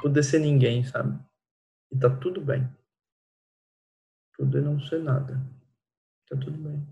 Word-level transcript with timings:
poder 0.00 0.22
ser 0.22 0.38
ninguém, 0.40 0.84
sabe? 0.84 1.18
E 1.90 1.98
tá 1.98 2.08
tudo 2.08 2.40
bem. 2.40 2.68
Poder 4.36 4.62
não 4.62 4.80
ser 4.80 5.02
nada. 5.02 5.40
Tá 6.28 6.36
tudo 6.36 6.56
bem. 6.56 6.86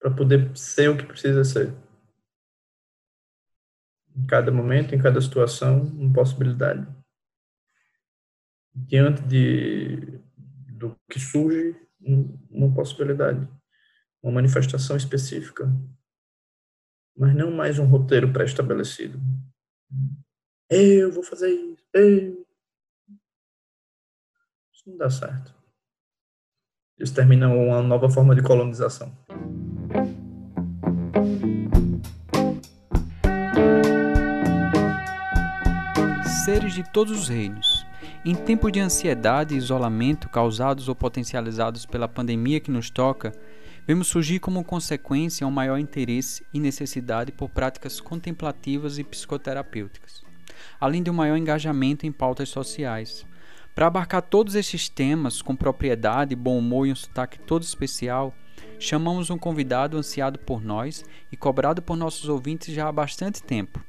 Para 0.00 0.14
poder 0.14 0.56
ser 0.56 0.88
o 0.88 0.96
que 0.96 1.04
precisa 1.04 1.44
ser. 1.44 1.74
Em 4.16 4.26
cada 4.26 4.50
momento, 4.50 4.94
em 4.94 5.02
cada 5.02 5.20
situação, 5.20 5.82
uma 5.82 6.12
possibilidade. 6.12 6.86
Diante 8.74 9.22
de 9.22 10.20
do 10.78 10.96
que 11.10 11.18
surge, 11.18 11.76
uma 12.48 12.72
possibilidade, 12.72 13.48
uma 14.22 14.32
manifestação 14.32 14.96
específica, 14.96 15.66
mas 17.16 17.34
não 17.34 17.50
mais 17.50 17.80
um 17.80 17.84
roteiro 17.84 18.32
pré-estabelecido. 18.32 19.20
Eu 20.70 21.10
vou 21.10 21.22
fazer 21.22 21.50
isso. 21.50 21.82
Eu. 21.94 22.46
Isso 24.72 24.82
não 24.86 24.96
dá 24.98 25.08
certo. 25.08 25.54
Isso 26.98 27.14
termina 27.14 27.48
uma 27.48 27.80
nova 27.80 28.10
forma 28.10 28.34
de 28.34 28.42
colonização. 28.42 29.16
Seres 36.44 36.74
de 36.74 36.82
todos 36.92 37.18
os 37.18 37.28
reinos. 37.28 37.86
Em 38.24 38.34
tempo 38.34 38.70
de 38.70 38.80
ansiedade 38.80 39.54
e 39.54 39.58
isolamento 39.58 40.28
causados 40.28 40.88
ou 40.88 40.94
potencializados 40.94 41.86
pela 41.86 42.08
pandemia 42.08 42.60
que 42.60 42.70
nos 42.70 42.90
toca, 42.90 43.32
vemos 43.86 44.08
surgir 44.08 44.38
como 44.40 44.64
consequência 44.64 45.46
um 45.46 45.50
maior 45.50 45.78
interesse 45.78 46.44
e 46.52 46.60
necessidade 46.60 47.32
por 47.32 47.48
práticas 47.48 48.00
contemplativas 48.00 48.98
e 48.98 49.04
psicoterapêuticas, 49.04 50.22
além 50.80 51.02
de 51.02 51.10
um 51.10 51.14
maior 51.14 51.36
engajamento 51.36 52.06
em 52.06 52.12
pautas 52.12 52.48
sociais. 52.48 53.26
Para 53.74 53.86
abarcar 53.86 54.22
todos 54.22 54.54
estes 54.54 54.88
temas 54.88 55.40
com 55.40 55.54
propriedade, 55.54 56.34
bom 56.34 56.58
humor 56.58 56.86
e 56.86 56.92
um 56.92 56.96
sotaque 56.96 57.38
todo 57.38 57.62
especial, 57.62 58.34
chamamos 58.78 59.30
um 59.30 59.38
convidado 59.38 59.96
ansiado 59.96 60.38
por 60.38 60.62
nós 60.62 61.04
e 61.30 61.36
cobrado 61.36 61.82
por 61.82 61.96
nossos 61.96 62.28
ouvintes 62.28 62.74
já 62.74 62.88
há 62.88 62.92
bastante 62.92 63.42
tempo, 63.42 63.80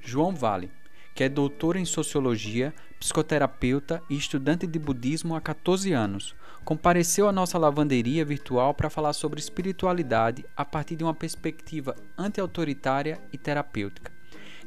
João 0.00 0.34
Vale, 0.34 0.70
que 1.14 1.24
é 1.24 1.28
doutor 1.28 1.76
em 1.76 1.84
sociologia, 1.84 2.72
psicoterapeuta 2.98 4.02
e 4.08 4.16
estudante 4.16 4.66
de 4.66 4.78
budismo 4.78 5.34
há 5.34 5.40
14 5.40 5.92
anos, 5.92 6.34
compareceu 6.64 7.28
à 7.28 7.32
nossa 7.32 7.58
lavanderia 7.58 8.24
virtual 8.24 8.72
para 8.74 8.90
falar 8.90 9.12
sobre 9.12 9.40
espiritualidade 9.40 10.44
a 10.56 10.64
partir 10.64 10.96
de 10.96 11.04
uma 11.04 11.14
perspectiva 11.14 11.94
anti-autoritária 12.16 13.20
e 13.32 13.38
terapêutica, 13.38 14.12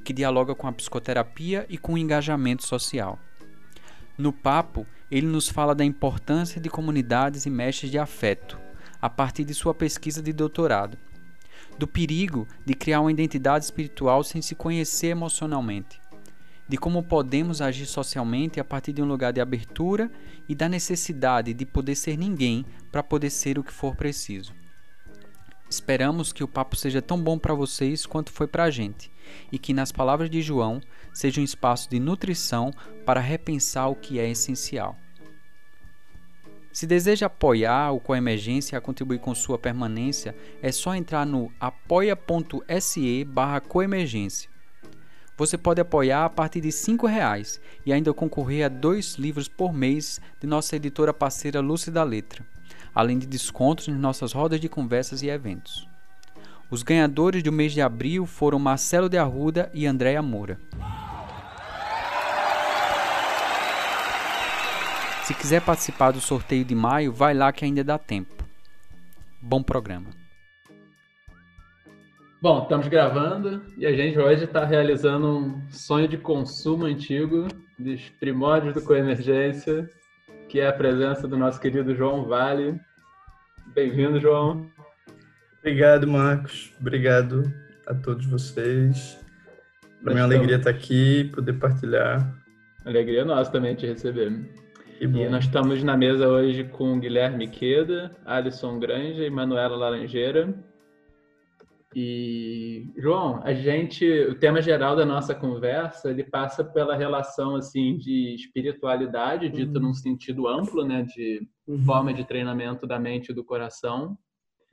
que 0.04 0.14
dialoga 0.14 0.54
com 0.54 0.68
a 0.68 0.72
psicoterapia 0.72 1.66
e 1.70 1.78
com 1.78 1.94
o 1.94 1.98
engajamento 1.98 2.66
social. 2.68 3.18
No 4.18 4.32
papo, 4.32 4.86
ele 5.10 5.26
nos 5.26 5.50
fala 5.50 5.74
da 5.74 5.84
importância 5.84 6.62
de 6.62 6.70
comunidades 6.70 7.46
e 7.46 7.50
mestres 7.50 7.90
de 7.90 7.98
afeto, 7.98 8.60
a 9.02 9.10
partir 9.10 9.44
de 9.44 9.54
sua 9.54 9.74
pesquisa 9.74 10.22
de 10.22 10.32
doutorado, 10.32 10.98
do 11.80 11.88
perigo 11.88 12.48
de 12.66 12.74
criar 12.74 13.02
uma 13.02 13.12
identidade 13.12 13.66
espiritual 13.66 14.24
sem 14.24 14.42
se 14.42 14.54
conhecer 14.54 15.08
emocionalmente 15.08 16.04
de 16.68 16.78
como 16.78 17.04
podemos 17.04 17.62
agir 17.62 17.86
socialmente 17.86 18.60
a 18.60 18.64
partir 18.64 18.94
de 18.94 19.02
um 19.02 19.06
lugar 19.06 19.34
de 19.34 19.42
abertura 19.42 20.10
e 20.48 20.56
da 20.56 20.70
necessidade 20.70 21.54
de 21.54 21.66
poder 21.66 21.96
ser 21.96 22.18
ninguém 22.18 22.66
para 22.92 23.04
poder 23.04 23.30
ser 23.30 23.60
o 23.60 23.64
que 23.64 23.72
for 23.72 23.96
preciso. 23.96 24.54
Esperamos 25.70 26.32
que 26.32 26.44
o 26.44 26.48
papo 26.48 26.76
seja 26.76 27.02
tão 27.02 27.22
bom 27.22 27.38
para 27.38 27.54
vocês 27.54 28.06
quanto 28.06 28.32
foi 28.32 28.48
para 28.48 28.64
a 28.64 28.72
gente 28.72 29.12
e 29.52 29.58
que, 29.58 29.74
nas 29.74 29.92
palavras 29.92 30.30
de 30.30 30.42
João, 30.42 30.82
seja 31.14 31.42
um 31.42 31.44
espaço 31.44 31.90
de 31.90 32.00
nutrição 32.00 32.72
para 33.06 33.20
repensar 33.20 33.88
o 33.90 33.96
que 33.96 34.20
é 34.20 34.30
essencial. 34.30 34.98
Se 36.72 36.88
deseja 36.88 37.28
apoiar 37.28 37.92
o 37.92 38.00
Coemergência 38.00 38.78
a 38.78 38.82
contribuir 38.82 39.20
com 39.20 39.36
sua 39.36 39.60
permanência, 39.60 40.36
é 40.62 40.72
só 40.72 40.96
entrar 40.96 41.26
no 41.26 41.52
apoia.se 41.60 43.24
barra 43.26 43.62
coemergência 43.62 44.54
você 45.36 45.58
pode 45.58 45.82
apoiar 45.82 46.26
a 46.26 46.30
partir 46.30 46.62
de 46.62 46.70
R$ 46.70 47.08
reais 47.08 47.60
e 47.86 47.92
ainda 47.92 48.14
concorrer 48.14 48.66
a 48.66 48.70
dois 48.70 49.16
livros 49.16 49.48
por 49.48 49.74
mês 49.74 50.22
de 50.40 50.46
nossa 50.46 50.76
editora 50.76 51.14
parceira 51.14 51.60
Lúcida 51.60 52.04
Letra, 52.04 52.46
além 52.94 53.18
de 53.18 53.26
descontos 53.26 53.88
em 53.88 53.94
nossas 53.94 54.32
rodas 54.32 54.60
de 54.60 54.70
conversas 54.70 55.24
e 55.24 55.30
eventos. 55.30 55.88
Os 56.74 56.82
ganhadores 56.82 57.44
do 57.44 57.52
mês 57.52 57.72
de 57.72 57.82
abril 57.82 58.26
foram 58.26 58.58
Marcelo 58.58 59.08
de 59.08 59.16
Arruda 59.16 59.70
e 59.76 59.86
Andréa 59.86 60.24
Moura. 60.24 60.60
Se 65.24 65.36
quiser 65.36 65.62
participar 65.62 66.10
do 66.10 66.20
sorteio 66.20 66.66
de 66.66 66.74
maio, 66.74 67.14
vai 67.14 67.36
lá 67.36 67.54
que 67.54 67.64
ainda 67.64 67.84
dá 67.84 68.00
tempo. 68.00 68.44
Bom 69.40 69.62
programa. 69.62 70.08
Bom, 72.42 72.64
estamos 72.64 72.88
gravando 72.88 73.64
e 73.78 73.86
a 73.86 73.96
gente 73.96 74.18
hoje 74.18 74.46
está 74.46 74.66
realizando 74.66 75.28
um 75.28 75.62
sonho 75.70 76.08
de 76.08 76.18
consumo 76.18 76.86
antigo 76.86 77.50
dos 77.78 78.10
primórdios 78.20 78.74
do 78.74 78.82
Coemergência, 78.82 79.88
que 80.50 80.60
é 80.60 80.68
a 80.70 80.74
presença 80.74 81.28
do 81.28 81.38
nosso 81.38 81.62
querido 81.62 81.94
João 81.94 82.26
Vale. 82.26 82.82
Bem-vindo, 83.76 84.20
João. 84.20 84.73
Obrigado, 85.64 86.06
Marcos. 86.06 86.74
Obrigado 86.78 87.50
a 87.88 87.96
todos 87.96 88.26
vocês. 88.26 89.18
Para 90.04 90.12
minha 90.12 90.26
alegria 90.26 90.58
estar 90.58 90.70
aqui, 90.70 91.32
poder 91.34 91.54
partilhar. 91.54 92.38
Alegria 92.84 93.24
nossa 93.24 93.50
também 93.50 93.74
te 93.74 93.88
receber. 93.88 94.46
E 95.00 95.08
nós 95.08 95.46
estamos 95.46 95.82
na 95.82 95.96
mesa 95.96 96.28
hoje 96.28 96.66
com 96.66 97.00
Guilherme 97.00 97.48
Queda, 97.48 98.14
Alisson 98.26 98.78
Granja 98.78 99.24
e 99.24 99.30
Manuela 99.30 99.78
Laranjeira. 99.78 100.54
E 101.96 102.92
João, 102.98 103.40
a 103.42 103.54
gente, 103.54 104.06
o 104.06 104.36
tema 104.36 104.62
geral 104.62 104.98
da 104.98 105.06
nossa 105.06 105.34
conversa, 105.34 106.10
ele 106.10 106.26
passa 106.26 106.62
pela 106.62 106.94
relação 106.94 107.56
assim 107.56 107.98
de 107.98 108.36
espiritualidade, 108.36 109.48
dita 109.48 109.80
uhum. 109.80 109.86
num 109.86 109.94
sentido 109.94 110.46
amplo, 110.46 110.86
né, 110.86 111.04
de 111.04 111.48
uhum. 111.66 111.86
forma 111.86 112.14
de 112.14 112.26
treinamento 112.26 112.86
da 112.86 113.00
mente 113.00 113.30
e 113.30 113.34
do 113.34 113.46
coração, 113.46 114.18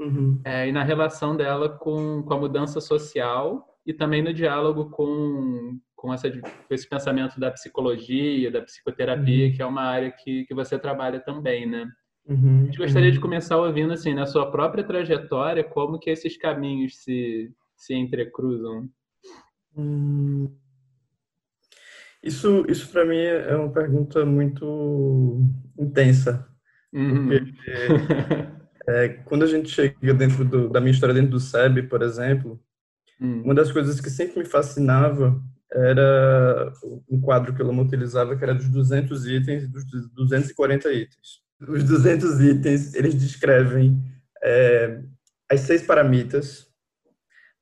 uhum. 0.01 0.41
é, 0.45 0.69
e 0.69 0.73
na 0.73 0.83
relação 0.83 1.37
dela 1.37 1.69
com, 1.69 2.23
com 2.23 2.35
a 2.35 2.39
mudança 2.39 2.81
social 2.81 3.65
e 3.87 3.95
também 3.95 4.23
no 4.23 4.35
diálogo 4.35 4.91
com 4.91 5.79
com, 6.01 6.15
essa, 6.15 6.31
com 6.31 6.75
esse 6.75 6.89
pensamento 6.89 7.39
da 7.39 7.51
psicologia, 7.51 8.51
da 8.51 8.63
psicoterapia, 8.63 9.47
uhum. 9.49 9.53
que 9.53 9.61
é 9.61 9.67
uma 9.67 9.83
área 9.83 10.11
que, 10.11 10.47
que 10.47 10.55
você 10.55 10.79
trabalha 10.79 11.21
também, 11.21 11.67
né? 11.67 11.87
Uhum, 12.27 12.63
a 12.63 12.65
gente 12.65 12.79
gostaria 12.79 13.09
uhum. 13.09 13.15
de 13.15 13.21
começar 13.21 13.59
ouvindo, 13.59 13.93
assim, 13.93 14.15
na 14.15 14.27
sua 14.27 14.51
própria 14.51 14.83
trajetória, 14.83 15.63
como 15.63 15.99
que 15.99 16.09
esses 16.09 16.39
caminhos 16.39 17.03
se, 17.03 17.53
se 17.77 17.95
entrecruzam. 17.95 18.89
Hum. 19.77 20.51
Isso, 22.23 22.65
isso 22.69 22.91
para 22.91 23.05
mim 23.05 23.19
é 23.19 23.55
uma 23.57 23.73
pergunta 23.73 24.25
muito 24.25 25.41
intensa. 25.79 26.49
Uhum. 26.93 27.29
Porque, 27.29 27.51
é, 28.91 29.09
quando 29.25 29.45
a 29.45 29.47
gente 29.47 29.69
chega 29.69 30.15
dentro 30.15 30.45
do, 30.45 30.69
da 30.69 30.81
minha 30.81 30.93
história 30.93 31.15
dentro 31.15 31.31
do 31.31 31.41
SEB, 31.41 31.85
por 31.85 32.03
exemplo, 32.03 32.61
hum. 33.21 33.43
uma 33.43 33.55
das 33.55 33.71
coisas 33.71 34.01
que 34.01 34.11
sempre 34.11 34.41
me 34.41 34.45
fascinava 34.45 35.41
era 35.73 36.73
um 37.09 37.21
quadro 37.21 37.55
que 37.55 37.63
Lama 37.63 37.83
utilizava, 37.83 38.37
que 38.37 38.43
era 38.43 38.55
dos 38.55 38.69
200 38.69 39.27
itens 39.27 39.65
e 39.65 39.69
dos 39.69 39.85
240 40.15 40.93
itens 40.93 41.41
os 41.69 41.85
200 41.85 42.41
itens, 42.41 42.95
eles 42.95 43.15
descrevem 43.15 44.03
é, 44.43 45.03
as 45.51 45.61
seis 45.61 45.83
paramitas, 45.83 46.69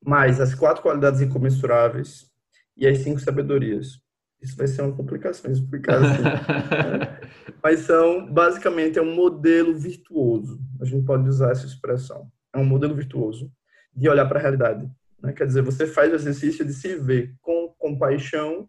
mais 0.04 0.40
as 0.40 0.54
quatro 0.54 0.82
qualidades 0.82 1.20
incomensuráveis 1.20 2.30
e 2.76 2.86
as 2.86 2.98
cinco 2.98 3.18
sabedorias. 3.18 4.00
Isso 4.40 4.56
vai 4.56 4.66
ser 4.66 4.82
uma 4.82 4.94
complicação 4.94 5.50
explicar 5.50 5.96
assim. 5.96 6.22
né? 6.22 7.20
Mas 7.62 7.80
são, 7.80 8.32
basicamente, 8.32 8.98
é 8.98 9.02
um 9.02 9.14
modelo 9.14 9.76
virtuoso. 9.76 10.60
A 10.80 10.84
gente 10.84 11.04
pode 11.04 11.28
usar 11.28 11.50
essa 11.50 11.66
expressão. 11.66 12.30
É 12.54 12.58
um 12.58 12.64
modelo 12.64 12.94
virtuoso 12.94 13.50
de 13.94 14.08
olhar 14.08 14.26
para 14.26 14.38
a 14.38 14.42
realidade. 14.42 14.88
Né? 15.20 15.32
Quer 15.32 15.46
dizer, 15.46 15.62
você 15.62 15.86
faz 15.86 16.12
o 16.12 16.14
exercício 16.14 16.64
de 16.64 16.72
se 16.72 16.94
ver 16.96 17.34
com 17.40 17.74
compaixão, 17.78 18.68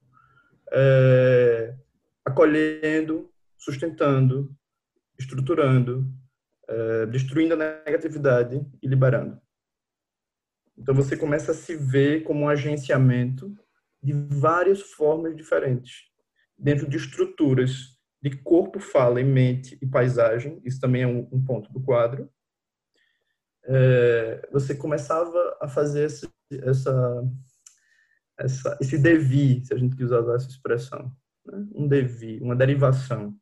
é, 0.72 1.76
acolhendo, 2.26 3.30
sustentando, 3.58 4.52
estruturando, 5.20 6.10
uh, 6.70 7.06
destruindo 7.08 7.54
a 7.54 7.58
negatividade 7.86 8.66
e 8.82 8.88
liberando. 8.88 9.40
Então 10.78 10.96
você 10.96 11.18
começa 11.18 11.52
a 11.52 11.56
se 11.56 11.76
ver 11.76 12.24
como 12.24 12.46
um 12.46 12.50
agenciamento 12.50 13.54
de 14.02 14.14
várias 14.14 14.82
formas 14.82 15.36
diferentes, 15.36 16.10
dentro 16.58 16.88
de 16.88 16.98
estruturas 16.98 17.98
de 18.22 18.36
corpo, 18.38 18.80
fala 18.80 19.22
e 19.22 19.24
mente 19.24 19.78
e 19.82 19.88
paisagem, 19.88 20.62
isso 20.66 20.80
também 20.80 21.04
é 21.04 21.08
um, 21.08 21.28
um 21.32 21.44
ponto 21.44 21.72
do 21.72 21.82
quadro. 21.82 22.30
É, 23.64 24.48
você 24.52 24.76
começava 24.76 25.58
a 25.62 25.68
fazer 25.68 26.06
esse, 26.06 26.30
essa 26.52 27.24
essa, 28.40 28.78
esse 28.80 28.98
devir, 28.98 29.66
se 29.66 29.74
a 29.74 29.78
gente 29.78 29.96
quiser 29.96 30.18
usar 30.18 30.36
essa 30.36 30.48
expressão, 30.48 31.14
né? 31.46 31.68
um 31.76 31.88
devir, 31.88 32.42
uma 32.42 32.56
derivação, 32.56 33.36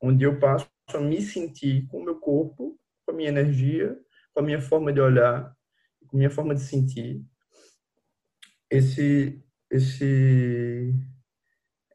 onde 0.00 0.24
eu 0.24 0.38
passo 0.38 0.68
a 0.88 1.00
me 1.00 1.22
sentir 1.22 1.86
com 1.88 2.00
o 2.00 2.04
meu 2.04 2.20
corpo, 2.20 2.78
com 3.04 3.12
a 3.12 3.14
minha 3.14 3.30
energia, 3.30 3.98
com 4.34 4.40
a 4.40 4.42
minha 4.42 4.60
forma 4.60 4.92
de 4.92 5.00
olhar, 5.00 5.56
com 6.06 6.16
a 6.16 6.18
minha 6.18 6.30
forma 6.30 6.54
de 6.54 6.60
sentir, 6.60 7.24
esse 8.70 9.42
esse 9.70 10.94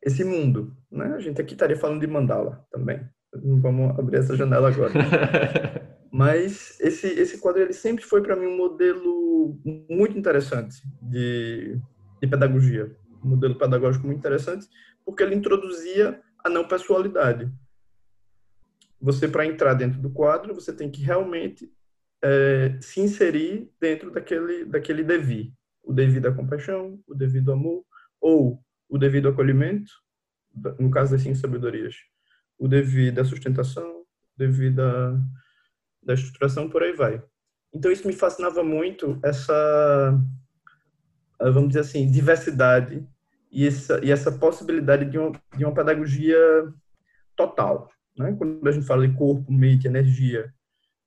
esse 0.03 0.23
mundo, 0.23 0.75
né? 0.91 1.13
A 1.15 1.19
gente 1.19 1.39
aqui 1.39 1.53
estaria 1.53 1.77
falando 1.77 2.01
de 2.01 2.07
mandala 2.07 2.65
também. 2.71 3.01
Não 3.33 3.61
vamos 3.61 3.97
abrir 3.97 4.17
essa 4.17 4.35
janela 4.35 4.69
agora. 4.69 4.91
Mas 6.11 6.79
esse 6.81 7.07
esse 7.07 7.37
quadro 7.37 7.61
ele 7.61 7.73
sempre 7.73 8.03
foi 8.03 8.21
para 8.21 8.35
mim 8.35 8.47
um 8.47 8.57
modelo 8.57 9.59
muito 9.89 10.17
interessante 10.17 10.81
de, 11.01 11.79
de 12.21 12.27
pedagogia, 12.27 12.95
um 13.23 13.29
modelo 13.29 13.57
pedagógico 13.57 14.05
muito 14.05 14.19
interessante, 14.19 14.67
porque 15.05 15.23
ele 15.23 15.35
introduzia 15.35 16.19
a 16.43 16.49
não 16.49 16.67
pessoalidade. 16.67 17.49
Você 18.99 19.27
para 19.27 19.45
entrar 19.45 19.73
dentro 19.73 20.01
do 20.01 20.09
quadro, 20.09 20.53
você 20.53 20.73
tem 20.73 20.91
que 20.91 21.01
realmente 21.01 21.71
é, 22.21 22.77
se 22.81 22.99
inserir 22.99 23.71
dentro 23.79 24.11
daquele 24.11 24.65
daquele 24.65 25.03
devir, 25.03 25.53
o 25.83 25.93
devido 25.93 26.27
à 26.27 26.31
compaixão, 26.31 26.99
o 27.07 27.15
devido 27.15 27.51
amor, 27.51 27.83
ou 28.19 28.63
o 28.89 28.97
devido 28.97 29.29
acolhimento, 29.29 29.91
no 30.79 30.91
caso 30.91 31.11
das 31.11 31.21
cinco 31.21 31.35
sabedorias, 31.35 31.95
o 32.57 32.67
devido 32.67 33.19
à 33.19 33.25
sustentação, 33.25 34.03
devido 34.37 34.81
à 34.81 35.19
da 36.03 36.13
estruturação, 36.13 36.69
por 36.69 36.81
aí 36.81 36.93
vai. 36.93 37.23
Então 37.73 37.91
isso 37.91 38.07
me 38.07 38.13
fascinava 38.13 38.63
muito 38.63 39.19
essa, 39.23 40.19
vamos 41.39 41.69
dizer 41.69 41.81
assim, 41.81 42.09
diversidade 42.09 43.07
e 43.51 43.67
essa, 43.67 44.03
e 44.03 44.11
essa 44.11 44.31
possibilidade 44.31 45.05
de 45.05 45.17
uma, 45.17 45.31
de 45.55 45.63
uma 45.63 45.73
pedagogia 45.73 46.37
total. 47.35 47.89
Né? 48.17 48.33
Quando 48.37 48.67
a 48.67 48.71
gente 48.71 48.85
fala 48.85 49.07
de 49.07 49.15
corpo, 49.15 49.51
mente, 49.51 49.87
energia 49.87 50.53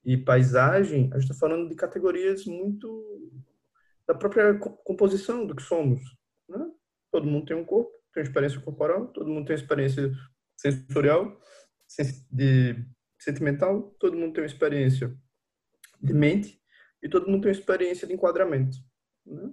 e 0.05 0.17
paisagem, 0.17 1.11
a 1.13 1.19
gente 1.19 1.31
está 1.31 1.35
falando 1.35 1.69
de 1.69 1.75
categorias 1.75 2.45
muito 2.47 3.33
da 4.07 4.15
própria 4.15 4.59
composição 4.59 5.47
do 5.47 5.55
que 5.55 5.63
somos. 5.63 6.01
Né? 6.49 6.71
Todo 7.11 7.27
mundo 7.27 7.47
tem 7.47 7.57
um 7.57 7.65
corpo, 7.65 7.91
tem 8.13 8.23
uma 8.23 8.29
experiência 8.29 8.61
corporal, 8.61 9.09
todo 9.09 9.31
mundo 9.31 9.47
tem 9.47 9.57
uma 9.57 9.63
experiência 9.63 10.13
sensorial, 10.57 11.41
de 12.31 12.85
sentimental, 13.19 13.95
todo 13.99 14.17
mundo 14.17 14.35
tem 14.35 14.43
uma 14.43 14.49
experiência 14.49 15.17
de 16.01 16.13
mente 16.13 16.61
e 17.03 17.09
todo 17.09 17.29
mundo 17.29 17.43
tem 17.43 17.51
uma 17.51 17.59
experiência 17.59 18.07
de 18.07 18.15
enquadramento, 18.15 18.77
né? 19.27 19.53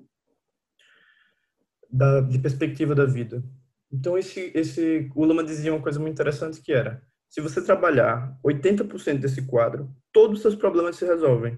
da, 1.90 2.22
de 2.22 2.40
perspectiva 2.40 2.96
da 2.96 3.06
vida. 3.06 3.44
Então 3.92 4.18
esse 4.18 4.52
esse 4.56 5.10
o 5.16 5.26
Lama 5.26 5.44
dizia 5.44 5.74
uma 5.74 5.82
coisa 5.82 6.00
muito 6.00 6.14
interessante 6.14 6.62
que 6.62 6.72
era: 6.72 7.06
se 7.30 7.42
você 7.42 7.64
trabalhar 7.64 8.38
80% 8.44 9.20
desse 9.20 9.46
quadro, 9.46 9.94
todos 10.12 10.38
os 10.38 10.42
seus 10.42 10.56
problemas 10.56 10.96
se 10.96 11.06
resolvem. 11.06 11.58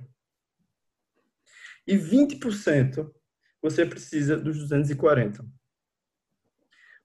E 1.86 1.96
20% 1.98 3.12
você 3.62 3.86
precisa 3.86 4.38
dos 4.38 4.58
240. 4.58 5.46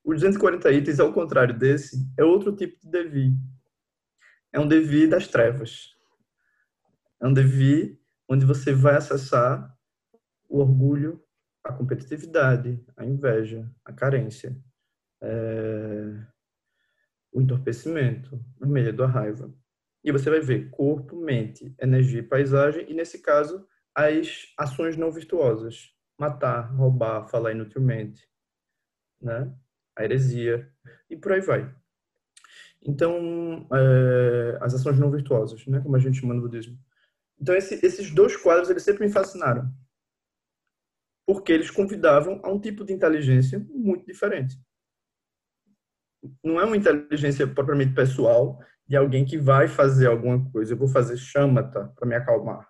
Os 0.04 0.16
240 0.16 0.72
itens, 0.72 1.00
ao 1.00 1.12
contrário 1.12 1.56
desse, 1.56 2.08
é 2.16 2.24
outro 2.24 2.54
tipo 2.54 2.78
de 2.80 2.90
devir. 2.90 3.32
É 4.52 4.58
um 4.58 4.66
devir 4.66 5.08
das 5.08 5.28
trevas. 5.28 5.94
É 7.20 7.26
um 7.26 7.32
devir 7.32 7.98
onde 8.28 8.46
você 8.46 8.72
vai 8.72 8.96
acessar 8.96 9.76
o 10.48 10.60
orgulho, 10.60 11.22
a 11.62 11.72
competitividade, 11.72 12.82
a 12.96 13.04
inveja, 13.04 13.70
a 13.84 13.92
carência, 13.92 14.56
é... 15.20 16.24
o 17.32 17.40
entorpecimento, 17.40 18.42
o 18.60 18.66
medo, 18.66 19.04
a 19.04 19.06
raiva. 19.06 19.52
E 20.02 20.10
você 20.10 20.30
vai 20.30 20.40
ver 20.40 20.70
corpo, 20.70 21.16
mente, 21.16 21.74
energia 21.78 22.20
e 22.20 22.22
paisagem, 22.22 22.90
e 22.90 22.94
nesse 22.94 23.20
caso, 23.20 23.66
as 23.98 24.52
ações 24.56 24.96
não 24.96 25.10
virtuosas. 25.10 25.92
Matar, 26.16 26.72
roubar, 26.74 27.28
falar 27.28 27.52
inutilmente, 27.52 28.28
né? 29.20 29.52
a 29.96 30.04
heresia, 30.04 30.72
e 31.10 31.16
por 31.16 31.32
aí 31.32 31.40
vai. 31.40 31.74
Então, 32.82 33.68
é, 33.72 34.58
as 34.60 34.74
ações 34.74 34.98
não 34.98 35.10
virtuosas, 35.10 35.66
né? 35.66 35.80
como 35.80 35.96
a 35.96 35.98
gente 35.98 36.20
chama 36.20 36.34
no 36.34 36.42
budismo. 36.42 36.78
Então, 37.40 37.54
esse, 37.54 37.74
esses 37.84 38.12
dois 38.12 38.36
quadros, 38.36 38.70
eles 38.70 38.82
sempre 38.82 39.04
me 39.04 39.12
fascinaram. 39.12 39.72
Porque 41.26 41.52
eles 41.52 41.70
convidavam 41.70 42.40
a 42.44 42.48
um 42.50 42.60
tipo 42.60 42.84
de 42.84 42.92
inteligência 42.92 43.58
muito 43.68 44.06
diferente. 44.06 44.56
Não 46.42 46.60
é 46.60 46.64
uma 46.64 46.76
inteligência 46.76 47.46
propriamente 47.46 47.94
pessoal 47.94 48.60
de 48.86 48.96
alguém 48.96 49.24
que 49.24 49.38
vai 49.38 49.68
fazer 49.68 50.06
alguma 50.06 50.50
coisa. 50.50 50.72
Eu 50.72 50.78
vou 50.78 50.88
fazer 50.88 51.16
chamata 51.16 51.92
para 51.96 52.08
me 52.08 52.14
acalmar. 52.14 52.68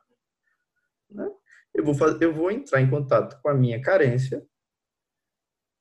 Né? 1.10 1.30
Eu, 1.74 1.84
vou 1.84 1.94
fazer, 1.94 2.24
eu 2.24 2.34
vou 2.34 2.50
entrar 2.50 2.80
em 2.80 2.90
contato 2.90 3.40
com 3.40 3.48
a 3.48 3.54
minha 3.54 3.80
carência, 3.80 4.46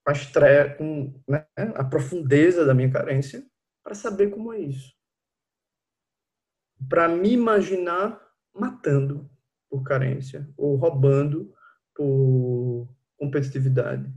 com 0.03 0.11
a, 0.11 0.13
estreia, 0.13 0.75
com 0.75 1.21
né, 1.27 1.45
a 1.75 1.83
profundeza 1.83 2.65
da 2.65 2.73
minha 2.73 2.91
carência, 2.91 3.45
para 3.83 3.95
saber 3.95 4.29
como 4.29 4.53
é 4.53 4.59
isso. 4.59 4.93
Para 6.89 7.07
me 7.07 7.31
imaginar 7.31 8.21
matando 8.53 9.29
por 9.69 9.83
carência 9.83 10.47
ou 10.57 10.75
roubando 10.75 11.53
por 11.95 12.87
competitividade, 13.17 14.13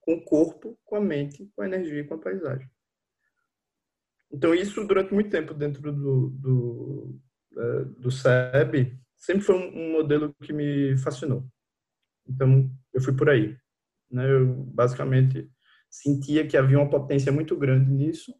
com 0.00 0.14
o 0.14 0.24
corpo, 0.24 0.78
com 0.84 0.96
a 0.96 1.00
mente, 1.00 1.50
com 1.54 1.62
a 1.62 1.66
energia 1.66 2.06
com 2.06 2.14
a 2.14 2.18
paisagem. 2.18 2.70
Então 4.30 4.54
isso 4.54 4.86
durante 4.86 5.12
muito 5.12 5.30
tempo 5.30 5.52
dentro 5.54 5.92
do 5.92 6.30
do, 6.30 7.20
é, 7.56 7.84
do 7.84 8.10
SEB 8.10 8.98
sempre 9.18 9.42
foi 9.42 9.56
um 9.56 9.92
modelo 9.92 10.34
que 10.42 10.52
me 10.52 10.96
fascinou. 10.98 11.46
Então 12.26 12.70
eu 12.92 13.00
fui 13.00 13.14
por 13.14 13.28
aí, 13.28 13.56
né? 14.10 14.30
Eu 14.30 14.46
basicamente 14.46 15.50
sentia 15.90 16.46
que 16.46 16.56
havia 16.56 16.78
uma 16.78 16.90
potência 16.90 17.32
muito 17.32 17.56
grande 17.56 17.90
nisso 17.90 18.34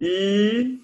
e 0.00 0.78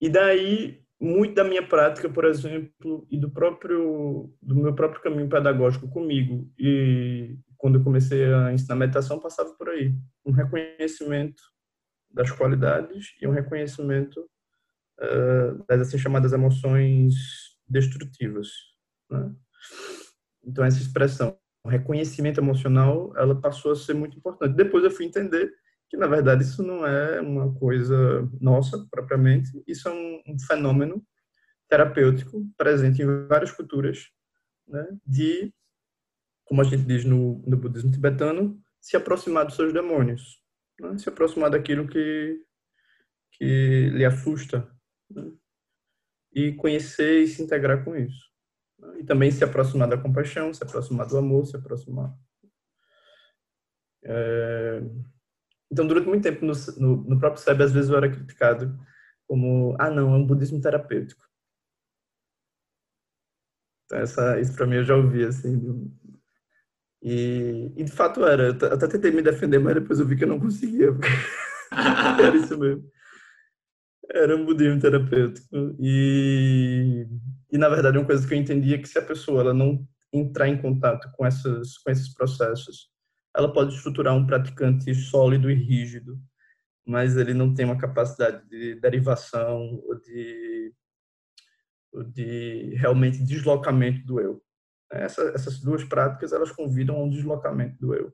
e 0.00 0.08
daí 0.08 0.84
muito 1.00 1.34
da 1.34 1.44
minha 1.44 1.66
prática, 1.66 2.08
por 2.08 2.24
exemplo, 2.24 3.06
e 3.10 3.18
do 3.18 3.30
próprio 3.30 4.34
do 4.42 4.54
meu 4.56 4.74
próprio 4.74 5.02
caminho 5.02 5.28
pedagógico 5.28 5.88
comigo 5.88 6.50
e 6.58 7.38
quando 7.56 7.78
eu 7.78 7.84
comecei 7.84 8.32
a 8.32 8.52
ensinar 8.52 8.76
meditação 8.76 9.20
passava 9.20 9.52
por 9.54 9.68
aí, 9.68 9.94
um 10.24 10.32
reconhecimento 10.32 11.42
das 12.10 12.30
qualidades 12.30 13.14
e 13.20 13.26
um 13.26 13.32
reconhecimento 13.32 14.20
uh, 15.00 15.64
das 15.66 15.82
assim 15.82 15.98
chamadas 15.98 16.32
emoções 16.32 17.47
destrutivas, 17.68 18.48
né? 19.10 19.34
Então 20.44 20.64
essa 20.64 20.78
expressão, 20.78 21.38
reconhecimento 21.66 22.40
emocional, 22.40 23.12
ela 23.16 23.38
passou 23.38 23.72
a 23.72 23.76
ser 23.76 23.94
muito 23.94 24.16
importante. 24.16 24.56
Depois 24.56 24.84
eu 24.84 24.90
fui 24.90 25.04
entender 25.04 25.52
que 25.88 25.96
na 25.96 26.06
verdade 26.06 26.42
isso 26.42 26.62
não 26.62 26.86
é 26.86 27.20
uma 27.20 27.52
coisa 27.54 28.28
nossa 28.40 28.86
propriamente, 28.90 29.50
isso 29.66 29.88
é 29.88 29.92
um, 29.92 30.22
um 30.28 30.38
fenômeno 30.38 31.04
terapêutico 31.68 32.46
presente 32.56 33.02
em 33.02 33.26
várias 33.26 33.50
culturas, 33.50 34.06
né, 34.66 34.86
de, 35.06 35.52
como 36.44 36.60
a 36.60 36.64
gente 36.64 36.84
diz 36.84 37.04
no, 37.04 37.42
no 37.46 37.56
budismo 37.56 37.90
tibetano, 37.90 38.58
se 38.80 38.96
aproximar 38.96 39.44
dos 39.44 39.56
seus 39.56 39.72
demônios, 39.72 40.40
né, 40.80 40.96
se 40.98 41.08
aproximar 41.08 41.50
daquilo 41.50 41.86
que, 41.86 42.42
que 43.32 43.90
lhe 43.90 44.04
assusta, 44.04 44.70
né, 45.10 45.30
e 46.38 46.54
conhecer 46.54 47.22
e 47.22 47.26
se 47.26 47.42
integrar 47.42 47.84
com 47.84 47.96
isso. 47.96 48.28
E 48.96 49.04
também 49.04 49.30
se 49.30 49.42
aproximar 49.42 49.88
da 49.88 49.98
compaixão, 49.98 50.54
se 50.54 50.62
aproximar 50.62 51.06
do 51.06 51.18
amor, 51.18 51.46
se 51.46 51.56
aproximar. 51.56 52.14
É, 54.04 54.80
então, 55.70 55.86
durante 55.86 56.06
muito 56.06 56.22
tempo 56.22 56.44
no, 56.44 56.52
no, 56.76 56.96
no 57.08 57.18
próprio 57.18 57.42
SEB, 57.42 57.62
às 57.62 57.72
vezes 57.72 57.90
eu 57.90 57.96
era 57.96 58.10
criticado 58.10 58.78
como, 59.26 59.76
ah, 59.78 59.90
não, 59.90 60.14
é 60.14 60.16
um 60.16 60.26
budismo 60.26 60.60
terapêutico. 60.60 61.26
Então, 63.84 63.98
essa, 63.98 64.40
isso 64.40 64.54
para 64.54 64.66
mim 64.66 64.76
eu 64.76 64.84
já 64.84 64.94
ouvi, 64.94 65.24
assim. 65.24 65.92
E, 67.02 67.72
e 67.76 67.84
de 67.84 67.92
fato 67.92 68.24
era. 68.24 68.48
Eu 68.48 68.74
até 68.74 68.86
tentei 68.86 69.10
me 69.10 69.22
defender, 69.22 69.58
mas 69.58 69.74
depois 69.74 69.98
eu 69.98 70.06
vi 70.06 70.16
que 70.16 70.24
eu 70.24 70.28
não 70.28 70.40
conseguia. 70.40 70.88
era 72.22 72.36
isso 72.36 72.56
mesmo. 72.58 72.88
Era 74.10 74.36
um 74.36 74.44
budismo 74.44 74.80
terapêutico. 74.80 75.76
E, 75.80 77.06
e, 77.52 77.58
na 77.58 77.68
verdade, 77.68 77.98
uma 77.98 78.06
coisa 78.06 78.26
que 78.26 78.34
eu 78.34 78.38
entendia 78.38 78.76
é 78.76 78.78
que 78.78 78.88
se 78.88 78.98
a 78.98 79.02
pessoa 79.02 79.40
ela 79.40 79.54
não 79.54 79.86
entrar 80.12 80.48
em 80.48 80.60
contato 80.60 81.10
com, 81.12 81.26
essas, 81.26 81.76
com 81.78 81.90
esses 81.90 82.12
processos 82.14 82.90
ela 83.36 83.52
pode 83.52 83.74
estruturar 83.74 84.16
um 84.16 84.26
praticante 84.26 84.92
sólido 84.94 85.50
e 85.50 85.54
rígido, 85.54 86.20
mas 86.84 87.16
ele 87.16 87.32
não 87.32 87.54
tem 87.54 87.64
uma 87.64 87.78
capacidade 87.78 88.48
de 88.48 88.74
derivação 88.80 89.80
ou 89.84 89.94
de, 90.00 90.74
ou 91.92 92.02
de 92.02 92.74
realmente 92.74 93.22
deslocamento 93.22 94.04
do 94.06 94.20
eu. 94.20 94.42
Essa, 94.90 95.22
essas 95.34 95.60
duas 95.60 95.84
práticas 95.84 96.32
elas 96.32 96.50
convidam 96.50 96.96
a 96.96 97.04
um 97.04 97.10
deslocamento 97.10 97.78
do 97.78 97.94
eu. 97.94 98.12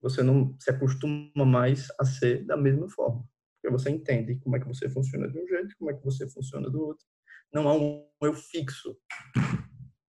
você 0.00 0.22
não 0.22 0.56
se 0.58 0.70
acostuma 0.70 1.44
mais 1.44 1.88
a 2.00 2.04
ser 2.04 2.44
da 2.44 2.56
mesma 2.56 2.88
forma. 2.88 3.24
Porque 3.62 3.78
você 3.78 3.90
entende 3.90 4.34
como 4.40 4.56
é 4.56 4.60
que 4.60 4.66
você 4.66 4.90
funciona 4.90 5.28
de 5.28 5.38
um 5.38 5.46
jeito, 5.46 5.76
como 5.78 5.90
é 5.92 5.94
que 5.94 6.04
você 6.04 6.28
funciona 6.28 6.68
do 6.68 6.84
outro. 6.84 7.06
Não 7.54 7.68
há 7.68 7.76
um 7.76 8.04
eu 8.20 8.34
fixo. 8.34 8.98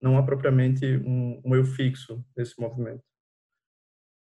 Não 0.01 0.17
há 0.17 0.23
propriamente 0.23 0.85
um, 0.97 1.55
eu 1.55 1.63
fixo 1.63 2.25
nesse 2.35 2.59
movimento. 2.59 3.03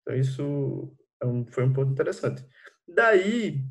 Então, 0.01 0.17
isso 0.17 0.93
é 1.21 1.25
um, 1.25 1.45
foi 1.47 1.63
um 1.63 1.71
ponto 1.71 1.93
interessante. 1.93 2.45
Daí, 2.85 3.65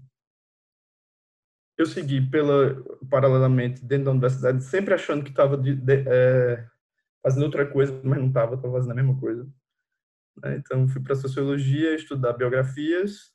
eu 1.77 1.85
segui 1.85 2.23
pela, 2.31 2.83
paralelamente 3.11 3.85
dentro 3.85 4.07
da 4.07 4.11
universidade, 4.13 4.65
sempre 4.65 4.95
achando 4.95 5.23
que 5.23 5.31
estava 5.31 5.61
é, 6.11 6.67
fazendo 7.23 7.45
outra 7.45 7.71
coisa, 7.71 7.93
mas 8.03 8.19
não 8.19 8.29
estava, 8.29 8.55
estava 8.55 8.73
fazendo 8.73 8.93
a 8.93 8.95
mesma 8.95 9.21
coisa. 9.21 9.47
Né? 10.43 10.57
Então, 10.57 10.89
fui 10.89 11.03
para 11.03 11.15
sociologia, 11.15 11.95
estudar 11.95 12.33
biografias 12.33 13.34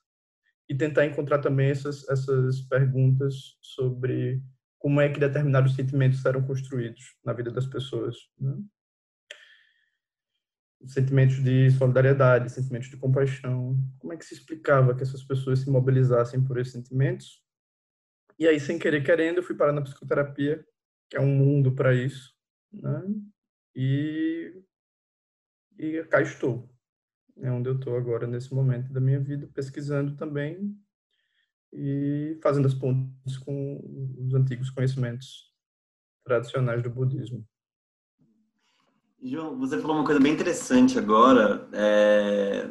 e 0.70 0.76
tentar 0.76 1.06
encontrar 1.06 1.40
também 1.40 1.72
essas, 1.72 2.08
essas 2.08 2.62
perguntas 2.62 3.58
sobre 3.60 4.42
como 4.78 5.02
é 5.02 5.10
que 5.10 5.20
determinados 5.20 5.76
sentimentos 5.76 6.24
eram 6.24 6.46
construídos 6.46 7.18
na 7.26 7.34
vida 7.34 7.52
das 7.52 7.66
pessoas. 7.66 8.16
Né? 8.40 8.56
Sentimentos 10.86 11.44
de 11.44 11.72
solidariedade, 11.72 12.52
sentimentos 12.52 12.88
de 12.88 12.98
compaixão. 12.98 13.78
Como 13.98 14.14
é 14.14 14.18
que 14.18 14.24
se 14.24 14.36
explicava 14.36 14.96
que 14.96 15.02
essas 15.02 15.24
pessoas 15.24 15.60
se 15.60 15.70
mobilizassem 15.70 16.42
por 16.42 16.58
esses 16.60 16.72
sentimentos? 16.72 17.44
E 18.38 18.48
aí, 18.48 18.60
sem 18.60 18.80
querer 18.80 19.04
querendo, 19.04 19.38
eu 19.38 19.44
fui 19.44 19.56
parar 19.56 19.74
na 19.74 19.82
psicoterapia, 19.82 20.64
que 21.10 21.18
é 21.18 21.20
um 21.20 21.36
mundo 21.36 21.76
para 21.76 21.94
isso, 21.94 22.34
né? 22.72 23.04
E, 23.76 24.64
e 25.78 26.04
cá 26.06 26.22
estou 26.22 26.70
é 27.42 27.52
onde 27.52 27.70
eu 27.70 27.76
estou 27.76 27.96
agora 27.96 28.28
nesse 28.28 28.54
momento 28.54 28.92
da 28.92 29.00
minha 29.00 29.20
vida, 29.20 29.50
pesquisando 29.54 30.16
também 30.16 30.76
e 31.72 32.38
fazendo 32.42 32.66
as 32.66 32.74
pontes 32.74 33.38
com 33.38 33.80
os 34.20 34.34
antigos 34.34 34.70
conhecimentos 34.70 35.54
tradicionais 36.24 36.82
do 36.82 36.90
budismo. 36.90 37.46
João, 39.22 39.58
você 39.58 39.80
falou 39.80 39.98
uma 39.98 40.06
coisa 40.06 40.20
bem 40.20 40.34
interessante 40.34 40.98
agora, 40.98 41.68
é, 41.74 42.68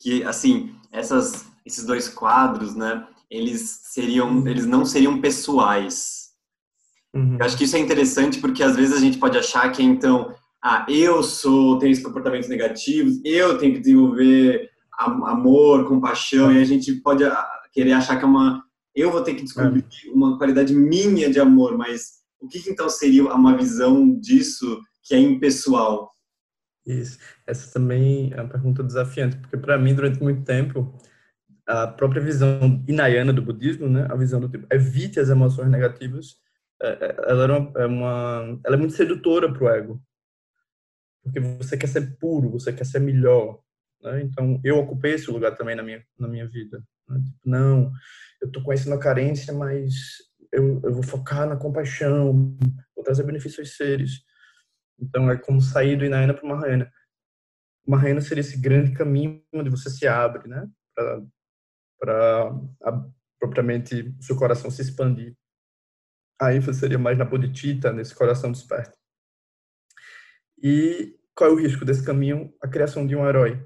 que 0.00 0.24
assim 0.24 0.74
essas, 0.90 1.46
esses 1.64 1.84
dois 1.84 2.08
quadros, 2.08 2.74
né? 2.74 3.06
Eles 3.30 3.80
seriam, 3.82 4.46
eles 4.46 4.66
não 4.66 4.84
seriam 4.84 5.20
pessoais. 5.20 6.32
Uhum. 7.14 7.36
Eu 7.38 7.44
acho 7.44 7.56
que 7.56 7.64
isso 7.64 7.76
é 7.76 7.78
interessante 7.78 8.40
porque 8.40 8.62
às 8.62 8.76
vezes 8.76 8.96
a 8.96 9.00
gente 9.00 9.18
pode 9.18 9.38
achar 9.38 9.70
que 9.70 9.82
então 9.82 10.34
ah, 10.62 10.86
eu 10.88 11.22
sou, 11.22 11.78
tenho 11.78 11.92
esses 11.92 12.04
comportamentos 12.04 12.48
negativos, 12.48 13.20
eu 13.24 13.58
tenho 13.58 13.74
que 13.74 13.80
desenvolver 13.80 14.70
amor, 14.98 15.86
compaixão, 15.86 16.52
e 16.52 16.60
a 16.60 16.64
gente 16.64 16.92
pode 16.94 17.24
ah, 17.24 17.46
querer 17.72 17.92
achar 17.92 18.16
que 18.18 18.24
é 18.24 18.28
uma. 18.28 18.64
Eu 18.94 19.12
vou 19.12 19.22
ter 19.22 19.34
que 19.34 19.42
descobrir 19.44 19.84
é. 19.84 20.10
uma 20.10 20.38
qualidade 20.38 20.74
minha 20.74 21.30
de 21.30 21.38
amor, 21.38 21.76
mas 21.76 22.22
o 22.40 22.48
que 22.48 22.58
então 22.70 22.88
seria 22.88 23.24
uma 23.24 23.56
visão 23.56 24.18
disso 24.18 24.80
que 25.02 25.14
é 25.14 25.18
impessoal? 25.18 26.10
Isso. 26.86 27.18
Essa 27.46 27.72
também 27.72 28.32
é 28.32 28.40
uma 28.40 28.48
pergunta 28.48 28.82
desafiante, 28.82 29.36
porque 29.36 29.56
para 29.56 29.76
mim, 29.76 29.94
durante 29.94 30.22
muito 30.22 30.44
tempo, 30.44 30.98
a 31.66 31.86
própria 31.86 32.22
visão 32.22 32.82
inayana 32.88 33.32
do 33.32 33.42
budismo, 33.42 33.88
né, 33.88 34.06
a 34.08 34.14
visão 34.14 34.40
do 34.40 34.48
tipo, 34.48 34.66
evite 34.72 35.20
as 35.20 35.28
emoções 35.28 35.68
negativas, 35.68 36.36
é, 36.80 36.88
é, 36.88 37.16
ela, 37.28 37.44
era 37.44 37.72
é 37.76 37.86
uma, 37.86 38.60
ela 38.64 38.76
é 38.76 38.78
muito 38.78 38.94
sedutora 38.94 39.52
para 39.52 39.64
o 39.64 39.68
ego 39.68 40.00
porque 41.26 41.40
você 41.40 41.76
quer 41.76 41.88
ser 41.88 42.16
puro, 42.18 42.50
você 42.50 42.72
quer 42.72 42.86
ser 42.86 43.00
melhor. 43.00 43.60
Né? 44.00 44.22
Então, 44.22 44.60
eu 44.62 44.78
ocupei 44.78 45.14
esse 45.14 45.28
lugar 45.28 45.56
também 45.56 45.74
na 45.74 45.82
minha, 45.82 46.02
na 46.16 46.28
minha 46.28 46.48
vida. 46.48 46.82
Né? 47.08 47.20
Tipo, 47.24 47.38
não, 47.44 47.92
eu 48.40 48.46
estou 48.46 48.62
conhecendo 48.62 48.94
a 48.94 49.00
carência, 49.00 49.52
mas 49.52 49.92
eu, 50.52 50.80
eu 50.84 50.94
vou 50.94 51.02
focar 51.02 51.48
na 51.48 51.56
compaixão, 51.56 52.56
vou 52.94 53.04
trazer 53.04 53.24
benefícios 53.24 53.58
aos 53.58 53.76
seres. 53.76 54.22
Então, 55.00 55.28
é 55.28 55.36
como 55.36 55.60
sair 55.60 55.96
do 55.96 56.04
Inayana 56.04 56.32
para 56.32 56.44
uma 56.44 56.54
Mahayana. 56.54 56.92
Mahayana 57.86 58.20
seria 58.20 58.40
esse 58.40 58.56
grande 58.56 58.92
caminho 58.92 59.42
onde 59.52 59.68
você 59.68 59.90
se 59.90 60.06
abre, 60.06 60.48
né? 60.48 60.68
Para 61.98 62.54
propriamente 63.38 64.14
seu 64.20 64.36
coração 64.36 64.70
se 64.70 64.80
expandir. 64.80 65.36
A 66.40 66.54
ênfase 66.54 66.80
seria 66.80 66.98
mais 66.98 67.18
na 67.18 67.24
bodhicitta, 67.24 67.92
nesse 67.92 68.14
coração 68.14 68.52
desperto. 68.52 68.96
E 70.62 71.16
qual 71.34 71.50
é 71.50 71.52
o 71.52 71.56
risco 71.56 71.84
desse 71.84 72.04
caminho? 72.04 72.52
A 72.62 72.68
criação 72.68 73.06
de 73.06 73.14
um 73.14 73.26
herói, 73.26 73.62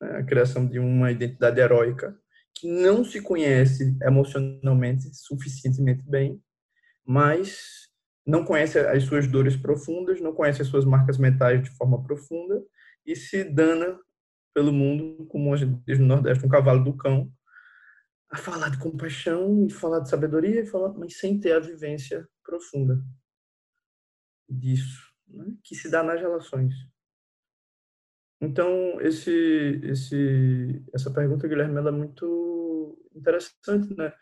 né? 0.00 0.18
a 0.18 0.24
criação 0.24 0.66
de 0.66 0.78
uma 0.78 1.12
identidade 1.12 1.60
heróica 1.60 2.18
que 2.54 2.68
não 2.68 3.04
se 3.04 3.20
conhece 3.20 3.96
emocionalmente 4.02 5.12
suficientemente 5.14 6.04
bem, 6.04 6.42
mas 7.04 7.88
não 8.26 8.44
conhece 8.44 8.78
as 8.78 9.04
suas 9.04 9.26
dores 9.26 9.56
profundas, 9.56 10.20
não 10.20 10.32
conhece 10.32 10.62
as 10.62 10.68
suas 10.68 10.84
marcas 10.84 11.18
mentais 11.18 11.62
de 11.62 11.70
forma 11.70 12.02
profunda 12.02 12.62
e 13.04 13.14
se 13.14 13.44
dana 13.44 13.98
pelo 14.54 14.72
mundo, 14.72 15.26
como 15.26 15.52
a 15.52 15.56
gente 15.56 15.82
diz 15.86 15.98
no 15.98 16.06
Nordeste, 16.06 16.46
um 16.46 16.48
cavalo 16.48 16.84
do 16.84 16.96
cão, 16.96 17.30
a 18.30 18.36
falar 18.36 18.68
de 18.68 18.78
compaixão, 18.78 19.66
e 19.66 19.70
falar 19.70 20.00
de 20.00 20.08
sabedoria, 20.08 20.64
falar, 20.66 20.92
mas 20.94 21.18
sem 21.18 21.38
ter 21.38 21.52
a 21.52 21.60
vivência 21.60 22.26
profunda 22.42 23.04
disso 24.48 25.13
né, 25.28 25.54
que 25.62 25.74
se 25.74 25.90
dá 25.90 26.02
nas 26.02 26.20
relações. 26.20 26.74
Então, 28.40 29.00
esse, 29.00 29.80
esse, 29.84 30.84
essa 30.92 31.10
pergunta, 31.10 31.48
Guilherme, 31.48 31.78
ela 31.78 31.88
é 31.88 31.92
muito 31.92 32.98
interessante, 33.14 33.96
né? 33.96 34.12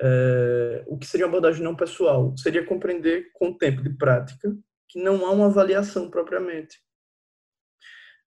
É, 0.00 0.84
o 0.86 0.96
que 0.96 1.06
seria 1.06 1.26
uma 1.26 1.30
abordagem 1.30 1.62
não 1.62 1.74
pessoal? 1.74 2.36
Seria 2.36 2.64
compreender 2.64 3.30
com 3.32 3.48
o 3.48 3.58
tempo 3.58 3.82
de 3.82 3.90
prática 3.90 4.56
que 4.88 5.02
não 5.02 5.26
há 5.26 5.30
uma 5.30 5.46
avaliação 5.46 6.10
propriamente. 6.10 6.80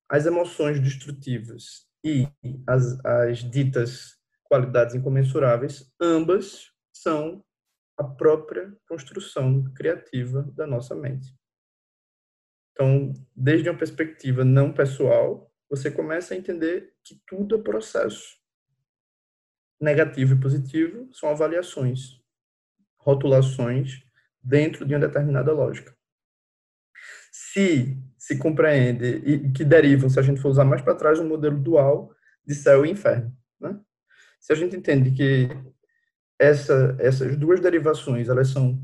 As 0.09 0.25
emoções 0.25 0.79
destrutivas 0.79 1.87
e 2.03 2.27
as, 2.67 3.03
as 3.05 3.39
ditas 3.39 4.17
qualidades 4.43 4.95
incomensuráveis, 4.95 5.89
ambas 5.99 6.71
são 6.93 7.43
a 7.97 8.03
própria 8.03 8.75
construção 8.87 9.63
criativa 9.73 10.43
da 10.53 10.67
nossa 10.67 10.93
mente. 10.93 11.33
Então, 12.81 13.13
desde 13.35 13.69
uma 13.69 13.77
perspectiva 13.77 14.43
não 14.43 14.73
pessoal, 14.73 15.53
você 15.69 15.91
começa 15.91 16.33
a 16.33 16.37
entender 16.37 16.95
que 17.03 17.21
tudo 17.27 17.53
é 17.53 17.61
processo. 17.61 18.39
Negativo 19.79 20.33
e 20.33 20.39
positivo 20.39 21.07
são 21.13 21.29
avaliações, 21.29 22.19
rotulações 22.97 24.03
dentro 24.41 24.83
de 24.83 24.95
uma 24.95 24.99
determinada 24.99 25.53
lógica. 25.53 25.95
Se 27.31 27.95
se 28.17 28.39
compreende 28.39 29.05
e 29.05 29.51
que 29.51 29.63
derivam, 29.63 30.09
se 30.09 30.19
a 30.19 30.23
gente 30.23 30.41
for 30.41 30.49
usar 30.49 30.65
mais 30.65 30.81
para 30.81 30.95
trás, 30.95 31.19
um 31.19 31.27
modelo 31.27 31.59
dual 31.59 32.11
de 32.43 32.55
céu 32.55 32.83
e 32.83 32.89
inferno. 32.89 33.31
Né? 33.59 33.79
Se 34.39 34.53
a 34.53 34.55
gente 34.55 34.75
entende 34.75 35.11
que 35.11 35.49
essa, 36.39 36.95
essas 36.99 37.37
duas 37.37 37.59
derivações 37.59 38.27
elas 38.27 38.47
são 38.47 38.81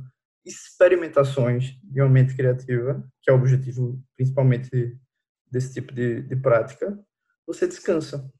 experimentações 0.48 1.78
de 1.84 2.02
uma 2.02 2.10
mente 2.10 2.36
criativa, 2.36 3.08
que 3.22 3.30
é 3.30 3.34
o 3.34 3.38
objetivo 3.38 4.02
principalmente 4.16 4.98
desse 5.50 5.74
tipo 5.74 5.94
de, 5.94 6.22
de 6.24 6.36
prática, 6.36 6.98
você 7.46 7.68
descansa. 7.68 8.32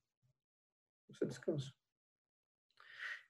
Você 1.10 1.26
descansa. 1.26 1.72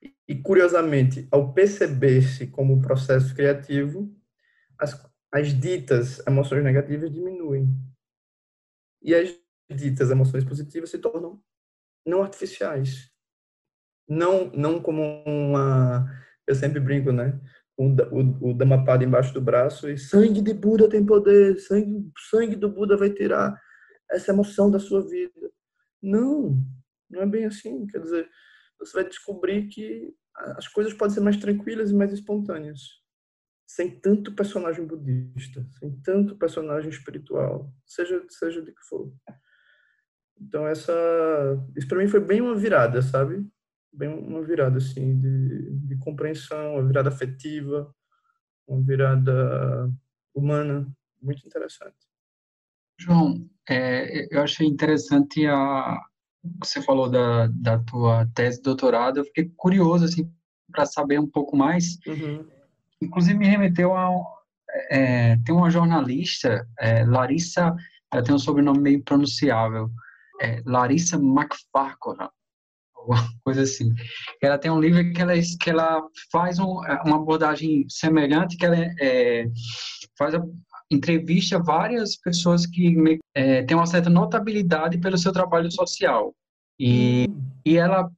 E, 0.02 0.16
e 0.28 0.42
curiosamente, 0.42 1.28
ao 1.32 1.54
perceber-se 1.54 2.48
como 2.48 2.74
um 2.74 2.82
processo 2.82 3.34
criativo, 3.36 4.16
as, 4.78 4.94
as 5.32 5.54
ditas 5.60 6.26
emoções 6.28 6.64
negativas 6.64 7.12
diminuem. 7.12 7.70
E 9.02 9.14
as 9.14 9.36
ditas 9.70 10.10
emoções 10.10 10.44
positivas 10.44 10.90
se 10.90 10.98
tornam 10.98 11.42
não 12.06 12.24
artificiais. 12.24 13.12
Não, 14.08 14.50
não 14.52 14.82
como 14.82 15.24
uma. 15.26 16.10
Eu 16.48 16.56
sempre 16.56 16.80
brinco, 16.80 17.12
né? 17.12 17.40
O, 17.78 17.86
o, 17.86 18.50
o 18.50 18.54
Dhammapada 18.54 19.04
embaixo 19.04 19.34
do 19.34 19.40
braço 19.40 19.90
e 19.90 19.98
sangue 19.98 20.42
de 20.42 20.54
Buda 20.54 20.90
tem 20.90 21.06
poder, 21.06 21.60
sangue, 21.60 22.12
sangue 22.30 22.56
do 22.56 22.70
Buda 22.70 22.98
vai 22.98 23.12
tirar 23.12 23.56
essa 24.10 24.32
emoção 24.32 24.72
da 24.72 24.80
sua 24.80 25.08
vida. 25.08 25.52
Não, 26.02 26.58
não 27.10 27.22
é 27.22 27.26
bem 27.26 27.46
assim. 27.46 27.86
Quer 27.88 28.02
dizer, 28.02 28.30
você 28.80 28.94
vai 28.94 29.08
descobrir 29.08 29.68
que 29.68 30.12
as 30.36 30.68
coisas 30.68 30.94
podem 30.94 31.14
ser 31.14 31.22
mais 31.22 31.38
tranquilas 31.38 31.92
e 31.92 31.96
mais 31.96 32.12
espontâneas. 32.12 32.80
Sem 33.68 34.00
tanto 34.00 34.34
personagem 34.34 34.86
budista, 34.86 35.66
sem 35.78 35.92
tanto 36.02 36.38
personagem 36.38 36.90
espiritual, 36.90 37.72
seja, 37.86 38.26
seja 38.30 38.62
de 38.62 38.72
que 38.72 38.82
for. 38.88 39.12
Então, 40.40 40.66
essa. 40.66 40.94
Isso 41.76 41.88
para 41.88 41.98
mim 41.98 42.08
foi 42.08 42.22
bem 42.22 42.40
uma 42.40 42.56
virada, 42.56 43.02
sabe? 43.02 43.46
Bem 43.98 44.10
uma 44.10 44.42
virada 44.44 44.78
assim 44.78 45.20
de, 45.20 45.72
de 45.72 45.98
compreensão, 45.98 46.76
uma 46.76 46.86
virada 46.86 47.10
afetiva, 47.10 47.94
uma 48.68 48.82
virada 48.82 49.92
humana 50.34 50.88
muito 51.22 51.46
interessante. 51.46 51.96
João, 53.00 53.48
é, 53.70 54.34
eu 54.36 54.42
achei 54.42 54.68
interessante 54.68 55.46
a, 55.48 56.00
você 56.64 56.82
falou 56.82 57.10
da, 57.10 57.48
da 57.48 57.80
tua 57.80 58.28
tese 58.34 58.58
de 58.58 58.64
doutorado, 58.64 59.18
eu 59.18 59.26
fiquei 59.26 59.52
curioso, 59.56 60.06
assim, 60.06 60.32
para 60.72 60.86
saber 60.86 61.20
um 61.20 61.28
pouco 61.28 61.56
mais. 61.56 61.98
Uhum. 62.08 62.46
Inclusive, 63.02 63.38
me 63.38 63.48
remeteu 63.48 63.96
a... 63.96 64.10
É, 64.92 65.38
tem 65.38 65.56
uma 65.56 65.70
jornalista, 65.70 66.68
é, 66.78 67.06
Larissa, 67.06 67.76
ela 68.12 68.24
tem 68.24 68.36
um 68.36 68.40
sobrenome 68.40 68.80
meio 68.80 69.04
pronunciável, 69.04 69.90
é, 70.42 70.62
Larissa 70.66 71.16
McFarquhar, 71.16 72.30
alguma 73.08 73.28
coisa 73.44 73.62
assim. 73.62 73.94
Ela 74.42 74.58
tem 74.58 74.70
um 74.70 74.80
livro 74.80 75.12
que 75.14 75.22
ela, 75.22 75.34
que 75.62 75.70
ela 75.70 76.02
faz 76.32 76.60
um, 76.60 76.82
uma 77.06 77.16
abordagem 77.16 77.86
semelhante, 77.90 78.58
que 78.58 78.66
ela 78.66 78.78
é, 79.00 79.46
faz 80.18 80.36
a, 80.36 80.44
entrevista 80.90 81.60
várias 81.60 82.16
pessoas 82.16 82.66
que 82.66 83.20
é, 83.36 83.64
têm 83.64 83.76
uma 83.76 83.86
certa 83.86 84.10
notabilidade 84.10 84.98
pelo 84.98 85.18
seu 85.18 85.32
trabalho 85.32 85.72
social. 85.72 86.34
E, 86.80 87.28
hum. 87.30 87.42
e 87.66 87.78
ela 87.78 88.10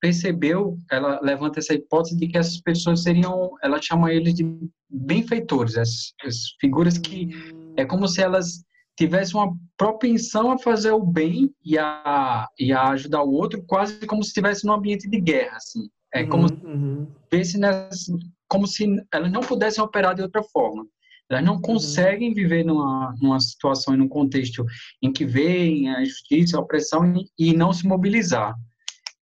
percebeu, 0.00 0.76
ela 0.90 1.20
levanta 1.22 1.60
essa 1.60 1.74
hipótese 1.74 2.16
de 2.16 2.26
que 2.26 2.36
essas 2.36 2.60
pessoas 2.60 3.04
seriam, 3.04 3.52
ela 3.62 3.80
chama 3.80 4.12
eles 4.12 4.34
de 4.34 4.44
benfeitores, 4.90 5.78
as, 5.78 6.12
as 6.24 6.56
figuras 6.60 6.98
que 6.98 7.30
é 7.76 7.84
como 7.84 8.08
se 8.08 8.20
elas 8.20 8.64
tivessem 9.02 9.36
uma 9.36 9.56
propensão 9.76 10.52
a 10.52 10.58
fazer 10.58 10.92
o 10.92 11.04
bem 11.04 11.52
e 11.64 11.76
a, 11.76 12.46
e 12.58 12.72
a 12.72 12.90
ajudar 12.90 13.22
o 13.22 13.32
outro, 13.32 13.62
quase 13.66 14.06
como 14.06 14.22
se 14.22 14.28
estivesse 14.28 14.64
num 14.64 14.72
ambiente 14.72 15.08
de 15.08 15.20
guerra, 15.20 15.56
assim. 15.56 15.88
É 16.14 16.24
como 16.24 16.46
uhum. 16.62 17.08
se, 17.42 17.58
nessa, 17.58 18.12
como 18.46 18.66
se 18.66 18.86
elas 19.12 19.32
não 19.32 19.40
pudessem 19.40 19.82
operar 19.82 20.14
de 20.14 20.22
outra 20.22 20.42
forma. 20.42 20.86
Elas 21.28 21.44
não 21.44 21.54
uhum. 21.54 21.62
conseguem 21.62 22.34
viver 22.34 22.64
numa, 22.64 23.14
numa 23.20 23.40
situação 23.40 23.94
e 23.94 23.96
num 23.96 24.08
contexto 24.08 24.64
em 25.02 25.12
que 25.12 25.24
veem 25.24 25.90
a 25.90 26.02
injustiça, 26.02 26.56
a 26.56 26.60
opressão 26.60 27.16
e, 27.16 27.26
e 27.38 27.56
não 27.56 27.72
se 27.72 27.86
mobilizar. 27.86 28.54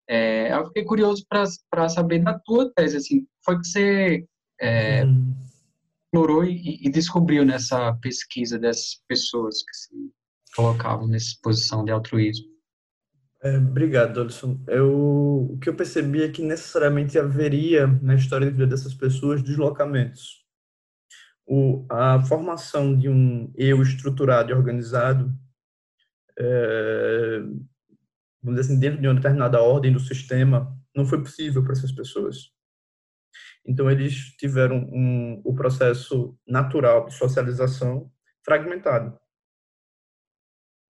É, 0.10 0.52
eu 0.52 0.66
fiquei 0.68 0.84
curioso 0.84 1.24
para 1.30 1.88
saber 1.88 2.20
da 2.20 2.38
tua 2.40 2.72
tese, 2.74 2.98
assim, 2.98 3.28
foi 3.46 3.60
que 3.60 3.68
você 3.68 4.26
é, 4.60 5.06
uhum. 5.06 5.36
Explorou 6.10 6.44
e, 6.44 6.80
e, 6.82 6.90
descobriu 6.90 7.46
nessa 7.46 7.94
pesquisa 8.02 8.58
dessas 8.58 9.02
pessoas 9.08 9.64
que 9.64 9.76
se 9.76 9.90
colocavam 10.56 11.08
nessa 11.08 11.36
posição 11.42 11.86
de 11.86 11.92
altruísmo? 11.92 12.48
É, 13.42 13.58
obrigado, 13.58 14.20
Alisson. 14.20 14.60
Eu, 14.68 15.54
o 15.54 15.58
que 15.62 15.70
eu 15.70 15.76
percebi 15.76 16.24
é 16.24 16.30
que 16.30 16.42
necessariamente 16.42 17.18
haveria 17.18 17.88
na 17.88 18.16
história 18.16 18.48
de 18.48 18.54
vida 18.54 18.68
dessas 18.68 18.94
pessoas 18.94 19.42
deslocamentos 19.42 20.40
o, 21.50 21.84
a 21.90 22.22
formação 22.22 22.96
de 22.96 23.10
um 23.10 23.52
eu 23.58 23.82
estruturado 23.82 24.52
e 24.52 24.54
organizado, 24.54 25.34
é, 26.38 27.40
vamos 28.42 28.60
dizer 28.60 28.62
assim, 28.62 28.80
dentro 28.80 29.02
de 29.02 29.08
uma 29.08 29.16
determinada 29.16 29.60
ordem 29.60 29.92
do 29.92 30.00
sistema, 30.00 30.78
não 30.96 31.08
foi 31.08 31.20
possível 31.20 31.64
para 31.64 31.74
essas 31.74 31.92
pessoas. 31.92 32.52
Então, 33.66 33.90
eles 33.90 34.36
tiveram 34.38 34.78
um, 34.92 35.42
o 35.46 35.54
processo 35.54 36.38
natural 36.48 37.06
de 37.06 37.14
socialização 37.14 38.12
fragmentado. 38.44 39.20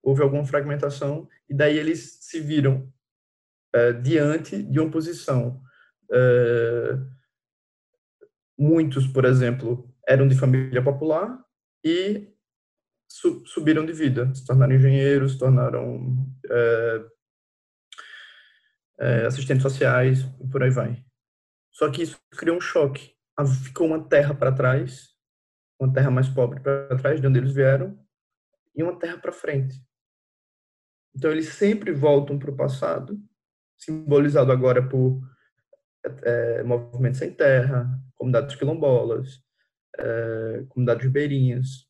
Houve 0.02 0.22
alguma 0.22 0.44
fragmentação, 0.44 1.28
e 1.48 1.54
daí 1.54 1.78
eles 1.78 2.18
se 2.22 2.40
viram 2.40 2.92
é, 3.74 3.92
diante 3.92 4.62
de 4.62 4.80
uma 4.80 4.90
posição. 4.90 5.62
É, 6.10 6.98
muitos, 8.58 9.06
por 9.06 9.24
exemplo, 9.24 9.92
eram 10.06 10.28
de 10.28 10.36
família 10.36 10.82
popular 10.82 11.38
e 11.84 12.28
su 13.08 13.44
subiram 13.46 13.84
de 13.84 13.92
vida, 13.92 14.34
se 14.34 14.46
tornaram 14.46 14.74
engenheiros, 14.74 15.32
se 15.32 15.38
tornaram 15.38 16.16
é, 18.98 19.26
assistentes 19.26 19.62
sociais 19.62 20.20
e 20.40 20.46
por 20.48 20.62
aí 20.62 20.70
vai. 20.70 21.04
Só 21.82 21.90
que 21.90 22.02
isso 22.02 22.16
criou 22.38 22.58
um 22.58 22.60
choque. 22.60 23.12
Ficou 23.64 23.88
uma 23.88 24.08
terra 24.08 24.32
para 24.32 24.52
trás, 24.52 25.16
uma 25.80 25.92
terra 25.92 26.12
mais 26.12 26.28
pobre 26.28 26.60
para 26.60 26.96
trás, 26.96 27.20
de 27.20 27.26
onde 27.26 27.40
eles 27.40 27.52
vieram, 27.52 27.98
e 28.72 28.84
uma 28.84 28.96
terra 28.96 29.18
para 29.18 29.32
frente. 29.32 29.84
Então 31.12 31.32
eles 31.32 31.48
sempre 31.48 31.90
voltam 31.90 32.38
para 32.38 32.52
o 32.52 32.56
passado, 32.56 33.20
simbolizado 33.76 34.52
agora 34.52 34.88
por 34.88 35.20
é, 36.22 36.62
movimentos 36.62 37.18
sem 37.18 37.34
terra, 37.34 37.90
comunidades 38.14 38.54
quilombolas, 38.54 39.42
é, 39.98 40.64
comunidades 40.68 41.04
ribeirinhas, 41.04 41.88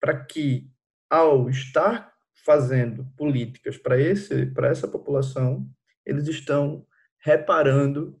para 0.00 0.24
que, 0.24 0.72
ao 1.10 1.50
estar 1.50 2.14
fazendo 2.46 3.04
políticas 3.14 3.76
para 3.76 4.00
esse 4.00 4.46
para 4.46 4.68
essa 4.68 4.88
população, 4.88 5.68
eles 6.06 6.28
estão 6.28 6.86
reparando 7.18 8.18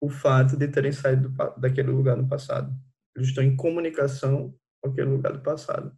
o 0.00 0.08
fato 0.08 0.56
de 0.56 0.66
terem 0.66 0.92
saído 0.92 1.28
do, 1.28 1.60
daquele 1.60 1.90
lugar 1.90 2.16
no 2.16 2.28
passado. 2.28 2.74
Eles 3.14 3.28
estão 3.28 3.44
em 3.44 3.56
comunicação 3.56 4.56
com 4.80 4.90
aquele 4.90 5.10
lugar 5.10 5.32
do 5.32 5.42
passado. 5.42 5.96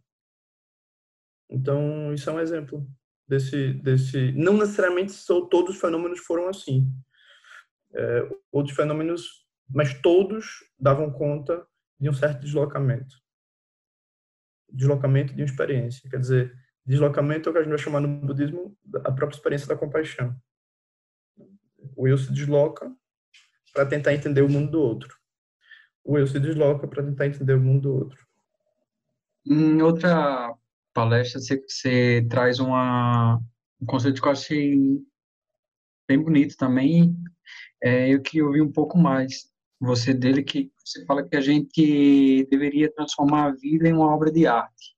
Então, 1.49 2.13
isso 2.13 2.29
é 2.29 2.33
um 2.33 2.39
exemplo 2.39 2.85
desse 3.27 3.73
desse 3.75 4.31
não 4.33 4.57
necessariamente 4.57 5.13
são 5.13 5.47
todos 5.47 5.75
os 5.75 5.81
fenômenos 5.81 6.19
foram 6.19 6.49
assim. 6.49 6.91
É, 7.93 8.29
outros 8.51 8.75
fenômenos, 8.75 9.47
mas 9.69 9.93
todos 10.01 10.45
davam 10.79 11.11
conta 11.11 11.65
de 11.99 12.09
um 12.09 12.13
certo 12.13 12.41
deslocamento. 12.41 13.15
Deslocamento 14.69 15.33
de 15.33 15.41
uma 15.41 15.45
experiência. 15.45 16.09
Quer 16.09 16.19
dizer, 16.19 16.53
deslocamento 16.85 17.47
é 17.47 17.51
o 17.51 17.53
que 17.53 17.59
a 17.59 17.61
gente 17.61 17.69
vai 17.69 17.79
chamar 17.79 18.01
no 18.01 18.07
budismo 18.07 18.75
a 18.95 19.11
própria 19.11 19.37
experiência 19.37 19.67
da 19.67 19.77
compaixão. 19.77 20.35
O 21.95 22.07
eu 22.07 22.17
se 22.17 22.33
desloca 22.33 22.91
para 23.73 23.85
tentar 23.85 24.13
entender 24.13 24.41
o 24.41 24.49
mundo 24.49 24.71
do 24.71 24.81
outro. 24.81 25.17
O 26.03 26.17
eu 26.17 26.27
se 26.27 26.39
desloca 26.39 26.87
para 26.87 27.03
tentar 27.03 27.27
entender 27.27 27.53
o 27.53 27.61
mundo 27.61 27.81
do 27.81 27.95
outro. 27.95 28.25
Em 29.45 29.81
outra 29.81 30.53
palestra, 30.93 31.41
você, 31.41 31.61
você 31.67 32.25
traz 32.29 32.59
uma, 32.59 33.41
um 33.81 33.85
conceito 33.85 34.21
que 34.21 34.27
eu 34.27 34.31
achei 34.31 35.01
bem 36.07 36.21
bonito 36.21 36.55
também. 36.55 37.15
É, 37.81 38.13
eu 38.13 38.21
queria 38.21 38.45
ouvir 38.45 38.61
um 38.61 38.71
pouco 38.71 38.97
mais 38.97 39.51
você 39.79 40.13
dele 40.13 40.43
que 40.43 40.71
você 40.83 41.05
fala 41.05 41.27
que 41.27 41.35
a 41.35 41.41
gente 41.41 42.47
deveria 42.49 42.93
transformar 42.93 43.45
a 43.45 43.51
vida 43.51 43.87
em 43.87 43.93
uma 43.93 44.13
obra 44.13 44.31
de 44.31 44.47
arte, 44.47 44.95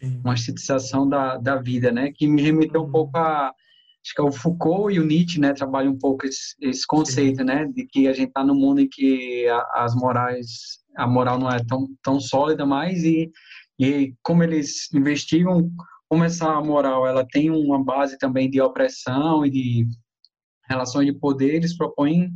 Sim. 0.00 0.20
uma 0.24 0.34
estetização 0.34 1.08
da, 1.08 1.36
da 1.36 1.56
vida, 1.56 1.92
né? 1.92 2.10
Que 2.12 2.26
me 2.26 2.42
remeteu 2.42 2.82
um 2.82 2.90
pouco 2.90 3.16
a 3.16 3.54
acho 4.04 4.14
que 4.14 4.20
é 4.20 4.24
o 4.24 4.32
Foucault 4.32 4.94
e 4.94 5.00
o 5.00 5.06
Nietzsche, 5.06 5.40
né, 5.40 5.52
trabalham 5.54 5.92
um 5.92 5.98
pouco 5.98 6.26
esse, 6.26 6.54
esse 6.60 6.86
conceito, 6.86 7.38
Sim. 7.38 7.44
né, 7.44 7.66
de 7.66 7.86
que 7.86 8.06
a 8.06 8.12
gente 8.12 8.28
está 8.28 8.44
no 8.44 8.54
mundo 8.54 8.80
em 8.80 8.88
que 8.88 9.48
a, 9.48 9.84
as 9.84 9.94
morais, 9.94 10.48
a 10.96 11.06
moral 11.06 11.38
não 11.38 11.50
é 11.50 11.58
tão 11.64 11.88
tão 12.02 12.20
sólida 12.20 12.66
mais 12.66 13.02
e 13.02 13.30
e 13.78 14.14
como 14.22 14.42
eles 14.44 14.92
investigam 14.94 15.68
como 16.08 16.22
essa 16.22 16.60
moral 16.60 17.06
ela 17.06 17.26
tem 17.26 17.50
uma 17.50 17.82
base 17.82 18.16
também 18.18 18.48
de 18.48 18.60
opressão 18.60 19.44
e 19.44 19.50
de 19.50 19.88
relações 20.68 21.06
de 21.06 21.12
poder, 21.12 21.54
eles 21.54 21.76
propõem 21.76 22.30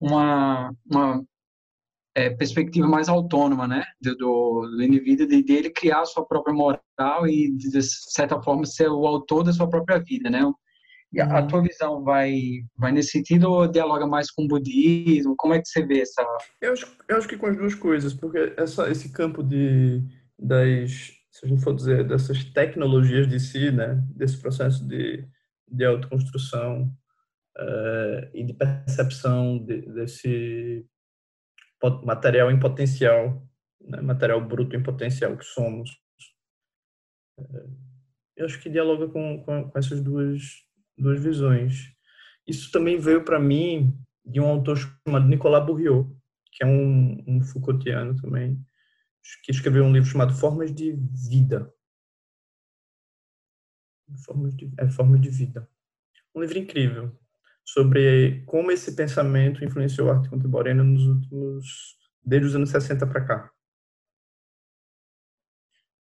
uma, 0.00 0.74
uma 0.90 1.24
é, 2.14 2.30
perspectiva 2.30 2.86
mais 2.86 3.08
autônoma, 3.08 3.66
né, 3.66 3.84
do, 4.00 4.14
do 4.76 4.82
indivíduo, 4.82 5.26
de 5.26 5.42
dele 5.42 5.70
criar 5.70 6.00
a 6.00 6.06
sua 6.06 6.26
própria 6.26 6.54
moral 6.54 7.26
e, 7.26 7.50
de 7.56 7.82
certa 7.82 8.40
forma, 8.42 8.66
ser 8.66 8.88
o 8.88 9.06
autor 9.06 9.44
da 9.44 9.52
sua 9.52 9.68
própria 9.68 9.98
vida, 9.98 10.28
né? 10.28 10.40
E 11.12 11.20
a, 11.20 11.26
a 11.26 11.40
uhum. 11.40 11.46
tua 11.46 11.62
visão 11.62 12.02
vai, 12.02 12.40
vai 12.76 12.92
nesse 12.92 13.10
sentido 13.10 13.50
ou 13.50 13.68
dialoga 13.68 14.06
mais 14.06 14.30
com 14.30 14.44
o 14.44 14.48
budismo? 14.48 15.34
Como 15.36 15.54
é 15.54 15.60
que 15.60 15.68
você 15.68 15.84
vê 15.84 16.00
essa... 16.00 16.22
Eu 16.60 16.72
acho, 16.72 16.96
eu 17.08 17.16
acho 17.16 17.28
que 17.28 17.36
com 17.36 17.46
as 17.46 17.56
duas 17.56 17.74
coisas, 17.74 18.14
porque 18.14 18.54
essa, 18.56 18.90
esse 18.90 19.12
campo 19.12 19.42
de, 19.42 20.02
das, 20.38 21.12
se 21.30 21.44
a 21.44 21.48
gente 21.48 21.62
for 21.62 21.74
dizer, 21.74 22.06
dessas 22.06 22.44
tecnologias 22.44 23.28
de 23.28 23.38
si, 23.38 23.70
né, 23.70 24.02
desse 24.14 24.38
processo 24.40 24.86
de, 24.86 25.26
de 25.68 25.84
autoconstrução 25.84 26.90
uh, 27.58 28.30
e 28.34 28.44
de 28.44 28.54
percepção 28.54 29.58
de, 29.64 29.82
desse 29.92 30.86
material 32.04 32.50
em 32.50 32.60
potencial, 32.60 33.42
né? 33.80 34.00
material 34.00 34.40
bruto 34.46 34.76
em 34.76 34.82
potencial 34.82 35.36
que 35.36 35.44
somos. 35.44 35.90
É, 37.38 37.66
eu 38.36 38.46
acho 38.46 38.60
que 38.60 38.70
dialoga 38.70 39.08
com, 39.08 39.42
com, 39.42 39.70
com 39.70 39.78
essas 39.78 40.00
duas, 40.00 40.42
duas 40.96 41.22
visões. 41.22 41.92
Isso 42.46 42.70
também 42.70 42.98
veio 42.98 43.24
para 43.24 43.38
mim 43.38 43.96
de 44.24 44.40
um 44.40 44.46
autor 44.46 44.76
chamado 44.76 45.28
Nicolas 45.28 45.64
Bourriot, 45.64 46.08
que 46.52 46.62
é 46.62 46.66
um, 46.66 47.22
um 47.26 47.42
Foucaultiano 47.42 48.20
também, 48.20 48.60
que 49.44 49.50
escreveu 49.50 49.84
um 49.84 49.92
livro 49.92 50.08
chamado 50.08 50.34
Formas 50.34 50.74
de 50.74 50.92
Vida. 51.28 51.72
Formas 54.24 54.54
de, 54.54 54.70
é, 54.78 54.88
Formas 54.90 55.20
de 55.20 55.30
Vida. 55.30 55.68
Um 56.34 56.40
livro 56.40 56.58
incrível 56.58 57.18
sobre 57.64 58.42
como 58.44 58.70
esse 58.70 58.94
pensamento 58.94 59.64
influenciou 59.64 60.10
a 60.10 60.16
arte 60.16 60.28
contemporânea 60.28 60.82
nos 60.82 61.06
últimos 61.06 61.96
desde 62.24 62.48
os 62.48 62.54
anos 62.54 62.70
60 62.70 63.06
para 63.06 63.24
cá. 63.24 63.52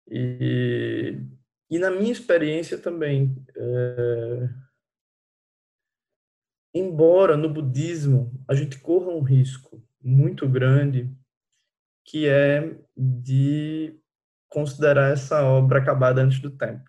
E, 0.08 1.18
e 1.70 1.78
na 1.78 1.90
minha 1.90 2.12
experiência 2.12 2.76
também, 2.76 3.34
é, 3.56 4.48
embora 6.74 7.36
no 7.36 7.52
budismo 7.52 8.32
a 8.48 8.54
gente 8.54 8.78
corra 8.78 9.10
um 9.10 9.22
risco 9.22 9.82
muito 10.02 10.48
grande, 10.48 11.14
que 12.04 12.26
é 12.26 12.78
de 12.96 13.98
considerar 14.48 15.12
essa 15.12 15.44
obra 15.44 15.78
acabada 15.78 16.20
antes 16.20 16.40
do 16.40 16.50
tempo. 16.50 16.84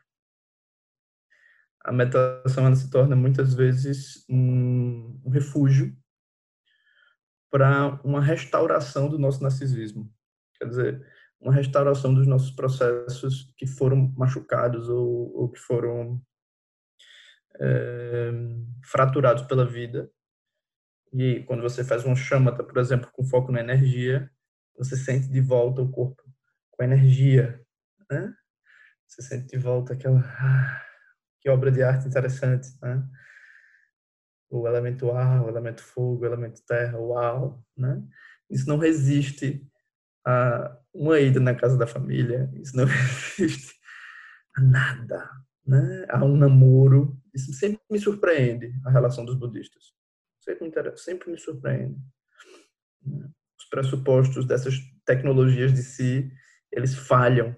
A 1.83 1.91
meditação 1.91 2.73
se 2.75 2.89
torna 2.89 3.15
muitas 3.15 3.53
vezes 3.53 4.25
um, 4.29 5.21
refúgio 5.29 5.95
para 7.51 7.99
uma 8.03 8.21
restauração 8.21 9.09
do 9.09 9.19
nosso 9.19 9.43
narcisismo. 9.43 10.11
Quer 10.57 10.69
dizer, 10.69 11.07
uma 11.39 11.53
restauração 11.53 12.13
dos 12.13 12.25
nossos 12.25 12.51
processos 12.51 13.53
que 13.57 13.67
foram 13.67 14.13
machucados 14.17 14.87
ou, 14.89 15.35
ou 15.35 15.49
que 15.49 15.59
foram 15.59 16.21
fraturados 18.83 19.43
pela 19.43 19.65
vida. 19.65 20.09
E 21.13 21.43
quando 21.43 21.61
você 21.61 21.83
faz 21.83 22.05
um 22.05 22.15
chamata, 22.15 22.63
por 22.63 22.77
exemplo, 22.77 23.09
com 23.11 23.23
foco 23.23 23.51
na 23.51 23.59
energia, 23.59 24.29
você 24.75 24.97
sente 24.97 25.27
de 25.27 25.39
volta 25.39 25.81
o 25.81 25.91
corpo 25.91 26.23
com 26.71 26.83
energia, 26.83 27.61
né? 28.09 28.33
Você 29.07 29.21
sente 29.21 29.45
de 29.45 29.57
volta 29.57 29.93
aquela 29.93 30.19
ah, 30.19 30.81
que 31.39 31.49
obra 31.49 31.71
de 31.71 31.83
arte 31.83 32.07
interessante, 32.07 32.69
né? 32.81 33.07
O 34.49 34.67
elemento 34.67 35.11
ar, 35.11 35.43
o 35.43 35.49
elemento 35.49 35.83
fogo, 35.83 36.23
o 36.23 36.25
elemento 36.25 36.63
terra, 36.65 36.97
uau, 36.97 37.63
né? 37.77 38.01
Isso 38.49 38.67
não 38.67 38.77
resiste 38.77 39.67
a 40.25 40.77
uma 40.93 41.19
ida 41.19 41.39
na 41.39 41.53
casa 41.53 41.77
da 41.77 41.87
família, 41.87 42.49
isso 42.55 42.75
não 42.75 42.85
resiste 43.37 43.75
a 44.55 44.61
nada, 44.61 45.29
né? 45.65 46.05
A 46.09 46.23
um 46.23 46.35
namoro, 46.35 47.19
isso 47.33 47.51
sempre 47.53 47.81
me 47.89 47.99
surpreende 47.99 48.73
a 48.85 48.91
relação 48.91 49.25
dos 49.25 49.35
budistas, 49.35 49.93
sempre 50.39 50.67
me, 50.67 50.97
sempre 50.97 51.31
me 51.31 51.37
surpreende. 51.37 51.99
Né? 53.05 53.29
Os 53.57 53.65
pressupostos 53.69 54.45
dessas 54.45 54.75
tecnologias 55.05 55.73
de 55.73 55.81
si, 55.81 56.31
eles 56.71 56.95
falham 56.95 57.55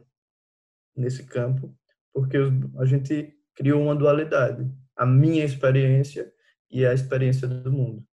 nesse 0.95 1.25
campo, 1.25 1.77
porque 2.13 2.37
a 2.77 2.85
gente 2.85 3.37
criou 3.53 3.83
uma 3.83 3.95
dualidade, 3.95 4.71
a 4.95 5.05
minha 5.05 5.43
experiência 5.43 6.31
e 6.71 6.85
a 6.85 6.93
experiência 6.93 7.47
do 7.47 7.71
mundo. 7.71 8.05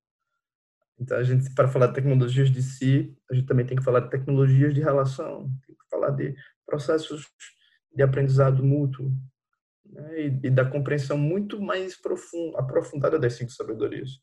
Então, 0.99 1.17
a 1.17 1.23
gente, 1.23 1.53
para 1.55 1.69
falar 1.69 1.89
de 1.89 1.95
tecnologias 1.95 2.51
de 2.51 2.63
si, 2.63 3.17
a 3.31 3.35
gente 3.35 3.47
também 3.47 3.67
tem 3.67 3.77
que 3.77 3.85
falar 3.85 4.01
de 4.01 4.11
tecnologias 4.11 4.75
de 4.75 4.81
relação, 4.81 5.51
tem 5.67 5.75
que 5.75 5.89
falar 5.91 6.11
de 6.11 6.35
processos 6.67 7.29
de 7.95 8.03
aprendizado 8.03 8.65
mútuo 8.65 9.13
né? 9.93 10.21
e, 10.21 10.47
e, 10.47 10.51
da 10.51 10.65
compreensão 10.65 11.17
muito 11.17 11.61
mais 11.61 11.97
profunda, 11.97 12.59
aprofundada 12.59 13.19
das 13.19 13.35
cinco 13.35 13.53
sabedorias. 13.53 14.21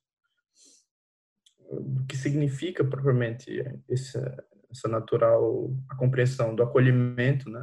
O 1.60 2.06
que 2.08 2.18
significa 2.18 2.84
propriamente 2.84 3.64
essa, 3.88 4.44
essa 4.72 4.88
natural 4.88 5.72
a 5.88 5.96
compreensão 5.96 6.56
do 6.56 6.64
acolhimento, 6.64 7.50
né? 7.50 7.62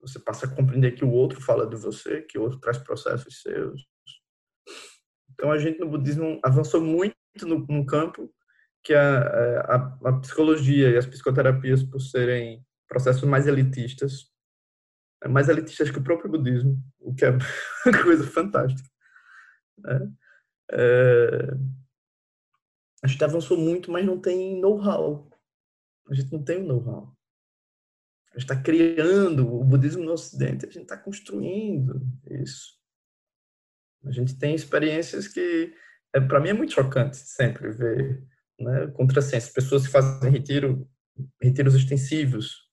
Você 0.00 0.18
passa 0.18 0.46
a 0.46 0.54
compreender 0.54 0.92
que 0.92 1.04
o 1.04 1.10
outro 1.10 1.40
fala 1.40 1.66
de 1.66 1.76
você, 1.76 2.22
que 2.22 2.38
o 2.38 2.42
outro 2.42 2.60
traz 2.60 2.78
processos 2.78 3.40
seus. 3.42 3.84
Então 5.32 5.50
a 5.50 5.58
gente 5.58 5.80
no 5.80 5.88
budismo 5.88 6.38
avançou 6.44 6.80
muito 6.80 7.16
no, 7.42 7.66
no 7.66 7.84
campo 7.84 8.32
que 8.84 8.92
a, 8.92 9.60
a, 9.60 9.98
a, 10.04 10.12
psicologia 10.20 10.90
e 10.90 10.96
as 10.96 11.06
psicoterapias, 11.06 11.82
por 11.82 12.00
serem 12.00 12.62
processos 12.86 13.24
mais 13.24 13.46
elitistas, 13.46 14.30
é 15.24 15.28
mais 15.28 15.48
elitistas 15.48 15.90
que 15.90 15.98
o 15.98 16.04
próprio 16.04 16.30
budismo, 16.30 16.78
o 17.00 17.14
que 17.14 17.24
é 17.24 17.30
uma 17.86 18.02
coisa 18.04 18.26
fantástica. 18.26 18.88
Né? 19.78 20.12
É, 20.70 21.54
a 23.02 23.06
gente 23.06 23.24
avançou 23.24 23.58
muito, 23.58 23.90
mas 23.90 24.04
não 24.04 24.20
tem 24.20 24.60
know-how. 24.60 25.28
A 26.08 26.14
gente 26.14 26.30
não 26.30 26.44
tem 26.44 26.62
know-how. 26.62 27.16
A 28.32 28.38
gente 28.38 28.50
está 28.50 28.60
criando 28.60 29.46
o 29.54 29.64
budismo 29.64 30.04
no 30.04 30.12
Ocidente, 30.12 30.66
a 30.66 30.70
gente 30.70 30.82
está 30.82 30.96
construindo 30.96 32.06
isso. 32.30 32.74
A 34.04 34.10
gente 34.10 34.38
tem 34.38 34.54
experiências 34.54 35.26
que, 35.26 35.72
é, 36.12 36.20
para 36.20 36.40
mim, 36.40 36.50
é 36.50 36.52
muito 36.52 36.74
chocante 36.74 37.16
sempre 37.16 37.70
ver 37.70 38.22
né, 38.60 38.88
contrassenso, 38.88 39.54
pessoas 39.54 39.86
que 39.86 39.92
fazem 39.92 40.30
retiro, 40.30 40.86
retiros 41.40 41.74
extensivos. 41.74 42.63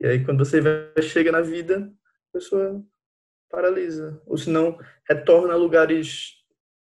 E 0.00 0.06
aí, 0.06 0.24
quando 0.24 0.44
você 0.44 0.60
chega 1.02 1.32
na 1.32 1.40
vida, 1.40 1.92
a 2.30 2.32
pessoa 2.32 2.84
paralisa, 3.50 4.20
ou 4.26 4.36
se 4.36 4.50
não, 4.50 4.78
retorna 5.08 5.54
a 5.54 5.56
lugares 5.56 6.34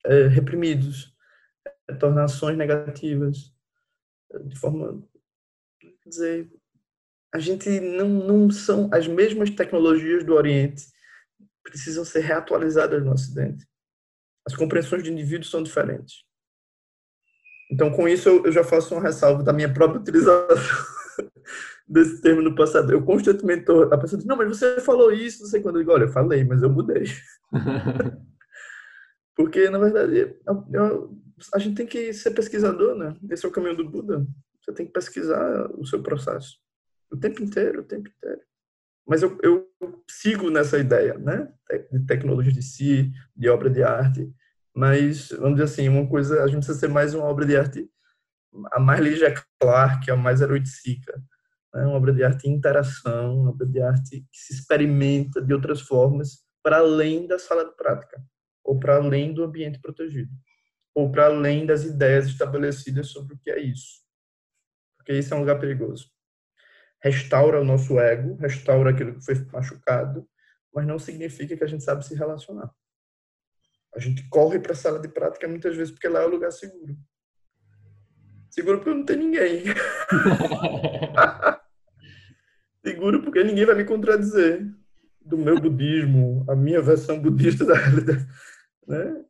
é, 0.06 0.28
reprimidos, 0.28 1.14
retorna 1.90 2.24
ações 2.24 2.58
negativas, 2.58 3.54
de 4.46 4.58
forma, 4.58 5.04
quer 5.80 6.10
dizer, 6.10 6.52
a 7.34 7.40
gente 7.40 7.80
não, 7.80 8.08
não 8.08 8.52
são 8.52 8.90
as 8.94 9.08
mesmas 9.08 9.50
tecnologias 9.50 10.24
do 10.24 10.34
Oriente 10.34 10.86
precisam 11.64 12.04
ser 12.04 12.22
reatualizadas 12.22 13.04
no 13.04 13.12
Ocidente. 13.12 13.66
As 14.46 14.56
compreensões 14.56 15.04
de 15.04 15.12
indivíduos 15.12 15.50
são 15.50 15.62
diferentes. 15.62 16.24
Então, 17.72 17.92
com 17.92 18.08
isso, 18.08 18.28
eu, 18.28 18.52
já 18.52 18.64
faço 18.64 18.94
uma 18.94 19.04
ressalva 19.04 19.44
da 19.44 19.54
minha 19.54 19.74
própria 19.74 20.02
utilização 20.02 20.48
desse 21.88 22.22
termo 22.22 22.42
no 22.42 22.56
passado. 22.56 22.92
Eu 22.92 23.04
constantemente 23.04 23.62
estou. 23.62 23.84
A 23.94 23.98
pessoa 23.98 24.18
diz: 24.18 24.28
Não, 24.28 24.38
mas 24.38 24.50
você 24.50 24.80
falou 24.82 25.12
isso, 25.12 25.44
não 25.44 25.50
sei 25.50 25.62
quando. 25.62 25.76
Eu 25.76 25.82
digo: 25.82 25.92
Olha, 25.92 26.04
eu 26.04 26.12
falei, 26.12 26.44
mas 26.44 26.62
eu 26.62 26.70
mudei. 26.70 27.06
Porque, 29.36 29.70
na 29.70 29.80
verdade, 29.80 30.36
eu, 30.74 31.18
a 31.54 31.60
gente 31.60 31.76
tem 31.76 31.88
que 31.88 32.14
ser 32.14 32.32
pesquisador, 32.32 32.96
né? 32.96 33.16
Esse 33.30 33.46
é 33.46 33.50
o 33.50 33.52
caminho 33.52 33.76
do 33.76 33.90
Buda. 33.90 34.26
Você 34.62 34.74
tem 34.74 34.86
que 34.86 34.92
pesquisar 34.92 35.70
o 35.72 35.86
seu 35.86 36.04
processo. 36.04 36.58
O 37.12 37.18
tempo 37.18 37.42
inteiro, 37.42 37.82
o 37.82 37.84
tempo 37.84 38.10
inteiro. 38.10 38.42
Mas 39.08 39.24
eu, 39.24 39.38
eu 39.42 39.68
sigo 40.10 40.50
nessa 40.50 40.78
ideia, 40.78 41.18
né? 41.18 41.52
De 41.92 42.06
tecnologia 42.06 42.52
de 42.52 42.62
si, 42.62 43.12
de 43.36 43.50
obra 43.50 43.70
de 43.70 43.82
arte. 43.82 44.32
Mas, 44.76 45.30
vamos 45.30 45.54
dizer 45.54 45.64
assim, 45.64 45.90
uma 45.90 46.08
coisa, 46.08 46.44
a 46.44 46.48
gente 46.48 46.58
precisa 46.58 46.80
ser 46.80 46.88
mais 46.88 47.14
uma 47.14 47.26
obra 47.26 47.46
de 47.46 47.58
arte, 47.58 47.90
a 48.72 48.80
mais 48.80 49.02
Ligia 49.02 49.34
Clark, 49.60 50.10
a 50.10 50.16
mais 50.16 50.42
Eroitzica. 50.42 51.22
Né? 51.74 51.86
Uma 51.86 51.96
obra 51.96 52.14
de 52.14 52.24
arte 52.24 52.48
em 52.48 52.54
interação, 52.54 53.42
uma 53.42 53.50
obra 53.52 53.66
de 53.66 53.82
arte 53.82 54.22
que 54.32 54.38
se 54.38 54.54
experimenta 54.54 55.42
de 55.42 55.54
outras 55.54 55.82
formas 55.82 56.46
para 56.64 56.78
além 56.78 57.28
da 57.28 57.40
sala 57.40 57.66
de 57.66 57.76
prática, 57.76 58.24
ou 58.64 58.80
para 58.80 58.98
além 58.98 59.34
do 59.34 59.44
ambiente 59.44 59.80
protegido, 59.80 60.32
ou 60.94 61.12
para 61.12 61.26
além 61.26 61.66
das 61.66 61.84
ideias 61.84 62.28
estabelecidas 62.28 63.08
sobre 63.08 63.36
o 63.36 63.40
que 63.40 63.50
é 63.50 63.60
isso. 63.60 64.02
Porque 64.98 65.14
isso 65.14 65.34
é 65.34 65.38
um 65.38 65.40
lugar 65.40 65.60
perigoso 65.60 66.12
restaura 67.02 67.60
o 67.60 67.64
nosso 67.64 68.00
ego, 68.00 68.36
restaura 68.36 68.92
aquilo 68.92 69.16
que 69.16 69.26
foi 69.26 69.36
machucado, 69.52 70.28
mas 70.74 70.86
não 70.86 71.00
significa 71.00 71.58
que 71.58 71.64
a 71.64 71.68
gente 71.68 71.84
sabe 71.84 72.06
se 72.06 72.16
relacionar. 72.16 72.72
A 73.94 74.00
gente 74.00 74.28
corre 74.30 74.60
para 74.60 74.72
a 74.72 74.76
sala 74.76 75.00
de 75.00 75.08
prática 75.10 75.48
muitas 75.48 75.76
vezes 75.76 75.92
porque 75.92 76.08
lá 76.08 76.22
é 76.22 76.26
o 76.26 76.30
lugar 76.30 76.52
seguro. 76.52 76.96
Seguro 78.50 78.78
porque 78.78 78.94
não 78.94 79.06
tem 79.06 79.18
ninguém. 79.18 79.64
seguro 82.84 83.22
porque 83.22 83.44
ninguém 83.44 83.66
vai 83.66 83.76
me 83.76 83.86
contradizer 83.86 84.70
do 85.24 85.38
meu 85.38 85.60
budismo, 85.60 86.46
a 86.50 86.56
minha 86.56 86.82
versão 86.82 87.20
budista 87.22 87.66
da 87.66 87.76
realidade. 87.76 88.28
Né? 88.88 89.26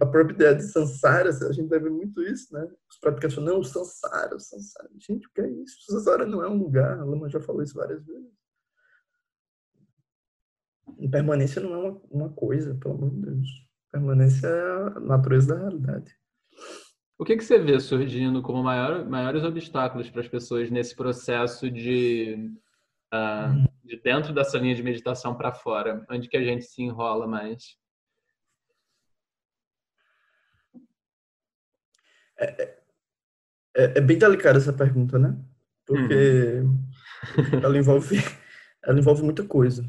A 0.00 0.06
própria 0.06 0.34
ideia 0.34 0.54
de 0.54 0.64
samsara, 0.64 1.30
a 1.30 1.52
gente 1.52 1.68
deve 1.68 1.88
muito 1.88 2.22
isso, 2.22 2.52
né? 2.52 2.68
Os 2.90 2.98
praticantes 2.98 3.34
falam, 3.34 3.54
não, 3.54 3.60
o 3.60 3.64
samsara, 3.64 4.36
o 4.36 4.40
samsara. 4.40 4.90
Gente, 4.98 5.26
o 5.26 5.30
que 5.32 5.40
é 5.40 5.48
isso? 5.48 5.78
O 5.78 5.92
samsara 5.92 6.26
não 6.26 6.42
é 6.42 6.48
um 6.48 6.58
lugar, 6.58 6.98
a 6.98 7.04
Lama 7.04 7.28
já 7.28 7.40
falou 7.40 7.62
isso 7.62 7.74
várias 7.74 8.04
vezes. 8.04 8.30
Impermanência 10.98 11.62
não 11.62 11.74
é 11.74 11.78
uma, 11.78 12.00
uma 12.10 12.32
coisa, 12.32 12.74
pelo 12.74 12.94
amor 12.94 13.10
de 13.10 13.22
Deus. 13.22 13.48
Permanência 13.90 14.46
é 14.46 14.96
a 14.96 15.00
natureza 15.00 15.54
da 15.54 15.60
realidade. 15.60 16.14
O 17.18 17.24
que, 17.24 17.36
que 17.36 17.44
você 17.44 17.58
vê 17.58 17.78
surgindo 17.78 18.42
como 18.42 18.62
maior, 18.62 19.08
maiores 19.08 19.44
obstáculos 19.44 20.10
para 20.10 20.20
as 20.20 20.28
pessoas 20.28 20.70
nesse 20.70 20.94
processo 20.94 21.70
de, 21.70 22.50
uh, 23.12 23.68
de 23.84 24.00
dentro 24.00 24.32
dessa 24.32 24.58
linha 24.58 24.74
de 24.74 24.82
meditação 24.82 25.36
para 25.36 25.52
fora? 25.52 26.04
Onde 26.10 26.28
que 26.28 26.36
a 26.36 26.42
gente 26.42 26.64
se 26.64 26.82
enrola 26.82 27.26
mais? 27.26 27.76
É, 32.38 32.62
é, 32.62 32.78
é, 33.76 33.84
é 33.98 34.00
bem 34.00 34.18
delicada 34.18 34.58
essa 34.58 34.72
pergunta, 34.72 35.18
né? 35.18 35.36
Porque 35.86 36.60
uhum. 36.60 36.80
ela, 37.62 37.78
envolve, 37.78 38.16
ela 38.84 38.98
envolve 38.98 39.22
muita 39.22 39.46
coisa. 39.46 39.88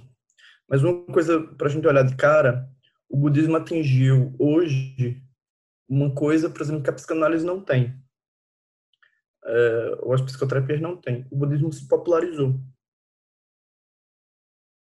Mas 0.69 0.83
uma 0.83 1.05
coisa 1.05 1.41
para 1.41 1.67
a 1.67 1.69
gente 1.69 1.87
olhar 1.87 2.03
de 2.03 2.15
cara, 2.15 2.69
o 3.09 3.17
budismo 3.17 3.55
atingiu 3.55 4.35
hoje 4.39 5.21
uma 5.87 6.13
coisa, 6.13 6.49
por 6.49 6.61
exemplo, 6.61 6.81
que 6.81 6.89
a 6.89 6.93
psicanálise 6.93 7.45
não 7.45 7.61
tem. 7.61 8.01
É, 9.45 9.97
ou 9.99 10.13
as 10.13 10.21
psicoterapias 10.21 10.79
não 10.79 10.95
têm. 10.95 11.27
O 11.29 11.35
budismo 11.35 11.71
se 11.71 11.87
popularizou. 11.87 12.59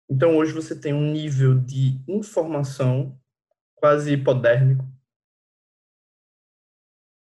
Então, 0.09 0.37
hoje 0.37 0.53
você 0.53 0.79
tem 0.79 0.93
um 0.93 1.11
nível 1.11 1.55
de 1.55 1.99
informação 2.07 3.19
quase 3.75 4.13
hipodérmico 4.13 4.85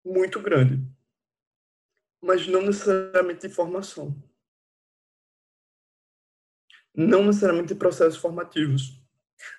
muito 0.04 0.42
grande, 0.42 0.84
mas 2.22 2.48
não 2.48 2.62
necessariamente 2.64 3.48
de 3.48 3.54
formação. 3.54 4.16
Não 6.94 7.24
necessariamente 7.24 7.74
processos 7.76 8.20
formativos. 8.20 9.02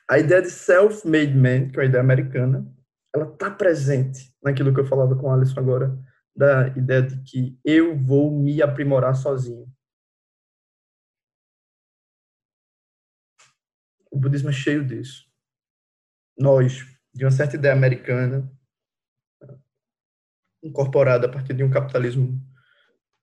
A 0.08 0.18
ideia 0.18 0.42
de 0.42 0.50
self-made 0.50 1.34
man, 1.34 1.70
que 1.70 1.76
é 1.76 1.80
uma 1.80 1.88
ideia 1.88 2.02
americana, 2.02 2.72
ela 3.14 3.32
está 3.32 3.50
presente 3.50 4.34
naquilo 4.42 4.72
que 4.74 4.80
eu 4.80 4.86
falava 4.86 5.16
com 5.16 5.30
a 5.30 5.34
Alisson 5.34 5.60
agora, 5.60 5.98
da 6.34 6.68
ideia 6.68 7.02
de 7.02 7.22
que 7.22 7.58
eu 7.64 7.96
vou 7.96 8.30
me 8.30 8.62
aprimorar 8.62 9.14
sozinho. 9.14 9.71
O 14.12 14.18
budismo 14.18 14.50
é 14.50 14.52
cheio 14.52 14.86
disso. 14.86 15.26
Nós, 16.38 16.84
de 17.14 17.24
uma 17.24 17.30
certa 17.30 17.56
ideia 17.56 17.74
americana, 17.74 18.48
incorporada 20.62 21.26
a 21.26 21.30
partir 21.30 21.54
de 21.54 21.64
um 21.64 21.70
capitalismo, 21.70 22.38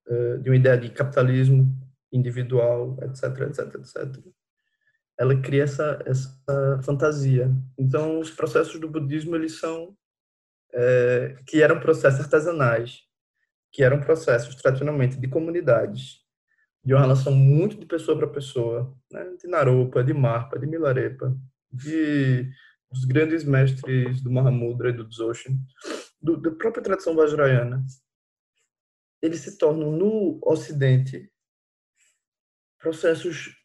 eh, 0.08 0.38
de 0.38 0.49
uma 0.49 0.56
ideia 0.56 0.78
de 0.78 0.89
capitalismo 0.89 1.71
individual, 2.12 2.97
etc, 3.04 3.23
etc, 3.41 3.75
etc. 3.75 4.25
Ela 5.17 5.39
cria 5.39 5.63
essa, 5.63 6.02
essa 6.06 6.82
fantasia. 6.84 7.52
Então, 7.78 8.19
os 8.19 8.32
processos 8.32 8.80
do 8.80 8.89
budismo, 8.89 9.36
eles 9.36 9.60
são, 9.60 9.95
é, 10.73 11.38
que 11.45 11.62
eram 11.62 11.80
processos 11.80 12.21
artesanais, 12.21 13.04
que 13.71 13.84
eram 13.84 13.99
processos, 13.99 14.56
tradicionalmente, 14.56 15.17
de 15.17 15.28
comunidades, 15.28 16.25
de 16.83 16.93
uma 16.93 17.01
relação 17.01 17.33
muito 17.33 17.77
de 17.77 17.85
pessoa 17.85 18.17
para 18.17 18.27
pessoa, 18.27 18.95
né? 19.11 19.35
de 19.39 19.47
Naropa, 19.47 20.03
de 20.03 20.13
Marpa, 20.13 20.57
de 20.57 20.65
Milarepa, 20.65 21.35
de 21.71 22.49
dos 22.91 23.05
grandes 23.05 23.43
mestres 23.43 24.21
do 24.21 24.31
Mahamudra 24.31 24.89
e 24.89 24.93
do 24.93 25.07
Dzogchen, 25.07 25.59
do, 26.19 26.37
da 26.37 26.51
própria 26.51 26.83
tradição 26.83 27.15
vajrayana, 27.15 27.85
eles 29.21 29.41
se 29.41 29.57
tornam 29.57 29.91
no 29.91 30.39
Ocidente 30.41 31.31
processos 32.79 33.55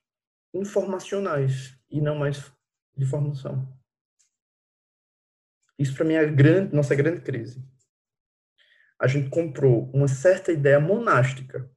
informacionais 0.53 1.79
e 1.89 2.01
não 2.01 2.17
mais 2.17 2.53
de 2.97 3.07
formação. 3.07 3.67
Isso 5.79 5.95
para 5.95 6.05
mim 6.05 6.15
é 6.15 6.21
a 6.21 6.31
grande, 6.31 6.75
nossa 6.75 6.95
grande 6.95 7.21
crise. 7.21 7.65
A 8.99 9.07
gente 9.07 9.31
comprou 9.31 9.91
uma 9.93 10.07
certa 10.07 10.53
ideia 10.53 10.79
monástica 10.79 11.71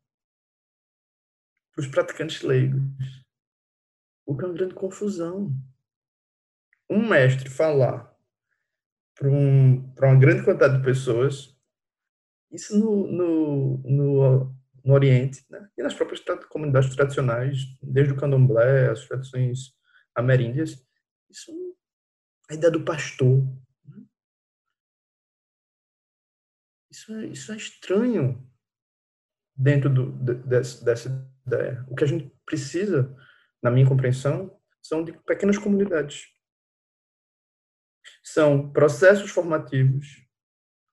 para 1.77 1.83
os 1.83 1.87
praticantes 1.87 2.41
leigos, 2.41 2.81
o 4.25 4.35
que 4.35 4.43
é 4.43 4.47
uma 4.47 4.53
grande 4.55 4.73
confusão. 4.73 5.53
Um 6.89 7.07
mestre 7.07 7.49
falar 7.49 8.11
para 9.13 9.29
um, 9.29 9.93
uma 9.95 10.19
grande 10.19 10.43
quantidade 10.43 10.77
de 10.77 10.83
pessoas, 10.83 11.55
isso 12.51 12.79
no, 12.79 13.07
no, 13.07 13.77
no, 13.77 14.55
no 14.83 14.93
Oriente, 14.93 15.45
né? 15.51 15.69
e 15.77 15.83
nas 15.83 15.93
próprias 15.93 16.23
comunidades 16.49 16.95
tradicionais, 16.95 17.59
desde 17.81 18.13
o 18.13 18.17
candomblé, 18.17 18.89
as 18.89 19.05
tradições 19.05 19.75
ameríndias, 20.15 20.83
isso 21.29 21.51
a 22.49 22.55
ideia 22.55 22.71
do 22.71 22.83
pastor. 22.83 23.43
Né? 23.85 24.03
Isso, 26.89 27.13
é, 27.13 27.25
isso 27.27 27.51
é 27.51 27.57
estranho 27.57 28.49
dentro 29.55 29.93
do, 29.93 30.11
dessa, 30.47 30.83
dessa 30.83 31.36
ideia. 31.47 31.85
O 31.87 31.95
que 31.95 32.03
a 32.03 32.07
gente 32.07 32.31
precisa, 32.45 33.15
na 33.61 33.71
minha 33.71 33.87
compreensão, 33.87 34.55
são 34.81 35.03
de 35.03 35.11
pequenas 35.11 35.57
comunidades 35.57 36.27
são 38.23 38.69
processos 38.71 39.31
formativos 39.31 40.25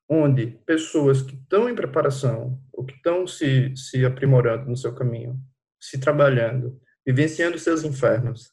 onde 0.08 0.58
pessoas 0.66 1.22
que 1.22 1.34
estão 1.34 1.68
em 1.68 1.74
preparação, 1.74 2.62
ou 2.72 2.84
que 2.84 2.94
estão 2.94 3.26
se, 3.26 3.74
se 3.76 4.04
aprimorando 4.04 4.68
no 4.68 4.76
seu 4.76 4.94
caminho, 4.94 5.40
se 5.80 5.98
trabalhando, 5.98 6.80
vivenciando 7.06 7.58
seus 7.58 7.84
infernos, 7.84 8.52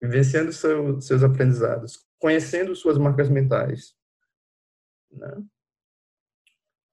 vivenciando 0.00 0.52
seu, 0.52 1.00
seus 1.00 1.22
aprendizados, 1.22 2.06
conhecendo 2.18 2.74
suas 2.76 2.96
marcas 2.96 3.28
mentais, 3.28 3.94
né? 5.10 5.42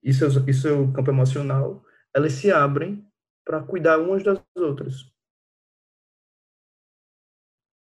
e, 0.04 0.14
seu, 0.14 0.30
e 0.48 0.54
seu 0.54 0.92
campo 0.92 1.12
emocional, 1.12 1.86
elas 2.14 2.34
se 2.34 2.52
abrem 2.52 3.08
para 3.45 3.63
cuidar 3.63 3.99
umas 3.99 4.23
das 4.23 4.39
outras. 4.56 5.12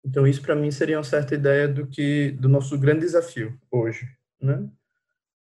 Então 0.03 0.25
isso 0.25 0.41
para 0.41 0.55
mim 0.55 0.71
seria 0.71 0.97
uma 0.97 1.03
certa 1.03 1.35
ideia 1.35 1.67
do 1.67 1.87
que 1.87 2.31
do 2.31 2.47
nosso 2.47 2.77
grande 2.79 3.01
desafio 3.01 3.59
hoje, 3.69 4.07
né? 4.41 4.69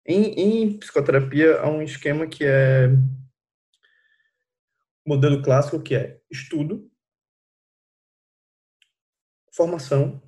Em, 0.05 0.63
em 0.63 0.79
psicoterapia 0.79 1.59
há 1.59 1.69
um 1.69 1.81
esquema 1.81 2.27
que 2.27 2.45
é 2.45 2.87
modelo 5.05 5.41
clássico 5.41 5.81
que 5.81 5.95
é 5.95 6.21
estudo, 6.29 6.89
formação, 9.53 10.21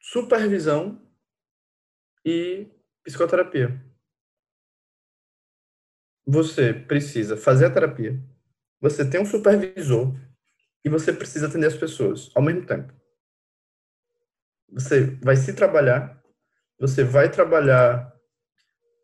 supervisão 0.00 1.00
e 2.24 2.70
psicoterapia. 3.02 3.93
Você 6.26 6.72
precisa 6.72 7.36
fazer 7.36 7.66
a 7.66 7.70
terapia, 7.70 8.18
você 8.80 9.08
tem 9.08 9.20
um 9.20 9.26
supervisor 9.26 10.14
e 10.84 10.88
você 10.88 11.12
precisa 11.12 11.46
atender 11.46 11.66
as 11.66 11.76
pessoas 11.76 12.30
ao 12.34 12.42
mesmo 12.42 12.66
tempo. 12.66 12.92
Você 14.70 15.06
vai 15.22 15.36
se 15.36 15.52
trabalhar, 15.52 16.22
você 16.78 17.04
vai 17.04 17.30
trabalhar 17.30 18.12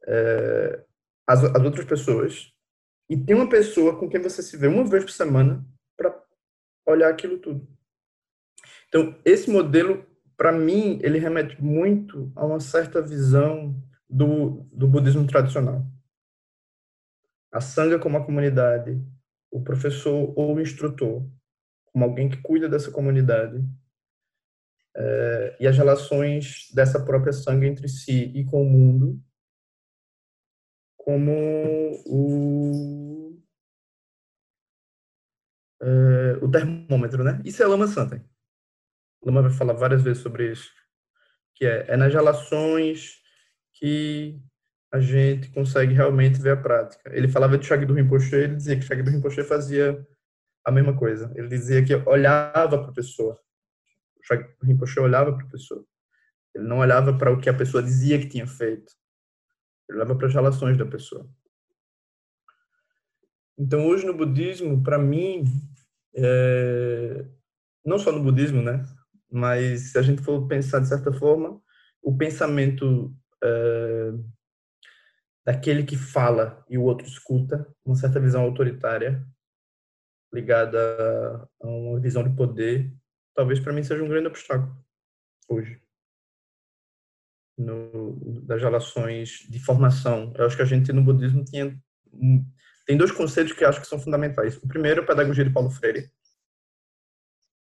é, 0.07 0.85
as, 1.27 1.45
as 1.45 1.63
outras 1.63 1.85
pessoas 1.85 2.53
e 3.09 3.17
tem 3.17 3.35
uma 3.35 3.49
pessoa 3.49 3.99
com 3.99 4.09
quem 4.09 4.21
você 4.21 4.43
se 4.43 4.57
vê 4.57 4.67
uma 4.67 4.85
vez 4.85 5.05
por 5.05 5.13
semana 5.13 5.65
para 5.97 6.23
olhar 6.87 7.09
aquilo 7.09 7.39
tudo. 7.39 7.67
Então, 8.89 9.17
esse 9.25 9.49
modelo, 9.51 10.05
para 10.37 10.53
mim, 10.53 10.99
ele 11.03 11.19
remete 11.19 11.63
muito 11.63 12.33
a 12.35 12.45
uma 12.45 12.61
certa 12.61 13.01
visão 13.01 13.75
do, 14.09 14.67
do 14.73 14.89
budismo 14.89 15.27
tradicional. 15.27 15.85
A 17.53 17.61
sanga 17.61 17.99
como 17.99 18.17
a 18.17 18.25
comunidade, 18.25 19.03
o 19.51 19.63
professor 19.63 20.33
ou 20.37 20.55
o 20.55 20.61
instrutor, 20.61 21.29
como 21.87 22.05
alguém 22.05 22.29
que 22.29 22.41
cuida 22.41 22.69
dessa 22.69 22.91
comunidade 22.91 23.65
é, 24.97 25.57
e 25.61 25.67
as 25.67 25.77
relações 25.77 26.69
dessa 26.73 27.05
própria 27.05 27.33
sangue 27.33 27.67
entre 27.67 27.89
si 27.89 28.33
e 28.35 28.45
com 28.45 28.63
o 28.63 28.69
mundo 28.69 29.21
como 30.97 31.33
o 32.07 33.37
é, 35.83 36.33
o 36.43 36.51
termômetro, 36.51 37.25
né? 37.25 37.41
Isso 37.45 37.63
é 37.63 37.67
Lama 37.67 37.89
Santa. 37.89 38.23
Lama 39.25 39.43
vai 39.43 39.51
falar 39.51 39.73
várias 39.73 40.03
vezes 40.03 40.23
sobre 40.23 40.53
isso, 40.53 40.71
que 41.55 41.65
é, 41.65 41.87
é 41.89 41.97
nas 41.97 42.13
relações 42.13 43.21
que 43.73 44.41
a 44.93 44.99
gente 44.99 45.51
consegue 45.51 45.95
realmente 45.95 46.41
ver 46.41 46.51
a 46.51 46.57
prática. 46.57 47.11
Ele 47.15 47.29
falava 47.29 47.57
de 47.57 47.67
Shagdu 47.67 47.95
Rinpoche, 47.95 48.35
ele 48.35 48.57
dizia 48.57 48.77
que 48.77 48.83
Shagdu 48.83 49.11
Rinpoche 49.11 49.45
fazia 49.45 50.05
a 50.65 50.71
mesma 50.71 50.97
coisa. 50.97 51.33
Ele 51.37 51.49
dizia 51.49 51.85
que 51.85 51.95
olhava 51.95 52.79
para 52.79 52.91
a 52.91 52.93
pessoa. 52.93 53.39
O 54.63 54.67
Rinpoche 54.67 54.99
olhava 54.99 55.33
para 55.33 55.47
a 55.47 55.51
pessoa. 55.51 55.85
Ele 56.55 56.65
não 56.67 56.79
olhava 56.79 57.17
para 57.17 57.33
o 57.33 57.41
que 57.41 57.49
a 57.49 57.55
pessoa 57.55 57.83
dizia 57.83 58.19
que 58.19 58.29
tinha 58.29 58.47
feito. 58.47 58.93
Ele 59.89 59.99
olhava 59.99 60.17
para 60.17 60.27
as 60.27 60.35
relações 60.35 60.77
da 60.77 60.85
pessoa. 60.85 61.29
Então, 63.57 63.87
hoje 63.87 64.07
no 64.07 64.15
budismo, 64.15 64.83
para 64.83 64.99
mim, 64.99 65.45
é... 66.15 67.27
não 67.85 67.99
só 67.99 68.11
no 68.11 68.23
budismo, 68.23 68.63
né? 68.63 68.85
Mas 69.31 69.93
se 69.93 69.99
a 69.99 70.03
gente 70.03 70.23
for 70.23 70.49
pensar 70.49 70.81
de 70.81 70.89
certa 70.89 71.13
forma, 71.13 71.61
o 72.03 72.17
pensamento 72.17 73.15
é... 73.45 74.13
daquele 75.51 75.83
que 75.83 75.97
fala 75.97 76.65
e 76.71 76.79
o 76.79 76.85
outro 76.85 77.05
escuta, 77.05 77.67
uma 77.85 77.97
certa 77.97 78.21
visão 78.21 78.43
autoritária, 78.43 79.27
ligada 80.33 80.79
a 81.61 81.67
uma 81.67 81.99
visão 81.99 82.23
de 82.23 82.35
poder, 82.37 82.95
talvez 83.35 83.59
para 83.59 83.73
mim 83.73 83.83
seja 83.83 84.05
um 84.05 84.09
grande 84.09 84.29
obstáculo 84.29 84.73
hoje. 85.49 85.83
No, 87.59 88.41
das 88.43 88.63
relações 88.63 89.45
de 89.51 89.59
formação. 89.59 90.33
Eu 90.37 90.47
acho 90.47 90.57
que 90.57 90.63
a 90.63 90.67
gente 90.67 90.93
no 90.93 91.03
budismo 91.03 91.45
tinha 91.45 91.77
tem 92.87 92.97
dois 92.97 93.13
conceitos 93.13 93.53
que 93.53 93.65
eu 93.65 93.69
acho 93.69 93.81
que 93.81 93.87
são 93.87 93.99
fundamentais. 93.99 94.57
O 94.57 94.69
primeiro 94.69 95.01
é 95.01 95.05
a 95.05 95.07
pedagogia 95.07 95.45
de 95.45 95.53
Paulo 95.53 95.71
Freire. 95.71 96.11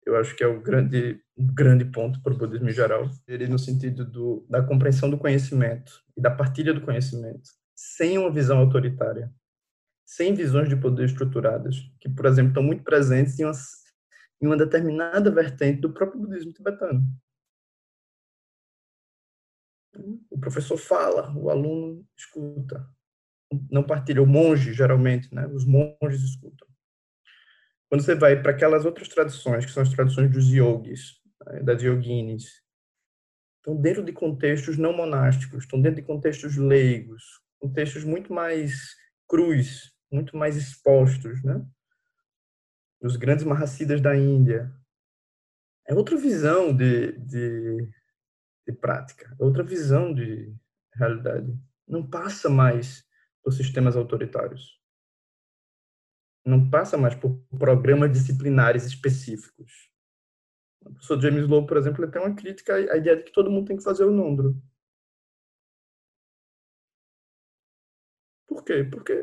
Eu 0.06 0.16
acho 0.16 0.36
que 0.36 0.44
é 0.44 0.46
o 0.46 0.60
grande 0.60 1.20
um 1.36 1.46
grande 1.46 1.86
ponto 1.86 2.22
para 2.22 2.32
o 2.32 2.38
budismo 2.38 2.68
em 2.68 2.72
geral. 2.72 3.10
Ele 3.26 3.48
no 3.48 3.58
sentido 3.58 4.04
do, 4.04 4.46
da 4.48 4.62
compreensão 4.62 5.10
do 5.10 5.18
conhecimento 5.18 6.04
e 6.16 6.20
da 6.20 6.30
partilha 6.30 6.72
do 6.72 6.82
conhecimento, 6.82 7.50
sem 7.82 8.18
uma 8.18 8.30
visão 8.30 8.58
autoritária 8.58 9.32
sem 10.10 10.34
visões 10.34 10.68
de 10.68 10.74
poder 10.74 11.04
estruturadas, 11.04 11.88
que, 12.00 12.08
por 12.08 12.26
exemplo, 12.26 12.50
estão 12.50 12.64
muito 12.64 12.82
presentes 12.82 13.38
em 13.38 13.44
uma, 13.44 13.52
em 14.42 14.46
uma 14.46 14.56
determinada 14.56 15.30
vertente 15.30 15.80
do 15.80 15.92
próprio 15.92 16.20
budismo 16.20 16.52
tibetano. 16.52 17.00
O 20.28 20.36
professor 20.40 20.76
fala, 20.76 21.32
o 21.36 21.48
aluno 21.48 22.04
escuta. 22.18 22.84
Não 23.70 23.84
partilha. 23.84 24.20
O 24.20 24.26
monge, 24.26 24.72
geralmente, 24.72 25.32
né? 25.32 25.46
Os 25.46 25.64
monges 25.64 26.22
escutam. 26.22 26.66
Quando 27.88 28.02
você 28.02 28.16
vai 28.16 28.42
para 28.42 28.50
aquelas 28.50 28.84
outras 28.84 29.06
tradições, 29.06 29.64
que 29.64 29.70
são 29.70 29.84
as 29.84 29.90
tradições 29.90 30.28
dos 30.28 30.48
yogis, 30.48 31.20
né? 31.46 31.62
das 31.62 31.80
yoginis, 31.80 32.64
estão 33.58 33.80
dentro 33.80 34.04
de 34.04 34.12
contextos 34.12 34.76
não 34.76 34.92
monásticos, 34.92 35.62
estão 35.62 35.80
dentro 35.80 36.00
de 36.00 36.06
contextos 36.06 36.56
leigos, 36.56 37.40
contextos 37.61 38.05
muito 38.05 38.33
mais 38.33 38.96
crus, 39.29 39.94
muito 40.11 40.37
mais 40.37 40.57
expostos, 40.57 41.42
né? 41.44 41.64
Os 43.01 43.16
grandes 43.16 43.44
Mahassiddhas 43.44 44.01
da 44.01 44.16
Índia. 44.16 44.75
É 45.87 45.94
outra 45.94 46.16
visão 46.16 46.75
de, 46.75 47.12
de, 47.18 47.88
de 48.66 48.73
prática, 48.73 49.37
é 49.38 49.44
outra 49.44 49.62
visão 49.62 50.12
de 50.12 50.55
realidade. 50.94 51.57
Não 51.87 52.09
passa 52.09 52.49
mais 52.49 53.05
por 53.42 53.53
sistemas 53.53 53.96
autoritários. 53.96 54.79
Não 56.44 56.70
passa 56.70 56.96
mais 56.96 57.14
por 57.14 57.37
programas 57.59 58.12
disciplinares 58.12 58.85
específicos. 58.85 59.90
O 60.83 60.92
professor 60.92 61.20
James 61.20 61.46
Lowe, 61.49 61.66
por 61.66 61.77
exemplo, 61.77 62.05
ele 62.05 62.12
tem 62.12 62.23
uma 62.23 62.35
crítica 62.35 62.75
à 62.75 62.96
ideia 62.96 63.16
de 63.16 63.25
que 63.25 63.33
todo 63.33 63.51
mundo 63.51 63.66
tem 63.66 63.77
que 63.77 63.83
fazer 63.83 64.05
o 64.05 64.11
Nondro. 64.11 64.61
Por 68.61 68.64
quê? 68.64 68.85
Porque 68.85 69.14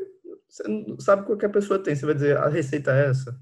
você 0.48 0.66
não 0.66 0.98
sabe 0.98 1.24
qual 1.24 1.38
que 1.38 1.46
a 1.46 1.50
pessoa 1.50 1.82
tem. 1.82 1.94
Você 1.94 2.04
vai 2.04 2.14
dizer, 2.14 2.36
a 2.36 2.48
receita 2.48 2.92
é 2.92 3.10
essa? 3.10 3.40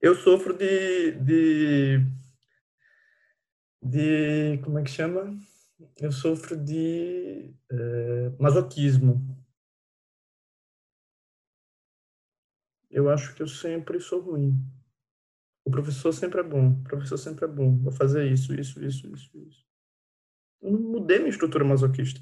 Eu 0.00 0.14
sofro 0.14 0.52
de, 0.56 1.12
de, 1.12 1.98
de 3.82 4.58
como 4.62 4.78
é 4.78 4.82
que 4.84 4.90
chama? 4.90 5.38
Eu 5.96 6.12
sofro 6.12 6.56
de 6.56 7.54
é, 7.70 8.30
masoquismo. 8.38 9.24
Eu 12.90 13.08
acho 13.08 13.34
que 13.34 13.42
eu 13.42 13.48
sempre 13.48 14.00
sou 14.00 14.20
ruim. 14.20 14.54
O 15.64 15.70
professor 15.70 16.12
sempre 16.12 16.40
é 16.40 16.44
bom. 16.44 16.72
O 16.72 16.84
professor 16.84 17.16
sempre 17.16 17.46
é 17.46 17.48
bom. 17.48 17.78
Vou 17.78 17.92
fazer 17.92 18.30
isso, 18.30 18.54
isso, 18.54 18.84
isso, 18.84 19.06
isso, 19.08 19.38
isso. 19.38 19.66
Eu 20.60 20.72
não 20.72 20.80
mudei 20.80 21.18
minha 21.18 21.30
estrutura 21.30 21.64
masoquista. 21.64 22.20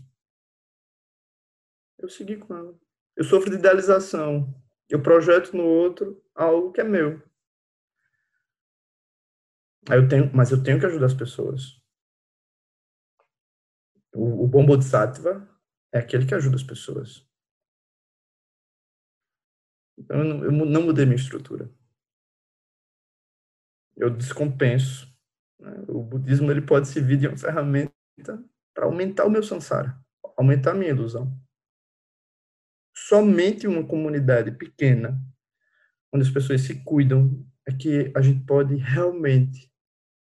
Eu 1.98 2.08
segui 2.08 2.36
com 2.36 2.54
ela. 2.54 2.78
Eu 3.16 3.24
sofro 3.24 3.50
de 3.50 3.56
idealização. 3.56 4.54
Eu 4.88 5.02
projeto 5.02 5.56
no 5.56 5.64
outro 5.64 6.22
algo 6.34 6.72
que 6.72 6.80
é 6.80 6.84
meu. 6.84 7.22
Aí 9.88 9.98
eu 9.98 10.08
tenho, 10.08 10.34
mas 10.34 10.50
eu 10.50 10.62
tenho 10.62 10.80
que 10.80 10.86
ajudar 10.86 11.06
as 11.06 11.14
pessoas. 11.14 11.80
O, 14.14 14.44
o 14.44 14.48
bom 14.48 14.64
bodhisattva 14.64 15.48
é 15.92 15.98
aquele 15.98 16.26
que 16.26 16.34
ajuda 16.34 16.56
as 16.56 16.62
pessoas. 16.62 17.26
Então 19.96 20.18
eu 20.18 20.24
não, 20.24 20.44
eu 20.44 20.52
não 20.52 20.82
mudei 20.82 21.04
minha 21.04 21.16
estrutura. 21.16 21.70
Eu 23.96 24.10
descompenso. 24.10 25.06
Né? 25.58 25.84
O 25.88 26.02
budismo 26.02 26.50
ele 26.50 26.62
pode 26.62 26.88
servir 26.88 27.16
de 27.16 27.28
uma 27.28 27.36
ferramenta 27.36 27.94
para 28.74 28.84
aumentar 28.84 29.24
o 29.24 29.30
meu 29.30 29.42
samsara, 29.42 29.98
aumentar 30.36 30.72
a 30.72 30.74
minha 30.74 30.90
ilusão. 30.90 31.32
Somente 32.94 33.66
uma 33.66 33.86
comunidade 33.86 34.52
pequena, 34.52 35.20
onde 36.12 36.26
as 36.26 36.32
pessoas 36.32 36.60
se 36.60 36.82
cuidam, 36.84 37.44
é 37.66 37.72
que 37.72 38.12
a 38.16 38.20
gente 38.20 38.44
pode 38.46 38.76
realmente 38.76 39.72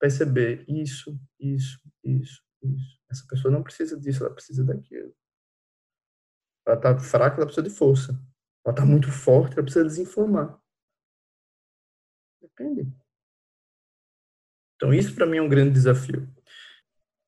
perceber 0.00 0.64
isso, 0.68 1.18
isso, 1.38 1.80
isso, 2.02 2.42
isso. 2.62 3.00
Essa 3.10 3.26
pessoa 3.28 3.52
não 3.52 3.62
precisa 3.62 3.98
disso, 3.98 4.24
ela 4.24 4.34
precisa 4.34 4.64
daquilo. 4.64 5.14
Ela 6.66 6.76
está 6.76 6.98
fraca, 6.98 7.36
ela 7.36 7.46
precisa 7.46 7.68
de 7.68 7.74
força. 7.74 8.12
Ela 8.64 8.74
está 8.74 8.84
muito 8.84 9.10
forte, 9.12 9.54
ela 9.54 9.62
precisa 9.62 9.84
desinformar. 9.84 10.60
Depende. 12.40 12.92
Então, 14.74 14.92
isso 14.92 15.14
para 15.14 15.26
mim 15.26 15.38
é 15.38 15.42
um 15.42 15.48
grande 15.48 15.72
desafio. 15.72 16.28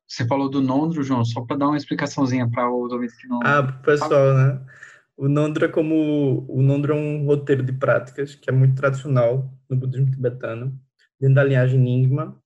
Você 0.08 0.26
falou 0.26 0.48
do 0.48 0.62
Nondro, 0.62 1.02
João, 1.02 1.22
só 1.22 1.42
para 1.42 1.58
dar 1.58 1.68
uma 1.68 1.76
explicaçãozinha 1.76 2.50
para 2.50 2.70
os 2.72 2.90
ouvintes 2.90 3.16
que 3.16 3.28
não. 3.28 3.40
Ah, 3.44 3.62
pro 3.62 3.82
pessoal, 3.82 4.34
né? 4.34 4.66
O 5.14 5.28
Nondro 5.28 5.66
é 5.66 5.68
como. 5.68 6.46
O 6.48 6.62
Nondro 6.62 6.94
é 6.94 6.96
um 6.96 7.26
roteiro 7.26 7.62
de 7.62 7.72
práticas 7.72 8.34
que 8.34 8.48
é 8.48 8.52
muito 8.52 8.74
tradicional 8.74 9.52
no 9.68 9.76
budismo 9.76 10.10
tibetano, 10.10 10.80
dentro 11.20 11.34
da 11.34 11.44
linhagem 11.44 11.78
Nyingma, 11.78 12.42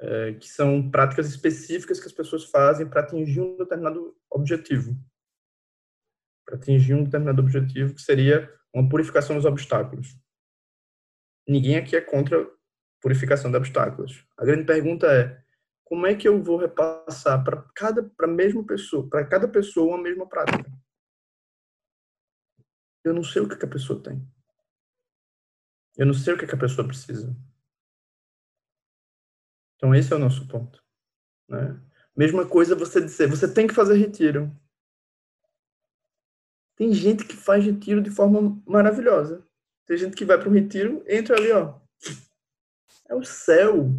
é, 0.00 0.32
que 0.34 0.48
são 0.48 0.90
práticas 0.90 1.28
específicas 1.28 2.00
que 2.00 2.06
as 2.06 2.12
pessoas 2.12 2.44
fazem 2.44 2.88
para 2.88 3.02
atingir 3.02 3.42
um 3.42 3.58
determinado 3.58 4.16
objetivo. 4.30 4.96
Para 6.46 6.56
atingir 6.56 6.94
um 6.94 7.04
determinado 7.04 7.42
objetivo, 7.42 7.94
que 7.94 8.00
seria 8.00 8.50
uma 8.72 8.88
purificação 8.88 9.36
dos 9.36 9.44
obstáculos. 9.44 10.16
Ninguém 11.46 11.76
aqui 11.76 11.94
é 11.94 12.00
contra 12.00 12.48
purificação 13.02 13.50
de 13.50 13.56
obstáculos. 13.56 14.24
A 14.38 14.44
grande 14.44 14.64
pergunta 14.64 15.06
é 15.08 15.42
como 15.90 16.06
é 16.06 16.14
que 16.14 16.28
eu 16.28 16.40
vou 16.40 16.56
repassar 16.56 17.42
para 17.42 17.62
cada 17.74 18.00
para 18.00 18.28
mesma 18.28 18.64
pessoa, 18.64 19.10
para 19.10 19.26
cada 19.26 19.48
pessoa 19.48 19.98
a 19.98 20.00
mesma 20.00 20.24
prática? 20.24 20.70
Eu 23.02 23.12
não 23.12 23.24
sei 23.24 23.42
o 23.42 23.48
que, 23.48 23.56
que 23.56 23.64
a 23.64 23.68
pessoa 23.68 24.00
tem. 24.00 24.24
Eu 25.96 26.06
não 26.06 26.14
sei 26.14 26.32
o 26.32 26.38
que, 26.38 26.46
que 26.46 26.54
a 26.54 26.58
pessoa 26.58 26.86
precisa. 26.86 27.36
Então 29.74 29.92
esse 29.92 30.12
é 30.12 30.16
o 30.16 30.20
nosso 30.20 30.46
ponto, 30.46 30.80
né? 31.48 31.82
Mesma 32.16 32.48
coisa 32.48 32.76
você 32.76 33.00
dizer, 33.00 33.28
você 33.28 33.52
tem 33.52 33.66
que 33.66 33.74
fazer 33.74 33.96
retiro. 33.96 34.56
Tem 36.76 36.94
gente 36.94 37.24
que 37.24 37.34
faz 37.34 37.64
retiro 37.64 38.00
de 38.00 38.10
forma 38.10 38.62
maravilhosa. 38.64 39.44
Tem 39.86 39.96
gente 39.96 40.14
que 40.14 40.24
vai 40.24 40.38
para 40.38 40.48
um 40.48 40.52
retiro, 40.52 41.02
entra 41.08 41.36
ali, 41.36 41.50
ó. 41.50 41.80
É 43.08 43.14
o 43.16 43.24
céu 43.24 43.90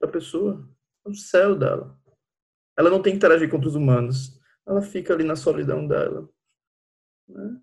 da 0.00 0.08
pessoa 0.08 0.68
o 1.06 1.14
céu 1.14 1.56
dela. 1.56 1.98
Ela 2.76 2.90
não 2.90 3.00
tem 3.00 3.12
que 3.12 3.16
interagir 3.16 3.48
com 3.48 3.56
outros 3.56 3.74
humanos. 3.74 4.38
Ela 4.66 4.82
fica 4.82 5.14
ali 5.14 5.24
na 5.24 5.36
solidão 5.36 5.86
dela. 5.86 6.28
Né? 7.28 7.60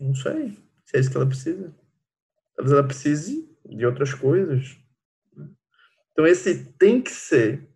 Não 0.00 0.14
sei 0.14 0.58
se 0.84 0.96
é 0.96 1.00
isso 1.00 1.10
que 1.10 1.16
ela 1.16 1.26
precisa. 1.26 1.74
Talvez 2.56 2.72
ela 2.72 2.86
precise 2.86 3.48
de 3.64 3.86
outras 3.86 4.12
coisas. 4.12 4.76
Né? 5.36 5.48
Então, 6.12 6.26
esse 6.26 6.72
tem 6.72 7.00
que 7.00 7.10
ser 7.10 7.68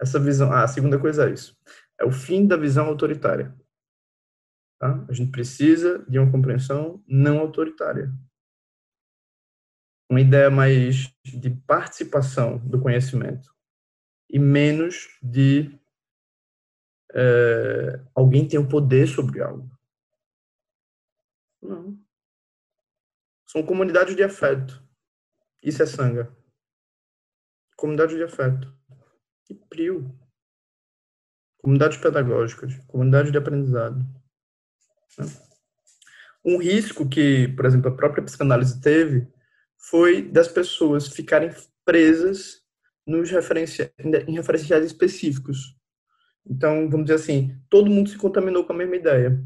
essa 0.00 0.18
visão. 0.18 0.52
Ah, 0.52 0.64
a 0.64 0.68
segunda 0.68 0.98
coisa 0.98 1.28
é 1.28 1.32
isso. 1.32 1.56
É 1.98 2.04
o 2.04 2.12
fim 2.12 2.46
da 2.46 2.56
visão 2.56 2.86
autoritária. 2.86 3.54
Tá? 4.78 5.04
A 5.08 5.12
gente 5.12 5.30
precisa 5.30 6.04
de 6.08 6.18
uma 6.18 6.30
compreensão 6.30 7.02
não 7.06 7.38
autoritária. 7.38 8.12
Uma 10.10 10.20
ideia 10.20 10.50
mais 10.50 11.10
de 11.24 11.50
participação 11.66 12.58
do 12.58 12.80
conhecimento 12.80 13.53
e 14.28 14.38
menos 14.38 15.18
de 15.22 15.78
é, 17.12 18.00
alguém 18.14 18.46
tem 18.46 18.58
o 18.58 18.68
poder 18.68 19.06
sobre 19.06 19.40
algo. 19.40 19.70
Não. 21.62 21.98
São 23.46 23.62
comunidades 23.62 24.16
de 24.16 24.22
afeto. 24.22 24.82
Isso 25.62 25.82
é 25.82 25.86
sanga. 25.86 26.36
Comunidade 27.76 28.16
de 28.16 28.22
afeto. 28.24 28.72
E 29.48 29.54
prio. 29.54 30.12
Comunidades 31.58 31.98
pedagógicas. 31.98 32.76
Comunidade 32.88 33.30
de 33.30 33.38
aprendizado. 33.38 33.98
Né? 35.16 35.26
Um 36.44 36.58
risco 36.58 37.08
que, 37.08 37.48
por 37.48 37.64
exemplo, 37.64 37.90
a 37.90 37.96
própria 37.96 38.24
psicanálise 38.24 38.80
teve 38.80 39.32
foi 39.78 40.20
das 40.22 40.48
pessoas 40.48 41.08
ficarem 41.08 41.50
presas 41.84 42.63
nos 43.06 43.30
referencia, 43.30 43.92
em 43.98 44.34
referenciais 44.34 44.84
específicos. 44.84 45.76
Então, 46.46 46.88
vamos 46.88 47.06
dizer 47.06 47.16
assim, 47.16 47.60
todo 47.68 47.90
mundo 47.90 48.10
se 48.10 48.18
contaminou 48.18 48.64
com 48.64 48.72
a 48.72 48.76
mesma 48.76 48.96
ideia. 48.96 49.42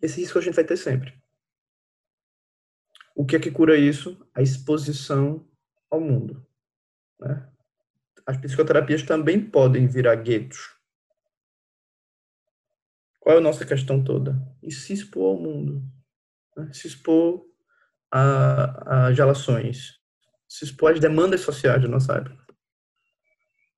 Esse 0.00 0.20
risco 0.20 0.38
a 0.38 0.42
gente 0.42 0.54
vai 0.54 0.64
ter 0.64 0.76
sempre. 0.76 1.20
O 3.14 3.24
que 3.24 3.36
é 3.36 3.40
que 3.40 3.50
cura 3.50 3.76
isso? 3.76 4.26
A 4.34 4.42
exposição 4.42 5.48
ao 5.90 6.00
mundo. 6.00 6.44
Né? 7.20 7.48
As 8.26 8.36
psicoterapias 8.36 9.02
também 9.02 9.40
podem 9.40 9.86
virar 9.86 10.16
guetos. 10.16 10.76
Qual 13.20 13.36
é 13.36 13.38
a 13.38 13.42
nossa 13.42 13.64
questão 13.64 14.02
toda? 14.02 14.36
E 14.60 14.72
se 14.72 14.92
expor 14.92 15.36
ao 15.36 15.40
mundo. 15.40 15.82
Né? 16.56 16.72
Se 16.72 16.88
expor 16.88 17.46
a, 18.10 19.08
relações, 19.10 20.01
se 20.52 20.66
expõe 20.66 20.92
às 20.92 21.00
demandas 21.00 21.40
sociais 21.40 21.80
da 21.80 21.88
nossa 21.88 22.12
época. 22.14 22.44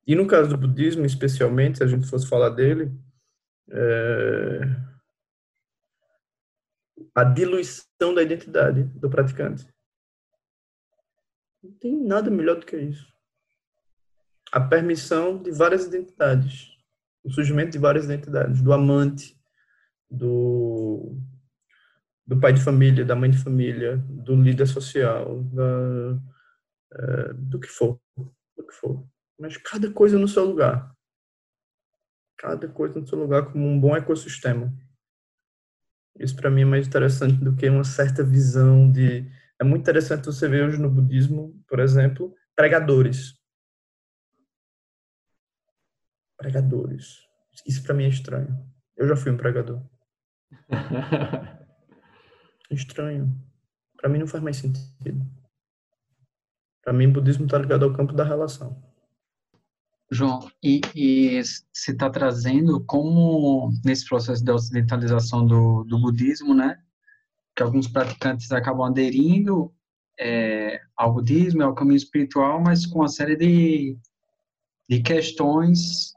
E 0.05 0.17
no 0.17 0.27
caso 0.27 0.49
do 0.49 0.59
budismo, 0.59 1.07
especialmente, 1.07 1.79
se 1.79 1.85
a 1.85 1.87
gente 1.87 2.09
fosse 2.09 2.29
falar 2.29 2.51
dele, 2.51 2.93
é... 3.71 4.61
a 7.15 7.23
diluição 7.23 8.13
da 8.13 8.23
identidade 8.23 8.83
do 8.83 9.09
praticante. 9.09 9.65
Não 11.63 11.71
tem 11.75 11.97
nada 11.97 12.29
melhor 12.29 12.59
do 12.59 12.67
que 12.67 12.77
isso. 12.77 13.07
A 14.51 14.61
permissão 14.61 15.41
de 15.41 15.53
várias 15.53 15.87
identidades. 15.87 16.71
O 17.23 17.31
surgimento 17.31 17.71
de 17.71 17.79
várias 17.79 18.05
identidades. 18.05 18.61
Do 18.61 18.73
amante, 18.73 19.41
do, 20.11 21.17
do 22.27 22.39
pai 22.41 22.53
de 22.53 22.61
família, 22.61 23.05
da 23.05 23.15
mãe 23.15 23.31
de 23.31 23.39
família, 23.39 23.97
do 24.09 24.35
líder 24.35 24.67
social, 24.67 25.41
da, 25.45 26.21
é, 26.95 27.33
do 27.35 27.59
que 27.59 27.69
for. 27.69 28.01
Do 28.17 28.67
que 28.67 28.75
for. 28.75 29.07
Mas 29.39 29.57
cada 29.57 29.91
coisa 29.91 30.19
no 30.19 30.29
seu 30.29 30.45
lugar. 30.45 30.95
Cada 32.37 32.69
coisa 32.69 33.01
no 33.01 33.07
seu 33.07 33.19
lugar 33.19 33.51
como 33.51 33.67
um 33.67 33.81
bom 33.81 33.97
ecossistema. 33.97 34.73
Isso 36.19 36.37
para 36.37 36.51
mim 36.51 36.63
é 36.63 36.65
mais 36.65 36.87
interessante 36.87 37.37
do 37.43 37.57
que 37.57 37.69
uma 37.69 37.85
certa 37.85 38.23
visão 38.23 38.91
de. 38.91 39.29
É 39.59 39.65
muito 39.65 39.83
interessante 39.83 40.27
você 40.27 40.49
ver 40.49 40.67
hoje 40.67 40.81
no 40.81 40.91
budismo, 40.91 41.61
por 41.69 41.81
exemplo, 41.81 42.35
pregadores. 42.55 43.39
Pregadores. 46.37 47.23
Isso 47.67 47.83
para 47.83 47.95
mim 47.95 48.05
é 48.05 48.09
estranho. 48.09 48.65
Eu 48.97 49.09
já 49.09 49.17
fui 49.17 49.33
um 49.33 49.37
pregador. 49.37 49.83
estranho. 52.71 53.33
Para 53.97 54.09
mim 54.09 54.19
não 54.19 54.27
faz 54.27 54.43
mais 54.43 54.57
sentido. 54.57 55.25
Para 56.85 56.93
mim, 56.93 57.11
budismo 57.11 57.47
está 57.47 57.59
ligado 57.59 57.85
ao 57.85 57.93
campo 57.93 58.13
da 58.13 58.23
relação. 58.23 58.77
João, 60.11 60.49
e, 60.63 60.81
e 60.95 61.43
se 61.43 61.93
está 61.93 62.11
trazendo 62.11 62.85
como 62.85 63.73
nesse 63.85 64.07
processo 64.07 64.45
de 64.45 64.53
ocidentalização 64.53 65.47
do, 65.47 65.83
do 65.85 65.99
budismo, 65.99 66.55
né, 66.55 66.79
que 67.57 67.63
alguns 67.63 67.89
praticantes 67.89 68.53
acabam 68.53 68.87
aderindo 68.87 69.73
é, 70.21 70.81
ao 70.97 71.15
budismo, 71.15 71.63
ao 71.63 71.75
caminho 71.75 71.97
espiritual, 71.97 72.61
mas 72.61 72.87
com 72.87 73.01
uma 73.01 73.09
série 73.09 73.35
de, 73.35 73.99
de 74.89 75.03
questões 75.03 76.13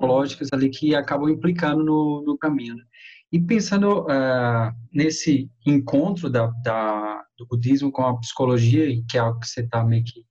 psicológicas 0.00 0.48
ali 0.52 0.70
que 0.70 0.94
acabam 0.94 1.28
implicando 1.28 1.84
no, 1.84 2.22
no 2.22 2.36
caminho. 2.36 2.74
Né? 2.74 2.84
E 3.32 3.40
pensando 3.40 4.02
uh, 4.02 4.74
nesse 4.92 5.48
encontro 5.64 6.28
da, 6.28 6.48
da, 6.64 7.24
do 7.38 7.46
budismo 7.46 7.92
com 7.92 8.02
a 8.02 8.18
psicologia, 8.18 8.86
que 9.08 9.16
é 9.16 9.20
algo 9.20 9.38
que 9.38 9.46
você 9.46 9.60
está 9.60 9.84
meio 9.84 10.04
que 10.04 10.24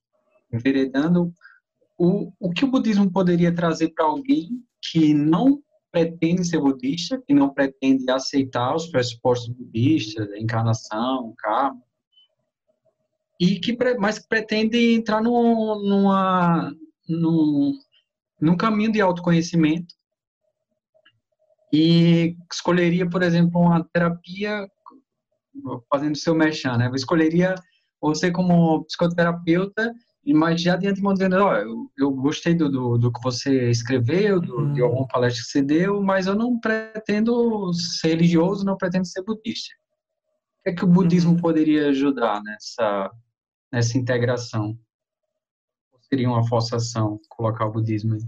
enveredando, 0.52 1.32
o, 1.96 2.32
o 2.38 2.50
que 2.50 2.64
o 2.64 2.70
budismo 2.70 3.10
poderia 3.10 3.54
trazer 3.54 3.88
para 3.90 4.04
alguém 4.04 4.50
que 4.82 5.14
não 5.14 5.62
pretende 5.90 6.44
ser 6.44 6.60
budista, 6.60 7.20
que 7.26 7.34
não 7.34 7.50
pretende 7.50 8.10
aceitar 8.10 8.74
os 8.74 8.86
pressupostos 8.86 9.48
budistas, 9.48 10.28
encarnação, 10.34 11.34
karma, 11.38 11.82
e 13.40 13.58
que 13.58 13.76
mas 13.98 14.18
pretende 14.18 14.94
entrar 14.94 15.22
no, 15.22 15.82
numa, 15.82 16.74
num, 17.08 17.78
num 18.40 18.56
caminho 18.56 18.92
de 18.92 19.00
autoconhecimento 19.00 19.94
e 21.72 22.36
escolheria, 22.52 23.08
por 23.08 23.22
exemplo, 23.22 23.60
uma 23.60 23.84
terapia 23.92 24.68
fazendo 25.90 26.16
seu 26.16 26.34
mechan, 26.34 26.76
né? 26.76 26.88
Eu 26.88 26.94
escolheria 26.94 27.54
você 28.00 28.30
como 28.30 28.84
psicoterapeuta 28.84 29.92
mas 30.34 30.60
já 30.60 30.76
de 30.76 30.86
antemão 30.86 31.14
dizendo, 31.14 31.36
ó, 31.36 31.54
eu, 31.56 31.90
eu 31.96 32.10
gostei 32.10 32.54
do, 32.54 32.70
do, 32.70 32.98
do, 32.98 33.12
que 33.12 33.22
você 33.22 33.70
escreveu, 33.70 34.40
do, 34.40 34.60
hum. 34.60 34.72
de 34.72 34.82
alguma 34.82 35.06
palestra 35.08 35.42
que 35.42 35.50
você 35.50 35.62
deu, 35.62 36.02
mas 36.02 36.26
eu 36.26 36.34
não 36.34 36.58
pretendo 36.58 37.72
ser 37.72 38.08
religioso, 38.08 38.64
não 38.64 38.76
pretendo 38.76 39.06
ser 39.06 39.22
budista. 39.22 39.74
O 40.60 40.62
que 40.62 40.70
é 40.70 40.74
que 40.74 40.84
o 40.84 40.88
budismo 40.88 41.32
hum. 41.32 41.36
poderia 41.36 41.88
ajudar 41.88 42.42
nessa, 42.42 43.10
nessa 43.72 43.96
integração? 43.96 44.78
Seria 46.02 46.28
uma 46.28 46.46
forçação 46.46 47.18
colocar 47.28 47.66
o 47.66 47.72
budismo 47.72 48.14
aí? 48.14 48.20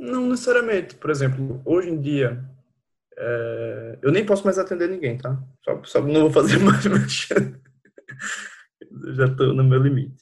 Não 0.00 0.26
necessariamente. 0.26 0.94
Por 0.94 1.10
exemplo, 1.10 1.60
hoje 1.62 1.90
em 1.90 2.00
dia, 2.00 2.42
é... 3.18 3.98
eu 4.00 4.10
nem 4.10 4.24
posso 4.24 4.44
mais 4.44 4.58
atender 4.58 4.88
ninguém, 4.88 5.18
tá? 5.18 5.38
Só, 5.62 5.84
só 5.84 6.00
não 6.00 6.22
vou 6.22 6.30
fazer 6.30 6.56
mais, 6.64 6.86
mas 6.86 7.28
já 9.14 9.26
estou 9.26 9.52
no 9.52 9.62
meu 9.62 9.78
limite. 9.82 10.16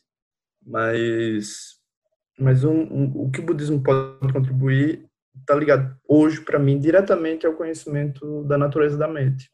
Mas, 0.66 1.79
mas 2.37 2.64
um, 2.64 2.72
um, 2.72 3.22
o 3.22 3.31
que 3.31 3.39
o 3.39 3.47
budismo 3.47 3.81
pode 3.81 4.33
contribuir 4.33 5.09
está 5.39 5.55
ligado 5.55 5.97
hoje 6.09 6.41
para 6.41 6.59
mim 6.59 6.81
diretamente 6.81 7.47
ao 7.47 7.55
conhecimento 7.55 8.43
da 8.45 8.59
natureza 8.59 8.99
da 8.99 9.07
mente. 9.07 9.49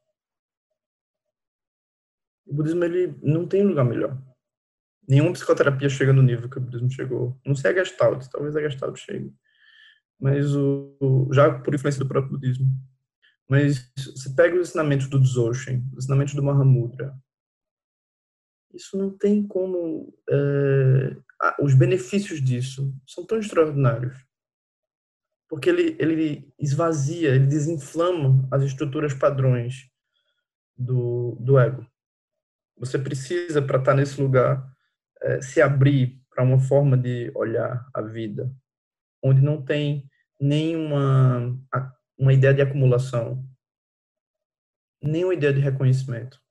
O 2.47 2.55
budismo 2.55 2.83
ele 2.83 3.15
não 3.23 3.47
tem 3.47 3.63
lugar 3.63 3.85
melhor. 3.85 4.17
Nenhuma 5.07 5.35
psicoterapia 5.35 5.91
chega 5.91 6.15
no 6.15 6.23
nível 6.23 6.49
que 6.49 6.57
o 6.57 6.63
budismo 6.63 6.91
chegou. 6.91 7.39
Não 7.45 7.55
sei 7.55 7.73
a 7.73 7.85
Gestalt, 7.85 8.27
talvez 8.29 8.57
a 8.57 8.63
Gestalt 8.63 8.97
chegue. 8.97 9.31
Mas 10.25 10.57
o, 10.57 11.29
já 11.35 11.53
por 11.59 11.75
influência 11.75 12.03
do 12.03 12.09
próprio 12.09 12.33
budismo. 12.33 12.67
Mas 13.47 13.93
você 13.95 14.35
pega 14.35 14.59
os 14.59 14.71
ensinamentos 14.71 15.07
do 15.07 15.21
Dzogchen, 15.21 15.87
os 15.93 16.05
ensinamentos 16.05 16.33
do 16.33 16.43
Mahamudra, 16.43 17.15
isso 18.73 18.97
não 18.97 19.11
tem 19.11 19.47
como. 19.47 20.17
É, 20.31 21.17
os 21.61 21.75
benefícios 21.75 22.41
disso 22.41 22.91
são 23.07 23.27
tão 23.27 23.39
extraordinários. 23.39 24.17
Porque 25.47 25.69
ele, 25.69 25.95
ele 26.01 26.51
esvazia, 26.59 27.35
ele 27.35 27.47
desinflama 27.47 28.49
as 28.51 28.63
estruturas 28.63 29.13
padrões 29.13 29.91
do, 30.75 31.37
do 31.39 31.59
ego. 31.59 31.87
Você 32.79 32.99
precisa, 32.99 33.61
para 33.61 33.79
estar 33.79 33.93
nesse 33.93 34.19
lugar, 34.19 34.67
é, 35.21 35.43
se 35.43 35.61
abrir 35.61 36.19
para 36.31 36.43
uma 36.43 36.59
forma 36.59 36.97
de 36.97 37.31
olhar 37.35 37.87
a 37.93 38.01
vida, 38.01 38.51
onde 39.23 39.43
não 39.43 39.63
tem 39.63 40.11
nenhuma 40.45 41.59
uma 42.19 42.33
ideia 42.33 42.55
de 42.55 42.63
acumulação, 42.63 43.45
nenhuma 45.03 45.35
ideia 45.35 45.53
de 45.53 45.61
reconhecimento 45.61 46.45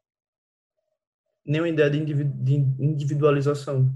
nenhuma 1.46 1.70
ideia 1.70 1.90
de 1.90 2.54
individualização. 2.80 3.94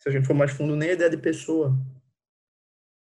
Se 0.00 0.08
a 0.08 0.12
gente 0.12 0.26
for 0.26 0.34
mais 0.34 0.52
fundo, 0.52 0.76
nem 0.76 0.90
a 0.90 0.92
ideia 0.92 1.10
de 1.10 1.16
pessoa, 1.16 1.76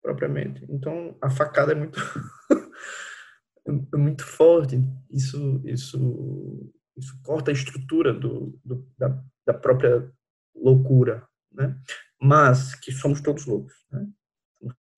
propriamente. 0.02 0.66
Então, 0.68 1.16
a 1.20 1.30
facada 1.30 1.72
é 1.72 1.74
muito, 1.74 1.98
é 3.94 3.96
muito 3.96 4.24
forte. 4.24 4.78
Isso, 5.10 5.62
isso, 5.64 6.72
isso 6.96 7.18
corta 7.22 7.50
a 7.50 7.54
estrutura 7.54 8.12
do, 8.12 8.58
do 8.64 8.86
da, 8.98 9.22
da 9.46 9.54
própria 9.54 10.12
loucura, 10.54 11.26
né? 11.50 11.80
Mas 12.20 12.74
que 12.74 12.92
somos 12.92 13.20
todos 13.20 13.46
loucos, 13.46 13.74
né? 13.90 14.06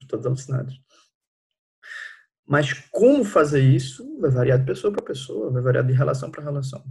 Todos 0.06 0.26
alucinados. 0.26 0.80
Mas 2.46 2.72
como 2.90 3.24
fazer 3.24 3.60
isso 3.60 4.18
vai 4.20 4.30
variar 4.30 4.58
de 4.58 4.66
pessoa 4.66 4.92
para 4.92 5.02
pessoa, 5.02 5.50
vai 5.50 5.60
variar 5.60 5.84
de 5.84 5.92
relação 5.92 6.30
para 6.30 6.44
relação. 6.44 6.84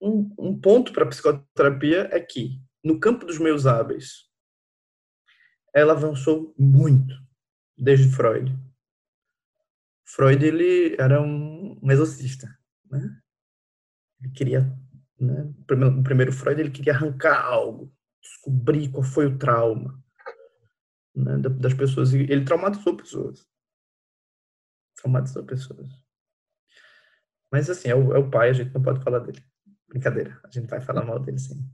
Um, 0.00 0.32
um 0.38 0.60
ponto 0.60 0.92
para 0.92 1.04
a 1.04 1.08
psicoterapia 1.08 2.08
é 2.12 2.20
que, 2.20 2.60
no 2.82 3.00
campo 3.00 3.26
dos 3.26 3.38
meus 3.38 3.66
hábeis, 3.66 4.30
ela 5.74 5.92
avançou 5.92 6.54
muito 6.56 7.14
desde 7.76 8.08
Freud. 8.14 8.56
Freud 10.06 10.44
ele 10.44 10.94
era 11.00 11.20
um, 11.20 11.80
um 11.82 11.90
exorcista, 11.90 12.46
né? 12.88 13.20
Ele 14.20 14.32
queria, 14.32 14.60
né? 15.18 15.52
No 15.68 16.02
primeiro 16.04 16.32
Freud 16.32 16.60
ele 16.60 16.70
queria 16.70 16.92
arrancar 16.92 17.44
algo, 17.44 17.92
descobrir 18.22 18.90
qual 18.90 19.02
foi 19.02 19.26
o 19.26 19.36
trauma 19.36 20.03
né? 21.14 21.38
das 21.38 21.74
pessoas. 21.74 22.12
Ele 22.12 22.44
traumatizou 22.44 22.96
pessoas, 22.96 23.46
traumatizou 24.96 25.44
pessoas. 25.44 25.88
Mas 27.50 27.70
assim 27.70 27.88
é 27.88 27.94
o, 27.94 28.14
é 28.14 28.18
o 28.18 28.30
pai, 28.30 28.50
a 28.50 28.52
gente 28.52 28.74
não 28.74 28.82
pode 28.82 29.02
falar 29.02 29.20
dele. 29.20 29.42
Brincadeira, 29.88 30.40
a 30.44 30.50
gente 30.50 30.68
vai 30.68 30.80
falar 30.80 31.04
mal 31.04 31.20
dele 31.20 31.38
sim. 31.38 31.64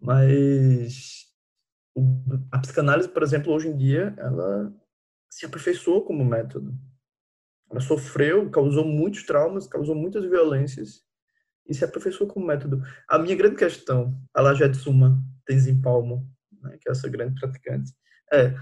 Mas 0.00 1.26
a 2.50 2.58
psicanálise, 2.58 3.08
por 3.08 3.22
exemplo, 3.22 3.52
hoje 3.52 3.68
em 3.68 3.76
dia, 3.76 4.14
ela 4.16 4.72
se 5.30 5.44
aperfeiçoou 5.46 6.04
como 6.04 6.24
método. 6.24 6.74
Ela 7.70 7.80
sofreu, 7.80 8.50
causou 8.50 8.84
muitos 8.84 9.24
traumas, 9.24 9.66
causou 9.66 9.94
muitas 9.94 10.24
violências 10.24 11.02
e 11.66 11.74
se 11.74 11.84
aperfeiçoou 11.84 12.28
como 12.28 12.46
método. 12.46 12.82
A 13.08 13.18
minha 13.18 13.36
grande 13.36 13.56
questão, 13.56 14.18
a 14.34 14.40
Lajetsuma 14.40 15.22
Tenzin 15.46 15.80
Palmo, 15.80 16.28
né, 16.60 16.76
que 16.80 16.88
é 16.88 16.92
essa 16.92 17.08
grande 17.08 17.38
praticante, 17.40 17.92
é 18.32 18.54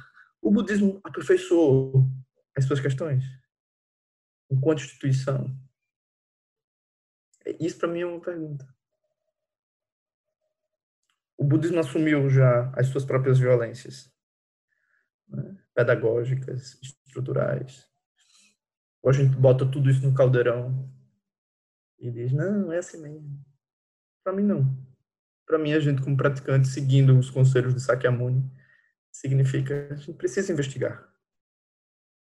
o 0.42 0.50
budismo 0.50 1.00
aperfeiçoou 1.04 2.08
as 2.56 2.64
suas 2.64 2.80
questões 2.80 3.24
enquanto 4.50 4.82
instituição? 4.82 5.56
Isso 7.58 7.78
para 7.78 7.88
mim 7.88 8.00
é 8.00 8.06
uma 8.06 8.20
pergunta 8.20 8.66
o 11.40 11.44
budismo 11.44 11.80
assumiu 11.80 12.28
já 12.28 12.70
as 12.76 12.88
suas 12.88 13.02
próprias 13.02 13.38
violências 13.38 14.12
né? 15.26 15.56
pedagógicas, 15.74 16.78
estruturais. 16.82 17.88
Ou 19.02 19.08
a 19.08 19.12
gente 19.14 19.34
bota 19.36 19.64
tudo 19.64 19.88
isso 19.88 20.06
no 20.06 20.12
caldeirão 20.12 20.92
e 21.98 22.10
diz, 22.10 22.30
não, 22.30 22.70
é 22.70 22.76
assim 22.76 23.00
mesmo. 23.00 23.42
Para 24.22 24.34
mim, 24.34 24.42
não. 24.42 24.86
para 25.46 25.58
mim, 25.58 25.72
a 25.72 25.80
gente 25.80 26.02
como 26.02 26.14
praticante, 26.14 26.68
seguindo 26.68 27.18
os 27.18 27.30
conselhos 27.30 27.74
de 27.74 27.80
Sakyamuni, 27.80 28.44
significa 29.12 29.88
a 29.90 29.96
gente 29.96 30.12
precisa 30.14 30.52
investigar. 30.52 31.08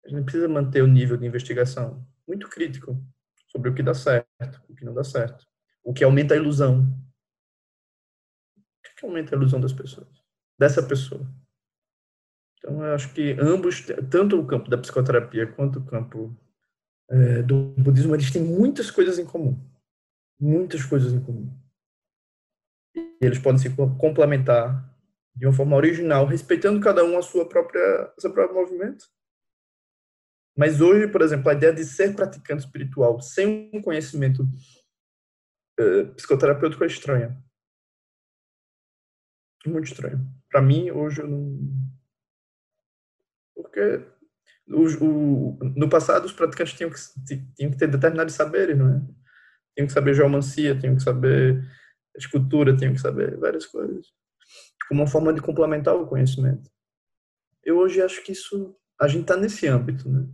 A 0.04 0.08
gente 0.08 0.24
precisa 0.24 0.48
manter 0.48 0.82
o 0.82 0.86
nível 0.86 1.16
de 1.16 1.26
investigação 1.26 2.06
muito 2.26 2.48
crítico 2.48 2.96
sobre 3.48 3.70
o 3.70 3.74
que 3.74 3.82
dá 3.82 3.94
certo, 3.94 4.62
o 4.68 4.74
que 4.74 4.84
não 4.84 4.94
dá 4.94 5.04
certo, 5.04 5.46
o 5.82 5.92
que 5.92 6.04
aumenta 6.04 6.34
a 6.34 6.36
ilusão. 6.36 6.82
O 8.56 8.96
que 8.96 9.06
aumenta 9.06 9.34
a 9.34 9.38
ilusão 9.38 9.60
das 9.60 9.72
pessoas? 9.72 10.08
Dessa 10.58 10.82
pessoa. 10.82 11.26
Então, 12.58 12.84
eu 12.84 12.94
acho 12.94 13.12
que 13.14 13.36
ambos, 13.40 13.86
tanto 14.10 14.38
o 14.38 14.46
campo 14.46 14.68
da 14.68 14.78
psicoterapia 14.78 15.46
quanto 15.52 15.78
o 15.78 15.84
campo 15.84 16.36
é, 17.08 17.42
do 17.42 17.74
budismo, 17.78 18.14
eles 18.14 18.30
têm 18.30 18.42
muitas 18.42 18.90
coisas 18.90 19.18
em 19.18 19.24
comum. 19.24 19.58
Muitas 20.40 20.84
coisas 20.84 21.12
em 21.12 21.20
comum. 21.20 21.50
E 22.94 23.18
eles 23.20 23.38
podem 23.38 23.58
se 23.58 23.74
complementar 23.98 24.88
de 25.34 25.46
uma 25.46 25.52
forma 25.52 25.76
original, 25.76 26.26
respeitando 26.26 26.80
cada 26.80 27.04
um 27.04 27.16
a 27.16 27.22
sua 27.22 27.48
própria, 27.48 28.12
seu 28.18 28.32
próprio 28.32 28.60
movimento. 28.60 29.06
Mas 30.56 30.80
hoje, 30.80 31.06
por 31.06 31.22
exemplo, 31.22 31.48
a 31.48 31.54
ideia 31.54 31.72
de 31.72 31.84
ser 31.84 32.16
praticante 32.16 32.64
espiritual 32.64 33.20
sem 33.20 33.70
um 33.72 33.80
conhecimento 33.80 34.42
uh, 35.78 36.14
psicoterapêutico 36.16 36.82
é 36.82 36.86
estranha. 36.88 37.40
Muito 39.64 39.86
estranho. 39.86 40.26
Para 40.50 40.60
mim, 40.60 40.90
hoje, 40.90 41.20
eu 41.20 41.28
não. 41.28 41.58
Porque 43.54 44.04
o, 44.68 45.04
o, 45.04 45.58
no 45.76 45.88
passado, 45.88 46.24
os 46.24 46.32
praticantes 46.32 46.74
tinham 46.74 46.90
que, 46.90 46.98
tinham 47.54 47.70
que 47.70 47.78
ter 47.78 47.88
determinados 47.88 48.34
saberes, 48.34 48.76
não 48.76 48.94
é? 48.94 49.00
Tinham 49.74 49.86
que 49.86 49.92
saber 49.92 50.14
geomancia, 50.14 50.78
tinham 50.78 50.96
que 50.96 51.02
saber 51.02 51.64
escultura, 52.16 52.76
tinham 52.76 52.92
que 52.92 53.00
saber 53.00 53.36
várias 53.36 53.66
coisas. 53.66 54.06
Como 54.88 55.02
uma 55.02 55.06
forma 55.06 55.32
de 55.32 55.40
complementar 55.40 55.94
o 55.94 56.06
conhecimento. 56.06 56.70
Eu 57.62 57.78
hoje 57.78 58.00
acho 58.02 58.22
que 58.22 58.32
isso. 58.32 58.74
A 59.00 59.06
gente 59.06 59.22
está 59.22 59.36
nesse 59.36 59.66
âmbito, 59.66 60.08
né? 60.08 60.26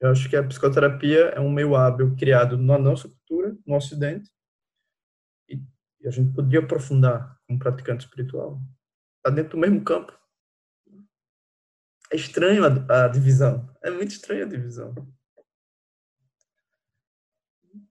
Eu 0.00 0.10
acho 0.10 0.28
que 0.28 0.36
a 0.36 0.46
psicoterapia 0.46 1.30
é 1.30 1.40
um 1.40 1.50
meio 1.50 1.74
hábil 1.74 2.14
criado 2.16 2.58
na 2.58 2.78
nossa 2.78 3.08
cultura, 3.08 3.56
no 3.66 3.76
Ocidente, 3.76 4.30
e, 5.48 5.58
a 6.06 6.10
gente 6.10 6.34
podia 6.34 6.60
aprofundar 6.60 7.40
como 7.46 7.58
praticante 7.58 8.04
espiritual. 8.04 8.60
Está 9.16 9.30
dentro 9.30 9.52
do 9.52 9.58
mesmo 9.58 9.82
campo. 9.82 10.16
É 12.12 12.16
estranho 12.16 12.62
a, 12.64 13.04
a 13.04 13.08
divisão. 13.08 13.74
É 13.82 13.90
muito 13.90 14.10
estranha 14.10 14.44
a 14.44 14.48
divisão. 14.48 14.94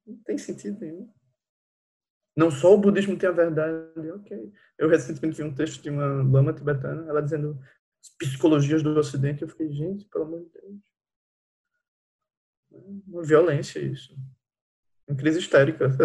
Não 0.06 0.18
tem 0.24 0.38
sentido 0.38 0.80
nenhum. 0.80 1.12
Não 2.36 2.52
só 2.52 2.74
o 2.74 2.78
budismo 2.78 3.18
tem 3.18 3.30
a 3.30 3.32
verdade, 3.32 4.12
ok. 4.12 4.52
Eu 4.78 4.90
recentemente 4.90 5.38
vi 5.38 5.44
um 5.44 5.54
texto 5.54 5.82
de 5.82 5.90
uma 5.90 6.06
lama 6.24 6.54
tibetana, 6.54 7.08
ela 7.08 7.22
dizendo 7.22 7.58
as 8.02 8.10
psicologias 8.18 8.84
do 8.84 8.98
Ocidente. 8.98 9.42
Eu 9.42 9.48
fiquei, 9.48 9.72
gente, 9.72 10.06
pelo 10.06 10.26
amor 10.26 10.42
de 10.42 10.50
Deus 10.50 10.96
uma 13.08 13.24
violência 13.24 13.80
isso. 13.80 14.16
Uma 15.08 15.18
crise 15.18 15.40
histérica. 15.40 15.90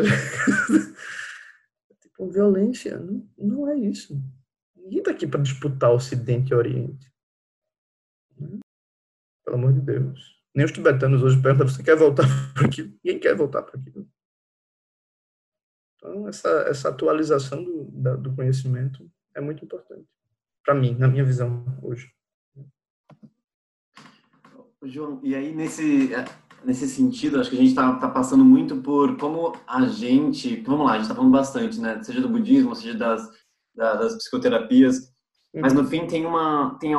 tipo, 2.01 2.31
violência. 2.31 2.99
Não, 2.99 3.29
não 3.37 3.69
é 3.69 3.77
isso. 3.77 4.21
Ninguém 4.77 4.99
está 4.99 5.11
aqui 5.11 5.27
para 5.27 5.43
disputar 5.43 5.91
Ocidente 5.93 6.53
e 6.53 6.55
Oriente. 6.55 7.11
Pelo 9.45 9.57
amor 9.57 9.73
de 9.73 9.81
Deus. 9.81 10.39
Nem 10.55 10.65
os 10.65 10.73
tibetanos 10.73 11.23
hoje 11.23 11.41
perguntam, 11.41 11.69
você 11.69 11.83
quer 11.83 11.97
voltar 11.97 12.27
para 12.55 12.67
aquilo? 12.67 12.89
Ninguém 13.05 13.21
quer 13.21 13.35
voltar 13.37 13.63
para 13.63 13.79
aquilo. 13.79 14.09
Então, 16.01 16.27
essa, 16.27 16.49
essa 16.67 16.89
atualização 16.89 17.63
do, 17.63 17.85
da, 17.93 18.17
do 18.17 18.35
conhecimento 18.35 19.11
é 19.35 19.41
muito 19.41 19.63
importante. 19.63 20.09
Para 20.65 20.75
mim, 20.75 20.97
na 20.99 21.07
minha 21.07 21.25
visão 21.25 21.65
hoje. 21.83 22.11
João, 24.83 25.21
e 25.23 25.35
aí 25.35 25.55
nesse 25.55 26.11
nesse 26.65 26.89
sentido, 26.89 27.41
acho 27.41 27.51
que 27.51 27.57
a 27.57 27.59
gente 27.59 27.71
está 27.71 27.95
tá 27.97 28.09
passando 28.09 28.45
muito 28.45 28.77
por 28.83 29.17
como 29.17 29.55
a 29.67 29.87
gente, 29.87 30.57
vamos 30.63 30.87
lá, 30.87 30.93
a 30.93 30.95
gente 30.95 31.05
está 31.05 31.15
falando 31.15 31.33
bastante, 31.33 31.81
né? 31.81 32.03
Seja 32.03 32.21
do 32.21 32.29
budismo, 32.29 32.75
seja 32.75 32.95
das, 32.95 33.27
da, 33.75 33.95
das 33.95 34.17
psicoterapias, 34.17 35.11
mas 35.55 35.73
no 35.73 35.85
fim 35.85 36.07
tem 36.07 36.27
uma, 36.27 36.77
tem, 36.79 36.93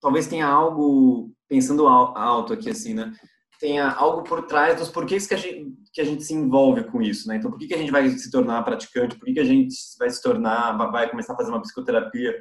talvez 0.00 0.26
tenha 0.26 0.46
algo, 0.46 1.32
pensando 1.48 1.86
alto 1.86 2.52
aqui 2.52 2.70
assim, 2.70 2.94
né? 2.94 3.12
Tenha 3.58 3.90
algo 3.90 4.22
por 4.22 4.46
trás 4.46 4.78
dos 4.78 4.88
porquês 4.88 5.26
que 5.26 5.34
a 5.34 5.36
gente, 5.36 5.76
que 5.92 6.00
a 6.00 6.04
gente 6.04 6.22
se 6.22 6.32
envolve 6.32 6.84
com 6.84 7.02
isso, 7.02 7.26
né? 7.26 7.36
Então, 7.36 7.50
por 7.50 7.58
que, 7.58 7.66
que 7.66 7.74
a 7.74 7.78
gente 7.78 7.90
vai 7.90 8.08
se 8.10 8.30
tornar 8.30 8.62
praticante? 8.62 9.16
Por 9.16 9.26
que, 9.26 9.34
que 9.34 9.40
a 9.40 9.44
gente 9.44 9.74
vai 9.98 10.08
se 10.10 10.22
tornar, 10.22 10.76
vai 10.90 11.10
começar 11.10 11.32
a 11.32 11.36
fazer 11.36 11.50
uma 11.50 11.60
psicoterapia? 11.60 12.40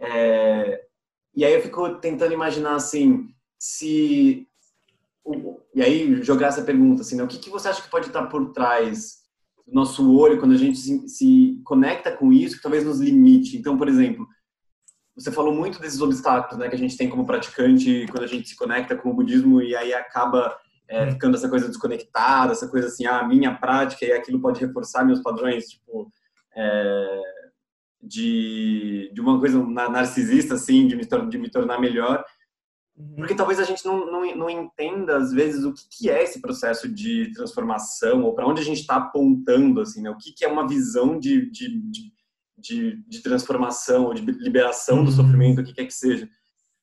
É, 0.00 0.80
e 1.34 1.44
aí 1.44 1.52
eu 1.52 1.62
fico 1.62 1.96
tentando 1.96 2.32
imaginar 2.32 2.74
assim, 2.74 3.28
se 3.58 4.48
e 5.74 5.82
aí 5.82 6.22
jogar 6.22 6.48
essa 6.48 6.62
pergunta 6.62 7.02
assim, 7.02 7.16
né? 7.16 7.22
o 7.22 7.28
que, 7.28 7.38
que 7.38 7.50
você 7.50 7.68
acha 7.68 7.82
que 7.82 7.90
pode 7.90 8.06
estar 8.06 8.26
por 8.26 8.52
trás 8.52 9.18
do 9.66 9.74
nosso 9.74 10.16
olho 10.16 10.38
quando 10.38 10.52
a 10.52 10.56
gente 10.56 10.78
se, 10.78 11.08
se 11.08 11.60
conecta 11.64 12.10
com 12.10 12.32
isso 12.32 12.56
que 12.56 12.62
talvez 12.62 12.84
nos 12.84 13.00
limite? 13.00 13.56
Então, 13.56 13.76
por 13.76 13.88
exemplo, 13.88 14.26
você 15.18 15.32
falou 15.32 15.52
muito 15.52 15.80
desses 15.80 16.00
obstáculos, 16.00 16.58
né, 16.58 16.68
que 16.68 16.76
a 16.76 16.78
gente 16.78 16.96
tem 16.96 17.08
como 17.08 17.26
praticante 17.26 18.06
quando 18.10 18.22
a 18.22 18.28
gente 18.28 18.48
se 18.48 18.56
conecta 18.56 18.96
com 18.96 19.10
o 19.10 19.14
budismo 19.14 19.60
e 19.60 19.74
aí 19.74 19.92
acaba 19.92 20.56
é, 20.88 21.10
ficando 21.10 21.36
essa 21.36 21.48
coisa 21.48 21.66
desconectada, 21.66 22.52
essa 22.52 22.68
coisa 22.68 22.86
assim, 22.86 23.04
ah, 23.06 23.26
minha 23.26 23.54
prática 23.54 24.06
e 24.06 24.12
aquilo 24.12 24.40
pode 24.40 24.60
reforçar 24.60 25.04
meus 25.04 25.20
padrões, 25.20 25.66
tipo, 25.66 26.10
é, 26.56 27.20
de, 28.02 29.10
de 29.12 29.20
uma 29.20 29.38
coisa 29.38 29.62
narcisista, 29.64 30.54
assim, 30.54 30.86
de 30.86 30.96
me, 30.96 31.04
de 31.28 31.38
me 31.38 31.50
tornar 31.50 31.80
melhor. 31.80 32.24
Uhum. 32.96 33.16
Porque 33.16 33.34
talvez 33.34 33.58
a 33.58 33.64
gente 33.64 33.84
não, 33.84 34.06
não, 34.06 34.36
não, 34.36 34.50
entenda, 34.50 35.16
às 35.16 35.32
vezes, 35.32 35.64
o 35.64 35.72
que, 35.72 35.82
que 35.90 36.10
é 36.10 36.22
esse 36.22 36.40
processo 36.40 36.88
de 36.88 37.32
transformação, 37.32 38.22
ou 38.24 38.34
para 38.34 38.46
onde 38.46 38.60
a 38.60 38.64
gente 38.64 38.80
está 38.80 38.96
apontando, 38.96 39.80
assim, 39.80 40.02
né? 40.02 40.10
O 40.10 40.16
que, 40.16 40.32
que 40.32 40.44
é 40.44 40.48
uma 40.48 40.66
visão 40.66 41.18
de, 41.18 41.50
de, 41.50 41.80
de, 41.90 42.12
de 42.60 43.22
transformação, 43.22 44.06
ou 44.06 44.14
de 44.14 44.22
liberação 44.22 45.04
do 45.04 45.10
uhum. 45.10 45.16
sofrimento, 45.16 45.60
o 45.60 45.64
que 45.64 45.72
quer 45.72 45.84
que 45.84 45.94
seja. 45.94 46.28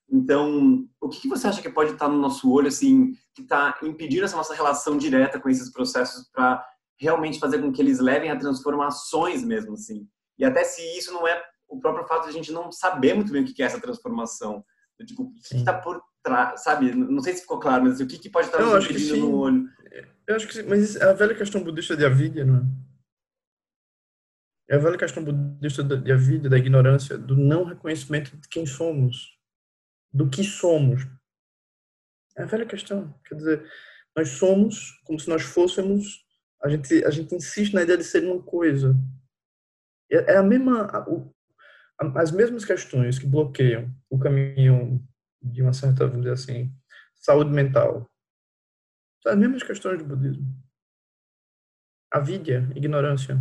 Então, 0.09 0.87
o 1.01 1.09
que, 1.09 1.21
que 1.21 1.27
você 1.27 1.47
acha 1.47 1.61
que 1.61 1.69
pode 1.69 1.93
estar 1.93 2.07
no 2.07 2.19
nosso 2.19 2.51
olho, 2.51 2.67
assim, 2.67 3.13
que 3.33 3.41
está 3.41 3.77
impedindo 3.83 4.23
essa 4.23 4.37
nossa 4.37 4.53
relação 4.53 4.97
direta 4.97 5.39
com 5.39 5.49
esses 5.49 5.71
processos 5.71 6.29
para 6.31 6.63
realmente 6.99 7.39
fazer 7.39 7.59
com 7.59 7.71
que 7.71 7.81
eles 7.81 7.99
levem 7.99 8.29
a 8.29 8.37
transformações 8.37 9.43
mesmo, 9.43 9.73
assim? 9.73 10.07
E 10.37 10.45
até 10.45 10.63
se 10.63 10.81
isso 10.97 11.11
não 11.11 11.27
é 11.27 11.41
o 11.67 11.79
próprio 11.79 12.07
fato 12.07 12.23
de 12.23 12.29
a 12.29 12.33
gente 12.33 12.51
não 12.51 12.71
saber 12.71 13.15
muito 13.15 13.31
bem 13.31 13.43
o 13.43 13.45
que 13.45 13.63
é 13.63 13.65
essa 13.65 13.81
transformação 13.81 14.63
Tipo, 15.03 15.23
o 15.23 15.33
que 15.33 15.57
está 15.57 15.73
por 15.73 16.01
trás, 16.23 16.63
sabe? 16.63 16.93
Não 16.93 17.21
sei 17.21 17.33
se 17.33 17.41
ficou 17.41 17.59
claro, 17.59 17.83
mas 17.83 17.99
o 17.99 18.07
que, 18.07 18.17
que 18.17 18.29
pode 18.29 18.47
estar 18.47 18.61
nos 18.61 18.85
impedindo 18.85 19.17
no 19.17 19.35
olho? 19.35 19.67
Eu 20.25 20.35
acho 20.35 20.47
que 20.47 20.53
sim, 20.53 20.63
mas 20.63 20.95
é 20.95 21.09
a 21.09 21.13
velha 21.13 21.35
questão 21.35 21.61
budista 21.61 21.97
de 21.97 22.05
avidya, 22.05 22.45
não 22.45 22.57
é? 22.57 22.61
É 24.67 24.75
a 24.75 24.79
velha 24.79 24.97
questão 24.97 25.23
budista 25.23 25.83
de 25.83 26.11
avidya, 26.11 26.49
da 26.49 26.57
ignorância, 26.57 27.17
do 27.17 27.35
não 27.35 27.65
reconhecimento 27.65 28.35
de 28.35 28.47
quem 28.47 28.65
somos, 28.65 29.37
do 30.11 30.29
que 30.29 30.43
somos. 30.43 31.03
É 32.35 32.43
a 32.43 32.45
velha 32.45 32.65
questão. 32.65 33.13
Quer 33.25 33.35
dizer, 33.35 33.71
nós 34.15 34.29
somos 34.29 34.91
como 35.03 35.19
se 35.19 35.29
nós 35.29 35.43
fôssemos. 35.43 36.25
A 36.63 36.69
gente, 36.69 37.05
a 37.05 37.11
gente 37.11 37.35
insiste 37.35 37.73
na 37.73 37.83
ideia 37.83 37.97
de 37.97 38.03
ser 38.03 38.23
uma 38.23 38.41
coisa. 38.41 38.95
É, 40.11 40.33
é 40.33 40.37
a 40.37 40.43
mesma 40.43 40.89
as 42.15 42.31
mesmas 42.31 42.65
questões 42.65 43.17
que 43.19 43.27
bloqueiam 43.27 43.93
o 44.09 44.19
caminho 44.19 45.01
de 45.41 45.61
uma 45.61 45.73
certa, 45.73 46.07
vamos 46.07 46.23
dizer 46.23 46.33
assim, 46.33 46.75
saúde 47.15 47.51
mental, 47.51 48.09
são 49.21 49.31
as 49.31 49.37
mesmas 49.37 49.63
questões 49.63 49.99
do 49.99 50.05
budismo. 50.05 50.45
A 52.11 52.19
vidya, 52.19 52.69
ignorância, 52.75 53.37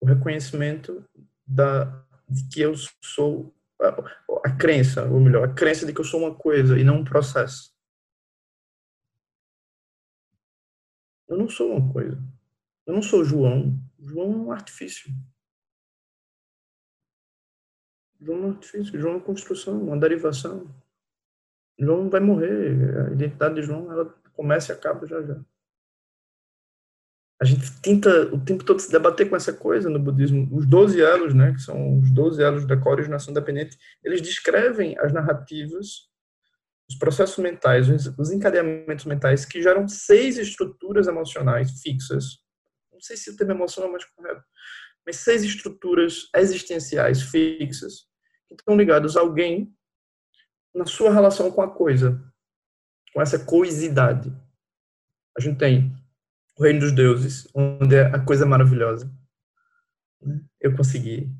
o 0.00 0.06
reconhecimento 0.06 1.04
da, 1.46 1.84
de 2.28 2.48
que 2.48 2.60
eu 2.60 2.74
sou, 3.02 3.54
a, 3.80 4.48
a 4.48 4.56
crença, 4.56 5.04
ou 5.04 5.20
melhor, 5.20 5.48
a 5.48 5.54
crença 5.54 5.84
de 5.84 5.92
que 5.92 6.00
eu 6.00 6.04
sou 6.04 6.20
uma 6.20 6.34
coisa 6.34 6.78
e 6.78 6.84
não 6.84 6.98
um 6.98 7.04
processo. 7.04 7.74
Eu 11.28 11.36
não 11.36 11.48
sou 11.48 11.76
uma 11.76 11.92
coisa. 11.92 12.18
Eu 12.86 12.94
não 12.94 13.02
sou 13.02 13.24
João. 13.24 13.78
João 13.98 14.32
é 14.32 14.36
um 14.36 14.52
artifício. 14.52 15.12
João 18.20 18.46
é 18.46 18.48
artifício, 18.48 19.00
João 19.00 19.16
é 19.16 19.20
construção, 19.20 19.82
uma 19.82 19.98
derivação. 19.98 20.74
João 21.78 22.10
vai 22.10 22.20
morrer, 22.20 23.06
a 23.06 23.12
identidade 23.12 23.54
de 23.54 23.62
João 23.62 23.90
ela 23.90 24.04
começa 24.34 24.72
e 24.72 24.74
acaba 24.74 25.06
já 25.06 25.22
já. 25.22 25.40
A 27.40 27.44
gente 27.46 27.80
tenta 27.80 28.34
o 28.34 28.38
tempo 28.38 28.62
todo 28.62 28.80
se 28.80 28.92
debater 28.92 29.28
com 29.30 29.34
essa 29.34 29.50
coisa 29.50 29.88
no 29.88 29.98
budismo. 29.98 30.46
Os 30.52 30.66
12 30.66 31.00
elos, 31.00 31.34
né, 31.34 31.54
que 31.54 31.62
são 31.62 31.98
os 31.98 32.10
12 32.10 32.42
elos 32.42 32.66
da 32.66 32.76
coordenação 32.76 33.32
dependente, 33.32 33.78
eles 34.04 34.20
descrevem 34.20 34.98
as 34.98 35.10
narrativas, 35.10 36.10
os 36.86 36.96
processos 36.96 37.38
mentais, 37.38 37.88
os 38.18 38.30
encadeamentos 38.30 39.06
mentais 39.06 39.46
que 39.46 39.62
geram 39.62 39.88
seis 39.88 40.36
estruturas 40.36 41.06
emocionais 41.06 41.80
fixas. 41.80 42.40
Não 42.92 43.00
sei 43.00 43.16
se 43.16 43.30
o 43.30 43.36
termo 43.36 43.52
emoção 43.52 43.84
é 43.84 43.90
mais 43.90 44.04
correto, 44.04 44.44
mas 45.06 45.16
seis 45.16 45.42
estruturas 45.42 46.28
existenciais 46.36 47.22
fixas 47.22 48.06
que 48.48 48.54
estão 48.54 48.76
ligadas 48.76 49.16
a 49.16 49.20
alguém 49.20 49.74
na 50.74 50.84
sua 50.84 51.10
relação 51.10 51.50
com 51.50 51.62
a 51.62 51.70
coisa, 51.70 52.22
com 53.14 53.22
essa 53.22 53.38
coisidade. 53.38 54.30
A 55.38 55.40
gente 55.40 55.58
tem 55.58 55.99
o 56.60 56.62
reino 56.62 56.80
dos 56.80 56.92
deuses, 56.92 57.48
onde 57.54 57.96
é 57.96 58.02
a 58.02 58.22
coisa 58.22 58.44
maravilhosa. 58.44 59.10
Eu 60.60 60.76
consegui. 60.76 61.34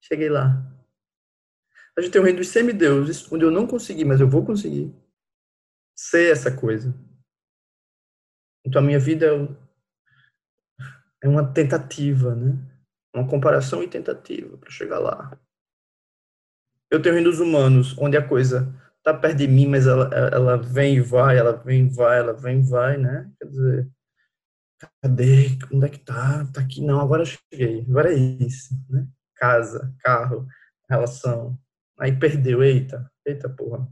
Cheguei 0.00 0.30
lá. 0.30 0.66
A 1.94 2.00
gente 2.00 2.10
tem 2.10 2.22
o 2.22 2.24
reino 2.24 2.38
dos 2.38 2.48
semideuses, 2.48 3.30
onde 3.30 3.44
eu 3.44 3.50
não 3.50 3.66
consegui, 3.66 4.02
mas 4.02 4.18
eu 4.18 4.30
vou 4.30 4.46
conseguir 4.46 4.94
ser 5.94 6.32
essa 6.32 6.50
coisa. 6.50 6.94
Então 8.64 8.80
a 8.80 8.84
minha 8.84 8.98
vida 8.98 9.26
é, 9.26 9.48
é 11.24 11.28
uma 11.28 11.52
tentativa, 11.52 12.34
né? 12.34 12.56
Uma 13.14 13.28
comparação 13.28 13.82
e 13.82 13.88
tentativa 13.88 14.56
para 14.56 14.70
chegar 14.70 15.00
lá. 15.00 15.38
Eu 16.90 17.02
tenho 17.02 17.14
o 17.14 17.16
reino 17.16 17.30
dos 17.30 17.40
humanos, 17.40 17.94
onde 17.98 18.16
a 18.16 18.26
coisa 18.26 18.74
está 18.98 19.14
perto 19.14 19.38
de 19.38 19.48
mim, 19.48 19.66
mas 19.66 19.86
ela, 19.86 20.10
ela 20.14 20.56
vem 20.56 20.96
e 20.96 21.00
vai, 21.00 21.38
ela 21.38 21.52
vem 21.52 21.86
e 21.86 21.88
vai, 21.88 22.18
ela 22.18 22.32
vem 22.32 22.60
e 22.60 22.68
vai, 22.68 22.96
né? 22.96 23.30
Quer 23.38 23.48
dizer, 23.48 23.90
cadê? 25.02 25.58
Onde 25.72 25.86
é 25.86 25.88
que 25.88 25.98
tá? 25.98 26.46
Tá 26.52 26.60
aqui, 26.60 26.80
não, 26.84 27.00
agora 27.00 27.24
cheguei. 27.24 27.86
Agora 27.88 28.12
é 28.12 28.16
isso, 28.16 28.74
né? 28.88 29.06
Casa, 29.36 29.94
carro, 30.00 30.46
relação, 30.88 31.58
Aí 31.98 32.16
perdeu, 32.16 32.62
eita, 32.62 33.10
eita 33.26 33.48
porra. 33.48 33.88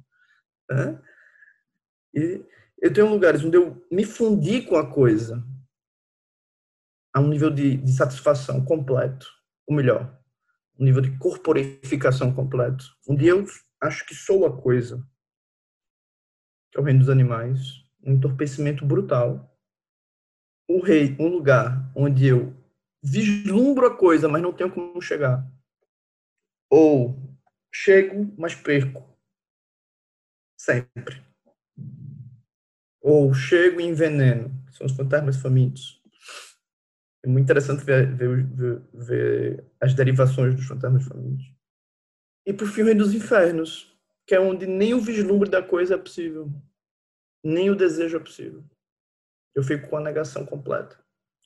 E 2.15 2.45
eu 2.81 2.93
tenho 2.93 3.11
lugares 3.11 3.45
onde 3.45 3.57
eu 3.57 3.85
me 3.91 4.05
fundi 4.05 4.63
com 4.63 4.77
a 4.77 4.89
coisa 4.89 5.45
a 7.13 7.21
um 7.21 7.29
nível 7.29 7.51
de, 7.51 7.77
de 7.79 7.93
satisfação 7.93 8.65
completo, 8.65 9.27
ou 9.67 9.75
melhor, 9.75 10.17
um 10.79 10.85
nível 10.85 11.01
de 11.01 11.17
corporificação 11.19 12.33
completo, 12.33 12.85
onde 13.09 13.27
eu 13.27 13.45
acho 13.81 14.05
que 14.07 14.15
sou 14.15 14.47
a 14.47 14.63
coisa, 14.63 15.07
que 16.71 16.79
é 16.79 16.81
o 16.81 16.85
reino 16.85 17.01
dos 17.01 17.09
animais, 17.09 17.85
um 18.03 18.13
entorpecimento 18.13 18.85
brutal. 18.85 19.53
Um 20.69 20.81
rei, 20.81 21.17
um 21.21 21.29
lugar 21.29 21.93
onde 21.95 22.27
eu 22.27 22.55
vislumbro 23.03 23.87
a 23.87 23.97
coisa, 23.97 24.29
mas 24.29 24.43
não 24.43 24.53
tenho 24.53 24.73
como 24.73 25.01
chegar. 25.01 25.47
Ou 26.69 27.17
chego, 27.73 28.35
mas 28.37 28.55
perco. 28.55 29.05
Sempre. 30.59 31.23
Ou 33.01 33.33
chego 33.33 33.81
e 33.81 33.85
enveneno. 33.85 34.51
São 34.73 34.87
os 34.87 34.93
fantasmas 34.93 35.37
famintos. 35.37 36.03
É 37.25 37.29
muito 37.29 37.45
interessante 37.45 37.85
ver, 37.85 38.15
ver, 38.15 38.45
ver, 38.45 38.83
ver 38.93 39.65
as 39.81 39.95
derivações 39.95 40.55
dos 40.55 40.67
fantasmas 40.67 41.05
famintos. 41.05 41.56
E 42.47 42.53
por 42.53 42.69
fim, 42.69 42.83
o 42.83 42.85
Rei 42.85 42.95
dos 42.95 43.13
Infernos, 43.13 43.93
que 44.25 44.35
é 44.35 44.41
onde 44.41 44.67
nem 44.67 44.95
o 44.95 45.01
vislumbre 45.01 45.51
da 45.51 45.61
coisa 45.61 45.97
é 45.97 45.99
possível, 45.99 46.49
nem 47.43 47.69
o 47.71 47.77
desejo 47.77 48.17
é 48.17 48.21
possível. 48.21 48.65
Eu 49.53 49.65
fico 49.65 49.89
com 49.89 49.97
a 49.97 50.01
negação 50.01 50.47
completa, 50.47 50.97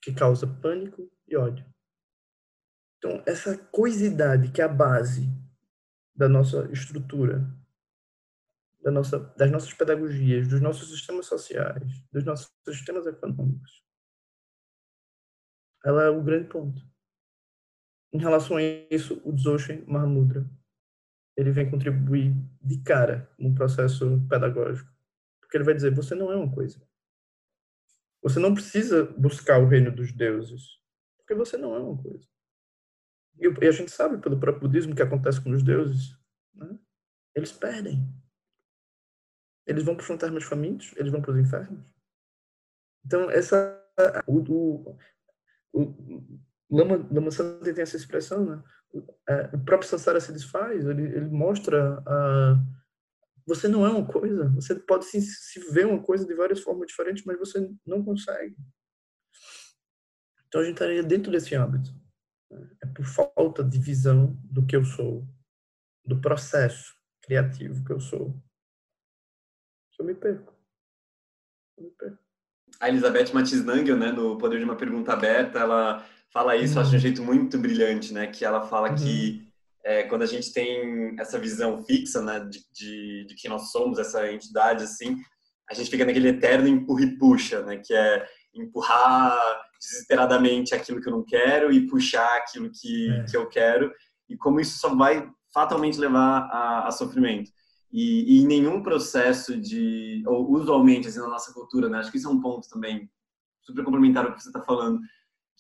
que 0.03 0.13
causa 0.13 0.47
pânico 0.47 1.11
e 1.27 1.37
ódio. 1.37 1.65
Então, 2.99 3.23
essa 3.25 3.57
coisidade 3.57 4.53
que 4.53 4.61
é 4.61 4.65
a 4.65 4.69
base 4.69 5.27
da 6.15 6.29
nossa 6.29 6.71
estrutura, 6.71 7.51
da 8.83 8.91
nossa, 8.91 9.19
das 9.39 9.51
nossas 9.51 9.73
pedagogias, 9.73 10.49
dos 10.49 10.61
nossos 10.61 10.91
sistemas 10.91 11.27
sociais, 11.27 12.03
dos 12.13 12.25
nossos 12.25 12.51
sistemas 12.67 13.07
econômicos. 13.07 13.83
Ela 15.83 16.05
é 16.05 16.11
o 16.11 16.23
grande 16.23 16.49
ponto. 16.49 16.83
Em 18.13 18.19
relação 18.19 18.59
a 18.59 18.63
isso, 18.63 19.23
o 19.25 19.33
Dzogchen 19.33 19.83
Mahamudra 19.87 20.47
ele 21.41 21.51
vem 21.51 21.71
contribuir 21.71 22.35
de 22.63 22.79
cara 22.83 23.31
no 23.39 23.55
processo 23.55 24.21
pedagógico, 24.29 24.91
porque 25.41 25.57
ele 25.57 25.65
vai 25.65 25.75
dizer: 25.75 25.95
você 25.95 26.15
não 26.15 26.31
é 26.31 26.37
uma 26.37 26.53
coisa. 26.53 26.81
Você 28.23 28.39
não 28.39 28.53
precisa 28.53 29.05
buscar 29.05 29.59
o 29.59 29.67
reino 29.67 29.91
dos 29.91 30.13
deuses, 30.13 30.79
porque 31.17 31.35
você 31.35 31.57
não 31.57 31.75
é 31.75 31.79
uma 31.79 32.01
coisa. 32.01 32.29
E 33.39 33.67
a 33.67 33.71
gente 33.71 33.91
sabe 33.91 34.19
pelo 34.19 34.39
próprio 34.39 34.69
budismo 34.69 34.95
que 34.95 35.01
acontece 35.01 35.41
com 35.41 35.51
os 35.51 35.63
deuses. 35.63 36.15
Né? 36.55 36.79
Eles 37.35 37.53
perdem. 37.53 38.07
Eles 39.67 39.83
vão 39.83 39.95
para 39.95 40.03
os 40.03 40.09
fantasmas 40.09 40.45
famintos, 40.45 40.93
eles 40.97 41.11
vão 41.11 41.23
para 41.23 41.31
os 41.31 41.39
infernos. 41.39 41.83
Então, 43.05 43.31
essa. 43.31 43.79
O, 44.27 44.41
o, 44.41 44.99
o 45.73 46.77
Lama, 46.77 47.09
Lama 47.11 47.31
Santa 47.31 47.73
tem 47.73 47.83
essa 47.83 47.97
expressão, 47.97 48.45
né? 48.45 48.63
É, 49.29 49.51
o 49.55 49.65
próprio 49.65 49.89
Sansara 49.89 50.21
se 50.21 50.33
desfaz, 50.33 50.87
ele, 50.87 51.03
ele 51.03 51.29
mostra 51.29 52.03
a. 52.07 52.59
Você 53.47 53.67
não 53.67 53.85
é 53.85 53.91
uma 53.91 54.07
coisa, 54.07 54.49
você 54.51 54.75
pode 54.75 55.07
se, 55.07 55.21
se 55.21 55.61
ver 55.73 55.87
uma 55.87 56.03
coisa 56.03 56.27
de 56.27 56.35
várias 56.35 56.61
formas 56.61 56.87
diferentes, 56.87 57.25
mas 57.25 57.39
você 57.39 57.69
não 57.87 58.05
consegue. 58.05 58.57
Então 60.47 60.61
a 60.61 60.65
gente 60.65 60.75
estaria 60.75 61.03
dentro 61.03 61.33
desse 61.33 61.55
hábito 61.57 61.91
é 62.83 62.87
por 62.87 63.05
falta 63.05 63.63
de 63.63 63.79
visão 63.79 64.37
do 64.45 64.67
que 64.67 64.75
eu 64.75 64.85
sou, 64.85 65.27
do 66.05 66.21
processo 66.21 66.95
criativo 67.23 67.85
que 67.85 67.93
eu 67.93 68.01
sou. 68.01 68.35
Eu 69.99 70.05
me 70.05 70.15
perco. 70.15 70.55
Eu 71.77 71.85
me 71.85 71.91
perco. 71.91 72.19
A 72.81 72.89
Elizabeth 72.89 73.33
Matiz 73.35 73.63
Nangel, 73.63 73.97
né, 73.97 74.11
no 74.11 74.39
Poder 74.39 74.59
de 74.59 74.65
uma 74.65 74.77
Pergunta 74.77 75.13
Aberta, 75.13 75.59
ela 75.59 76.07
fala 76.33 76.57
isso, 76.57 76.75
uhum. 76.75 76.81
acho 76.81 76.91
de 76.91 76.97
um 76.97 76.99
uhum. 76.99 77.03
jeito 77.03 77.23
muito 77.23 77.59
brilhante, 77.59 78.13
né, 78.13 78.27
que 78.27 78.45
ela 78.45 78.63
fala 78.63 78.91
uhum. 78.91 78.95
que 78.97 79.47
é, 79.85 80.03
quando 80.05 80.23
a 80.23 80.27
gente 80.27 80.53
tem 80.53 81.15
essa 81.19 81.39
visão 81.39 81.83
fixa, 81.85 82.23
né, 82.23 82.41
de, 82.41 82.61
de, 82.73 83.27
de 83.27 83.35
quem 83.35 83.51
nós 83.51 83.71
somos, 83.71 83.99
essa 83.99 84.31
entidade, 84.31 84.85
assim, 84.85 85.17
a 85.71 85.75
gente 85.75 85.91
fica 85.91 86.05
naquele 86.05 86.29
eterno 86.29 86.69
empurra 86.69 87.05
e 87.05 87.19
puxa, 87.19 87.63
né, 87.63 87.79
que 87.79 87.95
é 87.95 88.27
empurrar 88.55 89.39
desesperadamente 89.81 90.75
aquilo 90.75 91.01
que 91.01 91.09
eu 91.09 91.13
não 91.13 91.25
quero 91.25 91.73
e 91.73 91.87
puxar 91.87 92.37
aquilo 92.37 92.71
que, 92.71 93.11
é. 93.11 93.25
que 93.25 93.37
eu 93.37 93.49
quero 93.49 93.93
e 94.29 94.37
como 94.37 94.61
isso 94.61 94.79
só 94.79 94.95
vai 94.95 95.29
fatalmente 95.53 95.99
levar 95.99 96.49
a, 96.53 96.89
a 96.89 96.91
sofrimento. 96.91 97.51
E, 97.93 98.39
e, 98.39 98.47
nenhum 98.47 98.83
processo 98.83 99.59
de, 99.59 100.23
ou 100.25 100.53
usualmente 100.53 101.09
assim 101.09 101.19
na 101.19 101.27
nossa 101.27 101.53
cultura, 101.53 101.89
né? 101.89 101.99
Acho 101.99 102.11
que 102.13 102.19
isso 102.19 102.29
é 102.29 102.31
um 102.31 102.41
ponto 102.41 102.69
também 102.69 103.11
super 103.63 103.85
complementar 103.85 104.25
ao 104.25 104.33
que 104.33 104.41
você 104.41 104.49
está 104.49 104.61
falando, 104.61 105.01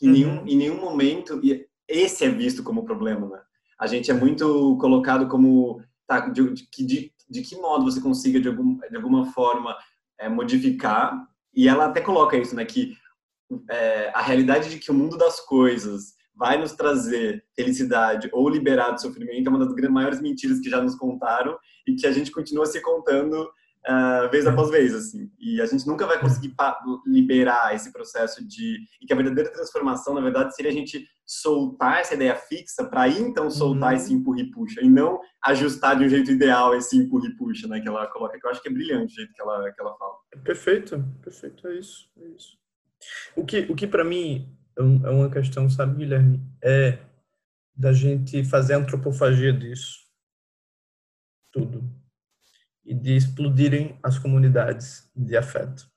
que 0.01 0.07
uhum. 0.07 0.13
nenhum, 0.13 0.47
em 0.47 0.57
nenhum 0.57 0.81
momento 0.81 1.39
e 1.45 1.67
esse 1.87 2.25
é 2.25 2.31
visto 2.31 2.63
como 2.63 2.85
problema, 2.85 3.29
né? 3.29 3.41
A 3.79 3.87
gente 3.87 4.11
é 4.11 4.15
muito 4.15 4.79
colocado 4.79 5.29
como 5.29 5.83
tá, 6.07 6.29
de, 6.29 6.55
de, 6.55 6.87
de, 6.87 7.13
de 7.29 7.43
que 7.43 7.57
modo 7.57 7.85
você 7.85 8.01
consiga 8.01 8.41
de, 8.41 8.49
algum, 8.49 8.79
de 8.79 8.97
alguma 8.97 9.27
forma 9.33 9.77
é, 10.19 10.29
modificar 10.29 11.27
e 11.55 11.69
ela 11.69 11.87
até 11.87 12.01
coloca 12.01 12.37
isso, 12.37 12.55
né? 12.55 12.65
Que 12.65 12.95
é, 13.71 14.11
a 14.15 14.23
realidade 14.23 14.71
de 14.71 14.79
que 14.79 14.91
o 14.91 14.95
mundo 14.95 15.19
das 15.19 15.41
coisas 15.41 16.15
vai 16.35 16.57
nos 16.57 16.73
trazer 16.73 17.45
felicidade 17.55 18.31
ou 18.33 18.49
liberar 18.49 18.93
do 18.93 19.01
sofrimento 19.01 19.47
é 19.47 19.51
uma 19.51 19.67
das 19.67 19.91
maiores 19.91 20.23
mentiras 20.23 20.61
que 20.61 20.71
já 20.71 20.81
nos 20.81 20.95
contaram 20.95 21.59
e 21.87 21.95
que 21.95 22.07
a 22.07 22.13
gente 22.13 22.31
continua 22.31 22.65
se 22.65 22.81
contando 22.81 23.51
uh, 23.89 24.31
vez 24.31 24.47
após 24.47 24.71
vez, 24.71 24.95
assim. 24.95 25.31
E 25.39 25.61
a 25.61 25.67
gente 25.67 25.87
nunca 25.87 26.07
vai 26.07 26.19
conseguir 26.19 26.55
liberar 27.07 27.75
esse 27.75 27.93
processo 27.93 28.47
de... 28.47 28.79
E 29.01 29.07
que 29.07 29.13
a 29.13 29.17
verdadeira 29.17 29.53
transformação, 29.53 30.15
na 30.15 30.21
verdade, 30.21 30.55
seria 30.55 30.71
a 30.71 30.75
gente 30.75 31.07
soltar 31.27 32.01
essa 32.01 32.15
ideia 32.15 32.35
fixa 32.35 32.85
para 32.85 33.03
aí, 33.03 33.21
então, 33.21 33.51
soltar 33.51 33.91
uhum. 33.91 33.97
esse 33.97 34.13
empurra 34.13 34.41
e 34.41 34.51
puxa. 34.51 34.81
E 34.83 34.89
não 34.89 35.21
ajustar 35.45 35.97
de 35.97 36.05
um 36.05 36.09
jeito 36.09 36.31
ideal 36.31 36.75
esse 36.75 36.97
empurra 36.97 37.29
e 37.29 37.37
puxa, 37.37 37.69
né? 37.69 37.81
Que 37.81 37.89
ela 37.89 38.07
coloca, 38.09 38.39
que 38.39 38.47
eu 38.47 38.51
acho 38.51 38.63
que 38.63 38.69
é 38.69 38.73
brilhante 38.73 39.13
o 39.13 39.17
jeito 39.17 39.33
que 39.33 39.41
ela, 39.41 39.71
que 39.73 39.81
ela 39.81 39.97
fala. 39.97 40.15
Perfeito, 40.43 41.03
perfeito. 41.23 41.67
É 41.69 41.79
isso, 41.79 42.11
é 42.21 42.29
isso. 42.29 42.59
O 43.35 43.45
que, 43.45 43.61
o 43.61 43.75
que 43.75 43.87
para 43.87 44.05
mim 44.05 44.55
é, 44.79 44.83
é 44.83 45.11
uma 45.11 45.31
questão, 45.31 45.71
sabe, 45.71 45.97
Guilherme, 45.97 46.41
é 46.63 46.99
da 47.75 47.93
gente 47.93 48.45
fazer 48.45 48.75
antropofagia 48.75 49.53
disso 49.53 50.11
tudo 51.53 51.83
e 52.85 52.95
de 52.95 53.17
explodirem 53.17 53.99
as 54.03 54.19
comunidades 54.19 55.11
de 55.15 55.37
afeto. 55.37 55.91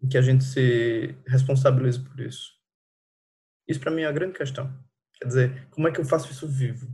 E 0.00 0.08
que 0.08 0.18
a 0.18 0.22
gente 0.22 0.44
se 0.44 1.16
responsabilize 1.26 2.00
por 2.00 2.20
isso. 2.20 2.52
Isso 3.68 3.80
para 3.80 3.90
mim 3.90 4.02
é 4.02 4.06
a 4.06 4.12
grande 4.12 4.36
questão. 4.36 4.72
Quer 5.14 5.26
dizer, 5.26 5.68
como 5.70 5.86
é 5.86 5.92
que 5.92 6.00
eu 6.00 6.04
faço 6.04 6.30
isso 6.30 6.46
vivo? 6.46 6.92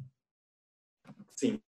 Sim. 1.30 1.60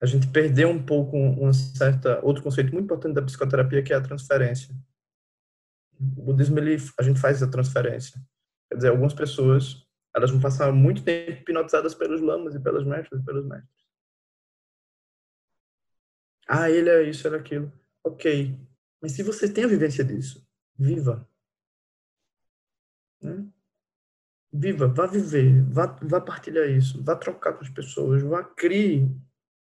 A 0.00 0.06
gente 0.06 0.26
perdeu 0.28 0.68
um 0.68 0.82
pouco 0.82 1.16
uma 1.16 1.52
certa 1.52 2.24
outro 2.24 2.42
conceito 2.42 2.72
muito 2.72 2.84
importante 2.84 3.14
da 3.14 3.22
psicoterapia 3.22 3.82
que 3.82 3.92
é 3.92 3.96
a 3.96 4.00
transferência 4.00 4.74
o 5.98 6.22
budismo 6.22 6.58
ele, 6.58 6.76
a 6.98 7.02
gente 7.02 7.20
faz 7.20 7.42
a 7.42 7.50
transferência. 7.50 8.20
Quer 8.68 8.76
dizer, 8.76 8.88
algumas 8.88 9.14
pessoas 9.14 9.84
elas 10.14 10.30
vão 10.30 10.40
passar 10.40 10.72
muito 10.72 11.02
tempo 11.02 11.42
hipnotizadas 11.42 11.94
pelos 11.94 12.20
lamas 12.20 12.54
e 12.54 12.60
pelas 12.60 12.84
mestras 12.84 13.20
e 13.20 13.24
pelos 13.24 13.46
mestres. 13.46 13.75
Ah, 16.48 16.70
ele 16.70 16.88
é 16.88 17.02
isso, 17.02 17.26
era 17.26 17.36
aquilo. 17.36 17.72
Ok. 18.04 18.58
Mas 19.02 19.12
se 19.12 19.22
você 19.22 19.52
tem 19.52 19.64
a 19.64 19.68
vivência 19.68 20.04
disso, 20.04 20.46
viva. 20.78 21.28
Né? 23.22 23.50
viva, 24.56 24.88
vá 24.88 25.06
viver, 25.06 25.62
vá, 25.70 25.86
vá 26.02 26.20
partilhar 26.20 26.68
isso, 26.68 27.02
vá 27.02 27.14
trocar 27.14 27.52
com 27.52 27.62
as 27.62 27.70
pessoas, 27.70 28.22
vá 28.22 28.42
crie, 28.42 29.08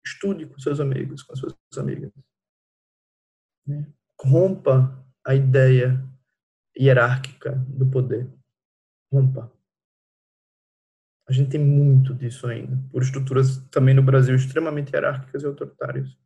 estude 0.05 0.47
com 0.47 0.59
seus 0.59 0.81
amigos, 0.81 1.23
com 1.23 1.37
suas 1.37 1.55
amigas. 1.77 2.11
Né? 3.67 3.87
Rompa 4.21 5.05
a 5.25 5.35
ideia 5.35 6.03
hierárquica 6.77 7.55
do 7.69 7.87
poder. 7.87 8.29
Rompa. 9.13 9.53
A 11.29 11.33
gente 11.33 11.51
tem 11.51 11.61
muito 11.61 12.15
disso 12.15 12.47
ainda, 12.47 12.79
por 12.91 13.03
estruturas 13.03 13.59
também 13.69 13.95
no 13.95 14.03
Brasil 14.03 14.35
extremamente 14.35 14.93
hierárquicas 14.93 15.43
e 15.43 15.47
autoritárias. 15.47 16.17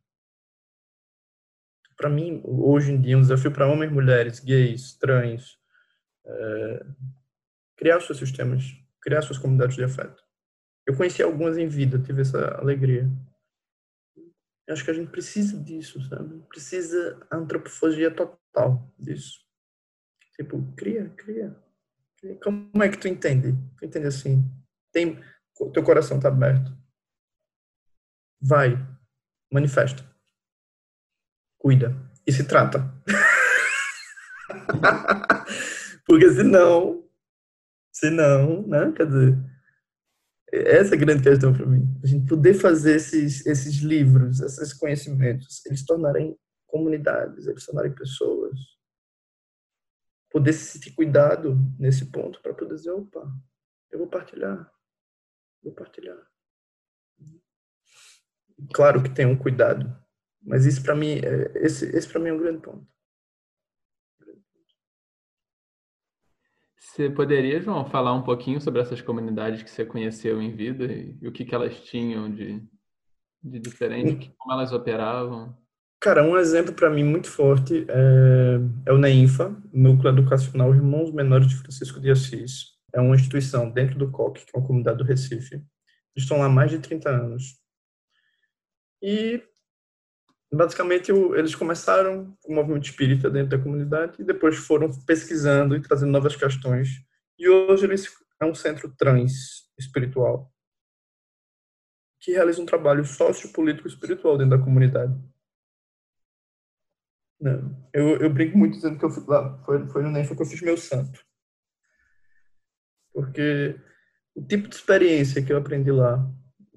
Para 2.03 2.09
mim, 2.09 2.41
hoje 2.43 2.91
em 2.91 2.99
dia, 2.99 3.17
um 3.17 3.21
desafio 3.21 3.49
para 3.49 3.65
homens, 3.65 3.89
mulheres, 3.89 4.41
gays, 4.41 4.93
trans, 4.97 5.57
é, 6.25 6.85
criar 7.77 8.01
seus 8.01 8.17
sistemas, 8.17 8.75
criar 9.01 9.21
suas 9.21 9.37
comunidades 9.37 9.77
de 9.77 9.85
afeto. 9.85 10.21
Eu 10.85 10.97
conheci 10.97 11.23
algumas 11.23 11.57
em 11.57 11.65
vida, 11.65 11.97
tive 11.97 12.23
essa 12.23 12.55
alegria. 12.55 13.09
Eu 14.67 14.73
acho 14.73 14.83
que 14.83 14.91
a 14.91 14.93
gente 14.93 15.11
precisa 15.11 15.57
disso, 15.57 16.01
sabe? 16.09 16.43
Precisa 16.49 17.25
a 17.31 17.37
antropofagia 17.37 18.13
total 18.13 18.93
disso. 18.99 19.39
Tipo, 20.35 20.61
cria, 20.75 21.07
cria. 21.11 21.55
Como 22.43 22.83
é 22.83 22.89
que 22.89 22.97
tu 22.97 23.07
entende? 23.07 23.55
Tu 23.77 23.85
entende 23.85 24.07
assim? 24.07 24.43
Tem, 24.91 25.23
teu 25.73 25.83
coração 25.83 26.19
tá 26.19 26.27
aberto. 26.27 26.77
Vai, 28.41 28.75
manifesta. 29.49 30.12
Cuida 31.63 31.95
e 32.27 32.31
se 32.33 32.43
trata. 32.43 32.93
Porque 36.05 36.29
senão, 36.31 37.07
senão, 37.89 38.67
né? 38.67 38.91
Quer 38.91 39.07
dizer, 39.07 39.37
essa 40.51 40.93
é 40.93 40.97
a 40.97 40.99
grande 40.99 41.23
questão 41.23 41.53
para 41.53 41.65
mim. 41.65 41.87
A 42.03 42.07
gente 42.07 42.27
poder 42.27 42.53
fazer 42.53 42.97
esses, 42.97 43.45
esses 43.45 43.75
livros, 43.77 44.41
esses 44.41 44.73
conhecimentos, 44.73 45.65
eles 45.65 45.85
tornarem 45.85 46.37
comunidades, 46.67 47.47
eles 47.47 47.65
tornarem 47.65 47.95
pessoas. 47.95 48.59
Poder 50.29 50.51
se 50.51 50.65
sentir 50.65 50.93
cuidado 50.93 51.57
nesse 51.79 52.11
ponto 52.11 52.41
para 52.41 52.53
poder 52.53 52.75
dizer, 52.75 52.91
opa, 52.91 53.25
eu 53.89 53.99
vou 53.99 54.07
partilhar. 54.09 54.69
Vou 55.63 55.73
partilhar. 55.73 56.27
Claro 58.73 59.01
que 59.01 59.09
tem 59.09 59.25
um 59.25 59.37
cuidado, 59.37 60.02
mas 60.43 60.65
isso 60.65 60.83
para 60.83 60.95
mim, 60.95 61.19
é, 61.23 61.51
esse, 61.65 61.85
esse 61.95 62.07
para 62.07 62.19
mim 62.19 62.29
é 62.29 62.33
um 62.33 62.39
grande 62.39 62.61
ponto. 62.61 62.85
Você 66.77 67.09
poderia, 67.09 67.59
João, 67.59 67.85
falar 67.85 68.13
um 68.13 68.21
pouquinho 68.21 68.61
sobre 68.61 68.81
essas 68.81 69.01
comunidades 69.01 69.63
que 69.63 69.69
você 69.71 69.83
conheceu 69.83 70.41
em 70.41 70.55
vida 70.55 70.85
e, 70.85 71.17
e 71.21 71.27
o 71.27 71.31
que, 71.31 71.43
que 71.43 71.55
elas 71.55 71.79
tinham 71.79 72.29
de, 72.29 72.61
de 73.41 73.59
diferente, 73.59 74.31
como 74.37 74.53
elas 74.53 74.71
operavam? 74.71 75.57
Cara, 75.99 76.21
um 76.21 76.37
exemplo 76.37 76.73
para 76.73 76.89
mim 76.89 77.03
muito 77.03 77.29
forte 77.29 77.85
é, 77.89 78.89
é 78.89 78.93
o 78.93 78.97
NEINFA, 78.97 79.55
Núcleo 79.71 80.11
Educacional 80.11 80.75
Irmãos 80.75 81.11
Menores 81.11 81.47
de 81.47 81.55
Francisco 81.55 81.99
de 81.99 82.11
Assis. 82.11 82.73
É 82.93 82.99
uma 82.99 83.15
instituição 83.15 83.71
dentro 83.71 83.97
do 83.97 84.11
COC, 84.11 84.45
que 84.45 84.51
é 84.53 84.59
uma 84.59 84.67
comunidade 84.67 84.97
do 84.97 85.03
Recife. 85.03 85.55
Eles 85.55 85.65
estão 86.17 86.37
lá 86.37 86.45
há 86.45 86.49
mais 86.49 86.69
de 86.69 86.79
30 86.79 87.09
anos. 87.09 87.57
E 89.01 89.41
basicamente 90.55 91.11
eles 91.11 91.55
começaram 91.55 92.37
o 92.45 92.53
movimento 92.53 92.85
espírita 92.85 93.29
dentro 93.29 93.57
da 93.57 93.63
comunidade 93.63 94.21
e 94.21 94.23
depois 94.23 94.55
foram 94.55 94.89
pesquisando 95.05 95.75
e 95.75 95.81
trazendo 95.81 96.11
novas 96.11 96.35
questões. 96.35 96.89
E 97.39 97.49
hoje 97.49 97.85
eles 97.85 98.07
é 98.39 98.45
um 98.45 98.53
centro 98.53 98.93
trans 98.95 99.67
espiritual 99.79 100.53
que 102.19 102.31
realiza 102.31 102.61
um 102.61 102.65
trabalho 102.65 103.03
sociopolítico 103.03 103.87
espiritual 103.87 104.37
dentro 104.37 104.57
da 104.57 104.63
comunidade. 104.63 105.13
Não, 107.39 107.89
eu, 107.91 108.17
eu 108.21 108.29
brinco 108.29 108.57
muito 108.57 108.75
dizendo 108.75 108.97
que 108.97 109.03
eu 109.03 109.09
fui 109.09 109.23
lá, 109.27 109.57
foi, 109.65 109.85
foi 109.89 110.03
no 110.03 110.11
NENFA 110.11 110.35
que 110.35 110.41
eu 110.41 110.45
fiz 110.45 110.61
meu 110.61 110.77
santo. 110.77 111.19
Porque 113.11 113.75
o 114.35 114.41
tipo 114.41 114.69
de 114.69 114.75
experiência 114.75 115.43
que 115.43 115.51
eu 115.51 115.57
aprendi 115.57 115.91
lá, 115.91 116.25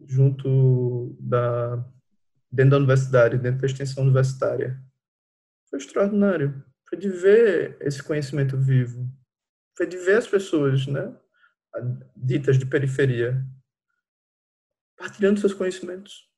junto 0.05 1.17
da 1.21 1.87
dentro 2.51 2.73
da 2.73 2.77
universidade, 2.79 3.39
dentro 3.39 3.61
da 3.61 3.67
extensão 3.67 4.03
universitária. 4.03 4.81
Foi 5.69 5.79
extraordinário. 5.79 6.65
Foi 6.89 6.99
de 6.99 7.09
ver 7.09 7.77
esse 7.81 8.03
conhecimento 8.03 8.57
vivo. 8.57 9.09
Foi 9.77 9.87
de 9.87 9.97
ver 9.97 10.19
as 10.19 10.27
pessoas, 10.27 10.87
né, 10.87 11.15
ditas 12.17 12.59
de 12.59 12.67
periferia, 12.67 13.45
partilhando 14.97 15.41
seus 15.41 15.53
conhecimentos 15.53 16.31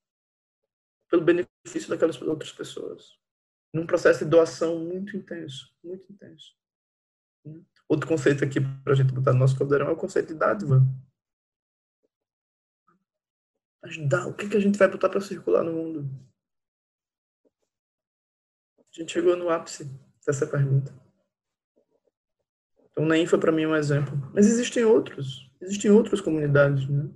pelo 1.09 1.22
benefício 1.22 1.88
daquelas 1.88 2.20
outras 2.20 2.52
pessoas. 2.52 3.18
Num 3.72 3.86
processo 3.86 4.24
de 4.24 4.30
doação 4.30 4.78
muito 4.80 5.16
intenso, 5.16 5.72
muito 5.82 6.11
intenso. 6.12 6.56
Outro 7.88 8.09
conceito 8.09 8.44
aqui 8.44 8.61
para 8.61 8.92
a 8.92 8.96
gente 8.96 9.12
botar 9.12 9.32
no 9.32 9.38
nosso 9.38 9.56
caldeirão 9.56 9.88
é 9.88 9.92
o 9.92 9.96
conceito 9.96 10.28
de 10.28 10.34
dádiva. 10.34 10.82
Mas 13.89 13.97
dá, 14.07 14.26
o 14.26 14.34
que, 14.34 14.47
que 14.47 14.57
a 14.57 14.61
gente 14.61 14.78
vai 14.78 14.86
botar 14.86 15.09
para 15.09 15.18
circular 15.18 15.64
no 15.64 15.72
mundo? 15.72 16.11
A 18.78 19.01
gente 19.01 19.12
chegou 19.12 19.34
no 19.34 19.49
ápice 19.49 19.91
dessa 20.26 20.47
pergunta. 20.47 20.93
Então, 22.91 23.07
nem 23.07 23.26
foi 23.26 23.41
para 23.41 23.51
mim 23.51 23.64
um 23.64 23.74
exemplo. 23.74 24.14
Mas 24.34 24.47
existem 24.47 24.84
outros. 24.84 25.51
Existem 25.59 25.91
outras 25.91 26.20
comunidades, 26.20 26.86
né? 26.86 27.11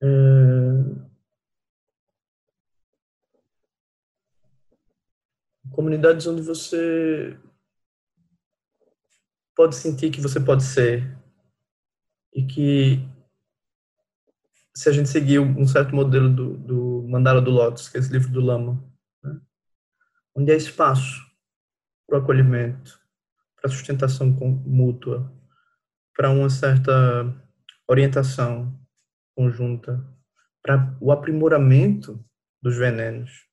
É... 0.00 0.06
Comunidades 5.72 6.28
onde 6.28 6.42
você 6.42 7.36
pode 9.56 9.74
sentir 9.74 10.12
que 10.12 10.20
você 10.20 10.38
pode 10.38 10.62
ser 10.62 11.18
e 12.32 12.46
que 12.46 13.15
se 14.76 14.90
a 14.90 14.92
gente 14.92 15.08
seguir 15.08 15.38
um 15.38 15.66
certo 15.66 15.96
modelo 15.96 16.28
do, 16.28 16.54
do 16.58 17.08
Mandala 17.08 17.40
do 17.40 17.50
Lotus, 17.50 17.88
que 17.88 17.96
é 17.96 18.00
esse 18.00 18.12
livro 18.12 18.30
do 18.30 18.42
Lama, 18.42 18.84
né? 19.24 19.40
onde 20.36 20.52
há 20.52 20.54
espaço 20.54 21.24
para 22.06 22.18
o 22.18 22.22
acolhimento, 22.22 23.00
para 23.56 23.70
a 23.70 23.72
sustentação 23.72 24.28
mútua, 24.66 25.32
para 26.14 26.28
uma 26.28 26.50
certa 26.50 26.92
orientação 27.88 28.78
conjunta, 29.34 30.06
para 30.62 30.94
o 31.00 31.10
aprimoramento 31.10 32.22
dos 32.60 32.76
venenos, 32.76 33.46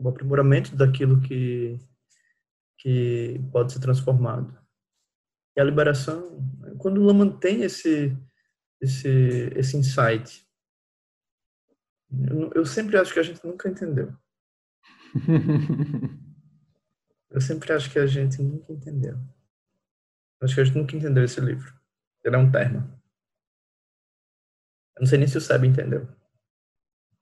o 0.00 0.08
aprimoramento 0.08 0.74
daquilo 0.74 1.20
que, 1.20 1.78
que 2.78 3.38
pode 3.52 3.74
ser 3.74 3.80
transformado. 3.80 4.58
E 5.54 5.60
a 5.60 5.64
liberação, 5.64 6.42
quando 6.78 7.02
o 7.02 7.04
Lama 7.04 7.30
tem 7.38 7.64
esse 7.64 8.16
esse, 8.80 9.08
esse 9.54 9.76
insight. 9.76 10.46
Eu, 12.28 12.50
eu 12.54 12.66
sempre 12.66 12.96
acho 12.96 13.12
que 13.12 13.20
a 13.20 13.22
gente 13.22 13.44
nunca 13.44 13.68
entendeu. 13.68 14.16
eu 17.30 17.40
sempre 17.40 17.72
acho 17.72 17.90
que 17.90 17.98
a 17.98 18.06
gente 18.06 18.42
nunca 18.42 18.72
entendeu. 18.72 19.18
Acho 20.40 20.54
que 20.54 20.60
a 20.60 20.64
gente 20.64 20.76
nunca 20.76 20.96
entendeu 20.96 21.22
esse 21.22 21.40
livro. 21.40 21.78
Ele 22.24 22.36
é 22.36 22.38
um 22.38 22.50
termo. 22.50 22.78
Eu 24.96 25.00
não 25.00 25.06
sei 25.06 25.18
nem 25.18 25.28
se 25.28 25.38
o 25.38 25.40
Seb 25.40 25.64
entendeu. 25.64 26.08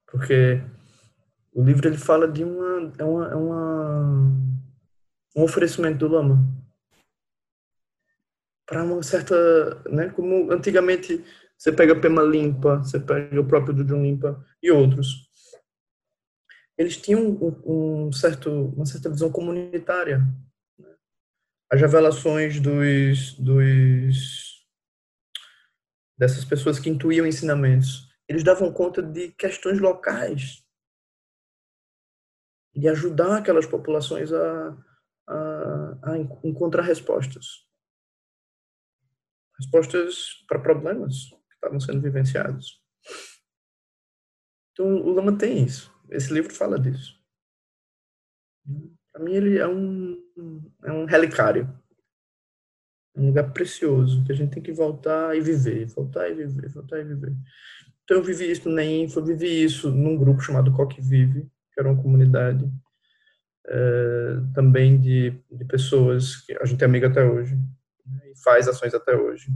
Porque 0.06 0.62
o 1.52 1.62
livro 1.62 1.88
ele 1.88 1.98
fala 1.98 2.26
de 2.26 2.44
uma 2.44 2.92
é 2.98 3.04
uma, 3.04 3.28
é 3.30 3.34
uma 3.34 4.48
um 5.36 5.42
oferecimento 5.42 5.98
do 5.98 6.08
lama 6.08 6.58
para 8.68 8.84
uma 8.84 9.02
certa, 9.02 9.34
né, 9.88 10.10
como 10.10 10.52
antigamente 10.52 11.24
você 11.58 11.72
pega 11.72 12.00
Pema 12.00 12.22
Limpa, 12.22 12.78
você 12.78 13.00
pega 13.00 13.40
o 13.40 13.46
próprio 13.46 13.76
Jujun 13.76 14.02
Limpa 14.02 14.46
e 14.62 14.70
outros. 14.70 15.28
Eles 16.78 16.96
tinham 16.96 17.20
um, 17.20 18.06
um 18.06 18.12
certo, 18.12 18.48
uma 18.48 18.86
certa 18.86 19.10
visão 19.10 19.32
comunitária. 19.32 20.18
Né? 20.78 20.96
As 21.68 21.80
revelações 21.80 22.60
dos, 22.60 23.34
dos 23.34 24.64
dessas 26.16 26.44
pessoas 26.44 26.78
que 26.78 26.88
intuíam 26.88 27.26
ensinamentos, 27.26 28.08
eles 28.28 28.44
davam 28.44 28.72
conta 28.72 29.02
de 29.02 29.32
questões 29.32 29.80
locais, 29.80 30.64
de 32.74 32.88
ajudar 32.88 33.38
aquelas 33.38 33.66
populações 33.66 34.32
a, 34.32 34.78
a, 35.28 36.12
a 36.12 36.18
encontrar 36.44 36.82
respostas. 36.82 37.66
Respostas 39.58 40.44
para 40.46 40.60
problemas 40.60 41.37
estavam 41.58 41.80
sendo 41.80 42.00
vivenciados. 42.00 42.80
Então, 44.72 44.86
o 45.02 45.12
Lama 45.12 45.36
tem 45.36 45.64
isso. 45.64 45.92
Esse 46.08 46.32
livro 46.32 46.54
fala 46.54 46.78
disso. 46.78 47.18
Para 49.12 49.24
mim, 49.24 49.34
ele 49.34 49.58
é 49.58 49.66
um, 49.66 50.16
é 50.84 50.92
um 50.92 51.04
relicário. 51.04 51.68
Um 53.16 53.26
lugar 53.26 53.52
precioso, 53.52 54.24
que 54.24 54.30
a 54.30 54.34
gente 54.34 54.52
tem 54.52 54.62
que 54.62 54.72
voltar 54.72 55.36
e 55.36 55.40
viver, 55.40 55.86
voltar 55.86 56.28
e 56.28 56.34
viver, 56.34 56.68
voltar 56.68 57.00
e 57.00 57.04
viver. 57.04 57.36
Então 58.04 58.18
eu 58.18 58.22
vivi 58.22 58.50
isso 58.50 58.70
na 58.70 58.84
Info, 58.84 59.18
eu 59.18 59.24
vivi 59.24 59.64
isso 59.64 59.90
num 59.90 60.16
grupo 60.16 60.40
chamado 60.40 60.72
Coque 60.72 61.00
Vive, 61.00 61.42
que 61.72 61.80
era 61.80 61.90
uma 61.90 62.00
comunidade 62.00 62.64
é, 63.66 64.36
também 64.54 64.98
de, 64.98 65.30
de 65.50 65.64
pessoas 65.66 66.36
que 66.36 66.52
a 66.54 66.64
gente 66.64 66.82
é 66.82 66.86
amiga 66.86 67.08
até 67.08 67.22
hoje, 67.22 67.54
né, 68.06 68.30
e 68.30 68.42
faz 68.42 68.66
ações 68.66 68.94
até 68.94 69.14
hoje. 69.14 69.50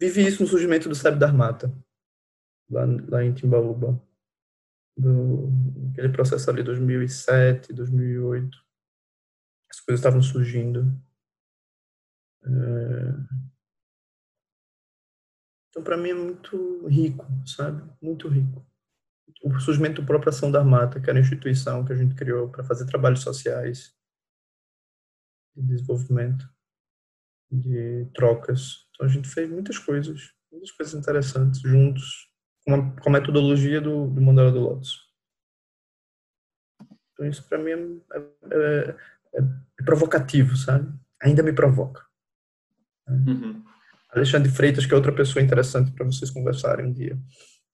Vivi 0.00 0.26
isso 0.26 0.42
no 0.42 0.48
surgimento 0.48 0.88
do 0.88 0.94
SEB 0.94 1.18
da 1.18 1.26
Armata, 1.26 1.72
lá, 2.70 2.84
lá 3.08 3.24
em 3.24 3.32
Timbaúba. 3.32 4.02
Do, 4.98 5.50
aquele 5.92 6.10
processo 6.10 6.48
ali 6.50 6.62
2007, 6.62 7.72
2008. 7.72 8.58
As 9.70 9.80
coisas 9.80 10.00
estavam 10.00 10.22
surgindo. 10.22 10.84
É... 12.44 13.46
Então, 15.68 15.82
para 15.82 15.96
mim, 15.98 16.10
é 16.10 16.14
muito 16.14 16.86
rico, 16.88 17.26
sabe? 17.44 17.82
Muito 18.00 18.28
rico. 18.28 18.66
O 19.44 19.60
surgimento 19.60 20.00
da 20.00 20.06
própria 20.06 20.30
Ação 20.30 20.50
da 20.50 20.60
Armata, 20.60 21.00
que 21.00 21.10
era 21.10 21.18
a 21.18 21.20
instituição 21.20 21.84
que 21.84 21.92
a 21.92 21.96
gente 21.96 22.14
criou 22.14 22.48
para 22.48 22.64
fazer 22.64 22.86
trabalhos 22.86 23.20
sociais 23.20 23.94
de 25.54 25.62
desenvolvimento, 25.62 26.48
de 27.50 28.06
trocas. 28.14 28.85
Então, 28.96 29.06
a 29.06 29.10
gente 29.10 29.28
fez 29.28 29.48
muitas 29.48 29.78
coisas, 29.78 30.32
muitas 30.50 30.72
coisas 30.72 30.94
interessantes 30.94 31.60
juntos, 31.60 32.28
com 32.66 32.74
a, 32.74 33.00
com 33.00 33.08
a 33.10 33.12
metodologia 33.12 33.80
do, 33.80 34.08
do 34.08 34.20
Mandala 34.20 34.50
do 34.50 34.58
Lotus. 34.58 35.06
Então, 37.12 37.26
isso 37.26 37.46
para 37.48 37.58
mim 37.58 37.70
é, 37.70 38.18
é, 38.18 38.96
é, 39.34 39.40
é, 39.80 39.84
provocativo, 39.84 40.56
sabe? 40.56 40.92
Ainda 41.22 41.42
me 41.42 41.52
provoca. 41.52 42.04
Uhum. 43.08 43.62
Alexandre 44.10 44.50
Freitas, 44.50 44.84
que 44.84 44.92
é 44.92 44.96
outra 44.96 45.14
pessoa 45.14 45.42
interessante 45.42 45.92
para 45.92 46.04
vocês 46.04 46.30
conversarem 46.30 46.86
um 46.86 46.92
dia. 46.92 47.18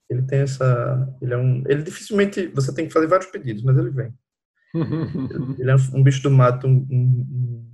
Ele 0.08 0.22
tem 0.22 0.40
essa. 0.40 1.16
Ele 1.20 1.32
é 1.32 1.36
um. 1.36 1.64
Ele 1.66 1.82
dificilmente. 1.82 2.48
Você 2.48 2.74
tem 2.74 2.86
que 2.86 2.92
fazer 2.92 3.06
vários 3.06 3.30
pedidos, 3.30 3.62
mas 3.62 3.76
ele 3.76 3.90
vem. 3.90 4.14
ele 5.58 5.70
é 5.70 5.74
um 5.94 6.02
bicho 6.02 6.22
do 6.22 6.30
mato 6.30 6.66
um, 6.66 6.86
um, 6.90 7.70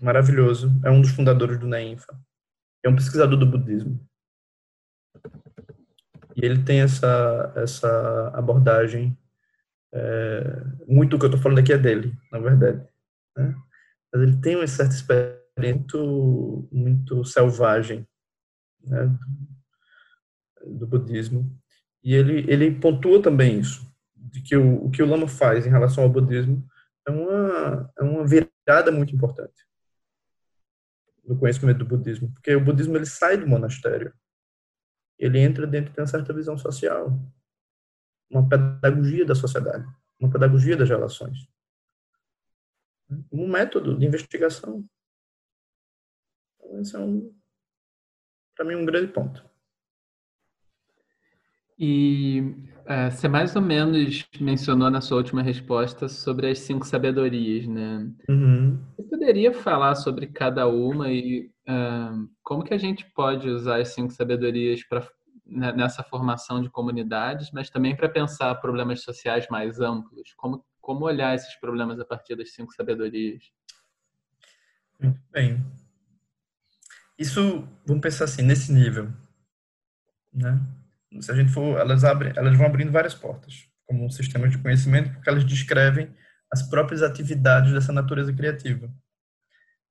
maravilhoso. 0.00 0.72
É 0.84 0.90
um 0.90 1.00
dos 1.00 1.10
fundadores 1.10 1.58
do 1.58 1.66
NEINFA. 1.66 2.18
É 2.84 2.88
um 2.88 2.96
pesquisador 2.96 3.38
do 3.38 3.46
budismo. 3.46 4.00
E 6.34 6.44
ele 6.44 6.64
tem 6.64 6.80
essa, 6.80 7.52
essa 7.56 8.28
abordagem. 8.34 9.16
É, 9.94 10.64
muito 10.88 11.10
do 11.10 11.18
que 11.18 11.26
eu 11.26 11.28
estou 11.28 11.40
falando 11.40 11.58
aqui 11.58 11.72
é 11.72 11.78
dele, 11.78 12.16
na 12.30 12.38
verdade. 12.38 12.86
Né? 13.36 13.54
Mas 14.12 14.22
ele 14.22 14.40
tem 14.40 14.56
uma 14.56 14.66
certa 14.66 14.94
experiência 14.94 15.38
muito, 15.58 16.68
muito 16.72 17.24
selvagem 17.24 18.06
né? 18.82 19.06
do, 20.64 20.78
do, 20.78 20.86
budismo. 20.86 21.54
E 22.02 22.14
ele, 22.14 22.50
ele 22.50 22.74
pontua 22.80 23.22
também 23.22 23.60
isso, 23.60 23.86
de 24.16 24.42
que 24.42 24.56
o, 24.56 24.86
o 24.86 24.90
que 24.90 25.02
o 25.02 25.06
Lama 25.06 25.28
faz 25.28 25.66
em 25.66 25.70
relação 25.70 26.04
ao 26.04 26.10
budismo 26.10 26.66
é 27.06 27.10
uma, 27.10 27.92
é 27.98 28.02
uma 28.02 28.26
virada 28.26 28.90
muito 28.90 29.14
importante 29.14 29.62
no 31.24 31.38
conhecimento 31.38 31.78
do 31.78 31.86
budismo, 31.86 32.32
porque 32.32 32.54
o 32.54 32.64
budismo 32.64 32.96
ele 32.96 33.06
sai 33.06 33.36
do 33.36 33.46
monastério 33.46 34.12
ele 35.22 35.38
entra 35.38 35.68
dentro 35.68 35.92
de 35.92 36.00
uma 36.00 36.06
certa 36.06 36.32
visão 36.32 36.58
social, 36.58 37.16
uma 38.28 38.48
pedagogia 38.48 39.24
da 39.24 39.36
sociedade, 39.36 39.86
uma 40.18 40.28
pedagogia 40.28 40.76
das 40.76 40.88
relações, 40.88 41.48
um 43.30 43.46
método 43.46 43.96
de 43.96 44.04
investigação. 44.04 44.84
Então, 46.56 46.80
esse 46.80 46.96
é 46.96 46.98
um, 46.98 47.32
para 48.56 48.64
mim, 48.64 48.74
um 48.74 48.84
grande 48.84 49.12
ponto. 49.12 49.48
E 51.78 52.54
é, 52.86 53.10
você 53.10 53.28
mais 53.28 53.56
ou 53.56 53.62
menos 53.62 54.28
mencionou 54.40 54.90
na 54.90 55.00
sua 55.00 55.18
última 55.18 55.42
resposta 55.42 56.08
sobre 56.08 56.50
as 56.50 56.58
cinco 56.60 56.86
sabedorias, 56.86 57.66
né? 57.66 58.10
Uhum. 58.28 58.78
Você 58.96 59.02
poderia 59.04 59.52
falar 59.52 59.94
sobre 59.94 60.26
cada 60.26 60.66
uma 60.66 61.10
e 61.10 61.50
uh, 61.68 62.28
como 62.42 62.64
que 62.64 62.74
a 62.74 62.78
gente 62.78 63.04
pode 63.14 63.48
usar 63.48 63.80
as 63.80 63.88
cinco 63.88 64.12
sabedorias 64.12 64.82
para 64.84 65.06
né, 65.46 65.72
nessa 65.72 66.02
formação 66.02 66.62
de 66.62 66.70
comunidades, 66.70 67.50
mas 67.52 67.70
também 67.70 67.94
para 67.96 68.08
pensar 68.08 68.54
problemas 68.56 69.02
sociais 69.02 69.46
mais 69.48 69.80
amplos? 69.80 70.32
Como, 70.36 70.64
como 70.80 71.04
olhar 71.04 71.34
esses 71.34 71.54
problemas 71.56 71.98
a 72.00 72.04
partir 72.04 72.36
das 72.36 72.52
cinco 72.52 72.72
sabedorias? 72.72 73.42
Muito 75.00 75.20
bem. 75.30 75.64
Isso, 77.18 77.68
vamos 77.84 78.02
pensar 78.02 78.24
assim, 78.24 78.42
nesse 78.42 78.72
nível, 78.72 79.12
né? 80.32 80.60
Se 81.20 81.30
a 81.30 81.34
gente 81.34 81.50
for, 81.50 81.78
elas 81.78 82.04
abrem, 82.04 82.32
elas 82.36 82.56
vão 82.56 82.66
abrindo 82.66 82.92
várias 82.92 83.14
portas, 83.14 83.68
como 83.86 84.04
um 84.04 84.10
sistema 84.10 84.48
de 84.48 84.58
conhecimento, 84.58 85.12
porque 85.12 85.28
elas 85.28 85.44
descrevem 85.44 86.14
as 86.50 86.62
próprias 86.62 87.02
atividades 87.02 87.72
dessa 87.72 87.92
natureza 87.92 88.32
criativa. 88.32 88.92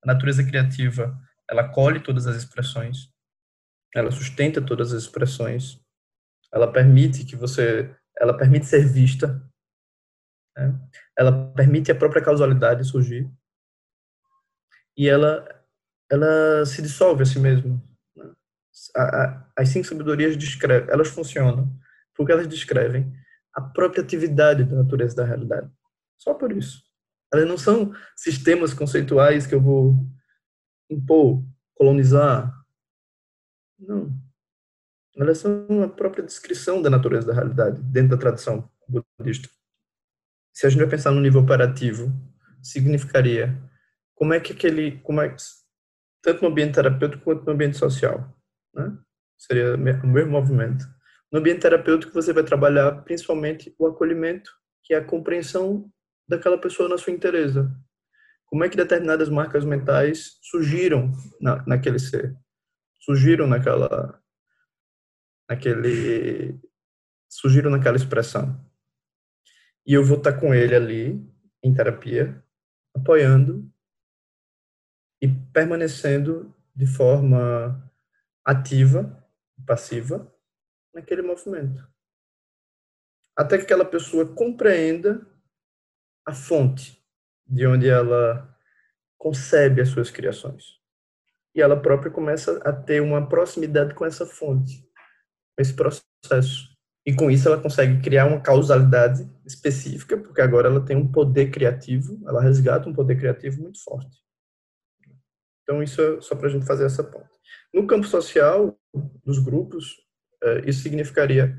A 0.02 0.06
natureza 0.06 0.44
criativa, 0.44 1.16
ela 1.48 1.68
colhe 1.68 2.00
todas 2.00 2.26
as 2.26 2.36
expressões, 2.36 3.08
ela 3.94 4.10
sustenta 4.10 4.60
todas 4.60 4.92
as 4.92 5.02
expressões, 5.02 5.80
ela 6.52 6.70
permite 6.70 7.24
que 7.24 7.36
você, 7.36 7.94
ela 8.18 8.36
permite 8.36 8.66
ser 8.66 8.86
vista, 8.86 9.42
né? 10.56 10.78
ela 11.18 11.52
permite 11.52 11.90
a 11.90 11.94
própria 11.94 12.22
causalidade 12.22 12.84
surgir 12.84 13.30
e 14.96 15.08
ela, 15.08 15.46
ela 16.10 16.64
se 16.66 16.82
dissolve 16.82 17.22
a 17.22 17.26
si 17.26 17.38
mesma 17.38 17.82
as 19.56 19.68
cinco 19.68 19.86
sabedorias 19.86 20.36
descrevem, 20.36 20.88
elas 20.90 21.08
funcionam 21.08 21.70
porque 22.14 22.32
elas 22.32 22.46
descrevem 22.46 23.12
a 23.54 23.60
própria 23.60 24.02
atividade 24.02 24.64
da 24.64 24.76
natureza 24.76 25.16
da 25.16 25.24
realidade. 25.24 25.70
Só 26.16 26.34
por 26.34 26.52
isso. 26.52 26.82
Elas 27.32 27.46
não 27.46 27.58
são 27.58 27.94
sistemas 28.16 28.74
conceituais 28.74 29.46
que 29.46 29.54
eu 29.54 29.60
vou 29.60 29.96
impor, 30.90 31.42
colonizar. 31.74 32.52
Não. 33.78 34.12
Elas 35.16 35.38
são 35.38 35.82
a 35.82 35.88
própria 35.88 36.24
descrição 36.24 36.80
da 36.80 36.88
natureza 36.88 37.26
da 37.26 37.34
realidade 37.34 37.80
dentro 37.82 38.10
da 38.10 38.16
tradição 38.16 38.70
budista. 39.18 39.48
Se 40.52 40.66
a 40.66 40.70
gente 40.70 40.80
vai 40.80 40.88
pensar 40.88 41.10
no 41.10 41.20
nível 41.20 41.40
operativo, 41.40 42.12
significaria 42.62 43.58
como 44.14 44.32
é 44.32 44.40
que 44.40 44.52
aquele, 44.52 44.98
como 45.00 45.20
é 45.20 45.34
tanto 46.22 46.42
no 46.42 46.48
ambiente 46.48 46.74
terapêutico 46.74 47.24
quanto 47.24 47.44
no 47.44 47.52
ambiente 47.52 47.76
social, 47.76 48.32
né? 48.74 48.96
Seria 49.38 49.74
o 49.74 49.78
mesmo 49.78 50.30
movimento. 50.30 50.84
No 51.30 51.38
ambiente 51.38 51.62
terapêutico, 51.62 52.12
você 52.12 52.32
vai 52.32 52.44
trabalhar 52.44 53.02
principalmente 53.02 53.74
o 53.78 53.86
acolhimento, 53.86 54.50
que 54.84 54.94
é 54.94 54.98
a 54.98 55.04
compreensão 55.04 55.90
daquela 56.28 56.58
pessoa 56.58 56.88
na 56.88 56.98
sua 56.98 57.12
inteireza. 57.12 57.74
Como 58.46 58.64
é 58.64 58.68
que 58.68 58.76
determinadas 58.76 59.30
marcas 59.30 59.64
mentais 59.64 60.38
surgiram 60.42 61.10
na, 61.40 61.64
naquele 61.66 61.98
ser? 61.98 62.36
Surgiram 63.00 63.46
naquela 63.46 64.20
naquele 65.48 66.60
surgiram 67.28 67.70
naquela 67.70 67.96
expressão. 67.96 68.62
E 69.86 69.94
eu 69.94 70.04
vou 70.04 70.18
estar 70.18 70.34
com 70.34 70.54
ele 70.54 70.74
ali 70.74 71.32
em 71.62 71.74
terapia, 71.74 72.44
apoiando 72.94 73.68
e 75.20 75.28
permanecendo 75.28 76.54
de 76.74 76.86
forma 76.86 77.90
ativa, 78.44 79.26
passiva, 79.66 80.32
naquele 80.94 81.22
movimento. 81.22 81.86
Até 83.36 83.56
que 83.56 83.64
aquela 83.64 83.84
pessoa 83.84 84.34
compreenda 84.34 85.26
a 86.26 86.34
fonte 86.34 87.02
de 87.46 87.66
onde 87.66 87.88
ela 87.88 88.52
concebe 89.18 89.80
as 89.80 89.88
suas 89.88 90.10
criações. 90.10 90.80
E 91.54 91.60
ela 91.60 91.80
própria 91.80 92.10
começa 92.10 92.58
a 92.64 92.72
ter 92.72 93.00
uma 93.00 93.28
proximidade 93.28 93.94
com 93.94 94.04
essa 94.04 94.26
fonte, 94.26 94.82
com 95.56 95.62
esse 95.62 95.74
processo. 95.74 96.72
E 97.04 97.14
com 97.14 97.30
isso 97.30 97.48
ela 97.48 97.60
consegue 97.60 98.00
criar 98.00 98.26
uma 98.26 98.40
causalidade 98.40 99.28
específica, 99.44 100.16
porque 100.16 100.40
agora 100.40 100.68
ela 100.68 100.84
tem 100.84 100.96
um 100.96 101.10
poder 101.10 101.50
criativo, 101.50 102.20
ela 102.26 102.40
resgata 102.40 102.88
um 102.88 102.94
poder 102.94 103.16
criativo 103.16 103.60
muito 103.60 103.82
forte. 103.82 104.21
Então, 105.72 105.82
isso 105.82 106.02
é 106.02 106.20
só 106.20 106.36
para 106.36 106.48
a 106.48 106.50
gente 106.50 106.66
fazer 106.66 106.84
essa 106.84 107.02
ponta. 107.02 107.30
No 107.72 107.86
campo 107.86 108.06
social, 108.06 108.78
dos 109.24 109.38
grupos, 109.38 109.96
é, 110.42 110.68
isso 110.68 110.82
significaria 110.82 111.58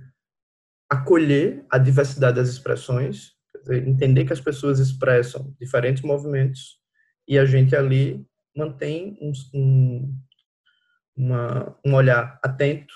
acolher 0.88 1.66
a 1.68 1.80
diversidade 1.80 2.36
das 2.36 2.48
expressões, 2.48 3.32
entender 3.72 4.26
que 4.26 4.34
as 4.34 4.40
pessoas 4.40 4.78
expressam 4.78 5.56
diferentes 5.60 6.04
movimentos 6.04 6.80
e 7.28 7.40
a 7.40 7.46
gente 7.46 7.76
ali 7.76 8.24
mantém 8.56 9.18
um, 9.20 9.32
um, 9.52 10.20
uma, 11.16 11.80
um 11.84 11.96
olhar 11.96 12.40
atento 12.44 12.94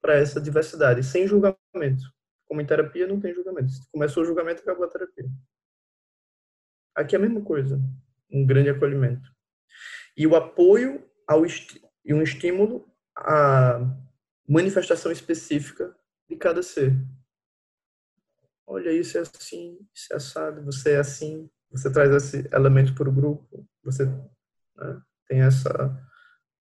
para 0.00 0.14
essa 0.14 0.40
diversidade, 0.40 1.02
sem 1.02 1.26
julgamento. 1.26 2.04
Como 2.46 2.60
em 2.60 2.66
terapia, 2.66 3.08
não 3.08 3.18
tem 3.18 3.34
julgamento. 3.34 3.70
Se 3.70 3.90
começou 3.90 4.22
o 4.22 4.26
julgamento, 4.26 4.62
acabou 4.62 4.84
a 4.84 4.88
terapia. 4.88 5.28
Aqui 6.94 7.16
é 7.16 7.18
a 7.18 7.22
mesma 7.22 7.40
coisa, 7.40 7.80
um 8.30 8.46
grande 8.46 8.70
acolhimento. 8.70 9.28
E 10.20 10.26
o 10.26 10.36
apoio 10.36 11.02
ao 11.26 11.46
e 11.46 12.12
um 12.12 12.20
estímulo 12.20 12.86
à 13.16 13.80
manifestação 14.46 15.10
específica 15.10 15.96
de 16.28 16.36
cada 16.36 16.62
ser. 16.62 16.94
Olha, 18.66 18.92
isso 18.92 19.16
é 19.16 19.22
assim, 19.22 19.78
isso 19.94 20.12
é 20.12 20.16
assado, 20.16 20.62
você 20.62 20.92
é 20.92 20.98
assim, 20.98 21.48
você 21.70 21.90
traz 21.90 22.12
esse 22.12 22.46
elemento 22.52 22.94
para 22.94 23.08
o 23.08 23.12
grupo, 23.12 23.66
você 23.82 24.04
né, 24.04 25.00
tem 25.26 25.40
essa 25.40 25.98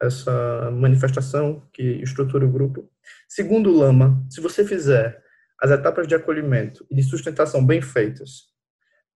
essa 0.02 0.72
manifestação 0.72 1.68
que 1.74 1.84
estrutura 2.02 2.46
o 2.46 2.52
grupo. 2.52 2.90
Segundo 3.28 3.70
Lama, 3.70 4.26
se 4.30 4.40
você 4.40 4.64
fizer 4.64 5.22
as 5.60 5.70
etapas 5.70 6.08
de 6.08 6.16
acolhimento 6.16 6.88
e 6.90 6.96
de 6.96 7.04
sustentação 7.04 7.66
bem 7.66 7.82
feitas, 7.82 8.44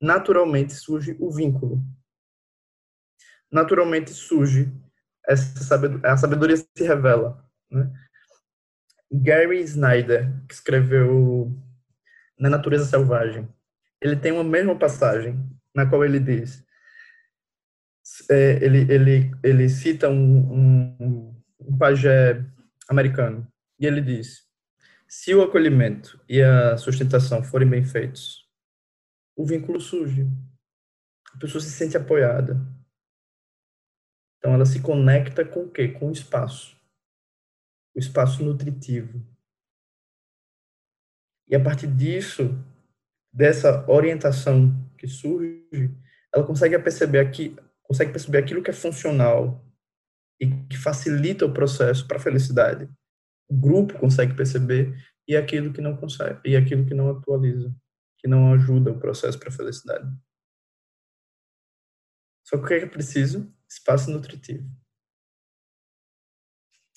naturalmente 0.01 0.73
surge 0.73 1.15
o 1.17 1.31
vínculo. 1.31 1.81
Naturalmente 3.53 4.11
surge 4.11 4.73
essa 5.27 5.63
sabedoria, 5.63 6.11
a 6.11 6.17
sabedoria 6.17 6.57
se 6.57 6.83
revela. 6.83 7.47
Né? 7.71 7.89
Gary 9.11 9.61
Snyder, 9.61 10.33
que 10.47 10.55
escreveu 10.55 11.55
Na 12.37 12.49
Natureza 12.49 12.85
Selvagem, 12.85 13.47
ele 14.01 14.15
tem 14.15 14.31
uma 14.31 14.43
mesma 14.43 14.77
passagem 14.77 15.39
na 15.73 15.85
qual 15.85 16.03
ele 16.03 16.19
diz, 16.19 16.65
é, 18.29 18.63
ele, 18.63 18.91
ele, 18.91 19.31
ele 19.43 19.69
cita 19.69 20.09
um, 20.09 20.97
um, 20.99 21.43
um 21.59 21.77
pajé 21.77 22.43
americano 22.89 23.47
e 23.79 23.85
ele 23.85 24.01
diz, 24.01 24.43
se 25.07 25.33
o 25.33 25.43
acolhimento 25.43 26.19
e 26.27 26.41
a 26.41 26.75
sustentação 26.75 27.43
forem 27.43 27.69
bem 27.69 27.85
feitos, 27.85 28.49
o 29.35 29.45
vínculo 29.45 29.79
surge. 29.79 30.27
A 31.35 31.37
pessoa 31.37 31.61
se 31.61 31.69
sente 31.69 31.95
apoiada. 31.95 32.59
Então 34.43 34.53
ela 34.53 34.65
se 34.65 34.81
conecta 34.81 35.45
com 35.45 35.61
o 35.61 35.71
quê? 35.71 35.87
Com 35.87 36.09
o 36.09 36.11
espaço. 36.11 36.77
O 37.95 37.99
espaço 37.99 38.43
nutritivo. 38.43 39.25
E 41.47 41.55
a 41.55 41.63
partir 41.63 41.87
disso, 41.87 42.49
dessa 43.31 43.89
orientação 43.89 44.73
que 44.97 45.07
surge, 45.07 45.89
ela 46.33 46.45
consegue 46.45 46.77
perceber 46.79 47.19
aqui, 47.19 47.55
consegue 47.83 48.11
perceber 48.11 48.39
aquilo 48.39 48.61
que 48.61 48.69
é 48.69 48.73
funcional 48.73 49.65
e 50.41 50.49
que 50.65 50.77
facilita 50.77 51.45
o 51.45 51.53
processo 51.53 52.05
para 52.05 52.17
a 52.17 52.21
felicidade. 52.21 52.89
O 53.49 53.55
grupo 53.55 53.97
consegue 53.97 54.35
perceber 54.35 54.93
e 55.25 55.37
aquilo 55.37 55.71
que 55.71 55.79
não 55.79 55.95
consegue, 55.95 56.41
e 56.43 56.57
aquilo 56.57 56.85
que 56.85 56.93
não 56.93 57.09
atualiza, 57.09 57.73
que 58.17 58.27
não 58.27 58.51
ajuda 58.51 58.91
o 58.91 58.99
processo 58.99 59.39
para 59.39 59.47
a 59.47 59.53
felicidade. 59.53 60.05
Só 62.45 62.57
que 62.57 62.63
o 62.63 62.67
que 62.67 62.73
é 62.73 62.85
preciso? 62.85 63.49
Espaço 63.73 64.11
nutritivo. 64.11 64.69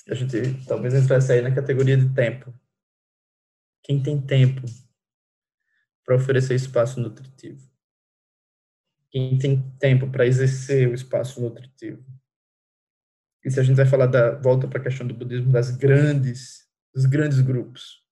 A 0.09 0.15
gente 0.15 0.65
talvez 0.67 0.93
entrasse 0.93 1.33
aí 1.33 1.41
na 1.41 1.55
categoria 1.55 1.97
de 1.97 2.15
tempo. 2.15 2.53
Quem 3.83 4.03
tem 4.03 4.21
tempo 4.21 4.63
para 6.05 6.17
oferecer 6.17 6.55
espaço 6.55 7.01
nutritivo? 7.01 7.67
Quem 9.11 9.39
tem 9.39 9.71
tempo 9.79 10.11
para 10.11 10.27
exercer 10.27 10.87
o 10.89 10.95
espaço 10.95 11.41
nutritivo? 11.41 12.05
E 13.43 13.51
se 13.51 13.59
a 13.59 13.63
gente 13.63 13.77
vai 13.77 13.87
falar 13.87 14.07
da 14.07 14.39
volta 14.39 14.69
para 14.69 14.79
a 14.79 14.83
questão 14.83 15.07
do 15.07 15.15
budismo 15.15 15.51
das 15.51 15.71
grandes, 15.71 16.69
dos 16.95 17.07
grandes 17.07 17.41
grupos, 17.41 18.05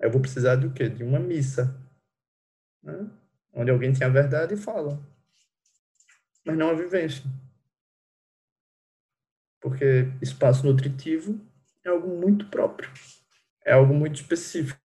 eu 0.00 0.10
vou 0.10 0.20
precisar 0.20 0.56
do 0.56 0.72
quê? 0.72 0.88
De 0.88 1.04
uma 1.04 1.20
missa, 1.20 1.80
né? 2.82 3.08
onde 3.52 3.70
alguém 3.70 3.92
tem 3.92 4.04
a 4.04 4.10
verdade 4.10 4.54
e 4.54 4.56
fala, 4.56 5.11
mas 6.44 6.56
não 6.56 6.70
a 6.70 6.74
vivência, 6.74 7.22
porque 9.60 10.12
espaço 10.20 10.66
nutritivo 10.66 11.40
é 11.84 11.88
algo 11.88 12.08
muito 12.08 12.48
próprio, 12.48 12.90
é 13.64 13.72
algo 13.72 13.94
muito 13.94 14.16
específico 14.16 14.82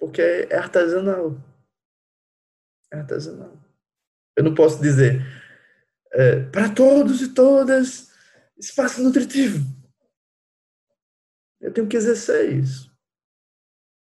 porque 0.00 0.22
é 0.22 0.56
artesanal. 0.56 1.36
É 2.90 2.96
artesanal. 2.96 3.56
Eu 4.34 4.42
não 4.42 4.54
posso 4.54 4.80
dizer 4.80 5.20
é, 6.12 6.42
para 6.50 6.74
todos 6.74 7.20
e 7.20 7.34
todas 7.34 8.10
espaço 8.58 9.02
nutritivo. 9.02 9.58
Eu 11.60 11.72
tenho 11.72 11.86
que 11.86 11.96
exercer 11.96 12.50
isso. 12.52 12.90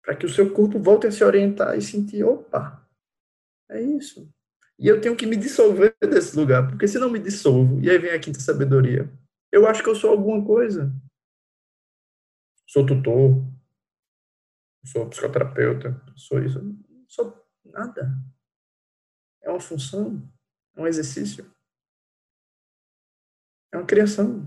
Para 0.03 0.15
que 0.15 0.27
o 0.27 0.29
seu 0.29 0.53
corpo 0.53 0.79
volte 0.79 1.07
a 1.07 1.11
se 1.11 1.25
orientar 1.25 1.77
e 1.77 1.83
sentir, 1.83 2.23
opa, 2.23 2.87
é 3.71 3.81
isso. 3.81 4.31
E 4.79 4.87
eu 4.87 5.01
tenho 5.01 5.17
que 5.17 5.27
me 5.27 5.37
dissolver 5.37 5.97
desse 6.01 6.37
lugar, 6.37 6.69
porque 6.69 6.87
se 6.87 6.99
não 6.99 7.11
me 7.11 7.19
dissolvo, 7.19 7.81
e 7.81 7.91
aí 7.91 7.99
vem 7.99 8.13
a 8.13 8.21
quinta 8.21 8.39
sabedoria, 8.39 9.11
eu 9.51 9.67
acho 9.67 9.83
que 9.83 9.89
eu 9.89 9.95
sou 9.95 10.11
alguma 10.11 10.45
coisa. 10.45 10.93
Sou 12.67 12.87
tutor, 12.87 13.43
sou 14.85 15.09
psicoterapeuta, 15.09 16.01
sou 16.15 16.43
isso. 16.43 16.63
Não 16.63 17.05
sou 17.09 17.45
nada. 17.65 18.15
É 19.43 19.51
uma 19.51 19.61
função, 19.61 20.23
é 20.77 20.81
um 20.81 20.87
exercício. 20.87 21.51
É 23.73 23.77
uma 23.77 23.87
criação. 23.87 24.47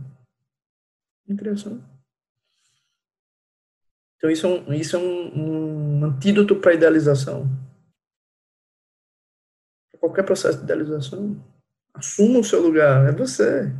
Uma 1.27 1.37
criação. 1.37 1.83
Então, 4.17 4.29
isso 4.29 4.45
é 4.45 4.49
um, 4.49 4.73
isso 4.73 4.95
é 4.95 4.99
um, 4.99 5.99
um 5.99 6.05
antídoto 6.05 6.55
para 6.55 6.71
a 6.71 6.75
idealização. 6.75 7.47
Qualquer 10.01 10.23
processo 10.23 10.57
de 10.57 10.63
idealização, 10.63 11.39
assuma 11.93 12.39
o 12.39 12.43
seu 12.43 12.59
lugar, 12.59 13.07
é 13.07 13.11
você. 13.11 13.71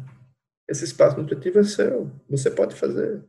Esse 0.69 0.85
espaço 0.85 1.17
nutritivo 1.17 1.59
é 1.59 1.63
seu, 1.63 2.11
você 2.29 2.51
pode 2.51 2.75
fazer. 2.75 3.25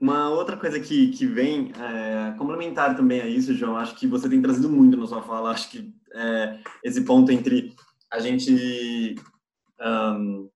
Uma 0.00 0.30
outra 0.30 0.56
coisa 0.56 0.78
que, 0.80 1.08
que 1.08 1.26
vem, 1.26 1.72
é, 1.78 2.36
complementar 2.38 2.96
também 2.96 3.20
a 3.20 3.26
isso, 3.26 3.54
João, 3.54 3.76
acho 3.76 3.96
que 3.96 4.06
você 4.06 4.28
tem 4.28 4.40
trazido 4.40 4.68
muito 4.70 4.96
na 4.96 5.06
sua 5.06 5.22
fala, 5.22 5.50
acho 5.50 5.68
que 5.70 5.92
é, 6.14 6.58
esse 6.84 7.00
ponto 7.02 7.30
entre 7.32 7.74
a 8.10 8.20
gente, 8.20 9.16
um, 9.80 10.48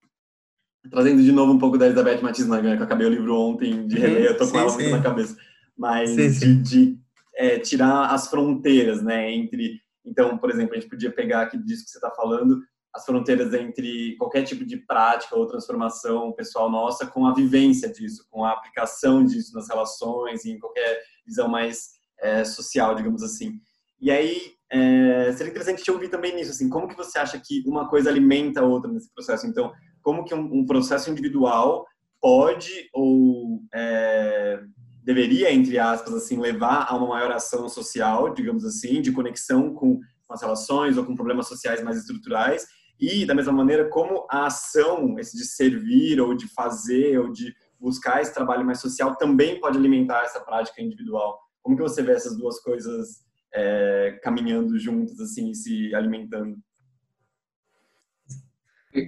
trazendo 0.88 1.22
de 1.22 1.32
novo 1.32 1.52
um 1.52 1.58
pouco 1.58 1.76
da 1.76 1.86
Elizabeth 1.86 2.20
Matiz 2.22 2.46
Nagan, 2.46 2.76
que 2.76 2.82
eu 2.82 2.86
acabei 2.86 3.06
o 3.06 3.10
livro 3.10 3.34
ontem 3.36 3.88
de 3.88 3.96
uhum. 3.96 4.02
reler, 4.02 4.24
eu 4.26 4.36
tô 4.36 4.48
com 4.48 4.58
ela 4.58 4.72
muito 4.72 4.90
na 4.90 5.02
cabeça, 5.02 5.36
mas 5.76 6.10
sim, 6.10 6.30
sim. 6.30 6.62
de, 6.62 6.62
de 6.62 6.98
é, 7.34 7.58
tirar 7.58 8.12
as 8.12 8.28
fronteiras, 8.28 9.02
né, 9.02 9.32
entre, 9.32 9.80
então, 10.06 10.38
por 10.38 10.50
exemplo, 10.50 10.74
a 10.74 10.78
gente 10.78 10.88
podia 10.88 11.10
pegar 11.10 11.42
aqui 11.42 11.58
disso 11.58 11.84
que 11.84 11.90
você 11.90 11.98
está 11.98 12.10
falando, 12.10 12.60
as 12.94 13.04
fronteiras 13.04 13.52
entre 13.52 14.16
qualquer 14.16 14.42
tipo 14.42 14.64
de 14.64 14.78
prática 14.78 15.36
ou 15.36 15.46
transformação 15.46 16.32
pessoal 16.32 16.70
nossa 16.70 17.06
com 17.06 17.26
a 17.26 17.34
vivência 17.34 17.90
disso, 17.90 18.26
com 18.30 18.44
a 18.44 18.52
aplicação 18.52 19.22
disso 19.24 19.54
nas 19.54 19.68
relações, 19.68 20.46
em 20.46 20.58
qualquer 20.58 21.02
visão 21.26 21.48
mais 21.48 21.90
é, 22.18 22.44
social, 22.44 22.94
digamos 22.94 23.22
assim. 23.22 23.60
E 24.00 24.10
aí, 24.10 24.40
é, 24.70 25.32
seria 25.32 25.50
interessante 25.50 25.82
te 25.82 25.90
ouvir 25.90 26.08
também 26.08 26.34
nisso, 26.34 26.50
assim, 26.50 26.68
como 26.70 26.88
que 26.88 26.96
você 26.96 27.18
acha 27.18 27.38
que 27.38 27.62
uma 27.66 27.88
coisa 27.88 28.08
alimenta 28.08 28.60
a 28.60 28.64
outra 28.64 28.90
nesse 28.90 29.12
processo? 29.12 29.46
Então, 29.46 29.72
como 30.02 30.24
que 30.24 30.34
um, 30.34 30.60
um 30.60 30.66
processo 30.66 31.10
individual 31.10 31.86
pode 32.20 32.88
ou 32.92 33.60
é, 33.74 34.62
deveria, 35.06 35.52
entre 35.52 35.78
aspas, 35.78 36.12
assim, 36.14 36.36
levar 36.40 36.86
a 36.88 36.96
uma 36.96 37.06
maior 37.06 37.30
ação 37.30 37.68
social, 37.68 38.34
digamos 38.34 38.64
assim, 38.64 39.00
de 39.00 39.12
conexão 39.12 39.72
com, 39.72 40.00
as 40.28 40.42
relações 40.42 40.98
ou 40.98 41.06
com 41.06 41.14
problemas 41.14 41.46
sociais 41.46 41.80
mais 41.84 41.98
estruturais, 41.98 42.66
e, 42.98 43.24
da 43.24 43.32
mesma 43.32 43.52
maneira, 43.52 43.88
como 43.88 44.26
a 44.28 44.46
ação, 44.46 45.16
esse 45.20 45.36
de 45.36 45.44
servir, 45.44 46.20
ou 46.20 46.34
de 46.34 46.48
fazer, 46.48 47.20
ou 47.20 47.30
de 47.30 47.54
buscar 47.78 48.20
esse 48.20 48.34
trabalho 48.34 48.66
mais 48.66 48.80
social, 48.80 49.14
também 49.14 49.60
pode 49.60 49.78
alimentar 49.78 50.24
essa 50.24 50.40
prática 50.40 50.82
individual. 50.82 51.38
Como 51.62 51.76
que 51.76 51.82
você 51.82 52.02
vê 52.02 52.12
essas 52.12 52.36
duas 52.36 52.58
coisas 52.58 53.24
é, 53.54 54.18
caminhando 54.24 54.76
juntas, 54.76 55.20
assim, 55.20 55.54
se 55.54 55.94
alimentando? 55.94 56.56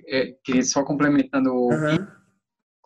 É, 0.06 0.36
queria 0.44 0.62
só 0.62 0.84
complementando 0.84 1.50
uhum. 1.50 2.06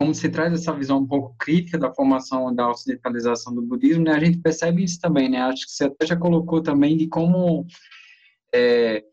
Como 0.02 0.12
se 0.12 0.28
traz 0.28 0.52
essa 0.52 0.72
visão 0.72 0.98
um 0.98 1.06
pouco 1.06 1.36
crítica 1.38 1.78
da 1.78 1.94
formação 1.94 2.52
da 2.52 2.68
ocidentalização 2.68 3.54
do 3.54 3.62
budismo, 3.62 4.02
né, 4.02 4.10
a 4.10 4.18
gente 4.18 4.38
percebe 4.38 4.82
isso 4.82 5.00
também, 5.00 5.28
né? 5.28 5.38
Acho 5.42 5.64
que 5.64 5.70
você 5.70 5.84
até 5.84 6.04
já 6.04 6.16
colocou 6.16 6.60
também 6.60 6.96
de 6.96 7.06
como 7.06 7.64
é, 8.52 9.04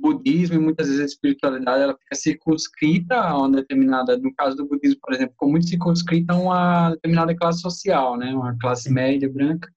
budismo 0.00 0.56
e 0.56 0.58
muitas 0.58 0.86
vezes 0.86 1.02
a 1.02 1.04
espiritualidade 1.04 1.82
ela 1.82 1.92
fica 1.92 2.14
circunscrita 2.14 3.14
a 3.16 3.36
uma 3.36 3.56
determinada, 3.56 4.16
no 4.16 4.34
caso 4.34 4.56
do 4.56 4.66
budismo, 4.66 4.98
por 5.02 5.12
exemplo, 5.12 5.32
ficou 5.32 5.50
muito 5.50 5.68
circunscrita 5.68 6.32
a 6.32 6.38
uma 6.38 6.90
determinada 6.92 7.36
classe 7.36 7.60
social, 7.60 8.16
né, 8.16 8.32
uma 8.32 8.56
classe 8.58 8.90
média 8.90 9.30
branca, 9.30 9.70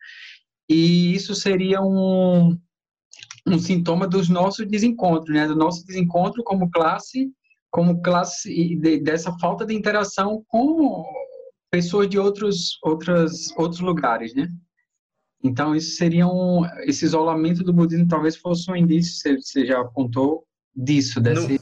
e 0.70 1.14
isso 1.14 1.36
seria 1.36 1.82
um, 1.82 2.58
um 3.46 3.60
sintoma 3.60 4.08
dos 4.08 4.30
nossos 4.30 4.66
desencontros, 4.66 5.36
né, 5.36 5.46
do 5.46 5.56
nosso 5.56 5.86
desencontro 5.86 6.42
como 6.46 6.72
classe, 6.72 7.30
como 7.72 8.02
classe 8.02 8.52
e 8.52 8.76
de, 8.76 9.00
dessa 9.00 9.36
falta 9.40 9.66
de 9.66 9.74
interação 9.74 10.44
com 10.48 11.06
pessoas 11.72 12.08
de 12.10 12.20
outros 12.20 12.78
outras 12.84 13.50
outros 13.58 13.80
lugares, 13.80 14.36
né? 14.36 14.48
Então, 15.44 15.76
isso 15.76 15.96
seria 15.96 16.28
um, 16.28 16.64
esse 16.82 17.04
isolamento 17.04 17.64
do 17.64 17.74
budismo 17.74 18.08
talvez 18.08 18.36
fosse 18.38 18.70
um 18.70 18.76
indício, 18.76 19.42
você 19.42 19.66
já 19.66 19.82
apontou, 19.82 20.46
disso, 20.76 21.20
desse... 21.20 21.54
No, 21.54 21.60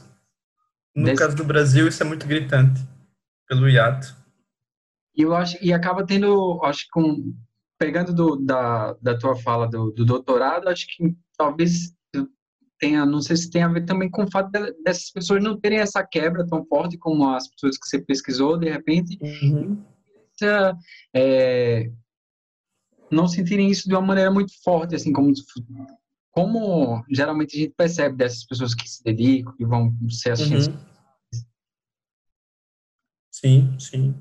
no 0.96 1.04
desse... 1.06 1.16
caso 1.16 1.36
do 1.36 1.44
Brasil, 1.44 1.88
isso 1.88 2.02
é 2.02 2.06
muito 2.06 2.26
gritante, 2.26 2.80
pelo 3.48 3.68
hiato. 3.68 4.14
E 5.16 5.22
eu 5.22 5.34
acho, 5.34 5.56
e 5.62 5.72
acaba 5.72 6.04
tendo, 6.04 6.60
acho 6.62 6.84
que 6.84 6.90
com, 6.90 7.34
pegando 7.78 8.12
do, 8.12 8.36
da, 8.36 8.92
da 9.00 9.16
tua 9.18 9.34
fala 9.36 9.66
do, 9.66 9.90
do 9.92 10.04
doutorado, 10.04 10.68
acho 10.68 10.86
que 10.86 11.16
talvez 11.38 11.94
tenha, 12.80 13.04
não 13.04 13.20
sei 13.20 13.36
se 13.36 13.50
tem 13.50 13.62
a 13.62 13.68
ver 13.68 13.84
também 13.84 14.10
com 14.10 14.24
o 14.24 14.30
fato 14.30 14.50
dessas 14.82 15.10
pessoas 15.12 15.44
não 15.44 15.60
terem 15.60 15.78
essa 15.78 16.02
quebra 16.02 16.46
tão 16.46 16.64
forte 16.64 16.96
como 16.96 17.28
as 17.28 17.46
pessoas 17.46 17.78
que 17.78 17.86
você 17.86 18.00
pesquisou, 18.00 18.58
de 18.58 18.70
repente, 18.70 19.18
uhum. 19.22 19.84
é, 21.14 21.90
não 23.10 23.28
sentirem 23.28 23.70
isso 23.70 23.86
de 23.86 23.94
uma 23.94 24.00
maneira 24.00 24.30
muito 24.30 24.52
forte, 24.64 24.94
assim, 24.94 25.12
como, 25.12 25.32
como 26.30 27.04
geralmente 27.10 27.56
a 27.56 27.60
gente 27.60 27.74
percebe 27.76 28.16
dessas 28.16 28.44
pessoas 28.44 28.74
que 28.74 28.88
se 28.88 29.04
dedicam, 29.04 29.54
que 29.54 29.66
vão 29.66 29.94
ser 30.08 30.32
assistindo. 30.32 30.72
Uhum. 30.72 30.90
Sim, 33.30 33.76
sim. 33.78 34.14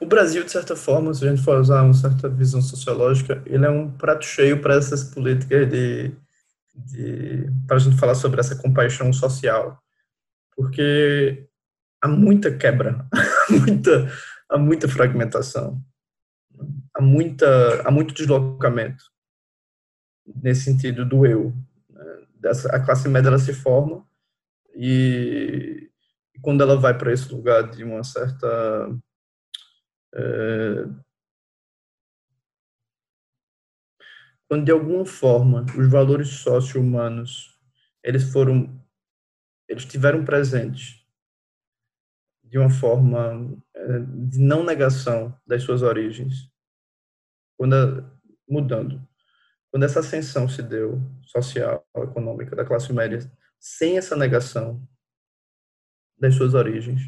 O 0.00 0.06
Brasil, 0.06 0.44
de 0.44 0.50
certa 0.50 0.76
forma, 0.76 1.12
se 1.12 1.26
a 1.26 1.30
gente 1.30 1.42
for 1.42 1.60
usar 1.60 1.82
uma 1.82 1.94
certa 1.94 2.28
visão 2.28 2.62
sociológica, 2.62 3.42
ele 3.46 3.66
é 3.66 3.70
um 3.70 3.90
prato 3.90 4.24
cheio 4.24 4.60
para 4.60 4.76
essas 4.76 5.02
políticas 5.04 5.68
de, 5.68 6.08
de 6.08 6.25
para 7.66 7.76
a 7.76 7.78
gente 7.78 7.96
falar 7.96 8.14
sobre 8.14 8.40
essa 8.40 8.56
compaixão 8.56 9.12
social, 9.12 9.82
porque 10.54 11.48
há 12.00 12.08
muita 12.08 12.56
quebra, 12.56 13.06
muita, 13.50 14.10
há 14.48 14.58
muita 14.58 14.88
fragmentação, 14.88 15.82
há 16.94 17.02
muita, 17.02 17.82
há 17.82 17.90
muito 17.90 18.14
deslocamento 18.14 19.04
nesse 20.42 20.62
sentido 20.62 21.04
do 21.04 21.26
eu. 21.26 21.52
Né? 21.90 22.26
Dessa, 22.40 22.74
a 22.74 22.80
classe 22.80 23.08
média 23.08 23.28
ela 23.28 23.38
se 23.38 23.52
forma 23.52 24.06
e, 24.74 25.90
e 26.34 26.40
quando 26.40 26.62
ela 26.62 26.76
vai 26.76 26.96
para 26.96 27.12
esse 27.12 27.32
lugar 27.32 27.70
de 27.70 27.84
uma 27.84 28.04
certa 28.04 28.88
é, 30.14 30.84
quando 34.48 34.64
de 34.64 34.72
alguma 34.72 35.04
forma 35.04 35.64
os 35.76 35.90
valores 35.90 36.28
socio-humanos 36.28 37.58
eles 38.02 38.32
foram 38.32 38.80
eles 39.68 39.84
tiveram 39.84 40.24
presentes 40.24 41.04
de 42.44 42.58
uma 42.58 42.70
forma 42.70 43.56
é, 43.74 43.98
de 43.98 44.38
não 44.38 44.64
negação 44.64 45.36
das 45.46 45.62
suas 45.62 45.82
origens 45.82 46.50
quando 47.56 47.74
mudando. 48.48 49.06
Quando 49.70 49.82
essa 49.82 50.00
ascensão 50.00 50.48
se 50.48 50.62
deu 50.62 51.00
social 51.22 51.86
econômica 51.96 52.54
da 52.54 52.64
classe 52.64 52.92
média 52.92 53.20
sem 53.58 53.98
essa 53.98 54.16
negação 54.16 54.86
das 56.18 56.34
suas 56.34 56.54
origens 56.54 57.02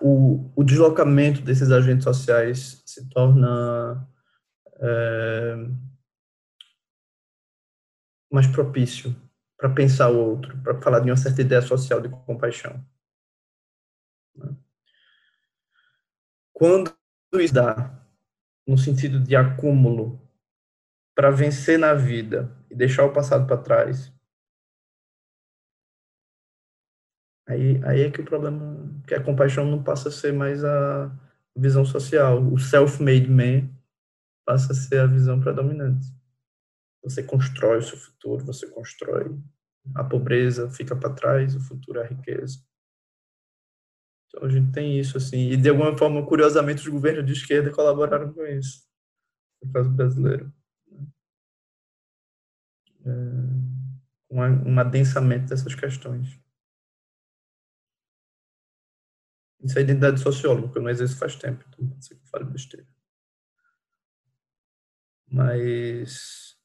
o, 0.00 0.50
o 0.56 0.64
deslocamento 0.64 1.40
desses 1.40 1.70
agentes 1.70 2.04
sociais 2.04 2.82
se 2.86 3.08
torna 3.08 4.08
é, 4.80 5.56
mais 8.30 8.46
propício 8.46 9.14
para 9.56 9.70
pensar 9.70 10.10
o 10.10 10.18
outro, 10.18 10.56
para 10.62 10.80
falar 10.80 11.00
de 11.00 11.10
uma 11.10 11.16
certa 11.16 11.40
ideia 11.40 11.62
social 11.62 12.00
de 12.00 12.08
compaixão. 12.08 12.84
Né? 14.36 14.56
Quando 16.52 16.94
isso 17.34 17.54
dá 17.54 17.98
no 18.66 18.78
sentido 18.78 19.20
de 19.20 19.34
acúmulo 19.34 20.20
para 21.14 21.30
vencer 21.30 21.78
na 21.78 21.94
vida 21.94 22.54
e 22.70 22.74
deixar 22.74 23.04
o 23.04 23.12
passado 23.12 23.46
para 23.46 23.56
trás, 23.56 24.12
Aí, 27.48 27.80
aí 27.84 28.02
é 28.02 28.10
que 28.10 28.20
o 28.20 28.24
problema, 28.24 29.02
que 29.06 29.14
a 29.14 29.22
compaixão 29.22 29.64
não 29.64 29.82
passa 29.82 30.10
a 30.10 30.12
ser 30.12 30.32
mais 30.34 30.62
a 30.62 31.10
visão 31.56 31.84
social. 31.84 32.46
O 32.52 32.58
self-made 32.58 33.28
man 33.28 33.68
passa 34.46 34.72
a 34.72 34.76
ser 34.76 35.00
a 35.00 35.06
visão 35.06 35.40
predominante. 35.40 36.06
Você 37.02 37.22
constrói 37.22 37.78
o 37.78 37.82
seu 37.82 37.96
futuro, 37.96 38.44
você 38.44 38.66
constrói. 38.68 39.34
A 39.94 40.04
pobreza 40.04 40.70
fica 40.70 40.94
para 40.94 41.14
trás, 41.14 41.56
o 41.56 41.60
futuro 41.60 42.00
é 42.00 42.04
a 42.04 42.08
riqueza. 42.08 42.58
Então 44.28 44.44
a 44.44 44.50
gente 44.50 44.70
tem 44.72 45.00
isso, 45.00 45.16
assim. 45.16 45.50
E 45.50 45.56
de 45.56 45.70
alguma 45.70 45.96
forma, 45.96 46.24
curiosamente, 46.26 46.82
os 46.82 46.88
governos 46.88 47.24
de 47.24 47.32
esquerda 47.32 47.70
colaboraram 47.70 48.30
com 48.32 48.44
isso, 48.44 48.86
no 49.62 49.72
caso 49.72 49.90
brasileiro. 49.90 50.52
É, 53.06 53.10
um, 54.30 54.78
adensamento 54.78 55.46
dessas 55.46 55.74
questões. 55.74 56.38
Isso 59.62 59.78
é 59.78 59.82
identidade 59.82 60.20
socióloga, 60.20 60.72
que 60.72 60.78
eu 60.78 60.82
não 60.82 60.90
exerço 60.90 61.18
faz 61.18 61.34
tempo, 61.34 61.64
então 61.68 61.88
pode 61.88 62.04
ser 62.04 62.14
que 62.14 62.22
eu 62.22 62.28
fale 62.28 62.44
besteira. 62.44 62.86
Mas. 65.30 66.56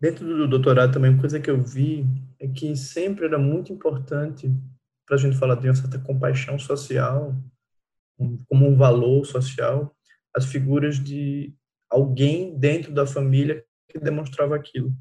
Dentro 0.00 0.24
do 0.24 0.46
doutorado 0.46 0.92
também, 0.92 1.10
uma 1.10 1.20
coisa 1.20 1.40
que 1.40 1.50
eu 1.50 1.62
vi 1.62 2.06
é 2.38 2.46
que 2.46 2.76
sempre 2.76 3.26
era 3.26 3.36
muito 3.36 3.72
importante 3.72 4.48
para 5.04 5.16
a 5.16 5.18
gente 5.18 5.36
falar 5.36 5.56
de 5.56 5.68
uma 5.68 5.74
certa 5.74 5.98
compaixão 5.98 6.56
social, 6.56 7.34
como 8.46 8.68
um 8.68 8.76
valor 8.76 9.24
social, 9.24 9.96
as 10.34 10.44
figuras 10.44 11.02
de 11.02 11.52
alguém 11.90 12.56
dentro 12.56 12.92
da 12.92 13.06
família 13.06 13.64
que 13.88 13.98
demonstrava 13.98 14.54
aquilo. 14.54 14.94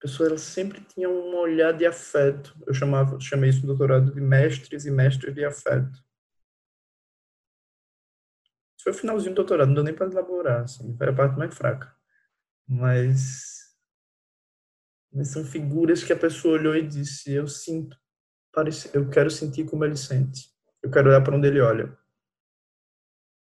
Pessoa 0.00 0.28
ela 0.28 0.38
sempre 0.38 0.80
tinha 0.80 1.08
um 1.08 1.34
olhar 1.36 1.72
de 1.72 1.86
afeto. 1.86 2.56
Eu 2.66 2.74
chamava, 2.74 3.18
chamei 3.20 3.50
isso 3.50 3.62
no 3.62 3.68
doutorado 3.68 4.12
de 4.12 4.20
mestres 4.20 4.84
e 4.84 4.90
mestres 4.90 5.34
de 5.34 5.44
afeto. 5.44 6.04
Isso 8.76 8.84
foi 8.84 8.92
o 8.92 8.96
finalzinho 8.96 9.32
do 9.32 9.36
doutorado, 9.36 9.68
não 9.68 9.74
deu 9.74 9.84
nem 9.84 9.94
para 9.94 10.06
elaborar, 10.06 10.62
assim, 10.62 10.96
foi 10.96 11.08
a 11.08 11.12
parte 11.12 11.38
mais 11.38 11.54
fraca. 11.54 11.94
Mas, 12.68 13.74
mas 15.12 15.28
são 15.28 15.44
figuras 15.44 16.04
que 16.04 16.12
a 16.12 16.18
pessoa 16.18 16.54
olhou 16.54 16.76
e 16.76 16.86
disse: 16.86 17.32
Eu 17.32 17.46
sinto, 17.48 17.96
eu 18.92 19.08
quero 19.08 19.30
sentir 19.30 19.64
como 19.64 19.84
ele 19.84 19.96
sente, 19.96 20.50
eu 20.82 20.90
quero 20.90 21.08
olhar 21.08 21.22
para 21.22 21.36
onde 21.36 21.46
ele 21.48 21.60
olha. 21.60 21.96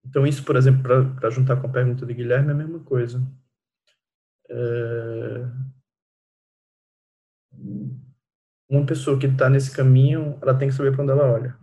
Então, 0.05 0.27
isso, 0.27 0.45
por 0.45 0.55
exemplo, 0.55 0.83
para 1.17 1.31
juntar 1.31 1.61
com 1.61 1.67
a 1.67 1.73
pergunta 1.73 2.07
de 2.07 2.15
Guilherme, 2.15 2.51
é 2.51 2.53
a 2.53 2.55
mesma 2.55 2.79
coisa. 2.85 3.21
É 4.49 5.76
uma 8.69 8.85
pessoa 8.85 9.19
que 9.19 9.27
está 9.27 9.49
nesse 9.49 9.75
caminho, 9.75 10.39
ela 10.43 10.57
tem 10.57 10.69
que 10.69 10.75
saber 10.75 10.93
para 10.93 11.03
onde 11.03 11.13
ela 11.13 11.33
olha. 11.33 11.57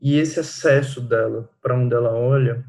E 0.00 0.16
esse 0.16 0.40
acesso 0.40 1.00
dela 1.00 1.48
para 1.60 1.76
onde 1.76 1.94
ela 1.94 2.12
olha, 2.12 2.64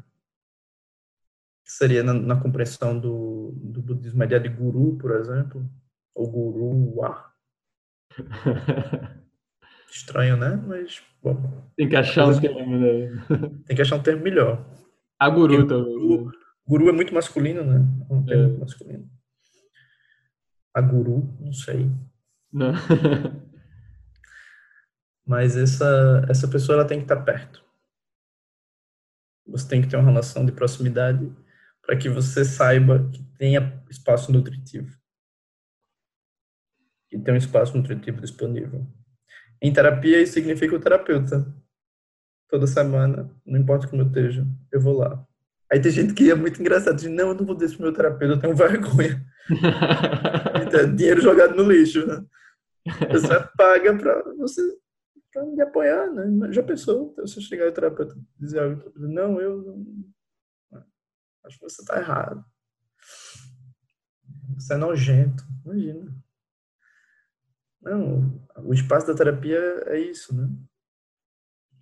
que 1.64 1.72
seria 1.72 2.02
na, 2.02 2.12
na, 2.12 2.40
compreensão 2.40 2.98
do, 2.98 3.52
do 3.56 3.80
budismo, 3.80 4.22
a 4.22 4.26
ideia 4.26 4.40
de 4.40 4.50
guru, 4.50 4.98
por 4.98 5.12
exemplo, 5.12 5.68
ou 6.14 6.30
guru, 6.30 7.04
ah. 7.04 7.32
Estranho, 9.90 10.36
né? 10.36 10.56
Mas, 10.66 11.02
bom. 11.22 11.36
Tem 11.76 11.88
que 11.88 11.96
achar 11.96 12.26
um 12.26 12.38
termo, 12.40 12.78
né? 12.78 13.08
Tem 13.66 13.76
que 13.76 13.82
achar 13.82 13.96
um 13.96 14.02
termo 14.02 14.22
melhor. 14.22 14.64
A 15.18 15.28
guru 15.28 15.66
também. 15.66 15.84
Guru, 15.84 16.26
né? 16.26 16.32
guru, 16.66 16.88
é 16.88 16.92
muito 16.92 17.14
masculino, 17.14 17.64
né? 17.64 17.80
É 18.08 18.14
um 18.14 18.24
termo 18.24 18.56
é. 18.56 18.58
masculino 18.58 19.21
a 20.74 20.80
guru, 20.80 21.36
não 21.40 21.52
sei. 21.52 21.90
Não. 22.52 22.72
Mas 25.24 25.56
essa, 25.56 26.26
essa 26.28 26.48
pessoa 26.48 26.78
ela 26.78 26.86
tem 26.86 26.98
que 26.98 27.04
estar 27.04 27.22
perto. 27.22 27.64
Você 29.46 29.68
tem 29.68 29.82
que 29.82 29.88
ter 29.88 29.96
uma 29.96 30.08
relação 30.10 30.44
de 30.44 30.52
proximidade 30.52 31.32
para 31.82 31.96
que 31.96 32.08
você 32.08 32.44
saiba 32.44 33.08
que 33.10 33.22
tenha 33.36 33.82
espaço 33.90 34.32
nutritivo. 34.32 34.96
Que 37.10 37.18
tem 37.18 37.34
um 37.34 37.38
espaço 37.38 37.76
nutritivo 37.76 38.20
disponível. 38.20 38.86
Em 39.60 39.72
terapia, 39.72 40.20
isso 40.20 40.32
significa 40.32 40.74
o 40.74 40.80
terapeuta. 40.80 41.54
Toda 42.48 42.66
semana, 42.66 43.30
não 43.44 43.60
importa 43.60 43.88
como 43.88 44.02
eu 44.02 44.06
esteja, 44.06 44.46
eu 44.70 44.80
vou 44.80 44.98
lá. 44.98 45.26
Aí 45.72 45.80
tem 45.80 45.90
gente 45.90 46.12
que 46.12 46.30
é 46.30 46.34
muito 46.34 46.60
engraçado, 46.60 46.96
diz, 46.96 47.10
não, 47.10 47.28
eu 47.28 47.34
não 47.34 47.46
vou 47.46 47.56
deixar 47.56 47.76
pro 47.76 47.84
meu 47.84 47.94
terapeuta, 47.94 48.34
eu 48.34 48.40
tenho 48.40 48.54
vergonha. 48.54 49.24
dinheiro 50.94 51.22
jogado 51.22 51.56
no 51.56 51.70
lixo, 51.70 52.06
né? 52.06 52.22
Você 53.10 53.28
paga 53.56 53.96
para 53.96 54.22
você 54.34 54.60
pra 55.32 55.46
me 55.46 55.62
apoiar, 55.62 56.10
né? 56.10 56.52
Já 56.52 56.62
pensou, 56.62 57.14
se 57.26 57.38
eu 57.38 57.42
chegar 57.42 57.64
ao 57.64 57.72
terapeuta 57.72 58.14
e 58.14 58.44
dizer 58.44 58.60
algo, 58.60 58.92
não, 58.96 59.40
eu 59.40 59.62
não, 59.62 60.84
acho 61.46 61.58
que 61.58 61.64
você 61.64 61.80
está 61.80 61.98
errado. 61.98 62.44
Você 64.56 64.74
é 64.74 64.76
nojento, 64.76 65.42
imagina. 65.64 66.14
Não, 67.80 68.46
o 68.58 68.74
espaço 68.74 69.06
da 69.06 69.14
terapia 69.14 69.58
é 69.86 69.98
isso, 69.98 70.36
né? 70.36 70.50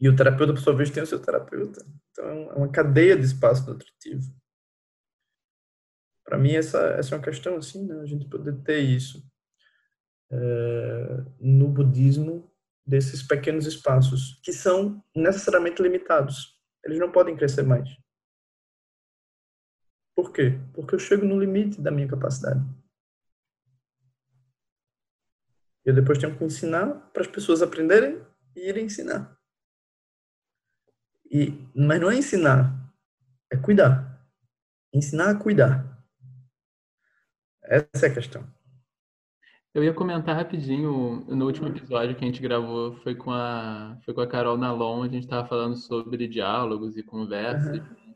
E 0.00 0.08
o 0.08 0.16
terapeuta, 0.16 0.54
por 0.54 0.60
sua 0.60 0.74
vez, 0.74 0.90
tem 0.90 1.02
o 1.02 1.06
seu 1.06 1.20
terapeuta. 1.20 1.84
Então, 2.10 2.26
é 2.26 2.54
uma 2.54 2.70
cadeia 2.70 3.16
de 3.16 3.24
espaço 3.24 3.68
nutritivo. 3.68 4.34
Para 6.24 6.38
mim, 6.38 6.52
essa, 6.52 6.78
essa 6.92 7.14
é 7.14 7.18
uma 7.18 7.24
questão, 7.24 7.56
assim, 7.56 7.86
né? 7.86 8.00
a 8.00 8.06
gente 8.06 8.28
poder 8.28 8.56
ter 8.62 8.80
isso. 8.80 9.22
É, 10.30 11.24
no 11.40 11.68
budismo, 11.68 12.50
desses 12.86 13.22
pequenos 13.22 13.66
espaços, 13.66 14.40
que 14.42 14.52
são 14.52 15.04
necessariamente 15.14 15.82
limitados. 15.82 16.58
Eles 16.84 16.98
não 16.98 17.12
podem 17.12 17.36
crescer 17.36 17.62
mais. 17.62 17.88
Por 20.14 20.32
quê? 20.32 20.58
Porque 20.72 20.94
eu 20.94 20.98
chego 20.98 21.26
no 21.26 21.38
limite 21.38 21.80
da 21.80 21.90
minha 21.90 22.08
capacidade. 22.08 22.60
Eu 25.84 25.94
depois 25.94 26.18
tenho 26.18 26.36
que 26.36 26.44
ensinar 26.44 27.10
para 27.12 27.22
as 27.22 27.28
pessoas 27.28 27.62
aprenderem 27.62 28.24
e 28.54 28.68
irem 28.68 28.86
ensinar. 28.86 29.39
E, 31.30 31.54
mas 31.74 32.00
não 32.00 32.10
é 32.10 32.16
ensinar, 32.16 32.74
é 33.52 33.56
cuidar. 33.56 34.20
Ensinar 34.92 35.30
a 35.30 35.34
cuidar. 35.34 35.86
Essa 37.62 38.06
é 38.06 38.10
a 38.10 38.14
questão. 38.14 38.44
Eu 39.72 39.84
ia 39.84 39.94
comentar 39.94 40.34
rapidinho, 40.34 41.24
no 41.28 41.46
último 41.46 41.68
episódio 41.68 42.16
que 42.16 42.24
a 42.24 42.26
gente 42.26 42.42
gravou 42.42 42.96
foi 42.96 43.14
com 43.14 43.30
a, 43.30 43.96
foi 44.04 44.12
com 44.12 44.20
a 44.20 44.26
Carol 44.26 44.58
Nalon, 44.58 45.04
a 45.04 45.08
gente 45.08 45.22
estava 45.22 45.46
falando 45.46 45.76
sobre 45.76 46.26
diálogos 46.26 46.96
e 46.96 47.04
conversas. 47.04 47.78
Uhum. 47.78 48.14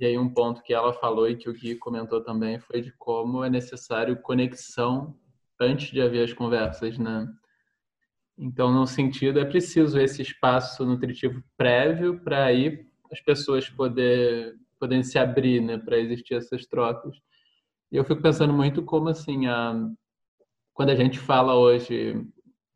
E 0.00 0.04
aí 0.04 0.18
um 0.18 0.28
ponto 0.28 0.62
que 0.62 0.74
ela 0.74 0.92
falou 0.92 1.28
e 1.28 1.36
que 1.36 1.48
o 1.48 1.52
Gui 1.52 1.76
comentou 1.76 2.20
também 2.20 2.58
foi 2.58 2.82
de 2.82 2.90
como 2.98 3.44
é 3.44 3.48
necessário 3.48 4.20
conexão 4.20 5.16
antes 5.60 5.92
de 5.92 6.02
haver 6.02 6.24
as 6.24 6.32
conversas, 6.32 6.98
né? 6.98 7.32
Então, 8.38 8.70
no 8.72 8.86
sentido, 8.86 9.40
é 9.40 9.44
preciso 9.44 9.98
esse 9.98 10.20
espaço 10.20 10.84
nutritivo 10.84 11.42
prévio 11.56 12.20
para 12.20 12.44
aí 12.44 12.86
as 13.10 13.20
pessoas 13.20 13.68
poder, 13.68 14.54
poderem 14.78 15.02
se 15.02 15.18
abrir, 15.18 15.60
né, 15.62 15.78
para 15.78 15.98
existir 15.98 16.34
essas 16.34 16.66
trocas. 16.66 17.16
E 17.90 17.96
eu 17.96 18.04
fico 18.04 18.20
pensando 18.20 18.52
muito 18.52 18.82
como, 18.82 19.08
assim, 19.08 19.46
a, 19.46 19.74
quando 20.74 20.90
a 20.90 20.94
gente 20.94 21.18
fala 21.18 21.54
hoje, 21.54 22.22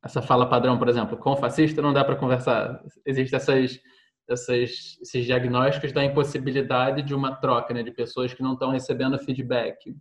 essa 0.02 0.22
fala 0.22 0.48
padrão, 0.48 0.78
por 0.78 0.88
exemplo, 0.88 1.18
com 1.18 1.36
fascista 1.36 1.82
não 1.82 1.92
dá 1.92 2.04
para 2.04 2.16
conversar. 2.16 2.82
Existem 3.04 3.36
essas, 3.36 3.78
essas, 4.26 4.98
esses 5.02 5.26
diagnósticos 5.26 5.92
da 5.92 6.04
impossibilidade 6.04 7.02
de 7.02 7.14
uma 7.14 7.36
troca, 7.36 7.74
né, 7.74 7.82
de 7.82 7.90
pessoas 7.90 8.32
que 8.32 8.42
não 8.42 8.54
estão 8.54 8.70
recebendo 8.70 9.18
feedback. 9.18 9.94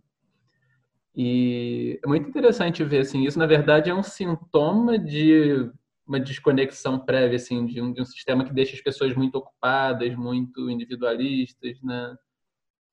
E 1.14 1.98
é 2.02 2.06
muito 2.06 2.28
interessante 2.28 2.84
ver 2.84 3.00
assim, 3.00 3.24
isso 3.24 3.38
na 3.38 3.46
verdade 3.46 3.90
é 3.90 3.94
um 3.94 4.02
sintoma 4.02 4.98
de 4.98 5.70
uma 6.06 6.20
desconexão 6.20 6.98
prévia 6.98 7.36
assim 7.36 7.66
de 7.66 7.80
um, 7.80 7.92
de 7.92 8.00
um 8.00 8.04
sistema 8.04 8.44
que 8.44 8.52
deixa 8.52 8.74
as 8.74 8.80
pessoas 8.80 9.14
muito 9.14 9.36
ocupadas, 9.36 10.14
muito 10.14 10.70
individualistas, 10.70 11.80
né? 11.82 12.16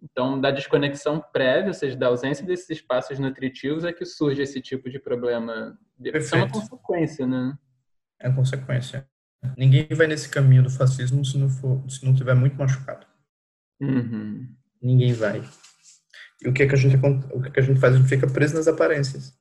Então, 0.02 0.40
da 0.40 0.52
desconexão 0.52 1.24
prévia, 1.34 1.70
ou 1.70 1.74
seja, 1.74 1.96
da 1.96 2.08
ausência 2.08 2.46
desses 2.46 2.70
espaços 2.70 3.18
nutritivos, 3.18 3.84
é 3.84 3.92
que 3.92 4.06
surge 4.06 4.42
esse 4.42 4.62
tipo 4.62 4.90
de 4.90 5.00
problema. 5.00 5.78
Perfeito. 6.00 6.36
É 6.36 6.38
uma 6.38 6.52
consequência, 6.52 7.26
né? 7.26 7.58
É 8.20 8.32
consequência. 8.32 9.08
Ninguém 9.58 9.88
vai 9.92 10.08
nesse 10.08 10.30
caminho 10.30 10.64
do 10.64 10.70
fascismo 10.70 11.24
se 11.26 11.38
não 11.38 11.50
for, 11.50 11.84
se 11.90 12.06
não 12.06 12.14
tiver 12.14 12.36
muito 12.36 12.56
machucado. 12.56 13.08
Uhum. 13.80 14.48
Ninguém 14.82 15.14
vai. 15.14 15.42
E 16.42 16.48
o 16.48 16.54
que 16.54 16.64
é 16.64 16.68
que 16.68 16.76
a 16.76 16.78
gente, 16.78 16.96
o 16.96 17.42
que, 17.42 17.50
é 17.50 17.52
que 17.52 17.60
a 17.60 17.64
gente 17.64 17.80
faz? 17.80 17.94
A 17.94 17.98
gente 17.98 18.10
fica 18.10 18.28
preso 18.28 18.56
nas 18.56 18.68
aparências. 18.68 19.38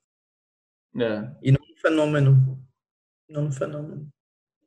É. 0.97 1.37
E 1.43 1.53
não 1.53 1.61
no 1.69 1.77
fenômeno. 1.77 2.69
Não 3.29 3.45
no 3.45 3.53
fenômeno. 3.53 4.13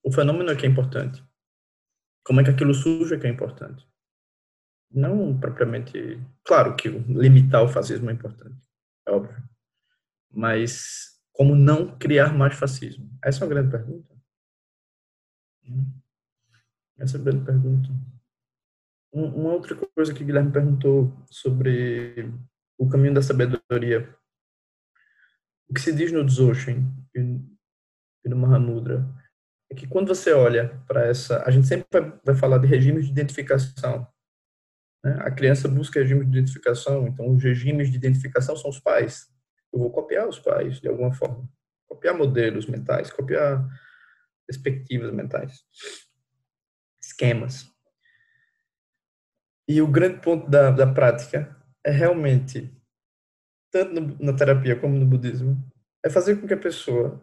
O 0.03 0.11
fenômeno 0.11 0.51
é 0.51 0.55
que 0.55 0.65
é 0.65 0.69
importante. 0.69 1.23
Como 2.23 2.41
é 2.41 2.43
que 2.43 2.51
aquilo 2.51 2.73
surge 2.73 3.15
é 3.15 3.19
que 3.19 3.25
é 3.25 3.29
importante. 3.29 3.87
Não 4.91 5.39
propriamente. 5.39 6.21
Claro 6.43 6.75
que 6.75 6.89
limitar 6.89 7.63
o 7.63 7.67
fascismo 7.67 8.09
é 8.09 8.13
importante, 8.13 8.59
é 9.07 9.11
óbvio. 9.11 9.43
Mas 10.31 11.19
como 11.31 11.55
não 11.55 11.97
criar 11.97 12.33
mais 12.33 12.55
fascismo? 12.55 13.09
Essa 13.23 13.43
é 13.43 13.47
uma 13.47 13.53
grande 13.53 13.71
pergunta. 13.71 14.15
Essa 16.97 17.17
é 17.17 17.19
uma 17.19 17.25
grande 17.25 17.45
pergunta 17.45 17.89
uma 19.11 19.53
outra 19.53 19.75
coisa 19.75 20.13
que 20.13 20.23
o 20.23 20.25
Guilherme 20.25 20.51
perguntou 20.51 21.11
sobre 21.29 22.31
o 22.77 22.87
caminho 22.87 23.13
da 23.13 23.21
sabedoria. 23.21 24.15
O 25.67 25.73
que 25.73 25.81
se 25.81 25.93
diz 25.93 26.11
no 26.11 26.23
Dzogchen 26.23 26.87
e 27.15 28.29
no 28.29 28.35
Mahamudra 28.35 29.07
é 29.71 29.75
que 29.75 29.87
quando 29.87 30.07
você 30.07 30.31
olha 30.31 30.81
para 30.87 31.05
essa, 31.05 31.43
a 31.43 31.51
gente 31.51 31.67
sempre 31.67 31.87
vai, 32.23 32.35
falar 32.35 32.57
de 32.57 32.67
regimes 32.67 33.05
de 33.05 33.11
identificação. 33.11 34.07
Né? 35.03 35.17
A 35.21 35.31
criança 35.31 35.67
busca 35.67 35.99
regimes 35.99 36.29
de 36.29 36.37
identificação, 36.37 37.07
então 37.07 37.33
os 37.33 37.43
regimes 37.43 37.89
de 37.89 37.97
identificação 37.97 38.55
são 38.55 38.69
os 38.69 38.79
pais. 38.79 39.27
Eu 39.71 39.79
vou 39.79 39.91
copiar 39.91 40.27
os 40.27 40.39
pais 40.39 40.79
de 40.79 40.87
alguma 40.87 41.13
forma, 41.13 41.47
copiar 41.87 42.17
modelos 42.17 42.65
mentais, 42.65 43.11
copiar 43.11 43.67
perspectivas 44.47 45.13
mentais, 45.13 45.63
esquemas. 47.01 47.67
E 49.69 49.83
o 49.83 49.87
grande 49.87 50.19
ponto 50.19 50.49
da, 50.49 50.71
da 50.71 50.91
prática 50.91 51.55
é 51.85 51.91
realmente, 51.91 52.75
tanto 53.71 53.93
no, 53.93 54.17
na 54.17 54.35
terapia 54.35 54.79
como 54.79 54.97
no 54.97 55.05
budismo, 55.05 55.55
é 56.03 56.09
fazer 56.09 56.41
com 56.41 56.47
que 56.47 56.55
a 56.55 56.59
pessoa 56.59 57.21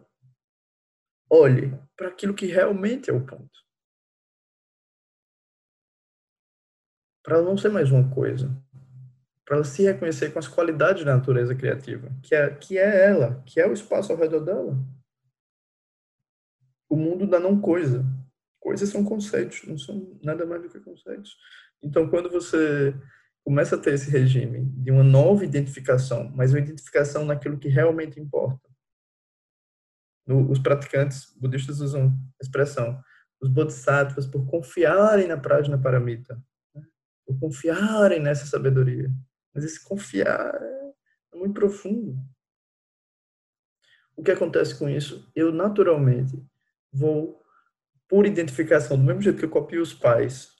olhe 1.29 1.77
para 1.97 2.07
aquilo 2.07 2.33
que 2.33 2.45
realmente 2.45 3.09
é 3.09 3.13
o 3.13 3.25
ponto. 3.25 3.51
Para 7.21 7.41
não 7.41 7.57
ser 7.57 7.67
mais 7.67 7.91
uma 7.91 8.09
coisa. 8.15 8.49
Para 9.43 9.57
ela 9.57 9.65
se 9.65 9.83
reconhecer 9.83 10.31
com 10.31 10.39
as 10.39 10.47
qualidades 10.47 11.03
da 11.03 11.17
natureza 11.17 11.53
criativa, 11.53 12.09
que 12.23 12.33
é, 12.33 12.55
que 12.55 12.77
é 12.77 13.09
ela, 13.09 13.43
que 13.45 13.59
é 13.59 13.67
o 13.67 13.73
espaço 13.73 14.13
ao 14.13 14.17
redor 14.17 14.39
dela. 14.39 14.77
O 16.89 16.95
mundo 16.95 17.27
da 17.27 17.41
não 17.41 17.59
coisa. 17.59 18.05
Coisas 18.57 18.87
são 18.87 19.03
conceitos, 19.03 19.63
não 19.67 19.77
são 19.77 20.17
nada 20.23 20.45
mais 20.45 20.61
do 20.61 20.69
que 20.69 20.79
conceitos. 20.79 21.37
Então, 21.81 22.09
quando 22.09 22.29
você 22.29 22.95
começa 23.43 23.75
a 23.75 23.79
ter 23.79 23.93
esse 23.93 24.09
regime 24.09 24.65
de 24.75 24.91
uma 24.91 25.03
nova 25.03 25.45
identificação, 25.45 26.29
mas 26.35 26.51
uma 26.51 26.59
identificação 26.59 27.23
naquilo 27.23 27.57
que 27.57 27.69
realmente 27.69 28.19
importa. 28.19 28.69
No, 30.25 30.51
os 30.51 30.59
praticantes 30.59 31.33
budistas 31.39 31.79
usam 31.79 32.07
a 32.07 32.43
expressão 32.43 33.01
os 33.39 33.49
bodhisattvas 33.49 34.25
por 34.25 34.45
confiarem 34.47 35.27
na 35.27 35.37
prajna 35.37 35.77
paramita, 35.77 36.41
né? 36.73 36.83
por 37.25 37.39
confiarem 37.39 38.19
nessa 38.19 38.45
sabedoria. 38.45 39.11
Mas 39.53 39.63
esse 39.63 39.83
confiar 39.83 40.55
é 41.31 41.37
muito 41.37 41.53
profundo. 41.53 42.17
O 44.15 44.23
que 44.23 44.31
acontece 44.31 44.77
com 44.77 44.89
isso? 44.89 45.31
Eu 45.35 45.51
naturalmente 45.51 46.43
vou, 46.91 47.41
por 48.07 48.25
identificação, 48.25 48.97
do 48.97 49.03
mesmo 49.03 49.21
jeito 49.21 49.37
que 49.37 49.45
eu 49.45 49.49
copio 49.49 49.81
os 49.81 49.93
pais 49.93 50.56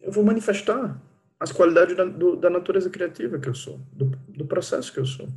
eu 0.00 0.12
vou 0.12 0.24
manifestar 0.24 1.00
as 1.38 1.52
qualidades 1.52 1.96
da, 1.96 2.04
do, 2.04 2.36
da 2.36 2.48
natureza 2.48 2.90
criativa 2.90 3.38
que 3.38 3.48
eu 3.48 3.54
sou, 3.54 3.78
do, 3.92 4.06
do 4.28 4.46
processo 4.46 4.92
que 4.92 5.00
eu 5.00 5.06
sou. 5.06 5.28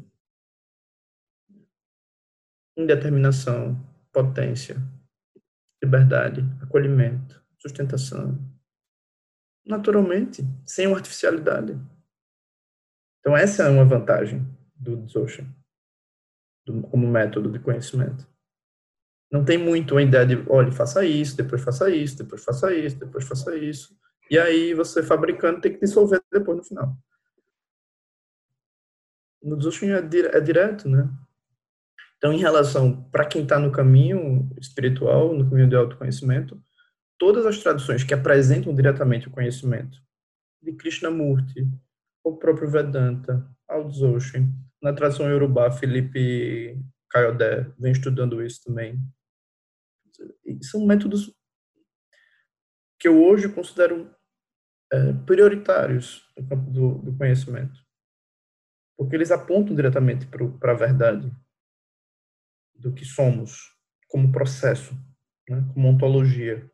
Indeterminação, 2.78 3.76
potência, 4.12 4.78
liberdade, 5.82 6.42
acolhimento, 6.62 7.44
sustentação. 7.60 8.38
Naturalmente, 9.66 10.44
sem 10.66 10.86
artificialidade. 10.94 11.78
Então, 13.20 13.36
essa 13.36 13.64
é 13.64 13.70
uma 13.70 13.84
vantagem 13.84 14.46
do 14.76 14.98
Dzogchen 15.06 15.54
como 16.90 17.08
método 17.08 17.52
de 17.52 17.60
conhecimento. 17.60 18.28
Não 19.32 19.44
tem 19.44 19.58
muito 19.58 19.98
a 19.98 20.02
ideia 20.02 20.26
de, 20.26 20.50
olha, 20.50 20.72
faça 20.72 21.06
isso, 21.06 21.36
depois 21.36 21.62
faça 21.62 21.90
isso, 21.90 22.18
depois 22.18 22.44
faça 22.44 22.74
isso, 22.74 22.98
depois 22.98 23.28
faça 23.28 23.56
isso. 23.58 23.98
E 24.30 24.38
aí 24.38 24.74
você 24.74 25.02
fabricando 25.02 25.62
tem 25.62 25.74
que 25.74 25.80
dissolver 25.80 26.22
depois 26.32 26.58
no 26.58 26.64
final. 26.64 26.98
No 29.42 29.58
Dzogchen 29.58 29.92
é, 29.92 29.98
é 29.98 30.42
direto, 30.42 30.90
né? 30.90 31.10
Então, 32.18 32.34
em 32.34 32.40
relação 32.40 33.04
para 33.12 33.26
quem 33.26 33.44
está 33.44 33.60
no 33.60 33.72
caminho 33.72 34.50
espiritual, 34.60 35.34
no 35.34 35.48
caminho 35.48 35.70
de 35.70 35.76
autoconhecimento, 35.76 36.62
todas 37.18 37.46
as 37.46 37.60
traduções 37.60 38.04
que 38.04 38.14
apresentam 38.14 38.76
diretamente 38.76 39.28
o 39.28 39.32
conhecimento, 39.32 40.02
de 40.62 40.74
Krishnamurti, 40.74 41.70
o 42.24 42.36
próprio 42.36 42.70
Vedanta, 42.70 43.48
ao 43.68 43.88
Dzogchen, 43.88 44.52
na 44.82 44.94
tradução 44.94 45.30
Yorubá, 45.30 45.72
Felipe 45.72 46.80
Caiodé 47.10 47.72
vem 47.80 47.92
estudando 47.92 48.44
isso 48.44 48.64
também. 48.64 49.00
São 50.62 50.86
métodos 50.86 51.34
que 53.00 53.08
eu 53.08 53.24
hoje 53.24 53.48
considero 53.50 54.10
prioritários 55.26 56.26
no 56.38 56.48
campo 56.48 56.70
do, 56.72 56.96
do, 57.00 57.18
conhecimento, 57.18 57.86
porque 58.98 59.16
eles 59.16 59.32
apontam 59.32 59.76
diretamente 59.76 60.26
para 60.26 60.72
a 60.72 60.76
verdade 60.76 61.32
do 62.74 62.94
que 62.94 63.04
somos 63.04 63.76
como 64.08 64.32
processo, 64.32 64.94
né, 65.50 65.66
como 65.74 65.90
ontologia. 65.90 66.70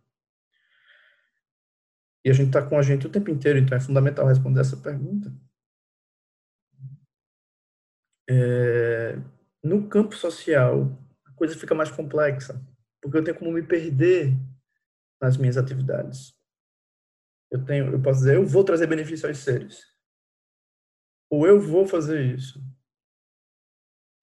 E 2.25 2.29
a 2.29 2.33
gente 2.33 2.47
está 2.47 2.61
com 2.61 2.77
a 2.77 2.81
gente 2.81 3.07
o 3.07 3.09
tempo 3.09 3.29
inteiro, 3.29 3.59
então 3.59 3.77
é 3.77 3.81
fundamental 3.81 4.27
responder 4.27 4.61
essa 4.61 4.77
pergunta. 4.77 5.33
É, 8.29 9.17
no 9.63 9.89
campo 9.89 10.15
social, 10.15 10.97
a 11.25 11.31
coisa 11.33 11.57
fica 11.57 11.75
mais 11.75 11.91
complexa, 11.91 12.61
porque 13.01 13.17
eu 13.17 13.23
tenho 13.23 13.37
como 13.37 13.51
me 13.51 13.63
perder 13.63 14.33
nas 15.21 15.35
minhas 15.35 15.57
atividades. 15.57 16.33
Eu 17.53 17.63
tenho, 17.63 17.93
eu 17.93 18.01
posso 18.01 18.21
dizer, 18.21 18.37
eu 18.37 18.47
vou 18.47 18.63
trazer 18.63 18.87
benefício 18.87 19.29
aos 19.29 19.37
seres, 19.37 19.85
ou 21.29 21.45
eu 21.45 21.61
vou 21.61 21.85
fazer 21.85 22.33
isso. 22.33 22.59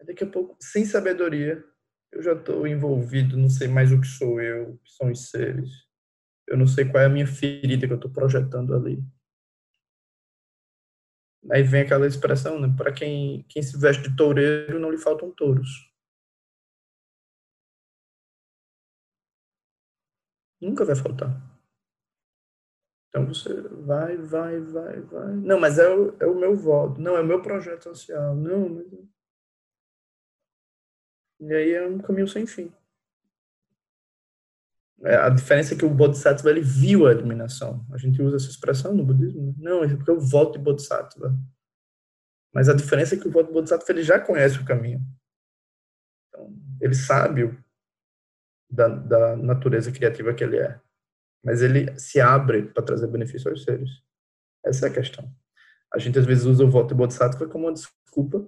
Daqui 0.05 0.25
a 0.25 0.27
pouco, 0.27 0.57
sem 0.61 0.85
sabedoria, 0.85 1.65
eu 2.11 2.21
já 2.25 2.33
estou 2.33 2.67
envolvido, 2.67 3.37
não 3.37 3.49
sei 3.49 3.69
mais 3.69 3.93
o 3.93 4.01
que 4.01 4.07
sou 4.09 4.41
eu, 4.41 4.73
o 4.73 4.79
que 4.79 4.91
são 4.91 5.13
os 5.13 5.31
seres. 5.31 5.71
Eu 6.45 6.59
não 6.59 6.67
sei 6.67 6.85
qual 6.91 7.05
é 7.05 7.07
a 7.07 7.09
minha 7.09 7.27
ferida 7.27 7.87
que 7.87 7.93
eu 7.93 7.97
estou 7.97 8.11
projetando 8.11 8.75
ali. 8.75 9.01
Aí 11.53 11.63
vem 11.63 11.83
aquela 11.83 12.09
expressão, 12.09 12.59
né? 12.59 12.75
Para 12.77 12.93
quem, 12.93 13.45
quem 13.49 13.63
se 13.63 13.79
veste 13.79 14.09
de 14.09 14.17
toureiro, 14.17 14.81
não 14.81 14.91
lhe 14.91 14.99
faltam 14.99 15.33
touros. 15.33 15.71
Nunca 20.61 20.85
vai 20.85 20.97
faltar. 20.97 21.60
Então 23.11 23.27
você 23.27 23.61
vai, 23.61 24.17
vai, 24.17 24.61
vai, 24.61 25.01
vai. 25.01 25.35
Não, 25.35 25.59
mas 25.59 25.79
é 25.79 25.89
o, 25.89 26.17
é 26.21 26.27
o 26.27 26.39
meu 26.39 26.57
voto. 26.57 27.01
Não, 27.01 27.17
é 27.17 27.21
o 27.21 27.27
meu 27.27 27.43
projeto 27.43 27.83
social. 27.85 28.37
Não, 28.37 28.69
mas... 28.69 28.87
E 31.41 31.53
aí 31.53 31.73
é 31.73 31.87
um 31.87 31.99
caminho 31.99 32.29
sem 32.29 32.47
fim. 32.47 32.73
É, 35.03 35.17
a 35.17 35.29
diferença 35.29 35.75
é 35.75 35.77
que 35.77 35.85
o 35.85 35.93
Bodhisattva 35.93 36.51
ele 36.51 36.61
viu 36.61 37.07
a 37.07 37.13
iluminação. 37.13 37.85
A 37.91 37.97
gente 37.97 38.21
usa 38.23 38.37
essa 38.37 38.51
expressão 38.51 38.95
no 38.95 39.05
budismo. 39.05 39.47
Né? 39.47 39.55
Não, 39.59 39.83
é 39.83 39.97
porque 39.97 40.11
eu 40.11 40.21
voto 40.21 40.59
de 40.59 40.65
Bodhisattva. 40.65 41.35
Mas 42.53 42.69
a 42.69 42.75
diferença 42.75 43.15
é 43.15 43.19
que 43.19 43.27
o 43.27 43.31
voto 43.31 43.47
de 43.47 43.53
Bodhisattva 43.53 43.91
ele 43.91 44.03
já 44.03 44.21
conhece 44.21 44.59
o 44.59 44.65
caminho. 44.65 45.01
Então, 46.29 46.55
ele 46.81 46.95
sabe 46.95 47.59
da, 48.71 48.89
da 48.89 49.37
natureza 49.37 49.91
criativa 49.91 50.35
que 50.35 50.45
ele 50.45 50.59
é. 50.59 50.81
Mas 51.43 51.63
ele 51.63 51.99
se 51.99 52.21
abre 52.21 52.65
para 52.65 52.83
trazer 52.83 53.07
benefício 53.07 53.51
aos 53.51 53.63
seres. 53.63 53.91
Essa 54.65 54.87
é 54.87 54.91
a 54.91 54.93
questão. 54.93 55.33
A 55.93 55.99
gente 55.99 56.19
às 56.19 56.27
vezes 56.27 56.45
usa 56.45 56.65
o 56.65 56.71
voto 56.71 56.95
Bodhisattva 56.95 57.49
como 57.49 57.67
uma 57.67 57.73
desculpa 57.73 58.47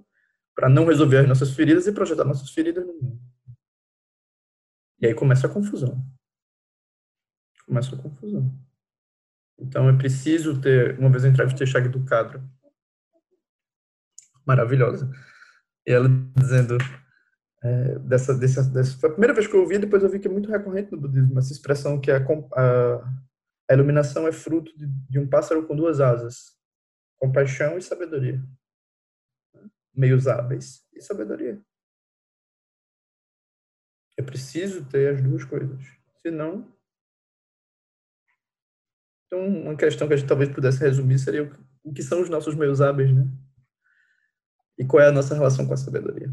para 0.55 0.69
não 0.69 0.85
resolver 0.85 1.17
as 1.17 1.27
nossas 1.27 1.51
feridas 1.51 1.87
e 1.87 1.91
projetar 1.91 2.23
nossas 2.23 2.51
feridas 2.51 2.85
no 2.85 2.93
mundo. 2.93 3.19
E 5.01 5.07
aí 5.07 5.13
começa 5.13 5.47
a 5.47 5.49
confusão 5.49 6.01
começa 7.65 7.95
a 7.95 7.99
confusão. 7.99 8.53
Então 9.57 9.89
é 9.89 9.97
preciso 9.97 10.59
ter. 10.59 10.99
Uma 10.99 11.09
vez 11.09 11.23
eu 11.23 11.31
entrevistei 11.31 11.65
Chag 11.65 11.87
do 11.89 12.03
Cadro, 12.05 12.43
maravilhosa, 14.45 15.09
e 15.85 15.91
ela 15.91 16.09
dizendo 16.37 16.77
é, 17.63 17.99
dessa, 17.99 18.37
dessa, 18.37 18.63
dessa. 18.63 18.99
Foi 18.99 19.09
a 19.09 19.13
primeira 19.13 19.33
vez 19.33 19.47
que 19.47 19.55
eu 19.55 19.61
ouvi, 19.61 19.79
depois 19.79 20.03
eu 20.03 20.09
vi 20.09 20.19
que 20.19 20.27
é 20.27 20.31
muito 20.31 20.51
recorrente 20.51 20.91
no 20.91 20.99
budismo, 20.99 21.39
essa 21.39 21.53
expressão 21.53 21.99
que 21.99 22.11
a, 22.11 22.17
a, 22.17 22.95
a 23.69 23.73
iluminação 23.73 24.27
é 24.27 24.31
fruto 24.31 24.77
de, 24.77 24.85
de 24.85 25.19
um 25.19 25.27
pássaro 25.27 25.65
com 25.65 25.75
duas 25.75 26.01
asas: 26.01 26.57
compaixão 27.17 27.77
e 27.77 27.81
sabedoria. 27.81 28.43
Meios 29.95 30.27
hábeis 30.27 30.83
e 30.93 31.01
sabedoria. 31.01 31.61
É 34.17 34.21
preciso 34.21 34.85
ter 34.85 35.13
as 35.13 35.21
duas 35.21 35.43
coisas. 35.45 35.83
Senão, 36.21 36.71
então, 39.33 39.47
uma 39.47 39.75
questão 39.75 40.07
que 40.07 40.13
a 40.13 40.17
gente 40.17 40.27
talvez 40.27 40.51
pudesse 40.51 40.79
resumir 40.79 41.17
seria 41.17 41.51
o 41.83 41.91
que 41.91 42.03
são 42.03 42.21
os 42.21 42.29
nossos 42.29 42.55
meios 42.55 42.81
hábeis, 42.81 43.11
né? 43.11 43.25
E 44.77 44.85
qual 44.85 45.01
é 45.01 45.07
a 45.07 45.11
nossa 45.11 45.33
relação 45.33 45.65
com 45.65 45.73
a 45.73 45.77
sabedoria? 45.77 46.31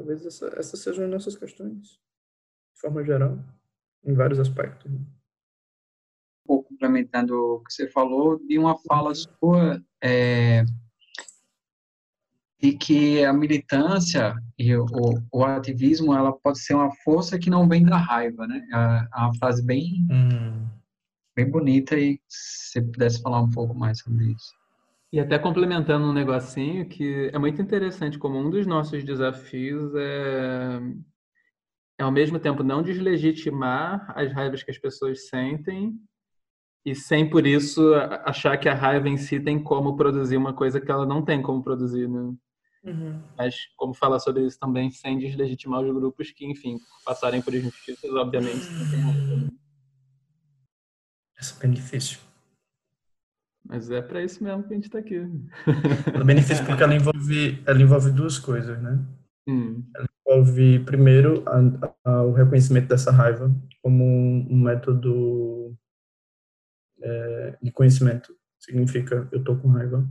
Talvez 0.00 0.24
essa, 0.24 0.46
essas 0.56 0.80
sejam 0.80 1.04
as 1.04 1.10
nossas 1.10 1.36
questões, 1.36 1.90
de 2.74 2.80
forma 2.80 3.04
geral, 3.04 3.38
em 4.02 4.14
vários 4.14 4.40
aspectos. 4.40 4.90
Né? 4.90 4.98
Um 4.98 6.46
pouco 6.46 6.70
complementando 6.70 7.34
o 7.34 7.60
que 7.60 7.70
você 7.70 7.86
falou, 7.86 8.38
de 8.46 8.58
uma 8.58 8.78
fala 8.78 9.14
sua 9.14 9.78
é, 10.02 10.64
de 12.58 12.72
que 12.78 13.22
a 13.22 13.32
militância 13.34 14.34
e 14.58 14.74
o, 14.74 14.86
o, 15.30 15.44
ativismo 15.44 16.14
ela 16.14 16.32
pode 16.32 16.60
ser 16.60 16.72
uma 16.72 16.90
força 17.04 17.38
que 17.38 17.50
não 17.50 17.68
vem 17.68 17.84
da 17.84 17.98
raiva, 17.98 18.46
né? 18.46 18.66
É 18.72 19.18
uma 19.18 19.34
frase 19.34 19.62
bem 19.62 20.06
hum 20.10 20.80
bem 21.34 21.50
bonita 21.50 21.96
e 21.96 22.20
se 22.28 22.72
você 22.72 22.82
pudesse 22.82 23.22
falar 23.22 23.40
um 23.40 23.50
pouco 23.50 23.74
mais 23.74 24.00
sobre 24.00 24.32
isso. 24.32 24.59
E 25.12 25.18
até 25.18 25.38
complementando 25.38 26.06
um 26.06 26.12
negocinho 26.12 26.88
que 26.88 27.30
é 27.32 27.38
muito 27.38 27.60
interessante 27.60 28.18
como 28.18 28.38
um 28.38 28.48
dos 28.48 28.66
nossos 28.66 29.02
desafios 29.02 29.92
é, 29.96 30.80
é 31.98 32.02
ao 32.02 32.12
mesmo 32.12 32.38
tempo 32.38 32.62
não 32.62 32.82
deslegitimar 32.82 34.12
as 34.16 34.32
raivas 34.32 34.62
que 34.62 34.70
as 34.70 34.78
pessoas 34.78 35.28
sentem 35.28 35.98
e 36.84 36.94
sem 36.94 37.28
por 37.28 37.46
isso 37.46 37.92
achar 38.24 38.56
que 38.56 38.68
a 38.68 38.74
raiva 38.74 39.08
em 39.08 39.16
si 39.16 39.40
tem 39.40 39.62
como 39.62 39.96
produzir 39.96 40.36
uma 40.36 40.54
coisa 40.54 40.80
que 40.80 40.90
ela 40.90 41.04
não 41.04 41.22
tem 41.22 41.42
como 41.42 41.62
produzir, 41.62 42.08
né? 42.08 42.32
Uhum. 42.82 43.22
Mas 43.36 43.56
como 43.76 43.92
falar 43.92 44.18
sobre 44.20 44.46
isso 44.46 44.58
também 44.58 44.90
sem 44.90 45.18
deslegitimar 45.18 45.82
os 45.82 45.92
grupos 45.92 46.30
que, 46.30 46.46
enfim, 46.46 46.78
passarem 47.04 47.42
por 47.42 47.54
injustiças, 47.54 48.10
obviamente? 48.12 48.66
Essa 51.38 51.56
é 51.56 51.60
bem 51.60 51.72
difícil. 51.72 52.29
Mas 53.70 53.88
é 53.88 54.02
para 54.02 54.20
isso 54.20 54.42
mesmo 54.42 54.64
que 54.64 54.72
a 54.72 54.74
gente 54.74 54.86
está 54.86 54.98
aqui. 54.98 55.14
É 55.14 56.24
bem 56.24 56.34
difícil 56.34 56.66
porque 56.66 56.82
ela 56.82 56.92
envolve, 56.92 57.62
ela 57.64 57.80
envolve 57.80 58.10
duas 58.10 58.36
coisas, 58.36 58.82
né? 58.82 58.98
Hum. 59.48 59.88
Ela 59.94 60.08
envolve, 60.26 60.80
primeiro, 60.80 61.44
a, 61.48 62.10
a, 62.10 62.22
o 62.24 62.32
reconhecimento 62.32 62.88
dessa 62.88 63.12
raiva 63.12 63.48
como 63.80 64.04
um, 64.04 64.48
um 64.50 64.60
método 64.60 65.78
é, 67.00 67.58
de 67.62 67.70
conhecimento. 67.70 68.36
Significa, 68.58 69.28
eu 69.30 69.38
estou 69.38 69.56
com 69.56 69.68
raiva, 69.68 70.04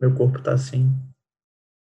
meu 0.00 0.14
corpo 0.14 0.38
está 0.38 0.54
assim, 0.54 0.88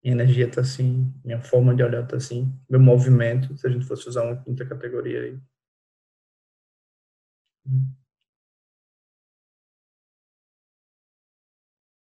minha 0.03 0.15
energia 0.15 0.49
está 0.49 0.63
assim, 0.63 1.13
minha 1.23 1.43
forma 1.43 1.75
de 1.75 1.83
olhar 1.83 2.05
está 2.05 2.17
assim, 2.17 2.51
meu 2.71 2.81
movimento, 2.81 3.55
se 3.59 3.67
a 3.67 3.71
gente 3.71 3.85
fosse 3.85 4.09
usar 4.09 4.25
uma 4.25 4.43
quinta 4.43 4.65
categoria 4.65 5.21
aí, 5.21 5.39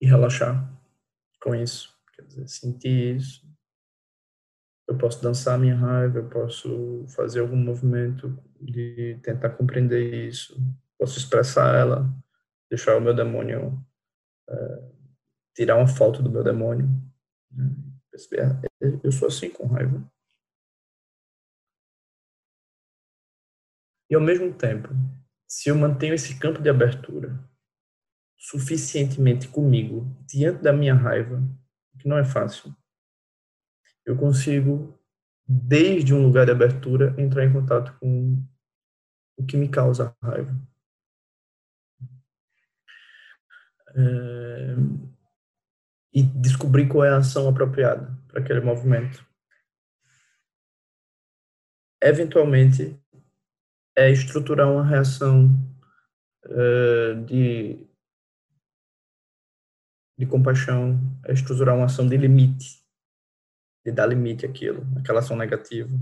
e 0.01 0.07
relaxar 0.07 0.73
com 1.41 1.55
isso. 1.55 1.97
Quer 2.15 2.23
dizer, 2.23 2.49
sentir 2.49 3.17
isso. 3.17 3.47
Eu 4.89 4.97
posso 4.97 5.23
dançar 5.23 5.59
minha 5.59 5.77
raiva, 5.77 6.19
eu 6.19 6.29
posso 6.29 7.05
fazer 7.09 7.41
algum 7.41 7.57
movimento 7.57 8.39
de 8.61 9.19
tentar 9.23 9.51
compreender 9.51 10.29
isso, 10.29 10.57
posso 10.99 11.19
expressar 11.19 11.75
ela, 11.75 12.09
deixar 12.71 12.97
o 12.97 13.01
meu 13.01 13.13
demônio, 13.15 13.85
é, 14.49 14.93
tirar 15.55 15.77
uma 15.77 15.89
foto 15.89 16.23
do 16.23 16.31
meu 16.31 16.45
demônio. 16.45 16.89
Né? 17.51 17.75
Eu 19.03 19.13
sou 19.13 19.29
assim 19.29 19.51
com 19.51 19.67
raiva. 19.67 20.09
E 24.09 24.15
ao 24.15 24.21
mesmo 24.21 24.55
tempo, 24.55 24.89
se 25.49 25.69
eu 25.69 25.75
mantenho 25.75 26.15
esse 26.15 26.39
campo 26.39 26.63
de 26.63 26.71
abertura 26.71 27.39
suficientemente 28.37 29.49
comigo 29.49 30.07
diante 30.27 30.63
da 30.63 30.73
minha 30.73 30.95
raiva, 30.95 31.43
que 31.99 32.09
não 32.09 32.19
é 32.19 32.25
fácil, 32.25 32.75
eu 34.05 34.17
consigo, 34.17 34.97
desde 35.47 36.15
um 36.15 36.23
lugar 36.23 36.47
de 36.47 36.53
abertura, 36.53 37.15
entrar 37.19 37.45
em 37.45 37.53
contato 37.53 37.97
com 37.99 38.41
o 39.37 39.45
que 39.45 39.57
me 39.57 39.69
causa 39.69 40.17
raiva. 40.23 40.55
É, 43.99 44.77
e 46.15 46.23
descobrir 46.23 46.89
qual 46.89 47.05
é 47.05 47.11
a 47.11 47.19
ação 47.19 47.49
apropriada 47.49 48.17
para 48.29 48.41
aquele 48.41 48.61
movimento. 48.61 49.27
Eventualmente, 52.03 52.99
é 53.97 54.11
estruturar 54.11 54.71
uma 54.71 54.85
reação 54.85 55.51
uh, 56.45 57.25
de, 57.25 57.86
de 60.19 60.27
compaixão, 60.27 60.99
é 61.27 61.33
estruturar 61.33 61.77
uma 61.77 61.87
ação 61.87 62.07
de 62.07 62.17
limite, 62.17 62.83
de 63.85 63.93
dar 63.93 64.07
limite 64.07 64.47
àquilo, 64.47 64.87
aquela 64.97 65.21
ação 65.21 65.37
negativa. 65.37 65.95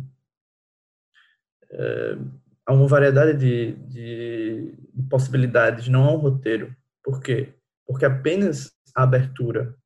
Uh, 1.73 2.31
há 2.65 2.73
uma 2.73 2.87
variedade 2.87 3.37
de, 3.37 3.73
de, 3.89 4.79
de, 4.95 5.03
possibilidades, 5.09 5.89
não 5.89 6.05
há 6.05 6.13
um 6.13 6.19
roteiro. 6.19 6.75
Por 7.03 7.21
quê? 7.21 7.55
Porque 7.87 8.05
apenas 8.05 8.73
a 8.95 9.03
abertura, 9.03 9.77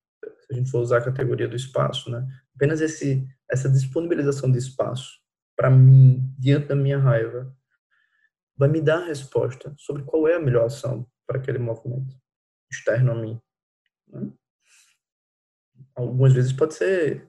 se 0.41 0.53
a 0.53 0.57
gente 0.57 0.71
for 0.71 0.81
usar 0.81 0.99
a 0.99 1.05
categoria 1.05 1.49
do 1.49 1.57
espaço, 1.57 2.11
né? 2.11 2.27
apenas 2.55 2.81
esse, 2.81 3.27
essa 3.51 3.69
disponibilização 3.69 4.53
de 4.53 4.59
espaço 4.59 5.19
para 5.57 5.71
mim, 5.71 6.33
diante 6.39 6.69
da 6.69 6.77
minha 6.77 6.99
raiva, 6.99 7.53
vai 8.57 8.69
me 8.69 8.81
dar 8.81 9.03
a 9.03 9.07
resposta 9.07 9.75
sobre 9.77 10.05
qual 10.05 10.29
é 10.29 10.35
a 10.35 10.41
melhor 10.41 10.67
ação 10.67 11.05
para 11.27 11.39
aquele 11.39 11.59
movimento 11.59 12.17
externo 12.71 13.13
a 13.13 13.15
mim. 13.15 13.41
Né? 14.11 14.33
Algumas 15.95 16.33
vezes 16.33 16.53
pode 16.53 16.75
ser 16.75 17.29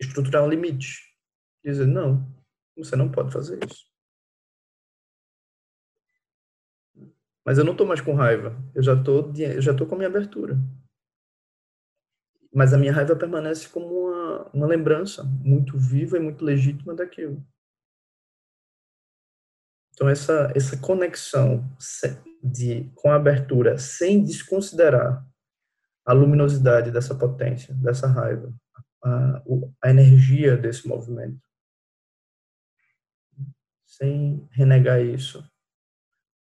estruturar 0.00 0.44
um 0.44 0.48
limite. 0.48 1.00
Dizer, 1.64 1.86
não, 1.86 2.26
você 2.76 2.96
não 2.96 3.10
pode 3.10 3.32
fazer 3.32 3.58
isso. 3.64 3.86
Mas 7.44 7.58
eu 7.58 7.64
não 7.64 7.72
estou 7.72 7.86
mais 7.86 8.00
com 8.00 8.14
raiva. 8.14 8.56
Eu 8.74 8.82
já 8.82 8.94
estou 8.94 9.32
já 9.60 9.74
com 9.74 9.94
a 9.94 9.98
minha 9.98 10.08
abertura. 10.08 10.56
Mas 12.54 12.72
a 12.72 12.78
minha 12.78 12.92
raiva 12.92 13.16
permanece 13.16 13.68
como 13.68 13.86
uma, 13.86 14.50
uma 14.50 14.66
lembrança 14.66 15.24
muito 15.24 15.76
viva 15.78 16.16
e 16.16 16.20
muito 16.20 16.44
legítima 16.44 16.94
daquilo. 16.94 17.44
Então, 19.94 20.08
essa, 20.08 20.52
essa 20.54 20.76
conexão 20.78 21.64
de, 22.42 22.90
com 22.94 23.10
a 23.10 23.16
abertura, 23.16 23.78
sem 23.78 24.22
desconsiderar 24.22 25.26
a 26.04 26.12
luminosidade 26.12 26.90
dessa 26.90 27.14
potência, 27.14 27.74
dessa 27.74 28.06
raiva, 28.06 28.52
a, 29.04 29.42
a 29.82 29.90
energia 29.90 30.56
desse 30.56 30.86
movimento, 30.86 31.40
sem 33.86 34.48
renegar 34.50 35.00
isso, 35.00 35.46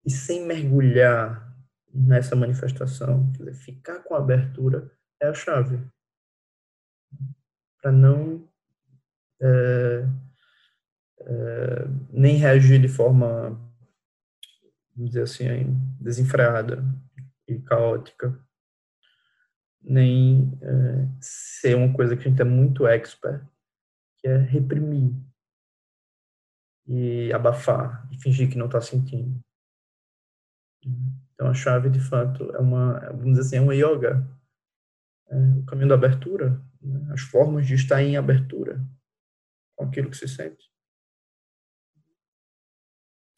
e 0.05 0.11
sem 0.11 0.45
mergulhar 0.45 1.55
nessa 1.93 2.35
manifestação, 2.35 3.31
quer 3.31 3.45
dizer, 3.45 3.53
ficar 3.55 3.99
com 4.03 4.13
a 4.13 4.19
abertura 4.19 4.91
é 5.21 5.27
a 5.27 5.33
chave. 5.33 5.79
Para 7.81 7.91
não 7.91 8.47
é, 9.41 10.07
é, 11.21 11.87
nem 12.09 12.35
reagir 12.35 12.79
de 12.79 12.87
forma, 12.87 13.51
vamos 14.95 15.11
dizer 15.11 15.23
assim, 15.23 15.75
desenfreada 15.99 16.83
e 17.47 17.59
caótica, 17.59 18.39
nem 19.87 20.51
é, 20.61 21.07
ser 21.21 21.75
uma 21.75 21.93
coisa 21.93 22.17
que 22.17 22.27
a 22.27 22.29
gente 22.29 22.41
é 22.41 22.45
muito 22.45 22.87
expert, 22.87 23.45
que 24.17 24.27
é 24.27 24.37
reprimir 24.37 25.13
e 26.87 27.31
abafar 27.31 28.07
e 28.11 28.17
fingir 28.19 28.49
que 28.49 28.57
não 28.57 28.65
está 28.65 28.81
sentindo. 28.81 29.39
Então 31.33 31.47
a 31.47 31.53
chave, 31.53 31.89
de 31.89 31.99
fato, 31.99 32.51
é 32.55 32.59
uma, 32.59 32.99
vamos 33.11 33.37
dizer 33.37 33.41
assim, 33.41 33.57
é 33.57 33.61
uma 33.61 33.75
yoga, 33.75 34.27
é 35.27 35.37
o 35.59 35.65
caminho 35.65 35.89
da 35.89 35.95
abertura, 35.95 36.61
né? 36.81 37.13
as 37.13 37.21
formas 37.21 37.67
de 37.67 37.75
estar 37.75 38.01
em 38.01 38.17
abertura 38.17 38.83
com 39.75 39.85
aquilo 39.85 40.09
que 40.09 40.17
se 40.17 40.27
sente. 40.27 40.71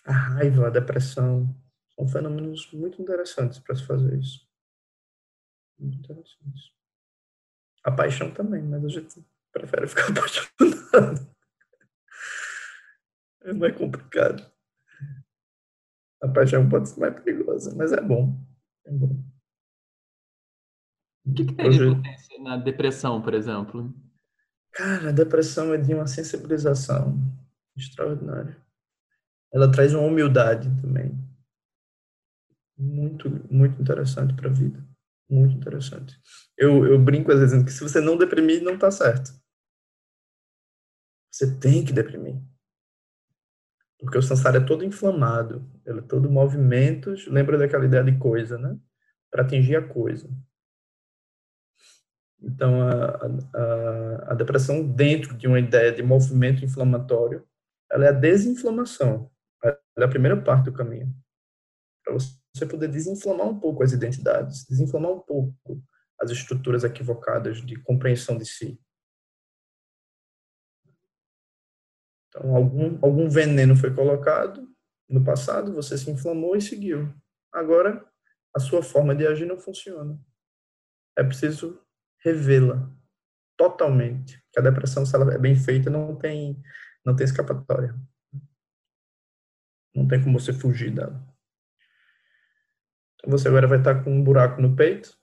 A 0.06 0.12
raiva, 0.12 0.68
a 0.68 0.70
depressão, 0.70 1.54
são 1.96 2.08
fenômenos 2.08 2.72
muito 2.72 3.02
interessantes 3.02 3.60
para 3.60 3.76
se 3.76 3.86
fazer 3.86 4.18
isso. 4.18 4.47
Muito 5.80 5.98
interessantes. 6.00 6.72
A 7.84 7.92
paixão 7.92 8.32
também, 8.32 8.64
mas 8.64 8.84
a 8.84 8.90
gente 8.90 9.26
prefere 9.52 9.88
ficar 9.88 10.10
apaixonado. 10.12 11.38
É 13.42 13.54
mais 13.54 13.78
complicado. 13.78 14.46
A 16.22 16.28
paixão 16.28 16.68
pode 16.68 16.90
ser 16.90 17.00
mais 17.00 17.20
perigosa, 17.22 17.74
mas 17.76 17.94
é 17.94 18.02
bom. 18.02 18.36
É 18.86 18.92
bom. 18.92 19.24
O 21.26 21.34
que, 21.34 21.46
que 21.46 21.54
tem 21.54 21.70
de 21.70 21.96
potência 21.96 22.42
na 22.42 22.58
depressão, 22.58 23.22
por 23.22 23.34
exemplo? 23.34 23.94
Cara, 24.72 25.10
a 25.10 25.12
depressão 25.12 25.74
é 25.74 25.78
de 25.78 25.94
uma 25.94 26.08
sensibilização 26.08 27.18
extraordinária. 27.76 28.58
Ela 29.54 29.72
traz 29.72 29.94
uma 29.94 30.04
humildade 30.04 30.70
também. 30.82 31.18
Muito, 32.78 33.30
muito 33.52 33.82
interessante 33.82 34.34
para 34.34 34.50
a 34.50 34.54
vida. 34.54 34.84
Muito 35.30 35.58
interessante. 35.58 36.18
Eu, 36.58 36.86
eu 36.86 36.98
brinco 36.98 37.32
às 37.32 37.40
vezes 37.40 37.64
que 37.64 37.72
se 37.72 37.84
você 37.84 38.00
não 38.00 38.18
deprimir, 38.18 38.64
não 38.64 38.76
está 38.76 38.90
certo. 38.90 39.32
Você 41.32 41.60
tem 41.60 41.84
que 41.84 41.94
deprimir. 41.94 42.42
Porque 44.00 44.18
o 44.18 44.22
samsara 44.22 44.58
é 44.58 44.66
todo 44.66 44.86
inflamado, 44.86 45.70
ele 45.86 46.00
é 46.00 46.04
todo 46.04 46.30
movimentos, 46.30 47.28
lembra 47.28 47.58
daquela 47.58 47.86
ideia 47.86 48.04
de 48.04 48.18
coisa, 48.18 48.58
né? 48.58 48.78
Para 49.30 49.42
atingir 49.42 49.76
a 49.76 49.88
coisa. 49.88 50.30
Então, 52.40 52.82
a, 52.82 53.16
a, 53.54 54.32
a, 54.32 54.34
depressão 54.36 54.88
dentro 54.88 55.36
de 55.36 55.48
uma 55.48 55.60
ideia 55.60 55.92
de 55.92 56.04
movimento 56.04 56.64
inflamatório, 56.64 57.44
ela 57.92 58.06
é 58.06 58.10
a 58.10 58.12
desinflamação. 58.12 59.32
Ela 59.64 59.80
é 59.98 60.04
a 60.04 60.10
primeira 60.10 60.40
parte 60.40 60.66
do 60.66 60.74
caminho. 60.74 61.14
Para 62.08 62.18
você 62.54 62.66
poder 62.66 62.88
desinflamar 62.88 63.48
um 63.48 63.60
pouco 63.60 63.84
as 63.84 63.92
identidades, 63.92 64.66
desinflamar 64.66 65.12
um 65.12 65.20
pouco 65.20 65.84
as 66.20 66.32
estruturas 66.32 66.84
equivocadas 66.84 67.58
de 67.66 67.76
compreensão 67.82 68.38
de 68.38 68.46
si. 68.46 68.80
Então, 72.30 72.56
algum, 72.56 73.00
algum 73.02 73.30
veneno 73.30 73.76
foi 73.76 73.94
colocado 73.94 74.68
no 75.10 75.24
passado, 75.24 75.74
você 75.74 75.98
se 75.98 76.10
inflamou 76.10 76.56
e 76.56 76.62
seguiu. 76.62 77.14
Agora, 77.52 78.06
a 78.56 78.60
sua 78.60 78.82
forma 78.82 79.16
de 79.16 79.26
agir 79.26 79.46
não 79.46 79.58
funciona. 79.58 80.20
É 81.18 81.24
preciso 81.24 81.82
revê-la 82.20 82.92
totalmente. 83.58 84.42
Que 84.52 84.60
a 84.60 84.64
depressão, 84.64 85.06
se 85.06 85.16
ela 85.16 85.34
é 85.34 85.38
bem 85.38 85.56
feita, 85.56 85.90
não 85.90 86.16
tem, 86.16 86.62
não 87.06 87.16
tem 87.16 87.26
escapatória. 87.26 87.96
Não 89.96 90.08
tem 90.08 90.24
como 90.24 90.40
você 90.40 90.54
fugir 90.54 90.94
dela. 90.94 91.27
Você 93.26 93.48
agora 93.48 93.68
vai 93.68 93.80
estar 93.80 94.04
com 94.04 94.12
um 94.12 94.24
buraco 94.24 94.62
no 94.62 94.76
peito, 94.76 95.18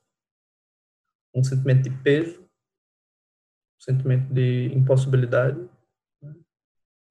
um 1.34 1.42
sentimento 1.42 1.82
de 1.82 1.90
peso, 2.02 2.42
um 2.42 3.80
sentimento 3.80 4.32
de 4.32 4.66
impossibilidade, 4.74 5.68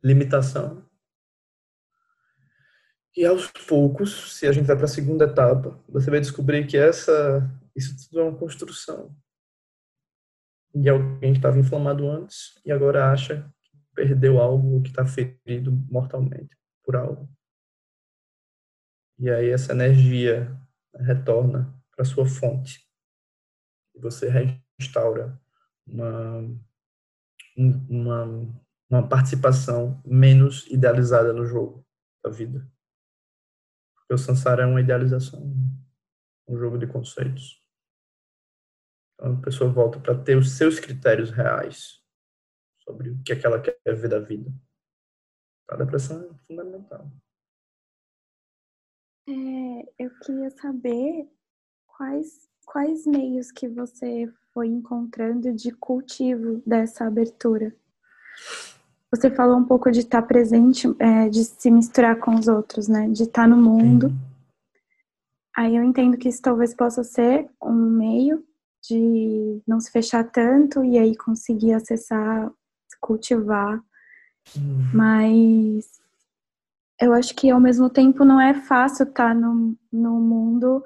limitação. 0.03 0.87
E 3.15 3.25
aos 3.25 3.47
poucos, 3.67 4.37
se 4.37 4.47
a 4.47 4.51
gente 4.51 4.65
vai 4.65 4.75
para 4.75 4.85
a 4.85 4.89
segunda 4.89 5.25
etapa, 5.25 5.79
você 5.87 6.09
vai 6.09 6.19
descobrir 6.19 6.65
que 6.65 6.77
essa 6.77 7.49
isso 7.75 7.95
tudo 8.09 8.19
é 8.19 8.23
uma 8.23 8.37
construção. 8.37 9.15
E 10.75 10.89
alguém 10.89 11.33
que 11.33 11.39
estava 11.39 11.59
inflamado 11.59 12.09
antes 12.09 12.59
e 12.65 12.71
agora 12.71 13.11
acha 13.11 13.51
que 13.63 13.77
perdeu 13.95 14.39
algo, 14.39 14.81
que 14.81 14.89
está 14.89 15.05
ferido 15.05 15.71
mortalmente 15.89 16.55
por 16.83 16.95
algo. 16.95 17.29
E 19.19 19.29
aí 19.29 19.49
essa 19.49 19.73
energia 19.73 20.59
retorna 20.95 21.73
para 21.95 22.05
sua 22.05 22.25
fonte. 22.25 22.87
Você 23.95 24.27
restaura 24.79 25.39
uma, 25.87 26.59
uma 27.89 28.63
uma 28.93 29.07
participação 29.07 29.99
menos 30.05 30.67
idealizada 30.67 31.33
no 31.33 31.45
jogo 31.45 31.83
da 32.23 32.29
vida. 32.29 32.69
Porque 33.95 34.13
o 34.13 34.17
Sansara 34.17 34.63
é 34.63 34.65
uma 34.67 34.81
idealização, 34.81 35.41
um 36.47 36.57
jogo 36.57 36.77
de 36.77 36.85
conceitos. 36.85 37.59
Então 39.15 39.33
a 39.33 39.41
pessoa 39.41 39.71
volta 39.71 39.99
para 39.99 40.21
ter 40.21 40.37
os 40.37 40.51
seus 40.51 40.79
critérios 40.79 41.31
reais 41.31 42.03
sobre 42.83 43.09
o 43.09 43.23
que, 43.23 43.33
é 43.33 43.35
que 43.35 43.47
ela 43.47 43.59
quer 43.59 43.79
ver 43.95 44.09
da 44.09 44.19
vida. 44.19 44.53
A 45.69 45.75
depressão 45.75 46.21
é 46.21 46.45
fundamental. 46.45 47.11
É, 49.27 50.03
eu 50.03 50.09
queria 50.21 50.49
saber 50.49 51.27
quais, 51.87 52.47
quais 52.65 53.05
meios 53.05 53.51
que 53.51 53.67
você 53.67 54.31
foi 54.53 54.67
encontrando 54.67 55.53
de 55.53 55.71
cultivo 55.71 56.61
dessa 56.65 57.05
abertura. 57.05 57.73
Você 59.09 59.29
falou 59.29 59.57
um 59.57 59.63
pouco 59.63 59.91
de 59.91 59.99
estar 59.99 60.23
presente, 60.23 60.87
é, 60.99 61.29
de 61.29 61.43
se 61.43 61.69
misturar 61.71 62.17
com 62.19 62.35
os 62.35 62.47
outros, 62.47 62.87
né? 62.87 63.07
De 63.09 63.23
estar 63.23 63.47
no 63.47 63.57
mundo. 63.57 64.09
Sim. 64.09 64.19
Aí 65.55 65.75
eu 65.75 65.83
entendo 65.83 66.17
que 66.17 66.27
isso 66.27 66.41
talvez 66.41 66.73
possa 66.73 67.03
ser 67.03 67.47
um 67.61 67.73
meio 67.73 68.43
de 68.81 69.61
não 69.67 69.79
se 69.79 69.91
fechar 69.91 70.23
tanto 70.23 70.83
e 70.83 70.97
aí 70.97 71.15
conseguir 71.15 71.73
acessar, 71.73 72.51
cultivar. 72.99 73.79
Hum. 74.57 74.91
Mas 74.93 76.02
eu 76.99 77.13
acho 77.13 77.35
que 77.35 77.49
ao 77.49 77.59
mesmo 77.59 77.89
tempo 77.89 78.23
não 78.23 78.39
é 78.39 78.53
fácil 78.53 79.03
estar 79.03 79.33
no, 79.33 79.75
no 79.91 80.19
mundo 80.19 80.83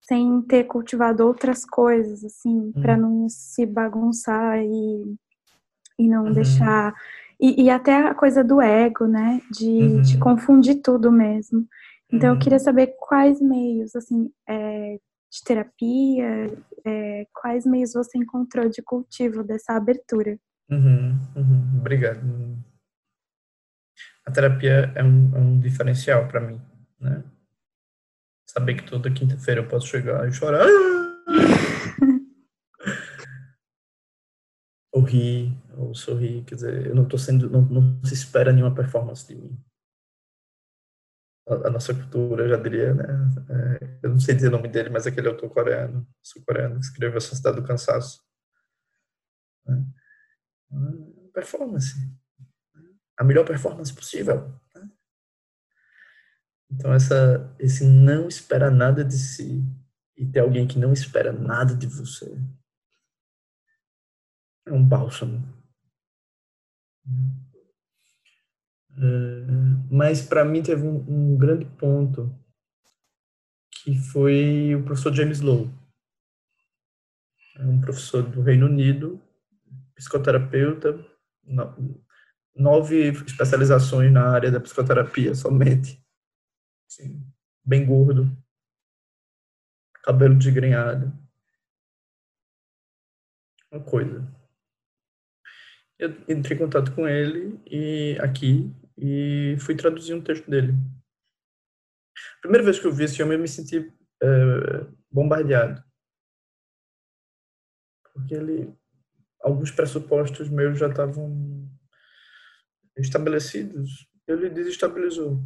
sem 0.00 0.42
ter 0.42 0.64
cultivado 0.64 1.26
outras 1.26 1.64
coisas, 1.64 2.24
assim, 2.24 2.58
hum. 2.58 2.72
para 2.80 2.96
não 2.96 3.28
se 3.28 3.64
bagunçar 3.64 4.58
e, 4.58 5.16
e 5.98 6.08
não 6.08 6.24
uhum. 6.24 6.32
deixar 6.32 6.94
e, 7.40 7.64
e, 7.64 7.70
até 7.70 7.96
a 7.96 8.14
coisa 8.14 8.44
do 8.44 8.60
ego, 8.60 9.06
né? 9.06 9.40
De, 9.50 9.66
uhum. 9.66 10.00
de 10.00 10.16
confundir 10.18 10.80
tudo 10.80 11.10
mesmo. 11.10 11.66
Então, 12.12 12.30
uhum. 12.30 12.36
eu 12.36 12.40
queria 12.40 12.58
saber 12.60 12.94
quais 13.00 13.40
meios, 13.40 13.96
assim, 13.96 14.30
é, 14.48 14.96
de 15.28 15.42
terapia, 15.44 16.56
é, 16.84 17.26
quais 17.34 17.66
meios 17.66 17.94
você 17.94 18.16
encontrou 18.16 18.68
de 18.68 18.80
cultivo 18.80 19.42
dessa 19.42 19.72
abertura. 19.72 20.38
Uhum, 20.70 21.18
uhum, 21.34 21.78
obrigado. 21.80 22.20
A 24.24 24.30
terapia 24.30 24.92
é 24.94 25.02
um, 25.02 25.36
é 25.36 25.38
um 25.38 25.58
diferencial 25.58 26.28
para 26.28 26.40
mim. 26.40 26.60
né? 27.00 27.24
Saber 28.46 28.74
que 28.74 28.84
toda 28.88 29.10
quinta-feira 29.10 29.60
eu 29.60 29.68
posso 29.68 29.86
chegar 29.86 30.28
e 30.28 30.32
chorar. 30.32 30.66
ou 34.92 35.02
rir, 35.02 35.56
ou 35.76 35.94
sorrir, 35.94 36.44
quer 36.44 36.56
dizer, 36.56 36.86
eu 36.86 36.94
não 36.94 37.04
estou 37.04 37.18
sendo, 37.18 37.48
não, 37.48 37.62
não 37.62 38.04
se 38.04 38.12
espera 38.14 38.52
nenhuma 38.52 38.74
performance 38.74 39.26
de 39.26 39.34
mim. 39.34 39.58
A, 41.48 41.68
a 41.68 41.70
nossa 41.70 41.94
cultura, 41.94 42.44
eu 42.44 42.50
já 42.50 42.56
diria, 42.56 42.94
né? 42.94 43.04
É, 43.48 43.98
eu 44.02 44.10
não 44.10 44.20
sei 44.20 44.34
dizer 44.34 44.48
o 44.48 44.52
nome 44.52 44.68
dele, 44.68 44.90
mas 44.90 45.06
aquele 45.06 45.28
autor 45.28 45.48
coreano, 45.50 46.06
sul-coreano, 46.22 46.78
escreveu 46.78 47.18
A 47.18 47.20
Sociedade 47.20 47.60
do 47.60 47.66
Cansaço. 47.66 48.22
Né? 49.66 49.84
Performance. 51.32 51.94
A 53.18 53.24
melhor 53.24 53.44
performance 53.44 53.92
possível. 53.92 54.52
Né? 54.74 54.90
Então, 56.70 56.92
essa, 56.92 57.54
esse 57.58 57.84
não 57.84 58.28
esperar 58.28 58.70
nada 58.70 59.04
de 59.04 59.18
si 59.18 59.62
e 60.16 60.26
ter 60.26 60.40
alguém 60.40 60.66
que 60.66 60.78
não 60.78 60.92
espera 60.92 61.32
nada 61.32 61.74
de 61.74 61.86
você 61.86 62.36
é 64.66 64.72
um 64.72 64.86
bálsamo. 64.86 65.42
É, 68.96 69.02
mas 69.90 70.22
para 70.22 70.44
mim 70.44 70.62
teve 70.62 70.82
um, 70.82 71.32
um, 71.32 71.36
grande 71.36 71.64
ponto 71.64 72.32
que 73.70 73.96
foi 73.98 74.74
o 74.74 74.84
professor 74.84 75.12
James 75.12 75.40
Lowe, 75.40 75.72
é 77.56 77.64
um 77.64 77.80
professor 77.80 78.22
do 78.22 78.42
Reino 78.42 78.66
Unido, 78.66 79.20
psicoterapeuta, 79.94 81.04
nove 82.54 83.08
especializações 83.26 84.12
na 84.12 84.30
área 84.30 84.50
da 84.50 84.60
psicoterapia 84.60 85.34
somente, 85.34 86.02
bem 87.64 87.86
gordo, 87.86 88.30
cabelo 90.02 90.36
desgrenhado, 90.36 91.12
uma 93.70 93.82
coisa. 93.82 94.26
Eu 95.98 96.10
entrei 96.28 96.56
em 96.56 96.60
contato 96.60 96.94
com 96.94 97.08
ele 97.08 97.60
e 97.66 98.18
aqui 98.20 98.74
e 98.98 99.56
fui 99.60 99.76
traduzir 99.76 100.14
um 100.14 100.22
texto 100.22 100.50
dele. 100.50 100.72
Primeira 102.40 102.64
vez 102.64 102.78
que 102.78 102.86
eu 102.86 102.92
vi 102.92 103.04
esse 103.04 103.22
homem, 103.22 103.36
eu 103.36 103.42
me 103.42 103.48
senti 103.48 103.92
é, 104.22 104.26
bombardeado. 105.10 105.82
Porque 108.12 108.34
ele, 108.34 108.74
alguns 109.40 109.70
pressupostos 109.70 110.48
meus 110.48 110.78
já 110.78 110.88
estavam 110.88 111.30
estabelecidos. 112.96 114.08
Ele 114.26 114.48
desestabilizou. 114.48 115.40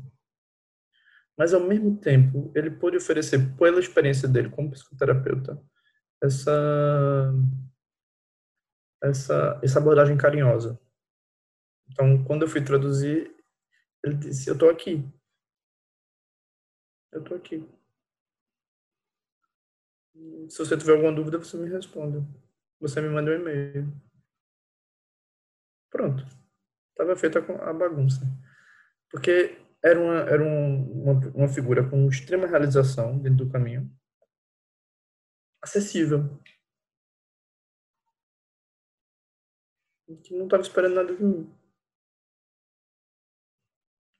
Mas, 1.36 1.52
ao 1.52 1.60
mesmo 1.60 1.97
tempo, 1.98 2.51
ele 2.55 2.70
pôde 2.70 2.97
oferecer, 2.97 3.55
pela 3.56 3.81
experiência 3.81 4.28
dele 4.28 4.48
como 4.51 4.70
psicoterapeuta, 4.70 5.62
essa 6.23 7.32
essa, 9.02 9.60
essa 9.62 9.78
abordagem 9.78 10.16
carinhosa. 10.16 10.81
Então, 11.90 12.24
quando 12.24 12.43
eu 12.43 12.48
fui 12.48 12.64
traduzir, 12.64 13.35
ele 14.02 14.14
disse: 14.16 14.48
Eu 14.48 14.55
estou 14.55 14.70
aqui. 14.70 15.05
Eu 17.12 17.23
estou 17.23 17.36
aqui. 17.36 17.68
Se 20.48 20.59
você 20.59 20.77
tiver 20.77 20.93
alguma 20.93 21.12
dúvida, 21.12 21.39
você 21.39 21.56
me 21.56 21.68
responde. 21.68 22.27
Você 22.81 23.01
me 23.01 23.09
manda 23.09 23.31
um 23.31 23.35
e-mail. 23.35 23.93
Pronto. 25.90 26.24
Estava 26.97 27.14
feita 27.14 27.40
a 27.40 27.73
bagunça. 27.74 28.23
Porque 29.10 29.59
era, 29.85 30.01
uma, 30.01 30.14
era 30.14 30.43
um, 30.43 31.02
uma, 31.02 31.12
uma 31.35 31.48
figura 31.48 31.86
com 31.89 32.09
extrema 32.09 32.47
realização 32.47 33.18
dentro 33.18 33.44
do 33.44 33.52
caminho. 33.52 33.94
Acessível. 35.62 36.40
que 40.23 40.35
não 40.36 40.44
estava 40.44 40.62
esperando 40.62 40.94
nada 40.94 41.14
de 41.14 41.23
mim. 41.23 41.52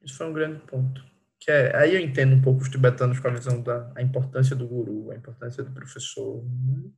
Isso 0.03 0.17
foi 0.17 0.27
um 0.27 0.33
grande 0.33 0.61
ponto. 0.67 1.01
Que 1.39 1.51
é, 1.51 1.77
aí 1.77 1.95
eu 1.95 2.01
entendo 2.01 2.35
um 2.35 2.43
pouco 2.43 2.61
os 2.61 2.69
tibetanos 2.69 3.21
com 3.21 3.29
a 3.29 3.31
visão 3.31 3.63
da 3.63 3.93
a 3.97 4.03
importância 4.03 4.55
do 4.57 4.67
guru, 4.67 5.11
a 5.13 5.17
importância 5.17 5.63
do 5.63 5.73
professor, 5.73 6.45
né? 6.45 6.91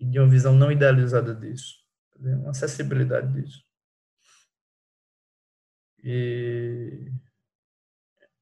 e 0.00 0.06
de 0.06 0.18
uma 0.18 0.28
visão 0.28 0.54
não 0.54 0.72
idealizada 0.72 1.34
disso, 1.34 1.76
uma 2.18 2.50
acessibilidade 2.50 3.32
disso. 3.32 3.62
E 6.04 7.10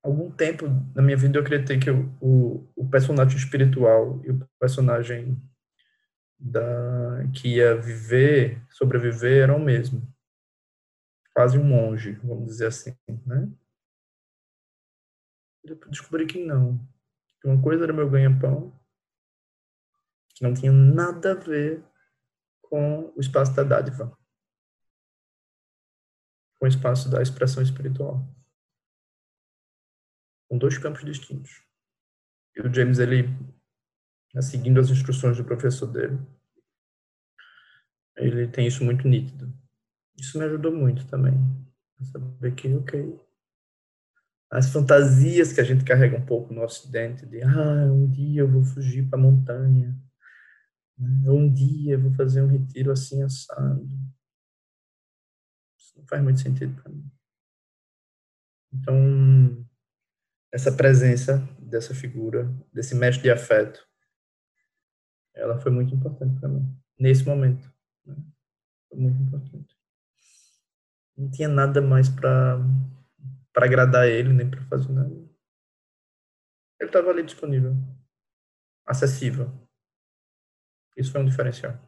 algum 0.02 0.32
tempo 0.32 0.66
na 0.94 1.00
minha 1.00 1.16
vida 1.16 1.38
eu 1.38 1.42
acreditei 1.42 1.78
que 1.78 1.90
o, 1.90 2.68
o, 2.74 2.88
personagem 2.90 3.38
espiritual 3.38 4.20
e 4.24 4.32
o 4.32 4.48
personagem 4.58 5.40
da, 6.36 7.24
que 7.32 7.56
ia 7.56 7.80
viver, 7.80 8.60
sobreviver, 8.68 9.44
era 9.44 9.54
o 9.54 9.60
mesmo. 9.60 10.02
Quase 11.32 11.56
um 11.56 11.64
monge, 11.64 12.12
vamos 12.24 12.46
dizer 12.46 12.66
assim, 12.66 12.96
né? 13.24 13.48
Descobri 15.88 16.26
que 16.26 16.44
não. 16.44 16.84
Que 17.40 17.46
uma 17.46 17.62
coisa 17.62 17.84
era 17.84 17.92
meu 17.92 18.10
ganha-pão, 18.10 18.76
que 20.34 20.42
não 20.42 20.52
tinha 20.52 20.72
nada 20.72 21.30
a 21.30 21.34
ver 21.34 21.82
com 22.60 23.12
o 23.16 23.20
espaço 23.20 23.54
da 23.54 23.62
dádiva, 23.62 24.16
com 26.62 26.66
o 26.66 26.68
espaço 26.68 27.10
da 27.10 27.20
expressão 27.20 27.60
espiritual. 27.60 28.24
Com 30.48 30.56
dois 30.56 30.78
campos 30.78 31.04
distintos. 31.04 31.60
E 32.56 32.60
o 32.60 32.72
James, 32.72 33.00
ele 33.00 33.24
né, 34.32 34.40
seguindo 34.40 34.78
as 34.78 34.88
instruções 34.88 35.36
do 35.36 35.44
professor 35.44 35.88
dele. 35.88 36.20
Ele 38.16 38.46
tem 38.46 38.64
isso 38.64 38.84
muito 38.84 39.08
nítido. 39.08 39.52
Isso 40.16 40.38
me 40.38 40.44
ajudou 40.44 40.70
muito 40.70 41.04
também. 41.08 41.34
Saber 42.00 42.54
que, 42.54 42.72
ok. 42.72 43.20
As 44.48 44.70
fantasias 44.70 45.52
que 45.52 45.60
a 45.60 45.64
gente 45.64 45.84
carrega 45.84 46.16
um 46.16 46.24
pouco 46.24 46.54
no 46.54 46.62
Ocidente, 46.62 47.26
de 47.26 47.42
ah, 47.42 47.90
um 47.92 48.08
dia 48.08 48.42
eu 48.42 48.48
vou 48.48 48.62
fugir 48.62 49.08
para 49.08 49.18
a 49.18 49.22
montanha, 49.22 50.00
né? 50.96 51.28
um 51.28 51.52
dia 51.52 51.94
eu 51.94 52.00
vou 52.00 52.12
fazer 52.14 52.40
um 52.40 52.46
retiro 52.46 52.92
assim 52.92 53.20
assado. 53.24 53.88
Não 55.96 56.06
faz 56.06 56.22
muito 56.22 56.40
sentido 56.40 56.80
para 56.80 56.90
mim. 56.90 57.10
Então, 58.72 59.66
essa 60.50 60.72
presença 60.72 61.38
dessa 61.58 61.94
figura, 61.94 62.50
desse 62.72 62.94
mestre 62.94 63.22
de 63.22 63.30
afeto, 63.30 63.86
ela 65.34 65.58
foi 65.58 65.70
muito 65.72 65.94
importante 65.94 66.38
para 66.38 66.48
mim, 66.48 66.66
nesse 66.98 67.24
momento. 67.24 67.72
Né? 68.04 68.16
Foi 68.88 68.98
muito 68.98 69.22
importante. 69.22 69.76
Não 71.16 71.30
tinha 71.30 71.48
nada 71.48 71.80
mais 71.80 72.08
para 72.08 72.58
para 73.52 73.66
agradar 73.66 74.08
ele, 74.08 74.32
nem 74.32 74.48
para 74.48 74.62
fazer 74.62 74.90
nada. 74.90 75.10
Ele 76.80 76.88
estava 76.88 77.10
ali 77.10 77.22
disponível, 77.22 77.76
acessível. 78.86 79.52
Isso 80.96 81.12
foi 81.12 81.20
um 81.20 81.26
diferencial. 81.26 81.78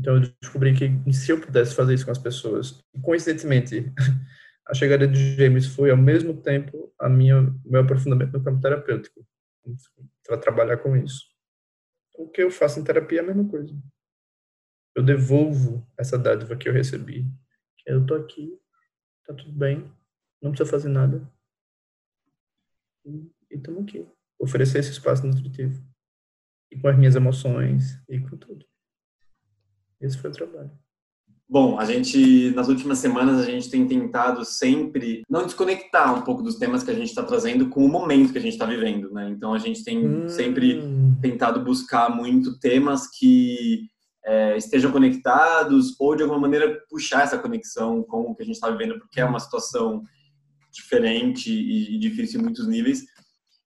Então 0.00 0.14
eu 0.16 0.32
descobri 0.40 0.74
que 0.74 1.12
se 1.12 1.30
eu 1.30 1.40
pudesse 1.40 1.74
fazer 1.74 1.94
isso 1.94 2.04
com 2.04 2.10
as 2.10 2.18
pessoas, 2.18 2.82
e 2.94 3.00
coincidentemente, 3.00 3.92
a 4.66 4.74
chegada 4.74 5.06
de 5.06 5.36
James 5.36 5.66
foi 5.66 5.90
ao 5.90 5.96
mesmo 5.96 6.34
tempo 6.34 6.92
a 6.98 7.08
minha 7.08 7.42
meu 7.64 7.82
aprofundamento 7.82 8.32
no 8.32 8.42
campo 8.42 8.60
terapêutico, 8.60 9.24
para 10.26 10.38
trabalhar 10.38 10.78
com 10.78 10.96
isso 10.96 11.30
o 12.20 12.28
que 12.28 12.42
eu 12.42 12.50
faço 12.50 12.78
em 12.78 12.84
terapia 12.84 13.20
é 13.20 13.22
a 13.22 13.26
mesma 13.26 13.48
coisa. 13.48 13.74
Eu 14.94 15.02
devolvo 15.02 15.86
essa 15.96 16.18
dádiva 16.18 16.56
que 16.56 16.68
eu 16.68 16.72
recebi. 16.72 17.24
Eu 17.86 18.04
tô 18.04 18.14
aqui, 18.14 18.60
tá 19.24 19.32
tudo 19.32 19.52
bem, 19.52 19.90
não 20.42 20.50
precisa 20.50 20.70
fazer 20.70 20.88
nada. 20.88 21.26
E 23.06 23.32
estamos 23.50 23.82
aqui. 23.84 24.06
Oferecer 24.38 24.80
esse 24.80 24.90
espaço 24.90 25.26
nutritivo. 25.26 25.82
E 26.70 26.78
com 26.78 26.88
as 26.88 26.96
minhas 26.96 27.16
emoções 27.16 28.02
e 28.08 28.20
com 28.20 28.36
tudo. 28.36 28.66
Esse 30.00 30.18
foi 30.18 30.30
o 30.30 30.32
trabalho. 30.32 30.70
Bom, 31.48 31.80
a 31.80 31.84
gente, 31.84 32.52
nas 32.52 32.68
últimas 32.68 32.98
semanas, 32.98 33.40
a 33.40 33.44
gente 33.44 33.68
tem 33.68 33.84
tentado 33.84 34.44
sempre 34.44 35.22
não 35.28 35.44
desconectar 35.44 36.16
um 36.16 36.22
pouco 36.22 36.44
dos 36.44 36.54
temas 36.54 36.84
que 36.84 36.92
a 36.92 36.94
gente 36.94 37.08
está 37.08 37.24
trazendo 37.24 37.68
com 37.68 37.84
o 37.84 37.88
momento 37.88 38.30
que 38.32 38.38
a 38.38 38.40
gente 38.40 38.52
está 38.52 38.64
vivendo, 38.64 39.10
né? 39.10 39.28
Então, 39.30 39.52
a 39.52 39.58
gente 39.58 39.82
tem 39.82 40.06
hum. 40.06 40.28
sempre 40.28 40.80
tentado 41.20 41.64
buscar 41.64 42.08
muito 42.08 42.56
temas 42.60 43.08
que 43.08 43.88
é, 44.24 44.56
estejam 44.56 44.92
conectados 44.92 45.96
ou, 45.98 46.14
de 46.14 46.22
alguma 46.22 46.40
maneira, 46.40 46.80
puxar 46.88 47.24
essa 47.24 47.36
conexão 47.36 48.02
com 48.04 48.30
o 48.30 48.34
que 48.34 48.42
a 48.42 48.46
gente 48.46 48.54
está 48.54 48.70
vivendo, 48.70 48.98
porque 49.00 49.20
é 49.20 49.24
uma 49.24 49.40
situação 49.40 50.04
diferente 50.72 51.50
e, 51.50 51.98
difícil 51.98 52.40
em 52.40 52.44
muitos 52.44 52.68
níveis. 52.68 53.02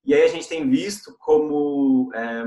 E 0.07 0.15
aí 0.15 0.23
a 0.23 0.29
gente 0.29 0.49
tem 0.49 0.69
visto 0.71 1.15
como 1.19 2.11
é, 2.15 2.45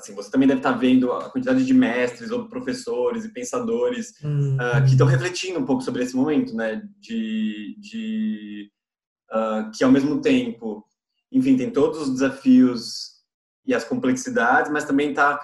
assim, 0.00 0.14
você 0.14 0.30
também 0.30 0.48
deve 0.48 0.60
estar 0.60 0.72
vendo 0.72 1.12
a 1.12 1.30
quantidade 1.30 1.64
de 1.64 1.74
mestres 1.74 2.30
ou 2.30 2.48
professores 2.48 3.24
e 3.24 3.32
pensadores 3.32 4.10
uh, 4.20 4.84
que 4.84 4.92
estão 4.92 5.06
refletindo 5.06 5.58
um 5.58 5.64
pouco 5.64 5.82
sobre 5.82 6.02
esse 6.02 6.16
momento, 6.16 6.54
né? 6.54 6.82
De, 6.98 7.76
de 7.78 8.70
uh, 9.30 9.70
que 9.70 9.84
ao 9.84 9.92
mesmo 9.92 10.20
tempo, 10.20 10.84
enfim, 11.30 11.56
tem 11.56 11.70
todos 11.70 12.00
os 12.00 12.10
desafios 12.10 13.20
e 13.64 13.74
as 13.74 13.84
complexidades, 13.84 14.72
mas 14.72 14.84
também 14.84 15.10
está 15.10 15.40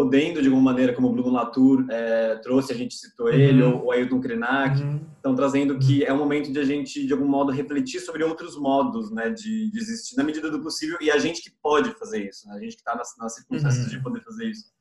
podendo, 0.00 0.40
de 0.40 0.48
alguma 0.48 0.72
maneira, 0.72 0.94
como 0.94 1.08
o 1.08 1.12
Bruno 1.12 1.30
Latour 1.30 1.84
é, 1.90 2.36
trouxe, 2.36 2.72
a 2.72 2.74
gente 2.74 2.94
citou 2.94 3.26
uhum. 3.26 3.34
ele, 3.34 3.62
ou 3.62 3.84
o 3.84 3.92
Ailton 3.92 4.18
Krenak, 4.18 4.80
uhum. 4.80 5.06
estão 5.14 5.34
trazendo 5.34 5.78
que 5.78 6.02
é 6.02 6.10
um 6.10 6.16
momento 6.16 6.50
de 6.50 6.58
a 6.58 6.64
gente, 6.64 7.06
de 7.06 7.12
algum 7.12 7.28
modo, 7.28 7.52
refletir 7.52 8.00
sobre 8.00 8.24
outros 8.24 8.58
modos 8.58 9.10
né, 9.10 9.28
de, 9.28 9.70
de 9.70 9.78
existir, 9.78 10.16
na 10.16 10.24
medida 10.24 10.50
do 10.50 10.62
possível, 10.62 10.96
e 11.02 11.10
a 11.10 11.18
gente 11.18 11.42
que 11.42 11.50
pode 11.62 11.90
fazer 11.98 12.26
isso, 12.26 12.48
né, 12.48 12.54
a 12.56 12.58
gente 12.58 12.76
que 12.76 12.80
está 12.80 12.96
nas, 12.96 13.14
nas 13.18 13.34
circunstâncias 13.34 13.84
uhum. 13.84 13.90
de 13.90 14.02
poder 14.02 14.22
fazer 14.22 14.46
isso. 14.46 14.72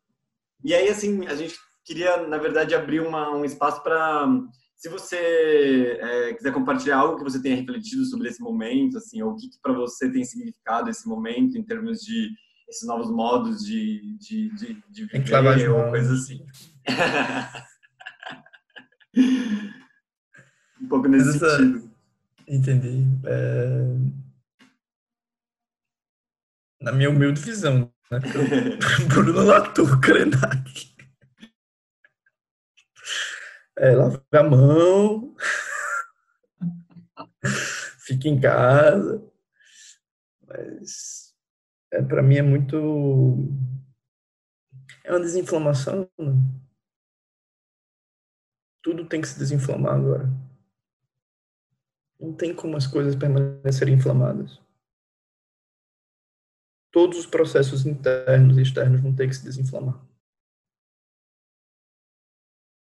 E 0.64 0.74
aí, 0.74 0.88
assim, 0.88 1.26
a 1.26 1.36
gente 1.36 1.58
queria, 1.84 2.26
na 2.26 2.38
verdade, 2.38 2.74
abrir 2.74 3.02
uma, 3.02 3.30
um 3.36 3.44
espaço 3.44 3.84
para 3.84 4.26
se 4.78 4.88
você 4.88 5.98
é, 6.00 6.34
quiser 6.34 6.54
compartilhar 6.54 7.00
algo 7.00 7.18
que 7.18 7.24
você 7.26 7.42
tenha 7.42 7.58
refletido 7.58 8.06
sobre 8.06 8.30
esse 8.30 8.42
momento, 8.42 8.98
assim, 8.98 9.22
ou 9.22 9.32
o 9.32 9.36
que, 9.36 9.50
que 9.50 9.60
para 9.62 9.74
você 9.74 10.10
tem 10.10 10.24
significado 10.24 10.90
esse 10.90 11.06
momento 11.10 11.58
em 11.58 11.64
termos 11.64 12.00
de 12.00 12.30
esses 12.70 12.88
novos 12.88 13.10
modos 13.10 13.66
de, 13.66 14.16
de, 14.20 14.56
de, 14.56 14.84
de 14.90 15.06
viver 15.06 15.70
ou 15.70 15.90
coisa 15.90 16.14
assim. 16.14 16.46
um 20.80 20.88
pouco 20.88 21.08
nesse 21.08 21.36
Essa... 21.36 21.58
sentido. 21.58 21.90
Entendi. 22.48 23.08
É... 23.26 23.96
Na 26.82 26.92
minha 26.92 27.10
humilde 27.10 27.42
visão, 27.42 27.92
né? 28.12 28.20
Bruno 29.08 29.44
Latour, 29.44 30.00
Krenak. 30.00 30.96
É, 33.78 33.96
lava 33.96 34.24
a 34.32 34.44
mão. 34.44 35.36
Fica 38.00 38.30
em 38.30 38.40
casa. 38.40 39.28
Mas 40.48 41.29
é, 41.92 42.02
para 42.02 42.22
mim 42.22 42.38
é 42.38 42.42
muito. 42.42 42.76
É 45.04 45.12
uma 45.12 45.20
desinflamação. 45.20 46.10
Né? 46.18 46.34
Tudo 48.82 49.08
tem 49.08 49.22
que 49.22 49.28
se 49.28 49.40
desinflamar 49.40 49.96
agora. 49.96 50.28
Não 52.20 52.36
tem 52.36 52.56
como 52.56 52.78
as 52.78 52.86
coisas 52.86 53.16
permanecerem 53.16 53.96
inflamadas. 53.96 54.62
Todos 56.92 57.20
os 57.20 57.26
processos 57.26 57.86
internos 57.86 58.58
e 58.58 58.62
externos 58.62 59.02
vão 59.02 59.16
ter 59.16 59.28
que 59.28 59.36
se 59.36 59.44
desinflamar. 59.44 60.04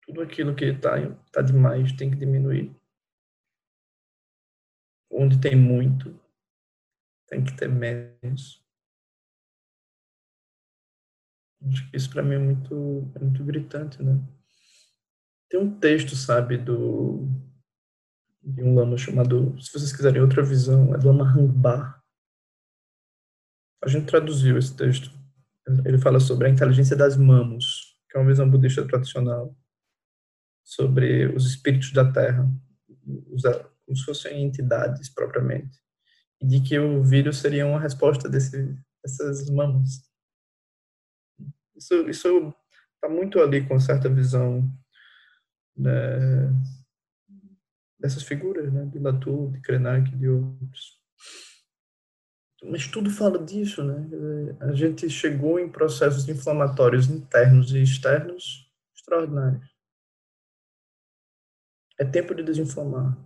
Tudo 0.07 0.23
aquilo 0.23 0.55
que 0.55 0.67
está 0.67 0.93
tá 1.33 1.43
demais 1.43 1.93
tem 1.93 2.11
que 2.11 2.17
diminuir. 2.17 2.75
Onde 5.11 5.41
tem 5.41 5.57
muito, 5.57 6.19
tem 7.27 7.43
que 7.43 7.57
ter 7.57 7.69
menos. 7.69 8.66
Acho 11.69 11.91
que 11.91 11.97
isso 11.97 12.11
para 12.11 12.23
mim 12.23 12.35
é 12.35 12.39
muito, 12.39 13.11
é 13.15 13.19
muito 13.19 13.45
gritante, 13.45 14.03
né? 14.03 14.21
Tem 15.49 15.61
um 15.61 15.79
texto, 15.79 16.15
sabe, 16.17 16.57
do 16.57 17.29
de 18.47 18.63
um 18.63 18.75
lama 18.75 18.97
chamado, 18.97 19.61
se 19.61 19.73
vocês 19.73 19.93
quiserem 19.93 20.23
outra 20.23 20.43
visão, 20.43 20.95
é 20.95 20.99
do 20.99 21.09
Lama 21.09 21.25
Hangbar. 21.25 22.01
A 23.83 23.89
gente 23.89 24.07
traduziu 24.07 24.57
esse 24.57 24.75
texto. 24.77 25.11
Ele 25.85 25.99
fala 25.99 26.21
sobre 26.21 26.47
a 26.47 26.51
inteligência 26.51 26.97
das 26.97 27.17
mamos, 27.17 27.99
que 28.09 28.17
é 28.17 28.21
uma 28.21 28.29
visão 28.29 28.49
budista 28.49 28.87
tradicional, 28.87 29.57
sobre 30.63 31.27
os 31.35 31.45
espíritos 31.45 31.93
da 31.93 32.11
Terra, 32.11 32.49
como 33.85 33.97
se 33.97 34.05
fossem 34.05 34.45
entidades 34.45 35.09
propriamente, 35.09 35.77
e 36.41 36.47
de 36.47 36.61
que 36.61 36.79
o 36.79 37.03
vírus 37.03 37.39
seria 37.39 37.67
uma 37.67 37.81
resposta 37.81 38.29
desse, 38.29 38.77
dessas 39.03 39.51
mamas. 39.51 40.06
Isso 41.77 42.09
isso 42.09 42.55
está 42.95 43.09
muito 43.09 43.41
ali 43.41 43.67
com 43.67 43.79
certa 43.79 44.09
visão 44.09 44.69
né, 45.77 46.51
dessas 47.99 48.23
figuras, 48.23 48.73
né, 48.73 48.87
de 48.87 48.99
Latour, 48.99 49.53
de 49.53 49.61
Krenak 49.61 50.11
de 50.17 50.29
outros. 50.29 51.01
Mas 52.65 52.87
tudo 52.89 53.11
fala 53.11 53.39
disso, 53.45 53.85
né? 53.85 54.09
A 54.61 54.73
gente 54.73 55.09
chegou 55.11 55.59
em 55.61 55.71
processos 55.71 56.27
inflamatórios 56.27 57.09
internos 57.09 57.71
e 57.73 57.83
externos 57.83 58.73
extraordinários. 58.97 59.77
É 61.99 62.05
tempo 62.05 62.35
de 62.35 62.43
desinflamar. 62.43 63.17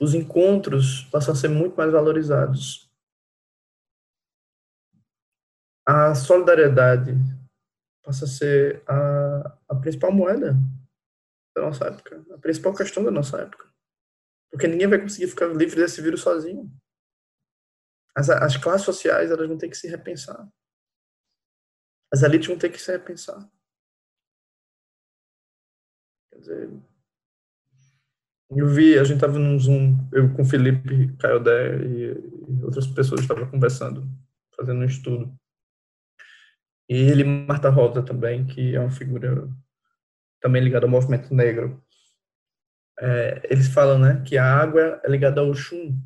Os 0.00 0.14
encontros 0.14 1.04
passam 1.12 1.34
a 1.34 1.36
ser 1.36 1.48
muito 1.48 1.76
mais 1.76 1.92
valorizados. 1.92 2.90
A 5.86 6.14
solidariedade 6.14 7.12
passa 8.02 8.24
a 8.24 8.28
ser 8.28 8.82
a, 8.88 9.58
a 9.68 9.74
principal 9.76 10.12
moeda 10.12 10.56
da 11.54 11.62
nossa 11.62 11.86
época, 11.86 12.24
a 12.32 12.38
principal 12.38 12.74
questão 12.74 13.04
da 13.04 13.10
nossa 13.10 13.40
época. 13.40 13.70
Porque 14.50 14.66
ninguém 14.66 14.88
vai 14.88 15.00
conseguir 15.00 15.28
ficar 15.28 15.46
livre 15.48 15.76
desse 15.76 16.00
vírus 16.02 16.20
sozinho. 16.20 16.70
As, 18.16 18.28
as 18.28 18.56
classes 18.56 18.84
sociais 18.84 19.30
elas 19.30 19.48
vão 19.48 19.56
ter 19.56 19.68
que 19.68 19.76
se 19.76 19.88
repensar. 19.88 20.48
As 22.12 22.22
elites 22.22 22.48
vão 22.48 22.58
ter 22.58 22.70
que 22.70 22.78
se 22.78 22.90
repensar. 22.90 23.48
Quer 26.32 26.38
dizer, 26.40 26.82
eu 28.50 28.66
vi, 28.66 28.98
a 28.98 29.04
gente 29.04 29.16
estava 29.16 29.38
num 29.38 29.58
Zoom, 29.58 29.96
eu 30.12 30.34
com 30.34 30.42
o 30.42 30.44
Felipe, 30.44 31.16
Caio 31.18 31.38
Dé 31.38 31.76
e, 31.84 32.12
e 32.48 32.64
outras 32.64 32.86
pessoas 32.88 33.20
estavam 33.20 33.48
conversando, 33.48 34.08
fazendo 34.56 34.80
um 34.80 34.84
estudo. 34.84 35.39
E 36.90 36.96
ele, 36.96 37.22
Marta 37.22 37.70
Rosa 37.70 38.04
também, 38.04 38.44
que 38.44 38.74
é 38.74 38.80
uma 38.80 38.90
figura 38.90 39.48
também 40.40 40.60
ligada 40.60 40.86
ao 40.86 40.90
movimento 40.90 41.32
negro. 41.32 41.80
É, 42.98 43.46
eles 43.48 43.68
falam, 43.68 43.96
né, 43.96 44.24
que 44.26 44.36
a 44.36 44.44
água 44.44 45.00
é 45.04 45.08
ligada 45.08 45.40
ao 45.40 45.54
chum 45.54 45.96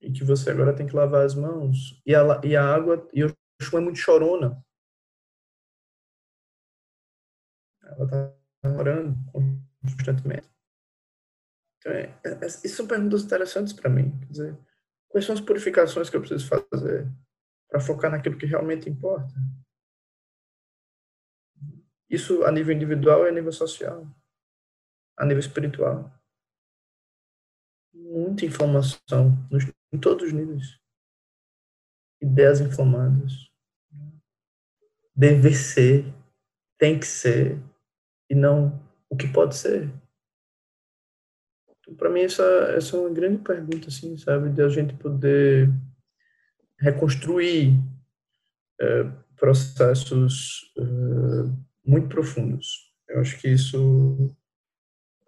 e 0.00 0.10
que 0.10 0.24
você 0.24 0.50
agora 0.50 0.74
tem 0.74 0.86
que 0.86 0.96
lavar 0.96 1.26
as 1.26 1.34
mãos. 1.34 2.02
E 2.06 2.14
a, 2.14 2.40
e 2.42 2.56
a 2.56 2.64
água, 2.64 3.06
e 3.12 3.22
o 3.22 3.36
chum 3.60 3.76
é 3.76 3.80
muito 3.82 3.98
chorona. 3.98 4.64
Ela 7.82 8.04
está 8.04 8.70
orando 8.70 9.14
constantemente. 9.82 10.48
Então, 11.76 11.92
é, 11.92 12.18
é, 12.24 12.46
isso 12.46 12.68
são 12.68 12.86
perguntas 12.86 13.22
interessantes 13.22 13.74
para 13.74 13.90
mim. 13.90 14.18
Quer 14.20 14.30
dizer, 14.30 14.58
quais 15.10 15.26
são 15.26 15.34
as 15.34 15.42
purificações 15.42 16.08
que 16.08 16.16
eu 16.16 16.20
preciso 16.20 16.48
fazer? 16.48 17.06
Para 17.70 17.80
focar 17.80 18.10
naquilo 18.10 18.36
que 18.36 18.46
realmente 18.46 18.90
importa. 18.90 19.32
Isso 22.10 22.44
a 22.44 22.50
nível 22.50 22.74
individual 22.74 23.24
e 23.24 23.28
a 23.28 23.32
nível 23.32 23.52
social, 23.52 24.04
a 25.16 25.24
nível 25.24 25.38
espiritual. 25.38 26.12
Muita 27.94 28.44
inflamação 28.44 29.30
nos, 29.48 29.64
em 29.92 29.98
todos 29.98 30.26
os 30.26 30.32
níveis. 30.32 30.80
Ideias 32.20 32.60
inflamadas. 32.60 33.48
Deve 35.14 35.54
ser, 35.54 36.04
tem 36.76 36.98
que 36.98 37.06
ser, 37.06 37.56
e 38.28 38.34
não 38.34 38.82
o 39.08 39.16
que 39.16 39.32
pode 39.32 39.54
ser. 39.54 39.88
Então, 41.68 41.94
para 41.94 42.10
mim, 42.10 42.22
essa, 42.22 42.42
essa 42.76 42.96
é 42.96 43.00
uma 43.00 43.10
grande 43.10 43.42
pergunta, 43.42 43.88
assim, 43.88 44.16
sabe? 44.16 44.50
De 44.50 44.62
a 44.62 44.68
gente 44.68 44.94
poder 44.94 45.68
reconstruir 46.80 47.78
é, 48.80 49.04
processos 49.36 50.72
é, 50.76 50.82
muito 51.84 52.08
profundos. 52.08 52.90
Eu 53.08 53.20
acho 53.20 53.38
que 53.38 53.48
isso, 53.48 54.34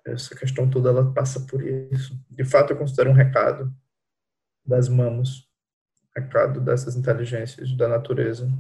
essa 0.05 0.35
questão 0.35 0.69
toda, 0.69 0.89
ela 0.89 1.13
passa 1.13 1.41
por 1.41 1.63
isso. 1.63 2.19
De 2.31 2.45
fato, 2.45 2.73
eu 2.73 2.79
considero 2.79 3.11
um 3.11 3.15
recado 3.15 3.73
das 4.65 4.89
mãos, 4.89 5.49
recado 6.17 6.61
dessas 6.61 6.97
inteligências 6.97 7.77
da 7.77 7.89
natureza, 7.89 8.51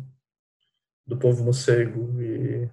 do 1.06 1.16
povo 1.16 1.44
morcego 1.44 2.20
e 2.20 2.68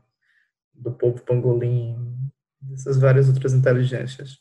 do 0.74 0.91
povo 0.91 1.22
pangolim, 1.24 2.30
dessas 2.62 2.98
várias 2.98 3.28
outras 3.28 3.54
inteligências, 3.54 4.40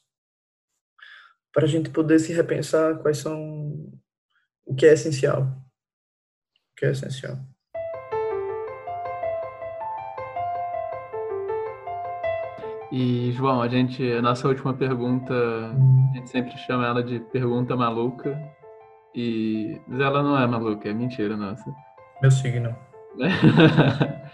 para 1.52 1.64
a 1.64 1.68
gente 1.68 1.90
poder 1.90 2.18
se 2.18 2.32
repensar 2.32 2.98
quais 2.98 3.18
são 3.18 3.92
o 4.64 4.74
que 4.74 4.86
é 4.86 4.92
essencial 4.92 5.67
que 6.78 6.86
é 6.86 6.90
essencial. 6.90 7.36
E, 12.90 13.32
João, 13.32 13.60
a 13.60 13.68
gente, 13.68 14.02
a 14.12 14.22
nossa 14.22 14.48
última 14.48 14.72
pergunta, 14.72 15.34
a 15.34 16.16
gente 16.16 16.30
sempre 16.30 16.56
chama 16.59 16.86
ela 16.86 17.02
de 17.02 17.20
pergunta 17.20 17.76
maluca. 17.76 18.38
E, 19.14 19.78
mas 19.86 20.00
ela 20.00 20.22
não 20.22 20.38
é 20.38 20.46
maluca, 20.46 20.88
é 20.88 20.94
mentira 20.94 21.36
nossa. 21.36 21.64
Meu 22.22 22.30
signo. 22.30 22.74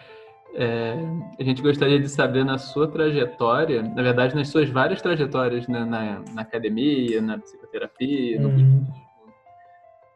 É, 0.56 0.94
a 1.40 1.42
gente 1.42 1.60
gostaria 1.60 1.98
de 1.98 2.08
saber 2.08 2.44
na 2.44 2.58
sua 2.58 2.86
trajetória, 2.86 3.82
na 3.82 4.02
verdade, 4.04 4.36
nas 4.36 4.46
suas 4.46 4.70
várias 4.70 5.02
trajetórias 5.02 5.66
né, 5.66 5.84
na, 5.84 6.20
na, 6.32 6.42
academia, 6.42 7.20
na 7.20 7.38
psicoterapia, 7.38 8.40
no 8.40 8.50
uhum. 8.50 8.86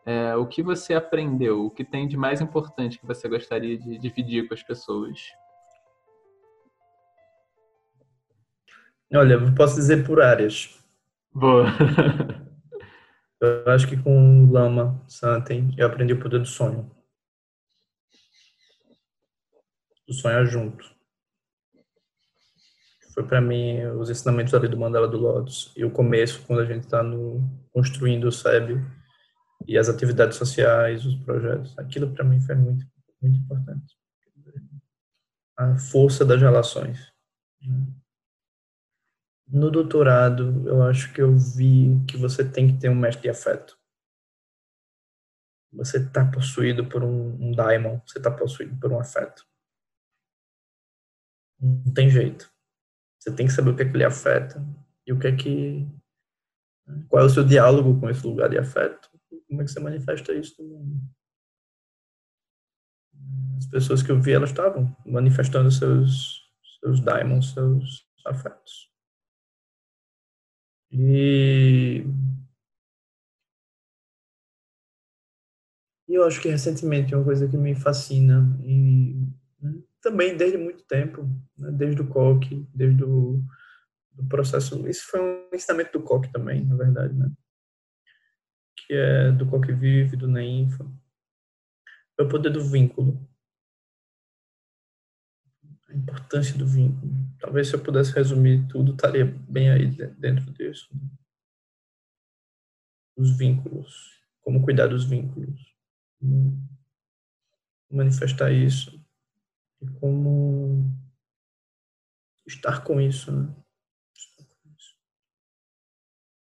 É, 0.08 0.34
o 0.34 0.46
que 0.46 0.62
você 0.62 0.94
aprendeu, 0.94 1.66
o 1.66 1.70
que 1.70 1.84
tem 1.84 2.08
de 2.08 2.16
mais 2.16 2.40
importante 2.40 2.98
que 2.98 3.04
você 3.04 3.28
gostaria 3.28 3.76
de 3.76 3.98
dividir 3.98 4.48
com 4.48 4.54
as 4.54 4.62
pessoas? 4.62 5.20
Olha, 9.14 9.34
eu 9.34 9.54
posso 9.54 9.74
dizer 9.74 10.06
por 10.06 10.22
áreas. 10.22 10.82
Boa. 11.30 11.66
eu 13.38 13.70
acho 13.70 13.86
que 13.86 14.02
com 14.02 14.50
Lama 14.50 15.04
Santen 15.06 15.74
eu 15.76 15.86
aprendi 15.86 16.14
o 16.14 16.20
poder 16.20 16.38
do 16.38 16.46
sonho. 16.46 16.90
Do 20.06 20.14
sonhar 20.14 20.46
junto. 20.46 20.90
Foi 23.12 23.24
para 23.24 23.42
mim 23.42 23.84
os 23.98 24.08
ensinamentos 24.08 24.54
ali 24.54 24.68
do 24.68 24.78
Mandala 24.78 25.06
do 25.06 25.18
Lotus 25.18 25.70
e 25.76 25.84
o 25.84 25.90
começo, 25.90 26.46
quando 26.46 26.60
a 26.60 26.64
gente 26.64 26.84
está 26.84 27.02
construindo 27.74 28.24
o 28.24 28.32
SEB 28.32 28.82
e 29.68 29.76
as 29.76 29.90
atividades 29.90 30.38
sociais, 30.38 31.04
os 31.04 31.14
projetos. 31.16 31.78
Aquilo 31.78 32.10
para 32.14 32.24
mim 32.24 32.40
foi 32.40 32.54
muito, 32.54 32.86
muito 33.20 33.38
importante. 33.38 33.94
A 35.58 35.76
força 35.76 36.24
das 36.24 36.40
relações. 36.40 37.12
No 39.46 39.70
doutorado, 39.70 40.66
eu 40.66 40.82
acho 40.82 41.12
que 41.12 41.20
eu 41.20 41.36
vi 41.36 42.02
que 42.08 42.16
você 42.16 42.50
tem 42.50 42.66
que 42.68 42.80
ter 42.80 42.88
um 42.88 42.94
mestre 42.94 43.24
de 43.24 43.28
afeto. 43.28 43.78
Você 45.70 45.98
está 45.98 46.24
possuído 46.24 46.88
por 46.88 47.04
um, 47.04 47.34
um 47.34 47.52
daimon, 47.52 48.00
você 48.06 48.18
está 48.18 48.30
possuído 48.30 48.74
por 48.80 48.90
um 48.90 48.98
afeto. 48.98 49.46
Não 51.60 51.92
tem 51.92 52.08
jeito. 52.08 52.50
Você 53.18 53.34
tem 53.34 53.46
que 53.46 53.52
saber 53.52 53.70
o 53.70 53.76
que 53.76 53.82
é 53.82 53.90
que 53.90 53.98
lhe 53.98 54.04
afeta 54.04 54.64
e 55.06 55.12
o 55.12 55.18
que 55.18 55.26
é 55.26 55.36
que. 55.36 55.86
Qual 57.08 57.22
é 57.22 57.26
o 57.26 57.30
seu 57.30 57.44
diálogo 57.44 58.00
com 58.00 58.08
esse 58.08 58.26
lugar 58.26 58.48
de 58.48 58.56
afeto? 58.56 59.17
Como 59.48 59.62
é 59.62 59.64
que 59.64 59.70
você 59.70 59.80
manifesta 59.80 60.34
isso 60.34 60.62
no 60.62 60.68
mundo? 60.68 61.00
As 63.56 63.66
pessoas 63.66 64.02
que 64.02 64.10
eu 64.10 64.20
vi, 64.20 64.32
elas 64.32 64.50
estavam 64.50 64.94
manifestando 65.04 65.70
seus, 65.70 66.42
seus 66.80 67.00
daimons, 67.00 67.52
seus 67.52 68.06
afetos. 68.26 68.92
E 70.90 72.04
eu 76.08 76.24
acho 76.24 76.40
que 76.40 76.48
recentemente 76.48 77.14
uma 77.14 77.24
coisa 77.24 77.46
que 77.48 77.56
me 77.56 77.74
fascina 77.74 78.58
e 78.62 79.14
né, 79.60 79.74
também 80.02 80.36
desde 80.36 80.56
muito 80.56 80.82
tempo, 80.84 81.22
né, 81.58 81.70
desde 81.72 82.00
o 82.00 82.08
coque, 82.08 82.66
desde 82.74 83.04
o 83.04 83.42
do 84.12 84.24
processo. 84.28 84.86
Isso 84.88 85.06
foi 85.10 85.20
um 85.20 85.54
ensinamento 85.54 85.92
do 85.98 86.04
coque 86.04 86.32
também, 86.32 86.64
na 86.64 86.76
verdade, 86.76 87.14
né? 87.14 87.30
Que 88.88 88.94
é 88.94 89.32
do 89.32 89.46
coque 89.48 89.70
vive, 89.70 90.16
do 90.16 90.26
Neinfa. 90.26 90.84
É 92.18 92.22
o 92.22 92.28
poder 92.28 92.50
do 92.50 92.64
vínculo. 92.64 93.28
A 95.88 95.94
importância 95.94 96.56
do 96.56 96.66
vínculo. 96.66 97.12
Talvez 97.38 97.68
se 97.68 97.74
eu 97.74 97.82
pudesse 97.82 98.12
resumir 98.12 98.66
tudo, 98.66 98.92
estaria 98.92 99.26
bem 99.26 99.70
aí 99.70 99.86
dentro 99.86 100.50
disso. 100.52 100.88
Né? 100.94 101.08
Os 103.16 103.36
vínculos. 103.36 104.18
Como 104.40 104.64
cuidar 104.64 104.86
dos 104.86 105.04
vínculos. 105.04 105.76
Como 106.18 106.58
manifestar 107.90 108.50
isso. 108.50 108.98
E 109.82 109.86
como 110.00 110.90
estar 112.46 112.82
com 112.82 112.98
isso. 113.00 113.30
Né? 113.30 113.54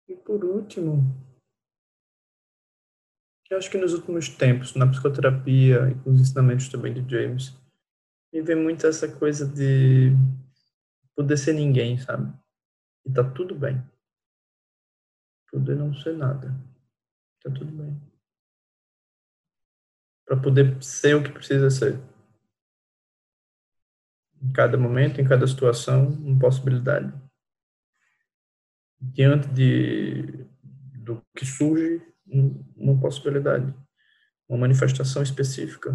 E 0.06 0.14
por 0.14 0.44
último, 0.44 1.23
eu 3.54 3.58
acho 3.58 3.70
que 3.70 3.78
nos 3.78 3.94
últimos 3.94 4.28
tempos, 4.28 4.74
na 4.74 4.86
psicoterapia 4.86 5.88
e 5.88 5.94
com 6.00 6.10
os 6.10 6.20
ensinamentos 6.20 6.68
também 6.68 6.92
de 6.92 7.08
James, 7.08 7.56
me 8.32 8.42
vem 8.42 8.56
muito 8.56 8.84
essa 8.84 9.08
coisa 9.08 9.46
de 9.46 10.10
poder 11.14 11.36
ser 11.36 11.52
ninguém, 11.52 11.96
sabe? 11.96 12.36
E 13.06 13.12
tá 13.12 13.22
tudo 13.22 13.54
bem. 13.54 13.80
Poder 15.50 15.76
não 15.76 15.94
ser 15.94 16.16
nada. 16.16 16.52
Tá 17.42 17.50
tudo 17.50 17.70
bem. 17.70 17.96
Para 20.26 20.36
poder 20.36 20.82
ser 20.82 21.14
o 21.14 21.22
que 21.22 21.30
precisa 21.30 21.70
ser. 21.70 22.00
Em 24.42 24.52
cada 24.52 24.76
momento, 24.76 25.20
em 25.20 25.28
cada 25.28 25.46
situação, 25.46 26.08
uma 26.08 26.40
possibilidade. 26.40 27.12
Diante 29.00 29.46
de 29.48 30.44
do 30.96 31.22
que 31.36 31.46
surge, 31.46 32.13
uma 32.26 33.00
possibilidade, 33.00 33.74
uma 34.48 34.58
manifestação 34.58 35.22
específica, 35.22 35.92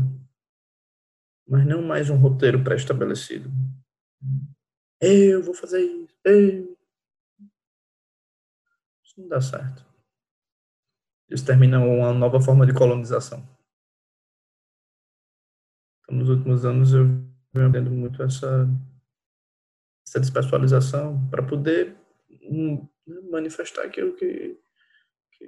mas 1.48 1.66
não 1.66 1.82
mais 1.82 2.10
um 2.10 2.18
roteiro 2.18 2.64
pré-estabelecido. 2.64 3.50
Eu 5.02 5.42
vou 5.42 5.54
fazer 5.54 5.82
isso. 5.82 6.16
Eu. 6.24 6.78
Isso 9.04 9.20
não 9.20 9.28
dá 9.28 9.42
certo. 9.42 9.86
Isso 11.30 11.46
termina 11.46 11.80
uma 11.80 12.14
nova 12.14 12.40
forma 12.40 12.66
de 12.66 12.74
colonização. 12.74 13.48
Então, 16.04 16.18
nos 16.18 16.30
últimos 16.30 16.66
anos 16.66 16.94
eu 16.94 17.06
venho 17.54 17.72
vendo 17.72 17.92
muito 17.92 18.22
essa, 18.24 18.68
essa 20.08 20.20
despessoalização 20.20 21.30
para 21.30 21.44
poder 21.44 21.96
hum, 22.44 22.88
manifestar 23.32 23.84
aquilo 23.84 24.16
que, 24.16 24.60
que, 25.34 25.46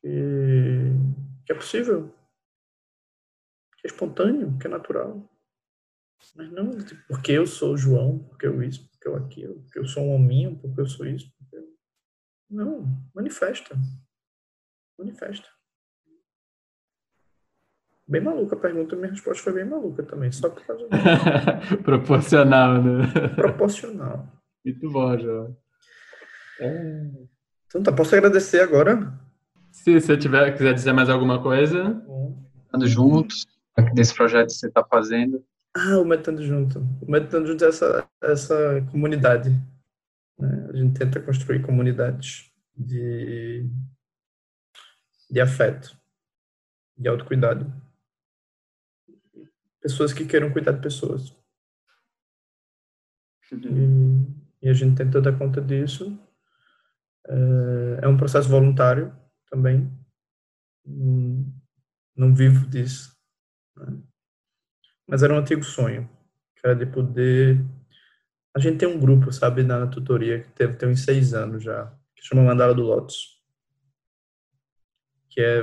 que, 0.00 0.92
que 1.44 1.52
é 1.52 1.54
possível, 1.54 2.14
que 3.78 3.86
é 3.86 3.90
espontâneo, 3.90 4.56
que 4.58 4.66
é 4.66 4.70
natural. 4.70 5.28
Mas 6.36 6.50
não 6.52 6.70
tipo, 6.78 7.02
porque 7.08 7.32
eu 7.32 7.46
sou 7.46 7.76
João, 7.76 8.18
porque 8.18 8.46
eu 8.46 8.62
isso, 8.62 8.88
porque 8.90 9.08
eu 9.08 9.16
aquilo, 9.16 9.62
porque 9.62 9.78
eu 9.78 9.86
sou 9.86 10.04
um 10.04 10.14
hominho, 10.14 10.58
porque 10.58 10.80
eu 10.80 10.86
sou 10.86 11.06
isso. 11.06 11.32
Eu... 11.52 11.66
Não, 12.50 12.84
manifesta. 13.14 13.76
Manifesta. 14.98 15.48
Bem 18.06 18.20
maluca 18.20 18.56
a 18.56 18.58
pergunta, 18.58 18.96
minha 18.96 19.10
resposta 19.10 19.42
foi 19.42 19.52
bem 19.52 19.64
maluca 19.64 20.02
também, 20.02 20.32
só 20.32 20.50
por 20.50 20.66
causa. 20.66 20.88
Proporcional, 21.84 22.82
né? 22.82 23.06
Proporcional. 23.36 24.28
Muito 24.64 24.90
bom, 24.90 25.16
João. 25.16 25.56
É... 26.58 27.10
Então 27.66 27.82
tá, 27.82 27.92
posso 27.92 28.14
agradecer 28.14 28.60
agora? 28.60 29.16
Se 29.72 30.00
você 30.00 30.16
tiver, 30.16 30.56
quiser 30.56 30.74
dizer 30.74 30.92
mais 30.92 31.08
alguma 31.08 31.42
coisa. 31.42 32.02
Estando 32.64 32.86
juntos, 32.86 33.46
desse 33.94 34.14
projeto 34.14 34.48
que 34.48 34.54
você 34.54 34.68
está 34.68 34.84
fazendo. 34.84 35.44
Ah, 35.74 35.98
o 35.98 36.04
Meditando 36.04 36.42
Junto. 36.42 36.80
O 37.00 37.10
Meditando 37.10 37.46
Junto 37.46 37.64
é 37.64 37.68
essa, 37.68 38.08
essa 38.22 38.86
comunidade. 38.90 39.50
Né? 40.38 40.68
A 40.72 40.76
gente 40.76 40.98
tenta 40.98 41.20
construir 41.20 41.62
comunidades 41.62 42.50
de, 42.76 43.68
de 45.30 45.40
afeto, 45.40 45.96
de 46.96 47.08
autocuidado. 47.08 47.72
Pessoas 49.80 50.12
que 50.12 50.26
queiram 50.26 50.52
cuidar 50.52 50.72
de 50.72 50.82
pessoas. 50.82 51.34
E, 53.52 54.66
e 54.66 54.68
a 54.68 54.72
gente 54.72 54.96
tenta 54.96 55.20
dar 55.20 55.38
conta 55.38 55.60
disso. 55.60 56.18
É, 57.28 58.00
é 58.02 58.08
um 58.08 58.16
processo 58.16 58.48
voluntário 58.48 59.14
também. 59.50 59.90
Não, 62.16 62.34
vivo 62.34 62.66
disso. 62.66 63.16
Né? 63.76 64.02
mas 65.10 65.24
era 65.24 65.34
um 65.34 65.38
antigo 65.38 65.64
sonho, 65.64 66.08
que 66.54 66.64
era 66.64 66.74
de 66.74 66.86
poder. 66.86 67.60
A 68.54 68.60
gente 68.60 68.78
tem 68.78 68.88
um 68.88 68.98
grupo, 68.98 69.32
sabe, 69.32 69.64
na 69.64 69.88
tutoria, 69.88 70.40
que 70.40 70.48
teve, 70.52 70.76
tem 70.76 70.88
uns 70.88 71.04
seis 71.04 71.34
anos 71.34 71.64
já, 71.64 71.92
que 72.14 72.24
chama 72.24 72.44
Mandala 72.44 72.72
do 72.72 72.82
Lotus, 72.82 73.42
que 75.28 75.40
é 75.40 75.62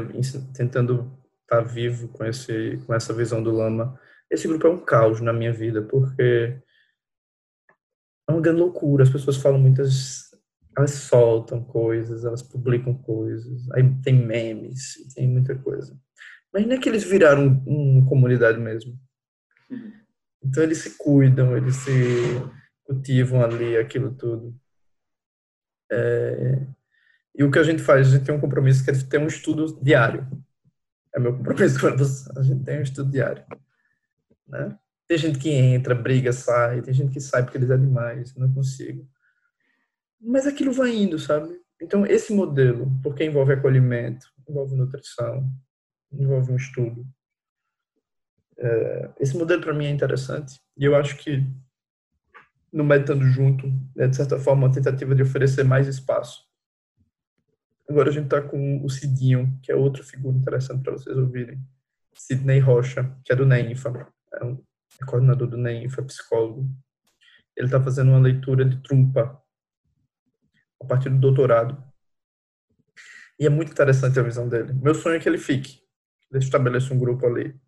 tentando 0.54 1.10
estar 1.44 1.62
vivo 1.62 2.10
com, 2.10 2.26
esse, 2.26 2.78
com 2.86 2.94
essa 2.94 3.14
visão 3.14 3.42
do 3.42 3.52
Lama. 3.52 3.98
Esse 4.30 4.50
grupo 4.50 4.68
é 4.68 4.70
um 4.70 4.84
caos 4.84 5.22
na 5.22 5.32
minha 5.32 5.54
vida, 5.54 5.82
porque 5.82 6.62
é 8.28 8.32
uma 8.32 8.42
grande 8.42 8.60
loucura. 8.60 9.04
As 9.04 9.10
pessoas 9.10 9.38
falam 9.38 9.60
muitas. 9.60 10.27
Elas 10.78 10.92
soltam 10.92 11.64
coisas, 11.64 12.24
elas 12.24 12.44
publicam 12.44 12.94
coisas, 12.94 13.68
aí 13.72 13.84
tem 14.04 14.14
memes, 14.14 15.12
tem 15.16 15.28
muita 15.28 15.56
coisa. 15.58 16.00
Mas 16.54 16.68
não 16.68 16.76
é 16.76 16.78
que 16.78 16.88
eles 16.88 17.04
viraram 17.04 17.64
uma 17.66 18.08
comunidade 18.08 18.60
mesmo. 18.60 18.96
Então 20.44 20.62
eles 20.62 20.78
se 20.78 20.96
cuidam, 20.96 21.58
eles 21.58 21.78
se 21.78 21.92
cultivam 22.84 23.44
ali 23.44 23.76
aquilo 23.76 24.14
tudo. 24.14 24.56
É, 25.92 26.68
e 27.36 27.44
o 27.44 27.50
que 27.50 27.58
a 27.58 27.64
gente 27.64 27.82
faz, 27.82 28.08
a 28.08 28.12
gente 28.12 28.26
tem 28.26 28.36
um 28.36 28.40
compromisso 28.40 28.84
que 28.84 28.92
é 28.92 28.94
ter 28.94 29.20
um 29.20 29.28
estudo 29.28 29.80
diário. 29.82 30.28
É 31.14 31.20
meu 31.20 31.36
compromisso 31.36 31.80
com 31.82 31.98
você. 31.98 32.32
A 32.38 32.44
gente 32.44 32.64
tem 32.64 32.78
um 32.78 32.84
estudo 32.84 33.10
diário. 33.10 33.44
né? 34.48 34.78
Tem 35.08 35.18
gente 35.18 35.40
que 35.40 35.50
entra, 35.50 35.96
briga, 35.96 36.32
sai, 36.32 36.84
tem 36.84 36.94
gente 36.94 37.14
que 37.14 37.20
sai 37.20 37.44
porque 37.44 37.58
eles 37.58 37.72
é 37.72 37.78
demais, 37.78 38.36
não 38.36 38.54
consigo. 38.54 39.10
Mas 40.20 40.48
aquilo 40.48 40.72
vai 40.72 40.96
indo, 40.96 41.20
sabe? 41.20 41.60
Então, 41.82 42.06
esse 42.06 42.34
modelo, 42.34 42.92
porque 43.04 43.24
envolve 43.24 43.54
acolhimento, 43.54 44.28
envolve 44.48 44.76
nutrição, 44.76 45.50
envolve 46.12 46.52
um 46.52 46.56
estudo, 46.56 47.06
é, 48.58 49.12
esse 49.20 49.38
modelo 49.38 49.62
para 49.62 49.74
mim 49.74 49.86
é 49.86 49.92
interessante 49.92 50.60
e 50.76 50.84
eu 50.84 50.96
acho 50.96 51.16
que 51.18 51.46
no 52.72 52.84
Meditando 52.84 53.26
Junto, 53.26 53.72
é 53.98 54.08
de 54.08 54.16
certa 54.16 54.38
forma, 54.38 54.68
uma 54.68 54.74
tentativa 54.74 55.16
de 55.16 55.24
oferecer 55.24 55.64
mais 55.64 55.88
espaço. 55.88 56.46
Agora 57.90 58.10
a 58.10 58.12
gente 58.12 58.26
está 58.26 58.42
com 58.42 58.84
o 58.84 58.90
Cidinho, 58.90 59.58
que 59.64 59.72
é 59.72 59.76
outra 59.76 60.04
figura 60.04 60.38
interessante 60.38 60.84
para 60.84 60.94
vocês 60.94 61.18
ouvirem. 61.18 61.60
Sidney 62.14 62.60
Rocha, 62.60 63.16
que 63.24 63.32
é 63.32 63.36
do 63.36 63.46
NEINFA, 63.46 64.08
é, 64.34 64.44
um, 64.44 64.62
é 65.02 65.06
coordenador 65.06 65.48
do 65.48 65.58
NEINFA, 65.58 66.04
psicólogo. 66.04 66.70
Ele 67.56 67.68
está 67.68 67.82
fazendo 67.82 68.10
uma 68.10 68.20
leitura 68.20 68.66
de 68.66 68.78
Trumpa, 68.84 69.42
a 70.82 70.86
partir 70.86 71.10
do 71.10 71.20
doutorado. 71.20 71.82
E 73.40 73.46
é 73.46 73.50
muito 73.50 73.72
interessante 73.72 74.20
a 74.20 74.24
visão 74.24 74.50
dele. 74.50 74.74
Meu 74.74 74.96
sonho 74.96 75.16
é 75.16 75.20
que 75.20 75.30
ele 75.30 75.38
fique, 75.38 75.78
que 75.78 76.28
ele 76.32 76.44
estabeleça 76.44 76.94
um 76.94 77.00
grupo 77.00 77.26
ali 77.26 77.60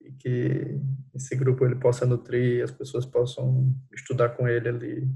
e 0.00 0.12
que 0.12 0.80
esse 1.14 1.34
grupo 1.36 1.64
ele 1.64 1.76
possa 1.76 2.04
nutrir, 2.04 2.62
as 2.62 2.70
pessoas 2.70 3.06
possam 3.06 3.74
estudar 3.92 4.30
com 4.30 4.48
ele 4.48 4.68
ali. 4.68 5.08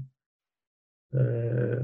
É... 1.13 1.83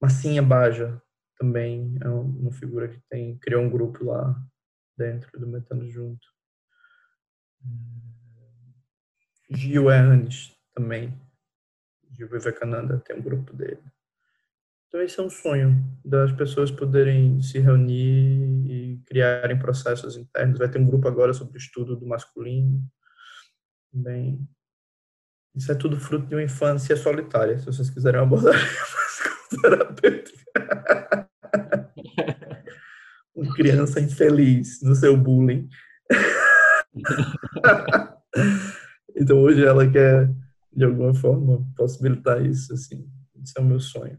Massinha 0.00 0.42
Baja 0.42 1.00
também 1.38 1.96
é 2.00 2.08
uma 2.08 2.52
figura 2.52 2.88
que 2.88 3.00
tem 3.08 3.38
criou 3.38 3.62
um 3.62 3.70
grupo 3.70 4.04
lá 4.04 4.34
dentro 4.96 5.38
do 5.38 5.46
Metano 5.46 5.88
Junto. 5.88 6.26
Gil 9.50 9.90
Earnes 9.90 10.56
também, 10.74 11.20
Gil 12.12 12.28
Vivekananda 12.28 12.98
tem 12.98 13.16
um 13.16 13.22
grupo 13.22 13.54
dele. 13.54 13.82
Então 14.88 15.00
esse 15.00 15.18
é 15.18 15.22
um 15.22 15.30
sonho 15.30 15.82
das 16.04 16.30
pessoas 16.32 16.70
poderem 16.70 17.40
se 17.40 17.58
reunir 17.58 18.70
e 18.70 19.00
criarem 19.06 19.58
processos 19.58 20.16
internos. 20.16 20.58
Vai 20.58 20.68
ter 20.68 20.78
um 20.78 20.84
grupo 20.84 21.08
agora 21.08 21.32
sobre 21.32 21.56
o 21.56 21.58
estudo 21.58 21.96
do 21.96 22.06
masculino. 22.06 22.84
Bem, 23.90 24.46
isso 25.54 25.72
é 25.72 25.74
tudo 25.74 25.98
fruto 25.98 26.26
de 26.26 26.34
uma 26.34 26.42
infância 26.42 26.94
solitária. 26.94 27.58
Se 27.58 27.64
vocês 27.64 27.88
quiserem 27.88 28.20
abordar 28.20 28.52
terapêutica. 29.62 30.42
uma 33.34 33.54
criança 33.54 33.98
infeliz 33.98 34.82
no 34.82 34.94
seu 34.94 35.16
bullying. 35.16 35.70
então 39.16 39.40
hoje 39.40 39.64
ela 39.64 39.90
quer 39.90 40.28
de 40.74 40.84
alguma 40.84 41.14
forma 41.14 41.66
possibilitar 41.76 42.44
isso 42.44 42.72
assim. 42.72 43.08
Isso 43.42 43.54
é 43.56 43.60
o 43.60 43.64
meu 43.64 43.80
sonho. 43.80 44.18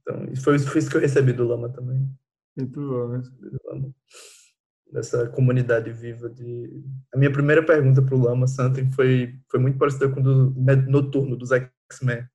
Então, 0.00 0.36
foi, 0.36 0.58
foi 0.58 0.78
isso 0.78 0.90
que 0.90 0.96
eu 0.96 1.00
recebi 1.00 1.32
do 1.32 1.46
Lama 1.46 1.68
também. 1.68 2.08
Muito 2.56 2.80
bom. 3.64 3.92
Dessa 4.92 5.28
comunidade 5.28 5.90
viva 5.90 6.28
de... 6.28 6.84
A 7.14 7.18
minha 7.18 7.32
primeira 7.32 7.64
pergunta 7.64 8.02
para 8.02 8.14
o 8.14 8.20
Lama 8.20 8.46
Santin 8.46 8.90
foi, 8.90 9.38
foi 9.50 9.60
muito 9.60 9.78
parecida 9.78 10.08
com 10.08 10.20
do 10.20 10.50
Noturno, 10.88 11.36
dos 11.36 11.50
X-Men. 11.50 12.26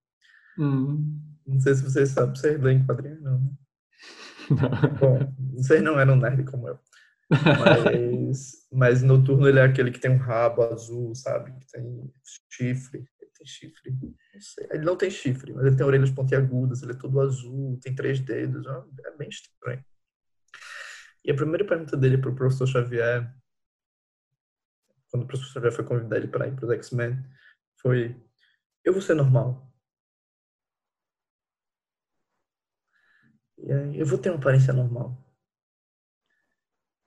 Hum. 0.58 1.22
Não 1.46 1.60
sei 1.60 1.76
se 1.76 1.84
vocês 1.84 2.10
sabem, 2.10 2.36
vocês 2.36 2.60
leem 2.60 2.86
quadrinhos, 2.86 3.22
não, 3.22 3.40
né? 3.40 3.40
Não. 3.40 3.58
Bom, 5.00 5.34
vocês 5.56 5.84
não 5.84 6.00
eram 6.00 6.16
nerd 6.16 6.44
como 6.46 6.70
eu. 6.70 6.80
Mas, 7.30 8.68
mas 8.72 9.04
Noturno 9.04 9.48
ele 9.48 9.60
é 9.60 9.64
aquele 9.64 9.92
que 9.92 10.00
tem 10.00 10.10
um 10.10 10.18
rabo 10.18 10.64
azul, 10.64 11.14
sabe? 11.14 11.52
Que 11.60 11.68
tem 11.74 12.12
chifre 12.50 13.06
chifre. 13.48 13.92
Não. 13.92 14.14
Ele 14.72 14.86
não 14.86 14.96
tem 14.98 15.10
chifre, 15.10 15.54
mas 15.54 15.66
ele 15.66 15.76
tem 15.76 15.86
orelhas 15.86 16.12
pontiagudas, 16.12 16.82
ele 16.82 16.92
é 16.94 16.96
todo 16.96 17.20
azul, 17.22 17.80
tem 17.82 17.96
três 17.96 18.20
dedos. 18.20 18.66
É 19.06 19.18
bem 19.18 19.30
estranho. 19.30 19.84
E 21.24 21.32
a 21.32 21.36
primeira 21.36 21.66
pergunta 21.66 21.98
dele 21.98 22.18
para 22.18 22.30
o 22.30 22.36
professor 22.36 22.68
Xavier, 22.68 23.34
quando 25.10 25.24
o 25.24 25.28
professor 25.28 25.52
Xavier 25.54 25.74
foi 25.74 25.86
convidar 25.86 26.18
ele 26.18 26.28
para 26.28 26.48
ir 26.48 26.56
para 26.56 26.66
os 26.66 26.72
X-Men, 26.72 27.18
foi: 27.82 28.16
Eu 28.84 28.94
vou 28.94 29.02
ser 29.02 29.16
normal. 29.16 29.68
E 33.58 33.72
aí, 33.72 34.00
eu 34.00 34.06
vou 34.06 34.18
ter 34.18 34.30
uma 34.30 34.38
aparência 34.38 34.72
normal. 34.72 35.18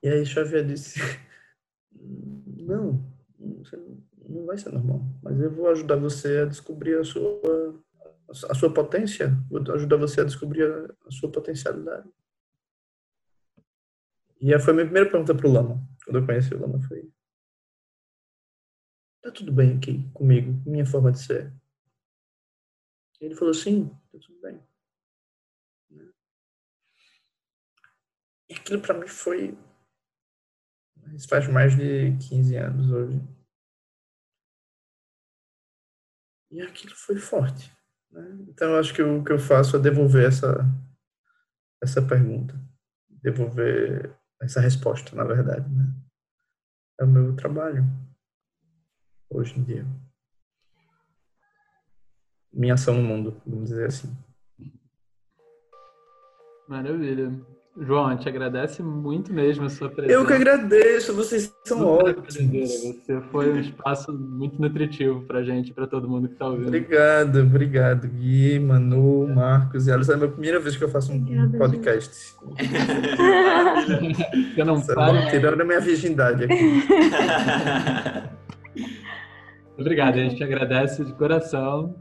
E 0.03 0.09
aí 0.09 0.27
Xavier 0.27 0.67
disse: 0.67 0.99
Não, 1.93 3.11
você 3.39 3.77
não 3.77 4.10
não 4.31 4.47
vai 4.47 4.57
ser 4.57 4.73
normal. 4.73 5.03
Mas 5.23 5.39
eu 5.41 5.51
vou 5.51 5.69
ajudar 5.69 5.97
você 5.97 6.39
a 6.39 6.45
descobrir 6.47 6.99
a 6.99 7.05
sua, 7.05 7.83
a 8.49 8.55
sua 8.55 8.73
potência, 8.73 9.37
vou 9.51 9.61
ajudar 9.75 9.97
você 9.97 10.21
a 10.21 10.25
descobrir 10.25 10.65
a, 10.65 11.11
sua 11.11 11.31
potencialidade. 11.31 12.09
E 14.41 14.59
foi 14.59 14.73
a 14.73 14.75
minha 14.75 14.87
primeira 14.87 15.11
pergunta 15.11 15.35
para 15.35 15.47
o 15.47 15.53
Lama, 15.53 15.87
quando 16.05 16.19
eu 16.19 16.27
conheci 16.27 16.55
o 16.55 16.61
Lama, 16.61 16.81
foi 16.81 17.11
tá 19.23 19.31
tudo 19.31 19.53
bem 19.53 19.77
aqui 19.77 20.09
comigo, 20.15 20.63
minha 20.65 20.87
forma 20.87 21.13
de 21.13 21.23
ser? 21.23 21.53
Ele 23.21 23.35
falou, 23.35 23.53
sim, 23.53 23.89
tá 24.11 24.19
tudo 24.19 24.41
bem. 24.41 24.59
E 28.49 28.55
aquilo 28.55 28.81
para 28.81 28.95
mim 28.95 29.07
foi 29.07 29.57
isso 31.15 31.29
faz 31.29 31.49
mais 31.49 31.77
de 31.77 32.17
15 32.29 32.57
anos 32.57 32.91
hoje. 32.91 33.21
E 36.51 36.61
aquilo 36.61 36.95
foi 36.95 37.17
forte. 37.17 37.73
Né? 38.11 38.39
Então, 38.49 38.71
eu 38.71 38.79
acho 38.79 38.93
que 38.93 39.03
o 39.03 39.23
que 39.23 39.33
eu 39.33 39.39
faço 39.39 39.77
é 39.77 39.79
devolver 39.79 40.27
essa, 40.27 40.65
essa 41.83 42.03
pergunta, 42.03 42.55
devolver 43.09 44.17
essa 44.41 44.61
resposta, 44.61 45.15
na 45.15 45.25
verdade. 45.25 45.69
Né? 45.69 45.85
É 47.01 47.05
o 47.05 47.09
meu 47.09 47.37
trabalho, 47.37 47.85
hoje 49.31 49.59
em 49.59 49.63
dia. 49.63 49.87
Minha 52.53 52.75
ação 52.75 52.95
no 52.95 53.03
mundo, 53.03 53.41
vamos 53.47 53.69
dizer 53.71 53.87
assim. 53.87 54.13
Maravilha. 56.69 57.31
João, 57.79 58.07
a 58.07 58.11
gente 58.15 58.29
agradece 58.29 58.83
muito 58.83 59.33
mesmo 59.33 59.65
a 59.65 59.69
sua 59.71 59.89
presença. 59.89 60.13
Eu 60.13 60.27
que 60.27 60.33
agradeço, 60.33 61.15
vocês 61.15 61.55
são 61.65 61.87
ótimos. 61.87 62.35
Você 62.35 63.21
foi 63.31 63.53
um 63.53 63.61
espaço 63.61 64.13
muito 64.13 64.61
nutritivo 64.61 65.23
para 65.23 65.39
a 65.39 65.45
gente, 65.45 65.73
para 65.73 65.87
todo 65.87 66.09
mundo 66.09 66.27
que 66.27 66.35
está 66.35 66.49
ouvindo. 66.49 66.67
Obrigado, 66.67 67.41
obrigado, 67.41 68.09
Gui, 68.09 68.59
Manu, 68.59 69.29
Marcos 69.29 69.87
e 69.87 69.93
Alice. 69.93 70.11
É 70.11 70.15
a 70.15 70.17
minha 70.17 70.31
primeira 70.31 70.59
vez 70.59 70.77
que 70.77 70.83
eu 70.83 70.89
faço 70.89 71.13
um 71.13 71.17
Obrigada, 71.17 71.59
podcast. 71.59 72.35
eu 74.57 74.67
não 74.67 74.81
paro. 74.81 75.31
Tirando 75.31 75.61
a 75.61 75.65
minha 75.65 75.81
virgindade 75.81 76.45
aqui. 76.45 76.83
Obrigado, 79.79 80.17
a 80.17 80.25
gente 80.25 80.43
agradece 80.43 81.05
de 81.05 81.13
coração. 81.13 81.95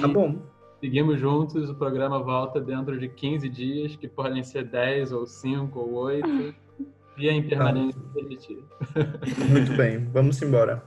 Tá 0.00 0.06
bom. 0.06 0.51
Seguimos 0.82 1.20
juntos, 1.20 1.70
o 1.70 1.76
programa 1.76 2.20
volta 2.20 2.60
dentro 2.60 2.98
de 2.98 3.08
15 3.08 3.48
dias, 3.48 3.94
que 3.94 4.08
podem 4.08 4.42
ser 4.42 4.64
10 4.64 5.12
ou 5.12 5.24
5 5.24 5.78
ou 5.78 5.94
8, 5.94 6.26
e 7.16 7.28
a 7.28 7.32
impermanência 7.32 8.00
ah. 8.04 8.12
permitir. 8.12 8.64
Muito 9.48 9.72
bem, 9.76 10.04
vamos 10.12 10.42
embora. 10.42 10.82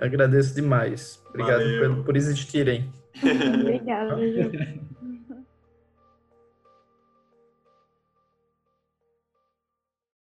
Agradeço 0.00 0.52
demais. 0.52 1.22
Obrigado 1.28 1.62
por, 1.78 2.04
por 2.06 2.16
existirem. 2.16 2.92
Obrigada, 3.62 4.16
Ju. 4.18 4.50